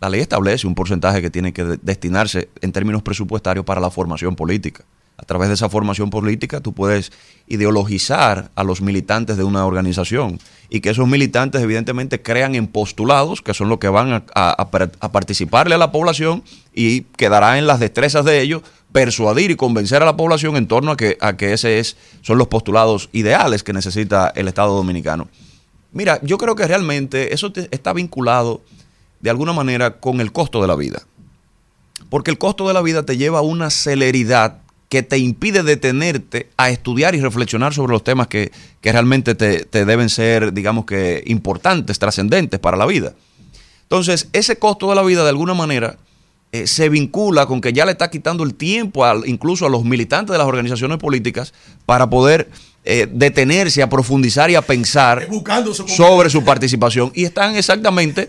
[0.00, 3.90] La ley establece un porcentaje que tiene que de- destinarse en términos presupuestarios para la
[3.90, 4.84] formación política.
[5.16, 7.12] A través de esa formación política tú puedes
[7.46, 13.40] ideologizar a los militantes de una organización y que esos militantes evidentemente crean en postulados
[13.40, 16.42] que son los que van a, a- a par- a participarle a la población
[16.74, 20.90] y quedará en las destrezas de ellos persuadir y convencer a la población en torno
[20.92, 25.28] a que, a que ese es, son los postulados ideales que necesita el Estado dominicano.
[25.92, 28.62] Mira, yo creo que realmente eso está vinculado
[29.24, 31.02] de alguna manera con el costo de la vida.
[32.10, 34.58] Porque el costo de la vida te lleva a una celeridad
[34.90, 39.64] que te impide detenerte a estudiar y reflexionar sobre los temas que, que realmente te,
[39.64, 43.14] te deben ser, digamos que, importantes, trascendentes para la vida.
[43.82, 45.96] Entonces, ese costo de la vida, de alguna manera,
[46.52, 49.84] eh, se vincula con que ya le está quitando el tiempo al- incluso a los
[49.84, 51.54] militantes de las organizaciones políticas
[51.86, 52.50] para poder
[52.84, 55.26] eh, detenerse a profundizar y a pensar
[55.96, 57.10] sobre su participación.
[57.14, 58.28] Y están exactamente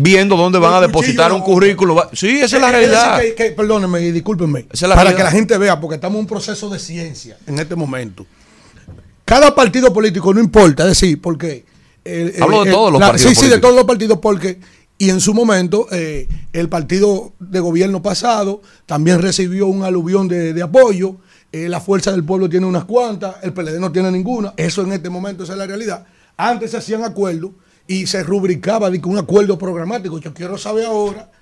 [0.00, 2.08] viendo dónde van a depositar un currículo.
[2.12, 3.18] Sí, esa es la Es realidad.
[3.18, 4.66] decir, que- que- perdónenme y discúlpenme.
[4.70, 5.16] Es la para realidad.
[5.16, 8.26] que la gente vea, porque estamos en un proceso de ciencia en este momento.
[9.24, 11.64] Cada partido político, no importa, es decir, porque.
[12.04, 14.18] el- el- Hablo de el- todos los la- partidos Sí, sí, de todos los partidos,
[14.22, 14.58] porque.
[15.00, 20.52] Y en su momento, eh, el partido de gobierno pasado también recibió un aluvión de,
[20.54, 21.16] de apoyo.
[21.50, 24.52] eh, la Fuerza del Pueblo tiene unas cuantas, el PLD no tiene ninguna.
[24.58, 26.04] Eso en este momento esa es la realidad.
[26.36, 27.52] Antes se hacían acuerdos
[27.88, 30.18] y se rubricaba de un acuerdo programático.
[30.18, 31.32] Yo quiero saber ahora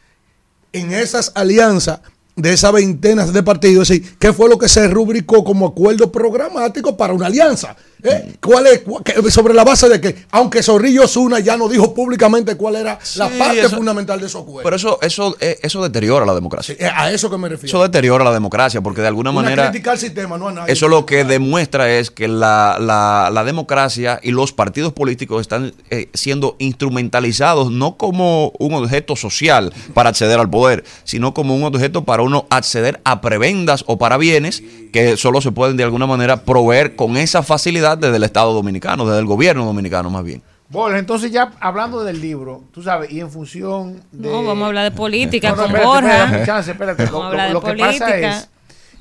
[0.72, 2.00] en esas alianzas
[2.36, 7.14] de esas veintenas de partidos, ¿qué fue lo que se rubricó como acuerdo programático para
[7.14, 7.76] una alianza?
[8.02, 8.34] ¿Eh?
[8.44, 12.54] ¿Cuál es, cu- sobre la base de que, aunque Zorrillo Zuna ya no dijo públicamente
[12.56, 14.62] cuál era la parte eso- fundamental de esos acuerdos?
[14.64, 16.76] Pero eso, eso, eh, eso deteriora la democracia.
[16.78, 17.68] Eh, a eso que me refiero.
[17.68, 19.70] Eso deteriora la democracia porque de alguna Una manera...
[19.70, 20.72] crítica al sistema, no a nadie.
[20.72, 25.72] Eso lo que demuestra es que la, la- la democracia y los partidos políticos están
[25.90, 31.64] eh, siendo instrumentalizados no como un objeto social para acceder al poder, sino como un
[31.64, 36.06] objeto para uno acceder a prebendas o para bienes que solo se pueden de alguna
[36.06, 40.42] manera proveer con esa facilidad desde el Estado dominicano, desde el gobierno dominicano más bien.
[40.68, 44.28] Borja, entonces ya hablando del libro, tú sabes, y en función de...
[44.28, 46.44] No, vamos a hablar de política No, no, con espérate, Borja.
[46.46, 47.04] chance, espérate.
[47.04, 48.48] Vamos Lo, a hablar lo- de lo que pasa es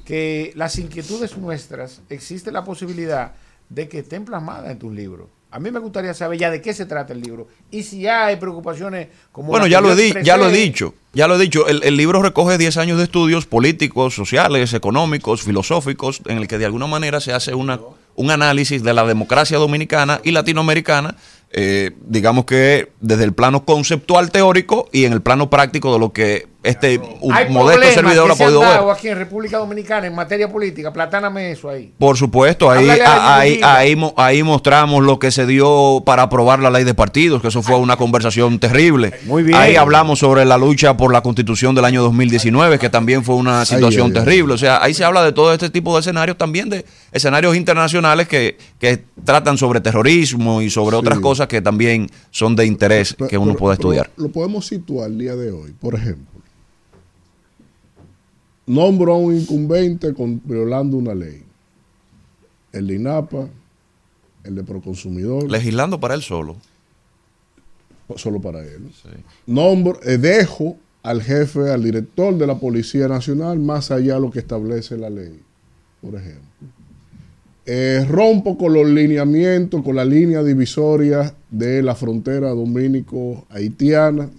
[0.06, 3.32] que las inquietudes nuestras, existe la posibilidad
[3.70, 5.28] de que estén plasmadas en tus libros.
[5.50, 8.26] A mí me gustaría saber ya de qué se trata el libro y si ya
[8.26, 9.48] hay preocupaciones como...
[9.48, 11.66] Bueno, ya lo, he ya lo he dicho, ya lo he dicho.
[11.68, 16.58] El, el libro recoge 10 años de estudios políticos, sociales, económicos, filosóficos, en el que
[16.58, 17.80] de alguna manera se hace una,
[18.16, 21.16] un análisis de la democracia dominicana y latinoamericana,
[21.52, 26.12] eh, digamos que desde el plano conceptual teórico y en el plano práctico de lo
[26.12, 28.96] que este un Hay modesto problemas servidor que ha se han podido ver.
[28.96, 30.92] aquí en República Dominicana en materia política.
[30.92, 31.94] Platáname eso ahí.
[31.98, 36.70] Por supuesto, ahí, ahí, ahí, mo- ahí mostramos lo que se dio para aprobar la
[36.70, 39.14] ley de partidos, que eso fue una conversación terrible.
[39.26, 39.58] Muy bien.
[39.58, 43.66] Ahí hablamos sobre la lucha por la constitución del año 2019, que también fue una
[43.66, 44.24] situación ay, ay.
[44.24, 44.54] terrible.
[44.54, 48.28] O sea, ahí se habla de todo este tipo de escenarios, también de escenarios internacionales
[48.28, 53.38] que, que tratan sobre terrorismo y sobre otras cosas que también son de interés que
[53.38, 54.10] uno Pero- pueda estudiar.
[54.18, 55.74] Lo podemos situar el día de hoy.
[55.80, 56.35] Por ejemplo,
[58.66, 61.44] nombro a un incumbente con, violando una ley.
[62.72, 63.48] El de INAPA,
[64.44, 65.50] el de Proconsumidor.
[65.50, 66.56] Legislando para él solo.
[68.16, 68.92] Solo para él.
[69.48, 74.32] Nombro, eh, dejo al jefe, al director de la Policía Nacional, más allá de lo
[74.32, 75.40] que establece la ley,
[76.02, 76.42] por ejemplo.
[77.68, 84.30] Eh, rompo con los lineamientos, con la línea divisoria de la frontera dominico-haitiana,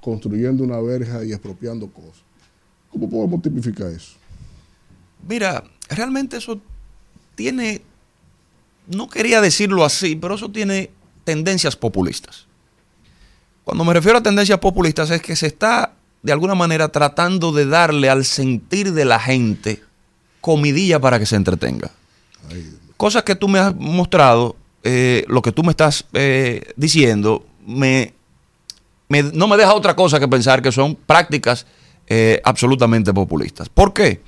[0.00, 2.22] construyendo una verja y expropiando cosas.
[2.90, 4.12] ¿Cómo podemos tipificar eso?
[5.26, 6.60] Mira, realmente eso
[7.34, 7.82] tiene,
[8.86, 10.90] no quería decirlo así, pero eso tiene
[11.24, 12.46] tendencias populistas.
[13.64, 17.66] Cuando me refiero a tendencias populistas es que se está de alguna manera tratando de
[17.66, 19.82] darle al sentir de la gente
[20.40, 21.90] comidilla para que se entretenga.
[22.96, 28.12] Cosas que tú me has mostrado eh, lo que tú me estás eh, diciendo me,
[29.08, 31.66] me- no me deja otra cosa que pensar que son prácticas
[32.10, 33.68] eh, absolutamente populistas.
[33.70, 34.20] ¿Por qué?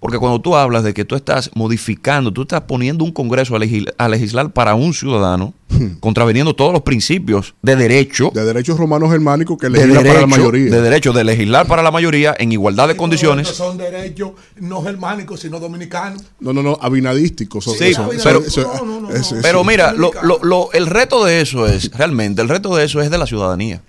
[0.00, 3.58] Porque cuando tú hablas de que tú estás modificando, tú estás poniendo un Congreso a,
[3.58, 5.52] legis- a legislar para un ciudadano,
[6.00, 8.30] contraveniendo todos los principios de derecho.
[8.34, 10.70] De derechos romanos germánicos que de legisla para la derecho- mayoría.
[10.70, 13.48] De derecho de legislar para la mayoría en igualdad de condiciones.
[13.48, 16.22] son derechos no germánicos, sino dominicanos.
[16.40, 17.62] No, no, no, abinadísticos.
[17.64, 21.42] son- Sí, son- pero, eso- eso- eso- pero mira, lo- lo- lo- el reto de
[21.42, 23.82] eso es, realmente, el reto de eso es de la ciudadanía.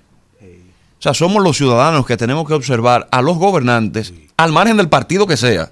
[1.01, 4.87] O sea, somos los ciudadanos que tenemos que observar a los gobernantes, al margen del
[4.87, 5.71] partido que sea,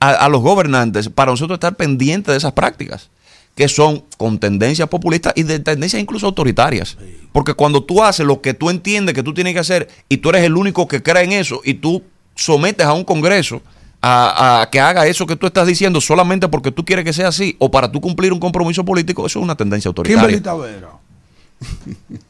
[0.00, 3.08] a, a los gobernantes, para nosotros estar pendientes de esas prácticas,
[3.54, 6.98] que son con tendencias populistas y de tendencias incluso autoritarias.
[7.32, 10.28] Porque cuando tú haces lo que tú entiendes que tú tienes que hacer y tú
[10.28, 12.02] eres el único que cree en eso y tú
[12.34, 13.62] sometes a un Congreso
[14.02, 17.28] a, a que haga eso que tú estás diciendo solamente porque tú quieres que sea
[17.28, 20.20] así o para tú cumplir un compromiso político, eso es una tendencia autoritaria.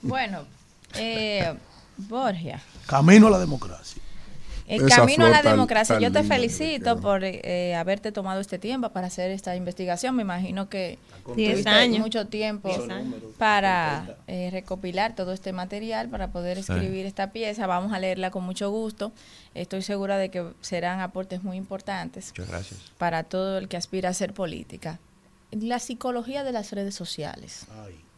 [0.02, 0.42] Bueno,
[0.94, 1.52] eh,
[1.96, 2.60] Borgia.
[2.86, 4.02] camino a la democracia.
[4.68, 5.94] El Esa camino a la tan- democracia.
[5.94, 10.16] tan Yo te felicito por eh, haberte tomado este tiempo para hacer esta investigación.
[10.16, 10.98] Me imagino que
[11.36, 12.00] Diez tuviste años.
[12.00, 13.22] mucho tiempo años.
[13.38, 16.72] para eh, recopilar todo este material, para poder Sí.
[16.72, 17.68] escribir esta pieza.
[17.68, 19.12] Vamos a leerla con mucho gusto.
[19.54, 22.80] Estoy segura de que serán aportes muy importantes Muchas gracias.
[22.98, 24.98] para todo el que aspira a hacer política.
[25.52, 27.66] La psicología de las redes sociales.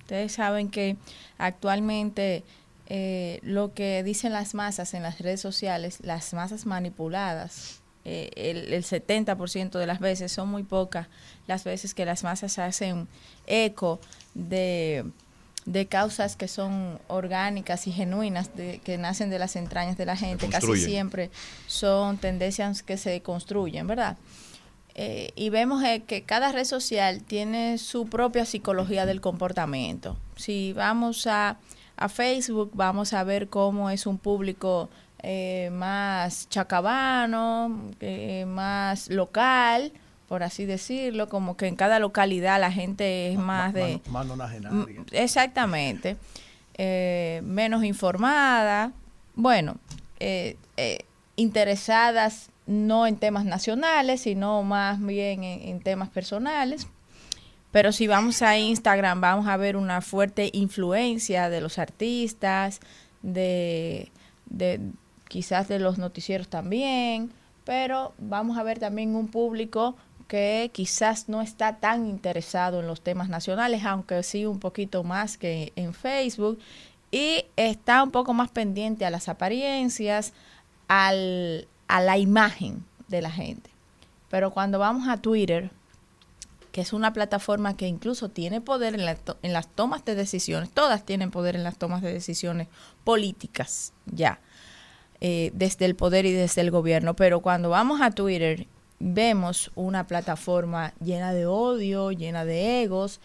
[0.01, 0.97] Ustedes saben que
[1.37, 2.43] actualmente
[2.89, 8.73] eh, lo que dicen las masas en las redes sociales, las masas manipuladas, eh, el,
[8.73, 11.07] el 70% de las veces son muy pocas
[11.47, 13.07] las veces que las masas hacen
[13.47, 14.01] eco
[14.35, 15.05] de,
[15.67, 20.17] de causas que son orgánicas y genuinas, de, que nacen de las entrañas de la
[20.17, 20.49] gente.
[20.49, 21.31] Casi siempre
[21.67, 24.17] son tendencias que se construyen, ¿verdad?
[24.95, 30.17] Eh, y vemos eh, que cada red social tiene su propia psicología del comportamiento.
[30.37, 31.59] Si vamos a,
[31.99, 34.89] a Facebook, vamos a ver cómo es un público
[35.23, 39.93] eh, más chacabano, eh, más local,
[40.29, 44.01] por así decirlo, como que en cada localidad la gente es más de...
[44.11, 46.17] Mano, mano Exactamente.
[46.75, 48.93] Eh, menos informada.
[49.35, 49.77] Bueno,
[50.21, 50.57] eh,
[51.35, 56.87] interesadas no en temas nacionales, sino más bien en, en temas personales.
[57.71, 62.81] Pero si vamos a Instagram, vamos a ver una fuerte influencia de los artistas,
[63.23, 64.11] de,
[64.47, 64.81] de
[65.29, 67.31] quizás de los noticieros también,
[67.65, 69.97] pero vamos a ver también un público
[70.29, 75.39] que quizás no está tan interesado en los temas nacionales, aunque sí un poquito más
[75.39, 76.59] que en Facebook,
[77.11, 80.33] y está un poco más pendiente a las apariencias,
[80.87, 83.71] al, a la imagen de la gente.
[84.29, 85.71] Pero cuando vamos a Twitter,
[86.73, 91.05] que es una plataforma que incluso tiene poder en, en las tomas de decisiones, todas
[91.05, 92.69] tienen poder en las tomas de decisiones
[93.05, 94.41] políticas, ya,
[95.21, 97.15] eh, desde el poder y desde el gobierno.
[97.17, 98.67] Pero cuando vamos a Twitter,
[99.01, 103.21] vemos una plataforma llena de odio, llena de egos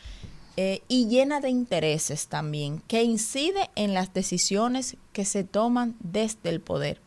[0.55, 6.49] eh, y llena de intereses también, que incide en las decisiones que se toman desde
[6.49, 7.01] el poder.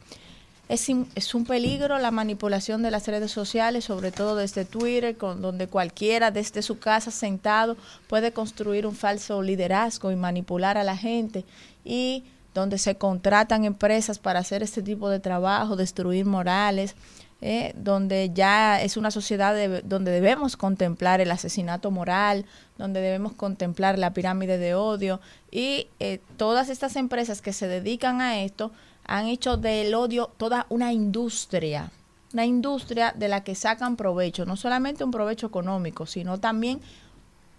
[0.69, 5.41] Es, es un peligro la manipulación de las redes sociales, sobre todo desde Twitter, con,
[5.41, 7.77] donde cualquiera desde su casa sentado
[8.09, 11.45] puede construir un falso liderazgo y manipular a la gente
[11.85, 16.97] y donde se contratan empresas para hacer este tipo de trabajo, destruir morales,
[17.43, 22.45] eh, donde ya es una sociedad de- donde debemos contemplar el asesinato moral,
[22.79, 25.21] donde debemos contemplar la pirámide de odio
[25.53, 28.73] y eh, todas estas empresas que se dedican a esto
[29.09, 31.91] han hecho del odio toda una industria,
[32.33, 36.81] una industria de la que sacan provecho, no solamente un provecho económico, sino también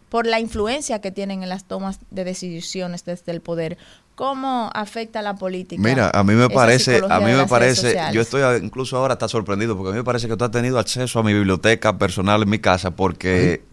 [0.10, 3.78] por la influencia que tienen en las tomas de decisiones desde el poder.
[4.16, 5.82] ¿Cómo afecta la política?
[5.82, 9.28] Mira, a mí me parece, a mí me parece, yo estoy a- incluso ahora está
[9.28, 12.42] sorprendido porque a mí me parece que tú has tenido acceso a mi biblioteca personal
[12.42, 13.64] en mi casa porque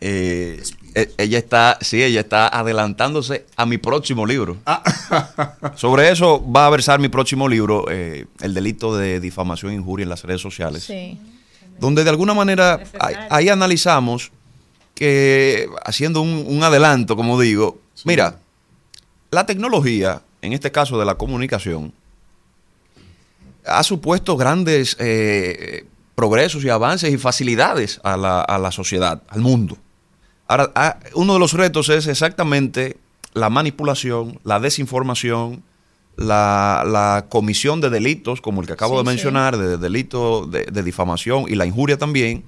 [0.00, 0.62] eh,
[0.94, 4.56] e- ella está, sí, ella está adelantándose a mi próximo libro.
[5.76, 10.04] Sobre eso va a versar mi próximo libro, eh, el delito de difamación e injuria
[10.04, 11.18] en las redes sociales Sí.
[11.78, 14.30] donde de alguna manera ahí, ahí analizamos
[14.94, 18.38] que, haciendo un, un adelanto, como digo, mira,
[19.30, 21.92] la tecnología, en este caso de la comunicación,
[23.66, 29.40] ha supuesto grandes eh, progresos y avances y facilidades a la, a la sociedad, al
[29.40, 29.76] mundo.
[30.48, 32.96] Ahora, ah, uno de los retos es exactamente
[33.34, 35.62] la manipulación, la desinformación,
[36.16, 39.08] la, la comisión de delitos, como el que acabo Sí, de sí.
[39.14, 42.44] mencionar, de delito de, de difamación y la injuria también,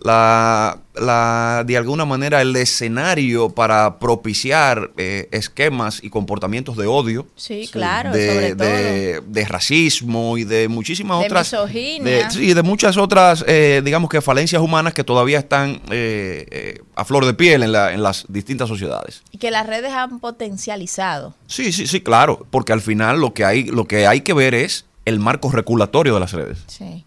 [0.00, 7.26] la, la, de alguna manera el escenario para propiciar eh, esquemas y comportamientos de odio.
[7.36, 8.68] Sí, claro, de, sobre todo.
[8.68, 11.50] de- de racismo y de muchísimas De otras.
[11.52, 12.24] misoginia.
[12.26, 16.82] de- sí, de muchas otras, eh, digamos que falencias humanas que todavía están eh, eh,
[16.96, 19.22] a flor de piel en, la- en las distintas sociedades.
[19.30, 21.34] Y que las redes han potencializado.
[21.46, 24.54] Sí, sí, sí, claro, porque al final lo que hay, lo que hay que ver
[24.54, 26.58] es el marco regulatorio de las redes.
[26.66, 27.04] Sí,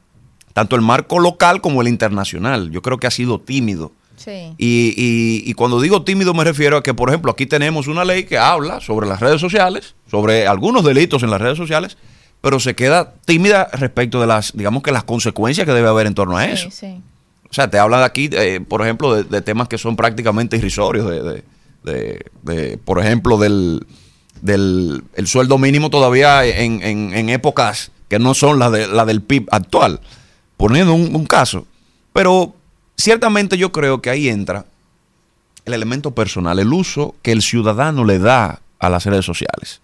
[0.57, 2.71] Tanto el marco local como el internacional.
[2.71, 3.91] Yo creo que ha sido tímido.
[4.15, 4.55] sí.
[4.57, 8.03] Y, y- y cuando digo tímido me refiero a que, por ejemplo, aquí tenemos una
[8.03, 11.95] ley que habla sobre las redes sociales, sobre algunos delitos en las redes sociales,
[12.41, 16.15] pero se queda tímida respecto de las, digamos que las consecuencias que debe haber en
[16.15, 16.69] torno a eso.
[16.71, 17.01] Sí.
[17.47, 21.07] O sea, te hablan aquí, eh, por ejemplo, de, de temas que son prácticamente irrisorios,
[21.07, 21.43] de, de-
[21.83, 23.85] de- de, por ejemplo, del,
[24.41, 29.05] del el sueldo mínimo todavía en, en- en épocas que no son las de, la
[29.05, 29.99] del PIB actual,
[30.57, 31.65] poniendo un, caso.
[32.11, 32.53] Pero
[32.97, 34.65] ciertamente yo creo que ahí entra
[35.65, 39.81] el elemento personal, el uso que el ciudadano le da a las redes sociales.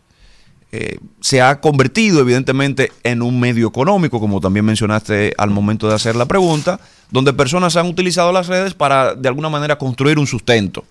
[0.71, 5.93] Eh, se ha convertido evidentemente en un medio económico, como también mencionaste al momento de
[5.93, 6.79] hacer la pregunta,
[7.11, 10.83] donde personas han utilizado las redes para de alguna manera construir un sustento.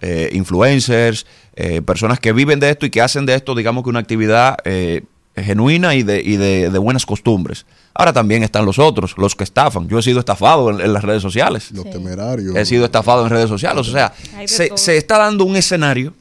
[0.00, 3.90] Eh, influencers, eh, personas que viven de esto y que hacen de esto, digamos que
[3.90, 4.56] una actividad
[5.36, 7.66] genuina y, de, y de, de buenas costumbres.
[7.94, 9.88] Ahora también están los otros, los que estafan.
[9.88, 11.70] Yo he sido estafado en, en las redes sociales.
[11.72, 12.54] Los temerarios.
[12.56, 13.88] He sido estafado en redes sociales.
[13.88, 14.12] O sea,
[14.46, 16.14] se, se está dando un escenario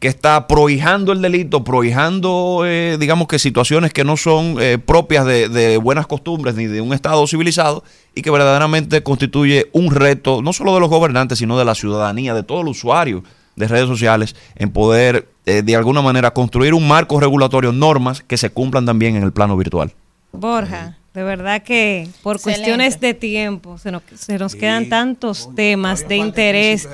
[0.00, 5.26] que está prohijando el delito, prohijando, eh, digamos que situaciones que no son eh, propias
[5.26, 7.82] de, de buenas costumbres ni de un Estado civilizado
[8.14, 12.32] y que verdaderamente constituye un reto, no solo de los gobernantes, sino de la ciudadanía,
[12.32, 13.24] de todo el usuario
[13.56, 18.36] de redes sociales, en poder eh, de alguna manera construir un marco regulatorio, normas que
[18.36, 19.92] se cumplan también en el plano virtual.
[20.32, 22.60] Borja, de verdad que por Excelente.
[22.60, 26.88] cuestiones de tiempo se nos, se nos quedan tantos temas de interés.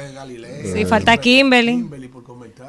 [0.73, 2.04] Sí, falta Kimberly.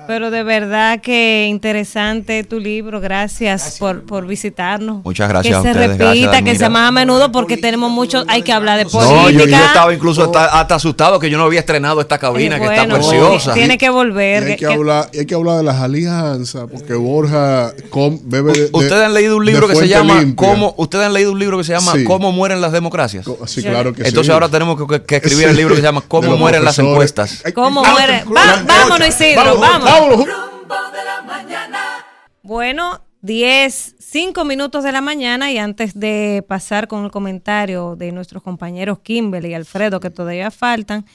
[0.07, 3.01] Pero de verdad que interesante tu libro.
[3.01, 5.03] Gracias, por, por visitarnos.
[5.03, 7.91] Muchas gracias Que a se ustedes, repita, gracias, que sea más a menudo porque tenemos
[7.91, 9.57] mucho, hay que hablar de No, yo, política.
[9.59, 12.87] yo estaba incluso hasta, hasta asustado que yo no había estrenado esta cabina, que está
[12.87, 13.53] preciosa.
[13.53, 14.43] Tiene que volver.
[14.43, 18.19] Y hay que- que, hablar, y hay que hablar de las alianzas, porque Borja com-
[18.23, 20.35] bebe de- de- Ustedes han leído un libro que se llama limpia.
[20.35, 20.73] ¿Cómo?
[20.77, 22.03] Ustedes han leído un libro que se llama Sí.
[22.03, 23.25] ¿Cómo mueren las democracias?
[23.47, 24.09] Sí, claro que sí.
[24.09, 25.49] Entonces ahora tenemos que, que escribir Sí.
[25.51, 27.43] el libro que se llama ¿Cómo mueren las encuestas?
[27.53, 28.23] ¿Cómo muere?
[28.25, 29.57] Va- vámonos, Isidro,
[32.43, 38.11] Bueno, 10, 5 minutos de la mañana y antes de pasar con el comentario de
[38.11, 41.05] nuestros compañeros Kimberly y Alfredo, que todavía faltan,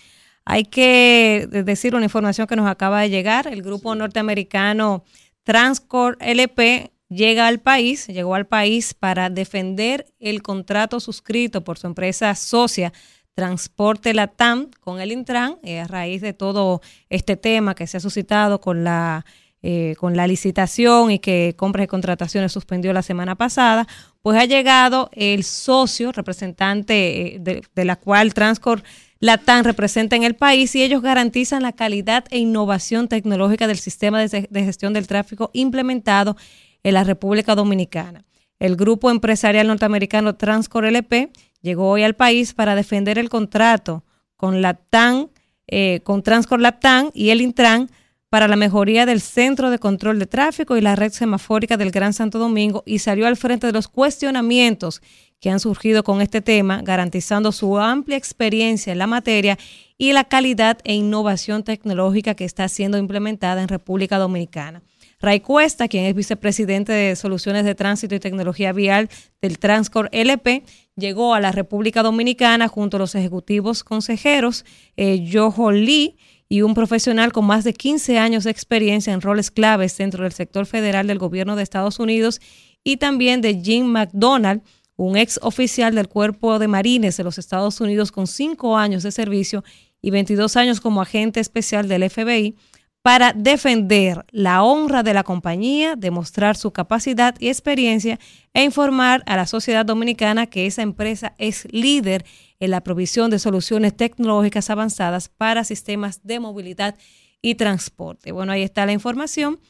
[0.44, 3.46] hay que decir una información que nos acaba de llegar.
[3.46, 5.04] El grupo norteamericano
[5.44, 11.86] Transcorp LP llega al país, llegó al país para defender el contrato suscrito por su
[11.86, 12.92] empresa socia
[13.34, 18.00] Transporte Latam con el Intran, eh, a raíz de todo este tema que se ha
[18.00, 19.24] suscitado con la,
[19.62, 23.86] eh, con la licitación y que compras y contrataciones suspendió la semana pasada,
[24.22, 28.84] pues ha llegado el socio representante eh, de, de la cual Transcorp
[29.20, 34.18] Latam representa en el país y ellos garantizan la calidad e innovación tecnológica del sistema
[34.18, 36.36] de, de gestión del tráfico implementado
[36.82, 38.24] en la República Dominicana.
[38.60, 41.32] El grupo empresarial norteamericano Transcor LP
[41.62, 44.04] llegó hoy al país para defender el contrato
[44.36, 45.28] con Latam,
[45.66, 47.90] eh, con Transcor Latam y el Intran
[48.28, 52.12] para la mejoría del centro de control de tráfico y la red semafórica del Gran
[52.12, 55.00] Santo Domingo y salió al frente de los cuestionamientos
[55.40, 59.58] que han surgido con este tema, garantizando su amplia experiencia en la materia
[59.96, 64.82] y la calidad e innovación tecnológica que está siendo implementada en República Dominicana.
[65.20, 69.10] Ray Cuesta, quien es vicepresidente de Soluciones de Tránsito y Tecnología Vial
[69.42, 70.62] del Transcor LP,
[70.96, 74.64] llegó a la República Dominicana junto a los ejecutivos consejeros
[74.96, 76.16] eh, Jojo Lee
[76.48, 80.32] y un profesional con más de 15 años de experiencia en roles claves dentro del
[80.32, 82.40] sector federal del gobierno de Estados Unidos
[82.82, 84.62] y también de Jim McDonald,
[84.96, 89.12] un ex oficial del Cuerpo de Marines de los Estados Unidos con 5 años de
[89.12, 89.64] servicio
[90.00, 92.56] y 22 años como agente especial del FBI
[93.02, 98.18] para defender la honra de la compañía, demostrar su capacidad y experiencia
[98.52, 102.24] e informar a la sociedad dominicana que esa empresa es líder
[102.58, 106.96] en la provisión de soluciones tecnológicas avanzadas para sistemas de movilidad
[107.40, 108.32] y transporte.
[108.32, 109.60] Bueno, ahí está la información.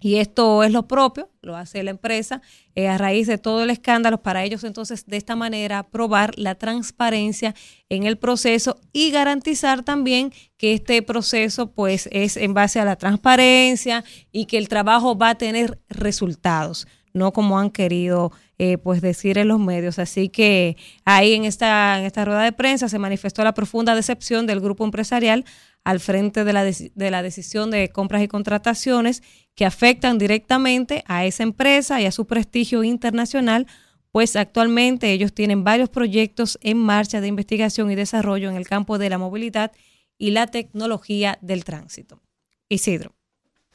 [0.00, 2.42] Y esto es lo propio, lo hace la empresa
[2.74, 4.22] eh, a raíz de todo el escándalo.
[4.22, 7.54] Para ellos, entonces, de esta manera, probar la transparencia
[7.88, 12.96] en el proceso y garantizar también que este proceso, pues, es en base a la
[12.96, 16.86] transparencia y que el trabajo va a tener resultados.
[17.12, 19.98] no como han querido eh, pues decir en los medios.
[19.98, 24.46] Así que ahí en esta, en esta rueda de prensa se manifestó la profunda decepción
[24.46, 25.44] del grupo empresarial
[25.84, 29.22] al frente de la, de la decisión de compras y contrataciones
[29.54, 33.66] que afectan directamente a esa empresa y a su prestigio internacional,
[34.10, 38.98] pues actualmente ellos tienen varios proyectos en marcha de investigación y desarrollo en el campo
[38.98, 39.72] de la movilidad
[40.18, 42.22] y la tecnología del tránsito.
[42.68, 43.14] Isidro.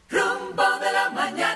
[0.10, 1.51] Rumbo de la mañana.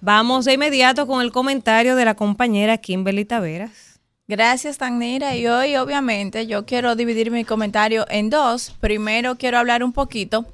[0.00, 3.98] Vamos de inmediato con el comentario de la compañera Kimberly Taveras.
[4.28, 5.36] Gracias, Tanira.
[5.36, 8.74] Y hoy, obviamente, yo quiero dividir mi comentario en dos.
[8.80, 10.46] Primero, quiero hablar un poquito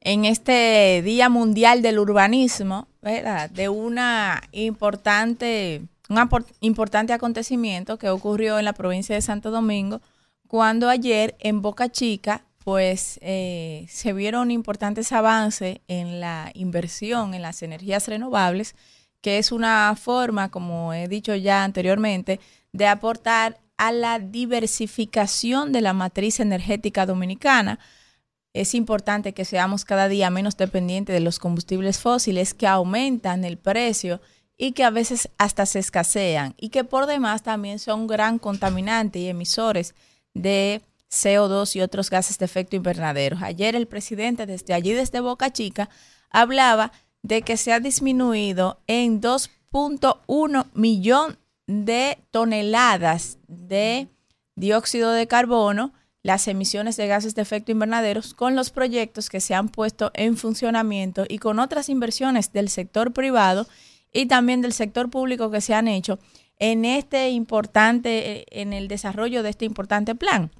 [0.00, 3.50] en este Día Mundial del Urbanismo, ¿verdad?
[3.50, 6.28] De una importante, un
[6.60, 10.00] importante acontecimiento que ocurrió en la provincia de Santo Domingo,
[10.46, 17.42] cuando ayer en Boca Chica, pues eh, se vieron importantes avances en la inversión en
[17.42, 18.74] las energías renovables,
[19.20, 22.40] que es una forma, como he dicho ya anteriormente,
[22.72, 27.78] de aportar a la diversificación de la matriz energética dominicana.
[28.52, 33.58] Es importante que seamos cada día menos dependientes de los combustibles fósiles que aumentan el
[33.58, 34.20] precio
[34.56, 39.20] y que a veces hasta se escasean y que por demás también son gran contaminante
[39.20, 39.94] y emisores
[40.34, 40.82] de
[41.24, 43.38] CO2 y otros gases de efecto invernadero.
[43.40, 45.88] Ayer el presidente desde allí, desde Boca Chica,
[46.30, 54.08] hablaba de que se ha disminuido en 2.1 millón de toneladas de
[54.54, 59.54] dióxido de carbono las emisiones de gases de efecto invernadero con los proyectos que se
[59.54, 63.66] han puesto en funcionamiento y con otras inversiones del sector privado
[64.12, 66.18] y también del sector público que se han hecho
[66.58, 70.50] en este importante, eh, en el desarrollo de este importante plan.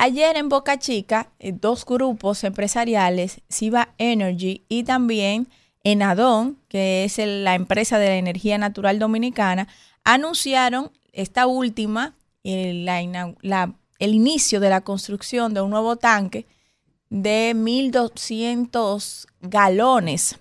[0.00, 5.48] Ayer en Boca Chica, eh, dos grupos empresariales, Siva Energy y también
[5.82, 9.66] Enadón, que es el- la empresa de la energía natural dominicana,
[10.04, 12.70] anunciaron esta última, eh,
[13.02, 16.46] ina- la- el inicio de la construcción de un nuevo tanque
[17.10, 20.38] de 1.200 galones.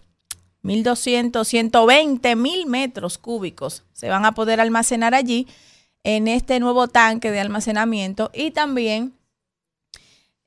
[0.61, 5.47] 1.200, 120 mil metros cúbicos se van a poder almacenar allí
[6.03, 9.16] en este nuevo tanque de almacenamiento y también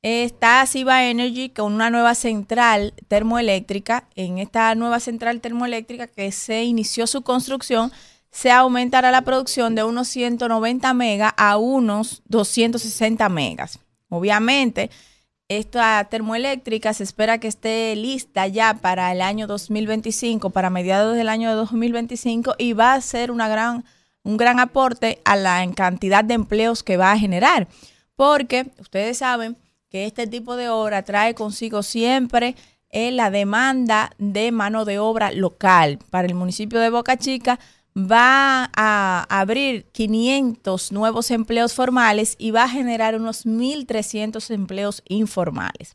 [0.03, 4.09] está Siva Energy con una nueva central termoeléctrica.
[4.17, 7.93] En esta nueva central termoeléctrica que se inició su construcción,
[8.31, 13.81] se aumentará la producción de unos 190 megas a unos 260 megas.
[14.09, 14.91] Obviamente,
[15.49, 21.29] esta termoeléctrica se espera que esté lista ya para el año 2025, para mediados del
[21.29, 23.85] año 2025, y va a ser una gran,
[24.23, 27.67] un gran aporte a la cantidad de empleos que va a generar.
[28.15, 29.57] Porque ustedes saben
[29.91, 32.55] que este tipo de obra trae consigo siempre
[32.93, 35.99] la demanda de mano de obra local.
[36.11, 37.59] Para el municipio de Boca Chica
[37.97, 45.95] va a abrir 500 nuevos empleos formales y va a generar unos 1.300 empleos informales.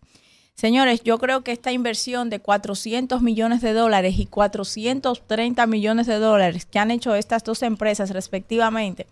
[0.56, 6.20] Señores, yo creo que esta inversión de 400 millones de dólares y 430 millones de
[6.20, 9.08] dólares que han hecho estas dos empresas respectivamente,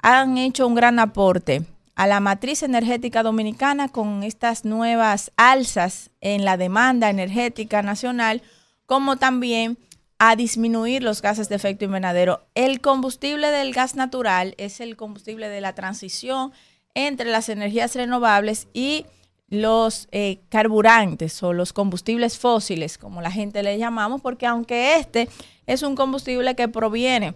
[0.00, 1.64] han hecho un gran aporte
[1.98, 8.40] a la matriz energética dominicana con estas nuevas alzas en la demanda energética nacional,
[8.86, 9.78] como también
[10.20, 12.46] a disminuir los gases de efecto invernadero.
[12.54, 16.52] El combustible del gas natural es el combustible de la transición
[16.94, 19.04] entre las energías renovables y
[19.48, 25.28] los eh, carburantes o los combustibles fósiles, como la gente le llamamos, porque aunque este
[25.66, 27.34] es un combustible que proviene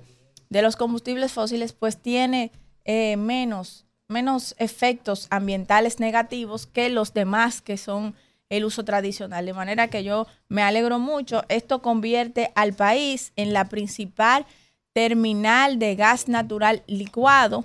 [0.50, 2.52] de los combustibles fósiles, pues tiene
[2.84, 8.14] eh, menos, menos efectos ambientales negativos que los demás que son
[8.48, 9.46] el uso tradicional.
[9.46, 11.42] De manera que yo me alegro mucho.
[11.48, 14.46] Esto convierte al país en la principal
[14.92, 17.64] terminal de gas natural licuado,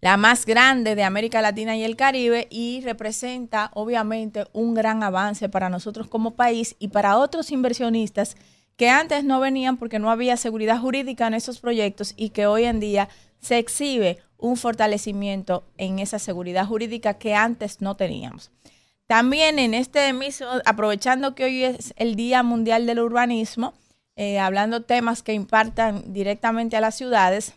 [0.00, 5.48] la más grande de América Latina y el Caribe y representa obviamente un gran avance
[5.48, 8.36] para nosotros como país y para otros inversionistas
[8.76, 12.64] que antes no venían porque no había seguridad jurídica en esos proyectos y que hoy
[12.64, 13.08] en día
[13.40, 18.50] se exhibe un fortalecimiento en esa seguridad jurídica que antes no teníamos.
[19.06, 23.74] También en este mismo, aprovechando que hoy es el Día Mundial del Urbanismo,
[24.16, 27.54] eh, hablando temas que impactan directamente a las ciudades,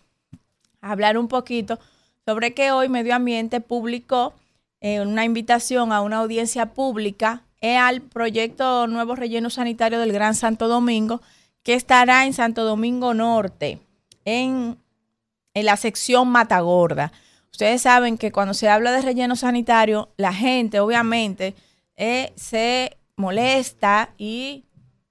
[0.81, 1.79] hablar un poquito
[2.25, 4.33] sobre que hoy Medio Ambiente publicó
[4.81, 10.35] eh, una invitación a una audiencia pública eh, al proyecto Nuevo Relleno Sanitario del Gran
[10.35, 11.21] Santo Domingo,
[11.63, 13.79] que estará en Santo Domingo Norte,
[14.23, 14.77] en,
[15.53, 17.11] en la sección Matagorda.
[17.51, 21.55] Ustedes saben que cuando se habla de relleno sanitario, la gente obviamente
[21.97, 24.65] eh, se molesta y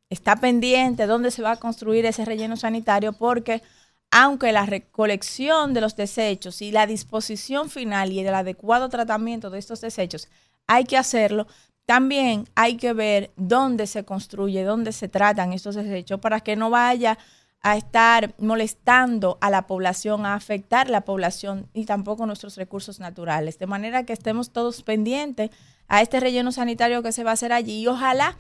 [0.08, 3.62] está pendiente dónde se va a construir ese relleno sanitario porque
[4.10, 9.58] aunque la recolección de los desechos y la disposición final y el adecuado tratamiento de
[9.58, 10.28] estos desechos
[10.67, 11.47] hay que hacerlo,
[11.84, 16.70] también hay que ver dónde se construye, dónde se tratan estos desechos para que no
[16.70, 17.18] vaya
[17.61, 23.59] a estar molestando a la población, a afectar la población y tampoco nuestros recursos naturales.
[23.59, 25.51] De manera que estemos todos pendientes
[25.89, 28.37] a este relleno sanitario que se va a hacer allí y ojalá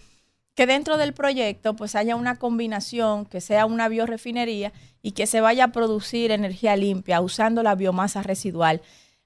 [0.54, 4.72] que dentro del proyecto pues haya una combinación, que sea una biorefinería
[5.02, 8.82] y que se vaya a producir energía limpia usando la biomasa residual,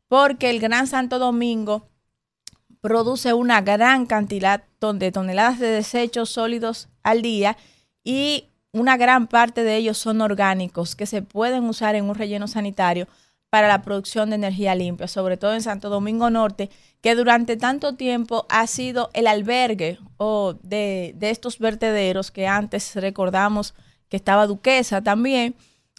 [0.08, 1.88] porque el Gran Santo Domingo
[2.82, 4.64] produce una gran cantidad
[4.94, 7.56] de toneladas de desechos sólidos al día
[8.04, 12.48] y una gran parte de ellos son orgánicos que se pueden usar en un relleno
[12.48, 13.06] sanitario
[13.50, 16.70] para la producción de energía limpia, sobre todo en Santo Domingo Norte,
[17.02, 22.94] que durante tanto tiempo ha sido el albergue o de, de estos vertederos que antes
[22.94, 23.74] recordamos
[24.08, 25.54] que estaba Duquesa también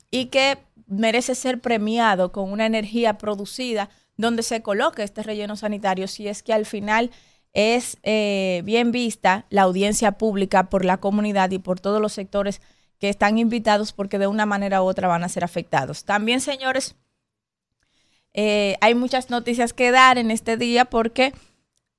[0.10, 6.08] y que merece ser premiado con una energía producida donde se coloque este relleno sanitario
[6.08, 7.12] si es que al final
[7.54, 12.62] es eh, bien vista la audiencia pública por la comunidad y por todos los sectores
[13.00, 16.04] que están invitados porque de una manera u otra van a ser afectados.
[16.04, 16.96] También, señores,
[18.34, 21.34] eh, hay muchas noticias que dar en este día porque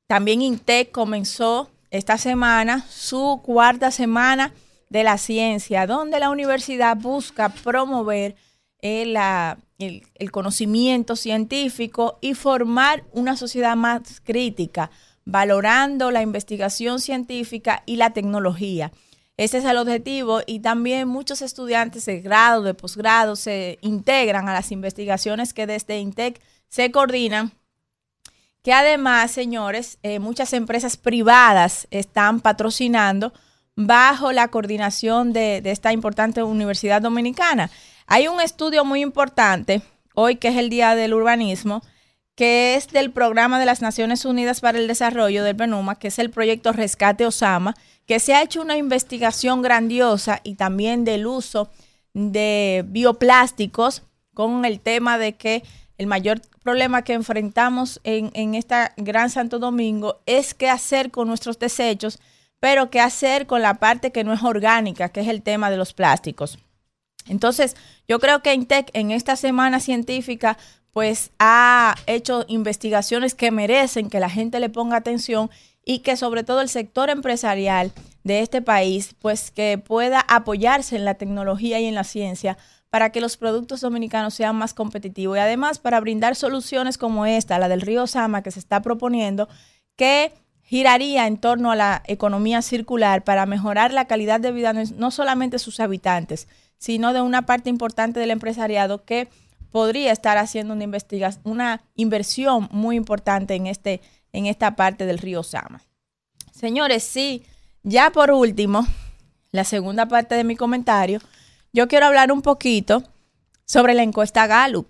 [0.06, 4.52] también INTEC comenzó esta semana su cuarta semana
[4.90, 8.34] de la ciencia, donde la universidad busca promover
[8.78, 9.16] el,
[9.78, 14.90] el, conocimiento científico y formar una sociedad más crítica,
[15.24, 18.92] valorando la investigación científica y la tecnología.
[19.36, 24.52] Ese es el objetivo y también muchos estudiantes de grado, de posgrado se integran a
[24.52, 27.52] las investigaciones que desde INTEC se coordinan,
[28.62, 33.32] que además, señores, eh, muchas empresas privadas están patrocinando
[33.74, 37.70] bajo la coordinación de, de esta importante universidad dominicana.
[38.06, 39.82] Hay un estudio muy importante
[40.14, 41.82] hoy que es el Día del Urbanismo,
[42.34, 46.18] que es del Programa de las Naciones Unidas para el Desarrollo del PENUMA, que es
[46.18, 47.74] el proyecto Rescate Osama,
[48.06, 51.70] que se ha hecho una investigación grandiosa y también del uso
[52.12, 54.02] de bioplásticos
[54.34, 55.62] con el tema de que
[55.96, 61.28] el mayor problema que enfrentamos en, en esta Gran Santo Domingo es qué hacer con
[61.28, 62.18] nuestros desechos,
[62.58, 65.76] pero qué hacer con la parte que no es orgánica, que es el tema de
[65.76, 66.58] los plásticos.
[67.26, 67.76] Entonces,
[68.08, 70.58] yo creo que INTEC en esta semana científica
[70.94, 75.50] pues ha hecho investigaciones que merecen que la gente le ponga atención
[75.84, 77.92] y que sobre todo el sector empresarial
[78.22, 82.56] de este país, pues que pueda apoyarse en la tecnología y en la ciencia
[82.90, 85.36] para que los productos dominicanos sean más competitivos.
[85.36, 89.48] Y además para brindar soluciones como esta, la del río Sama que se está proponiendo,
[89.96, 90.32] que
[90.62, 95.56] giraría en torno a la economía circular para mejorar la calidad de vida no solamente
[95.56, 96.46] de sus habitantes,
[96.78, 99.28] sino de una parte importante del empresariado que
[99.74, 105.18] podría estar haciendo una investigación, una inversión muy importante en este en esta parte del
[105.18, 105.82] río Sama.
[106.52, 107.42] Señores, sí,
[107.82, 108.86] ya por último,
[109.50, 111.18] la segunda parte de mi comentario,
[111.72, 113.02] yo quiero hablar un poquito
[113.64, 114.86] sobre la encuesta Gallup.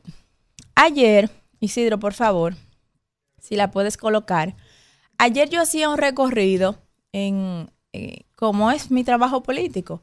[0.75, 1.31] Ayer,
[1.61, 2.55] Isidro, por favor,
[3.41, 4.55] si la puedes colocar.
[5.17, 6.77] Ayer yo hacía un recorrido
[7.11, 10.03] en eh, cómo es mi trabajo político.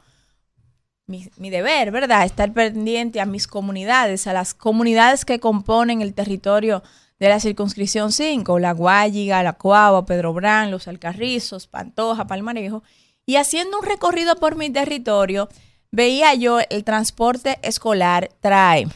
[1.12, 2.26] Mi, deber, ¿verdad?
[2.26, 6.84] Estar pendiente a mis comunidades, a las comunidades que componen el territorio
[7.20, 12.84] de la circunscripción 5, La Guayiga, La Cuava, Pedro Brán, Los Alcarrizos, Pantoja, Palmarejo,
[13.26, 15.50] y haciendo un recorrido por mi territorio,
[15.92, 18.88] veía yo el transporte escolar TRAE.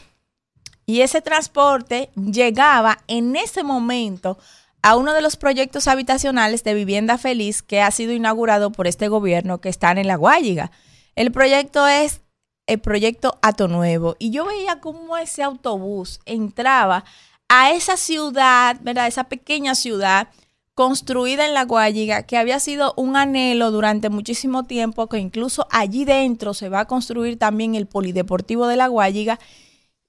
[0.86, 4.38] Y ese transporte llegaba en ese momento
[4.82, 9.08] a uno de los proyectos habitacionales de vivienda feliz que ha sido inaugurado por este
[9.08, 10.70] gobierno que están en La Guayiga.
[11.16, 12.20] El proyecto es
[12.66, 14.16] el proyecto Ato Nuevo.
[14.18, 17.04] Y yo veía cómo ese autobús entraba
[17.48, 19.06] a esa ciudad, ¿verdad?
[19.06, 20.28] Esa pequeña ciudad
[20.74, 26.04] construida en La Guayiga, que había sido un anhelo durante muchísimo tiempo, que incluso allí
[26.04, 29.38] dentro se va a construir también el Polideportivo de La Guayiga.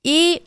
[0.04, 0.44] Y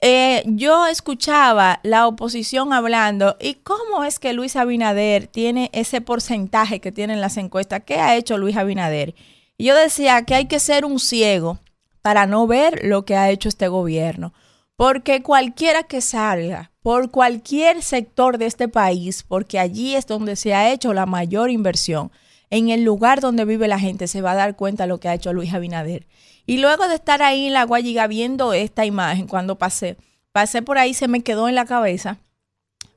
[0.00, 6.80] eh, yo escuchaba la oposición hablando, ¿y cómo es que Luis Abinader tiene ese porcentaje
[6.80, 7.82] que tienen las encuestas?
[7.84, 9.16] ¿Qué ha hecho Luis Abinader?
[9.58, 11.58] Y yo decía que hay que ser un ciego
[12.00, 14.32] para no ver lo que ha hecho este gobierno.
[14.76, 20.54] Porque cualquiera que salga por cualquier sector de este país, porque allí es donde se
[20.54, 22.12] ha hecho la mayor inversión,
[22.50, 25.08] en el lugar donde vive la gente se va a dar cuenta de lo que
[25.08, 26.06] ha hecho Luis Abinader.
[26.46, 29.96] Y luego de estar ahí en la Guayiga viendo esta imagen, cuando pasé,
[30.30, 32.18] pasé por ahí, se me quedó en la cabeza,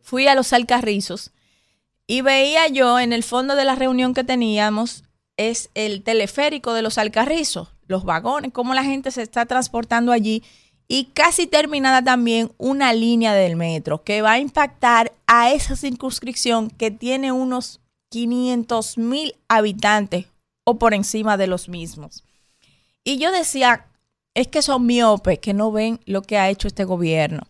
[0.03, 1.31] fui a los Alcarrizos
[2.05, 5.03] y veía yo en el fondo de la reunión que teníamos
[5.49, 10.43] es el teleférico de los Alcarrizos, los vagones, cómo la gente se está transportando allí
[10.87, 16.69] y casi terminada también una línea del metro que va a impactar a esa circunscripción
[16.69, 17.79] que tiene unos
[18.09, 20.25] 500 mil habitantes
[20.65, 22.23] o por encima de los mismos.
[23.03, 23.87] Y yo decía,
[24.33, 27.43] es que son miopes, que no ven lo que ha hecho este gobierno.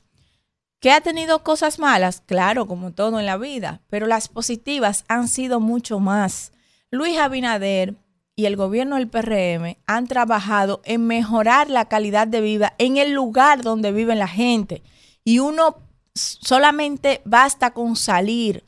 [0.79, 2.21] ¿Que ha tenido cosas malas?
[2.25, 6.51] Claro, como todo en la vida, pero las positivas han sido mucho más.
[6.93, 7.95] Luis Abinader
[8.35, 13.13] y el gobierno del PRM han trabajado en mejorar la calidad de vida en el
[13.13, 14.83] lugar donde vive la gente.
[15.23, 15.77] Y uno
[16.13, 18.65] solamente basta con salir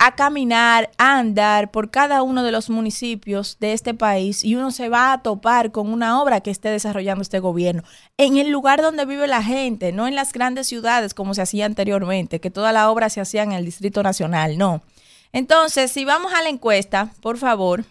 [0.00, 4.70] a caminar, a andar por cada uno de los municipios de este país y uno
[4.70, 7.82] se va a topar con una obra que esté desarrollando este gobierno
[8.16, 11.66] en el lugar donde vive la gente, no en las grandes ciudades como se hacía
[11.66, 14.82] anteriormente, que toda la obra se hacía en el Distrito Nacional, no.
[15.32, 17.84] Entonces, si vamos a la encuesta, por favor,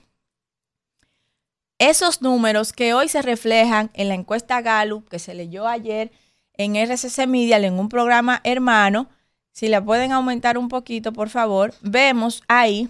[1.80, 6.12] esos números que hoy se reflejan en la encuesta Gallup que se leyó ayer
[6.54, 9.10] en RCC Media, en un programa hermano,
[9.52, 12.90] si la pueden aumentar un poquito, por favor, vemos ahí,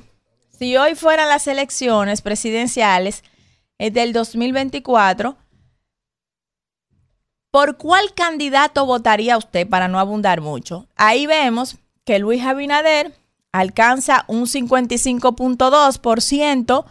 [0.50, 3.24] si hoy fueran las elecciones presidenciales
[3.78, 5.38] eh, del 2024,
[7.52, 10.88] ¿por cuál candidato votaría usted para no abundar mucho?
[10.96, 13.14] Ahí vemos que Luis Abinader
[13.52, 16.86] alcanza un 55.2%,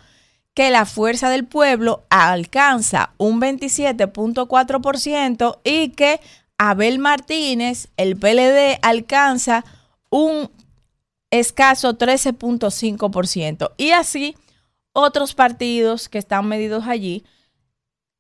[0.55, 6.21] que la Fuerza del Pueblo alcanza un 27.4% y que
[6.57, 9.67] Abel Martínez, el PLD, alcanza
[10.09, 10.51] un
[11.31, 13.73] escaso 13.5%.
[13.77, 14.35] Y así
[14.95, 17.23] otros partidos que están medidos allí.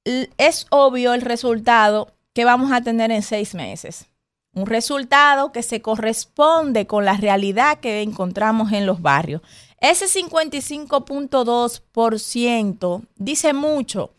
[0.04, 4.10] Es obvio el resultado que vamos a tener en seis meses.
[4.56, 9.42] Un resultado que se corresponde con la realidad que encontramos en los barrios.
[9.80, 14.14] Ese 55.2% dice mucho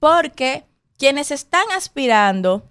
[0.00, 0.64] porque
[0.98, 2.68] quienes están aspirando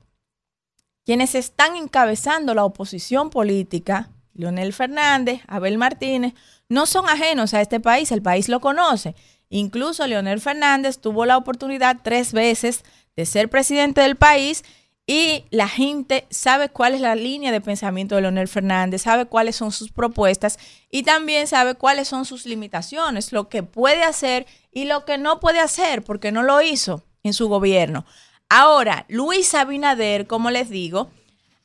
[1.06, 6.34] quienes están encabezando la oposición política, Leonel Fernández, Abel Martínez,
[6.68, 9.16] no son ajenos a este país, el país lo conoce.
[9.50, 12.84] Incluso Leonel Fernández tuvo la oportunidad tres veces
[13.16, 14.64] de ser presidente del país
[15.08, 19.56] y la gente sabe cuál es la línea de pensamiento de Leonel Fernández, sabe cuáles
[19.56, 20.58] son sus propuestas
[20.90, 25.40] y también sabe cuáles son sus limitaciones, lo que puede hacer y lo que no
[25.40, 28.06] puede hacer, porque no lo hizo en su gobierno.
[28.50, 31.12] Ahora, Luis Abinader, como les digo,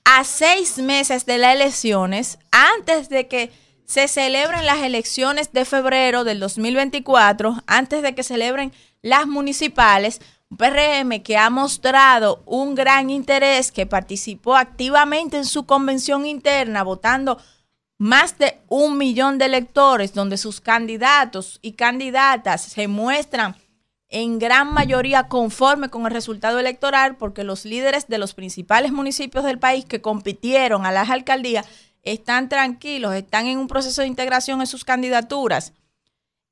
[0.05, 3.51] a seis meses de las elecciones, antes de que
[3.87, 10.40] se celebren las elecciones de febrero del 2024, antes de que celebren las municipales, un
[10.57, 17.39] PRM que ha mostrado un gran interés, que participó activamente en su convención interna, votando
[17.99, 23.57] más de un millón de electores, donde sus candidatos y candidatas se muestran
[24.09, 29.45] en gran mayoría conforme con el resultado electoral, porque los líderes de los principales municipios
[29.45, 31.67] del país que compitieron a las alcaldías
[32.03, 35.75] están tranquilos, están en un proceso de integración en sus candidaturas.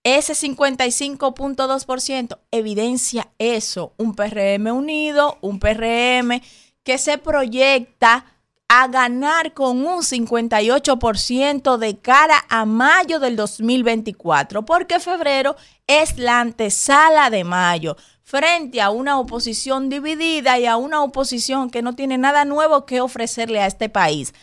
[0.04, 6.40] Ese 55.2% evidencia eso, un PRM unido, un PRM
[6.82, 8.24] que se proyecta
[8.68, 16.40] a ganar con un 58% de cara a mayo del 2024, porque febrero es la
[16.40, 22.18] antesala de mayo, frente a una oposición dividida y a una oposición que no tiene
[22.18, 24.34] nada nuevo que ofrecerle a este país.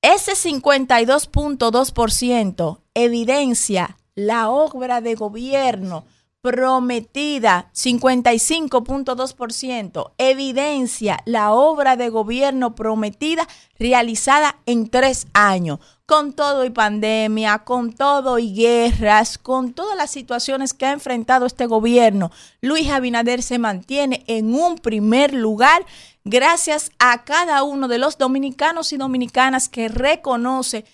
[0.00, 6.04] Ese 52.2% evidencia la obra de gobierno
[6.44, 16.70] prometida, 55.2%, evidencia la obra de gobierno prometida realizada en tres años, con todo y
[16.70, 22.30] pandemia, con todo y guerras, con todas las situaciones que ha enfrentado este gobierno.
[22.60, 25.86] Luis Abinader se mantiene en un primer lugar
[26.24, 30.84] gracias a cada uno de los dominicanos y dominicanas que reconoce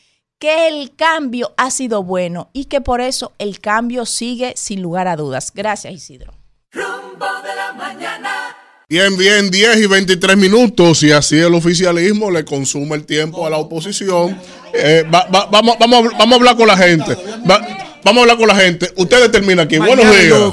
[0.40, 5.06] que el cambio ha sido bueno y que por eso el cambio sigue sin lugar
[5.06, 5.52] a dudas.
[5.54, 6.32] Gracias, Isidro.
[6.72, 8.56] Rumbo de la mañana.
[8.88, 13.50] Bien, bien, 10 y 23 minutos y así el oficialismo le consume el tiempo a
[13.50, 14.36] la oposición.
[14.72, 17.14] Eh, va- va- vamos, vamos, a- vamos a hablar con la gente.
[17.48, 17.60] Va-
[18.02, 18.90] vamos a hablar con la gente.
[18.96, 19.76] Usted determina aquí.
[19.78, 20.52] Buenos Mañana días.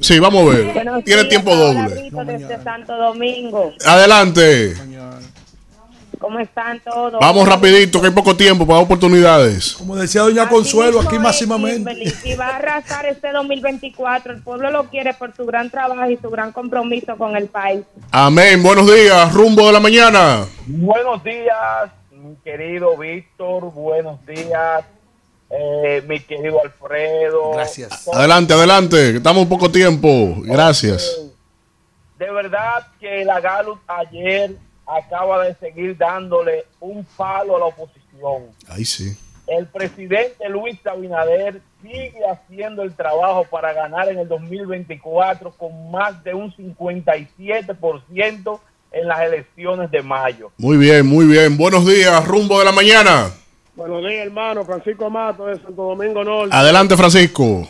[0.00, 0.72] Sí, vamos a ver.
[0.72, 2.10] Buenos Tiene días, tiempo doble.
[2.24, 3.72] Desde Santo Domingo.
[3.84, 4.74] Adelante.
[6.26, 7.20] ¿Cómo están todos?
[7.20, 9.74] Vamos rapidito, que hay poco tiempo para oportunidades.
[9.74, 12.12] Como decía doña Consuelo, aquí máximamente.
[12.24, 14.32] Y va a arrasar este 2024.
[14.32, 17.84] El pueblo lo quiere por su gran trabajo y su gran compromiso con el país.
[18.10, 18.60] Amén.
[18.60, 19.32] Buenos días.
[19.32, 20.46] Rumbo de la mañana.
[20.66, 23.72] Buenos días, mi querido Víctor.
[23.72, 24.84] Buenos días,
[25.48, 27.52] eh, mi querido Alfredo.
[27.52, 28.08] Gracias.
[28.08, 30.34] Adelante, adelante, estamos un poco tiempo.
[30.38, 31.20] Gracias.
[32.18, 38.44] De verdad que la Gallup ayer acaba de seguir dándole un palo a la oposición.
[38.68, 39.16] Ahí sí.
[39.46, 46.22] El presidente Luis Abinader sigue haciendo el trabajo para ganar en el 2024 con más
[46.24, 48.60] de un 57%
[48.92, 50.50] en las elecciones de mayo.
[50.58, 51.56] Muy bien, muy bien.
[51.56, 53.30] Buenos días, rumbo de la mañana.
[53.76, 54.64] Buenos días, hermano.
[54.64, 56.56] Francisco Mato de Santo Domingo Norte.
[56.56, 57.68] Adelante, Francisco.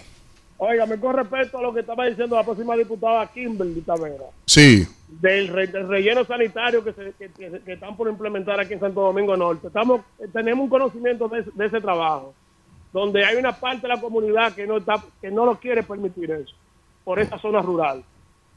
[0.59, 4.86] Óigame, con respecto a lo que estaba diciendo la próxima diputada Kimberly Tavera, Sí.
[5.09, 8.81] del, re- del relleno sanitario que, se, que, que- que están por implementar aquí en
[8.81, 9.67] Santo Domingo Norte.
[9.67, 12.33] Estamos, eh, tenemos un conocimiento de, ese- de ese trabajo,
[12.93, 16.31] donde hay una parte de la comunidad que no, está, que no lo quiere permitir
[16.31, 16.55] eso,
[17.05, 18.02] por esa zona rural.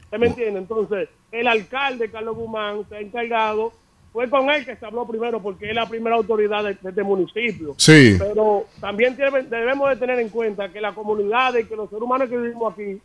[0.04, 0.58] ¿Usted me entiende?
[0.58, 3.72] Entonces, el alcalde Carlos Guzmán se ha encargado,
[4.12, 7.02] fue con él que se habló primero, porque es la primera autoridad de, de este
[7.02, 7.74] municipio.
[7.76, 8.16] Sí.
[8.18, 12.02] Pero también tiene- debemos de tener en cuenta que la comunidad y que los seres
[12.02, 13.00] humanos que vivimos aquí,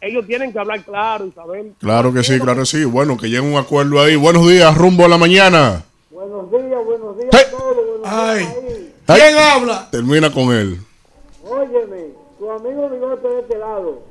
[0.00, 1.66] ellos tienen que hablar claro y saber.
[1.80, 2.84] Claro que sí, claro que sí.
[2.84, 4.14] Bueno, que llegue un acuerdo ahí.
[4.14, 5.82] Buenos días, rumbo a la mañana.
[6.10, 7.74] Buenos días, buenos días a todos.
[7.74, 8.94] Buenos días ahí.
[9.06, 9.88] ¿Quién habla?
[9.90, 10.78] Termina con él.
[11.44, 14.02] Óyeme, tu amigo Bigote de este lado.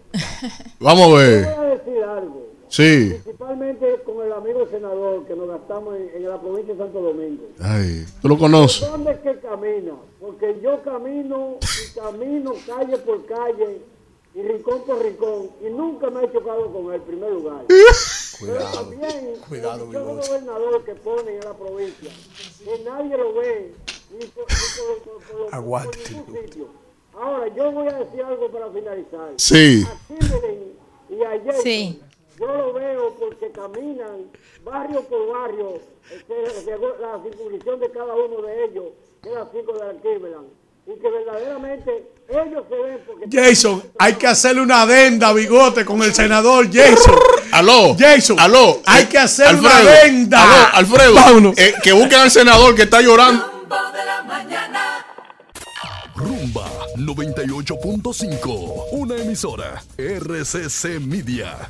[0.80, 1.44] Vamos a ver.
[1.46, 2.47] voy a decir algo.
[2.70, 3.10] Sí.
[3.24, 7.44] Principalmente con el amigo senador que nos gastamos en, en la provincia de Santo Domingo.
[7.60, 8.90] Ay, tú lo conoces.
[8.90, 9.94] ¿Dónde es que camina?
[10.20, 13.82] Porque yo camino y camino calle por calle
[14.36, 17.66] y rincón por rincón y nunca me he chocado con él, en primer lugar.
[18.40, 22.12] Pero también cuidado, el gobernador que pone en la provincia,
[22.64, 23.74] que nadie lo ve,
[24.12, 25.98] ni por, ni por- por- por- Aguante.
[25.98, 26.68] sitio.
[27.20, 29.30] Ahora, yo voy a decir algo para finalizar.
[29.38, 29.84] Sí.
[29.88, 30.74] A Kimberly
[31.10, 32.00] y a Jason, Sí.
[32.40, 34.30] Yo lo veo porque caminan
[34.64, 35.80] barrio por barrio,
[36.12, 36.34] este,
[37.02, 38.86] la circunscripción de cada uno de ellos,
[39.24, 40.48] que es la 5 de la Cleveland,
[40.86, 43.26] y que verdaderamente ellos se ven porque...
[43.32, 47.16] Jason, hay que hacerle una adenda, bigote, con el senador Jason.
[47.52, 47.96] Aló.
[47.98, 48.40] Jason.
[48.40, 48.82] Aló.
[48.86, 50.44] Hay Eh, que hacer una Alfredo, adenda.
[50.44, 51.14] Aló, Alfredo.
[51.16, 51.58] Vámonos.
[51.58, 53.46] eh, que busquen al senador que está llorando.
[56.16, 56.68] Rumba
[56.98, 61.70] 98.5, una emisora RCC Media.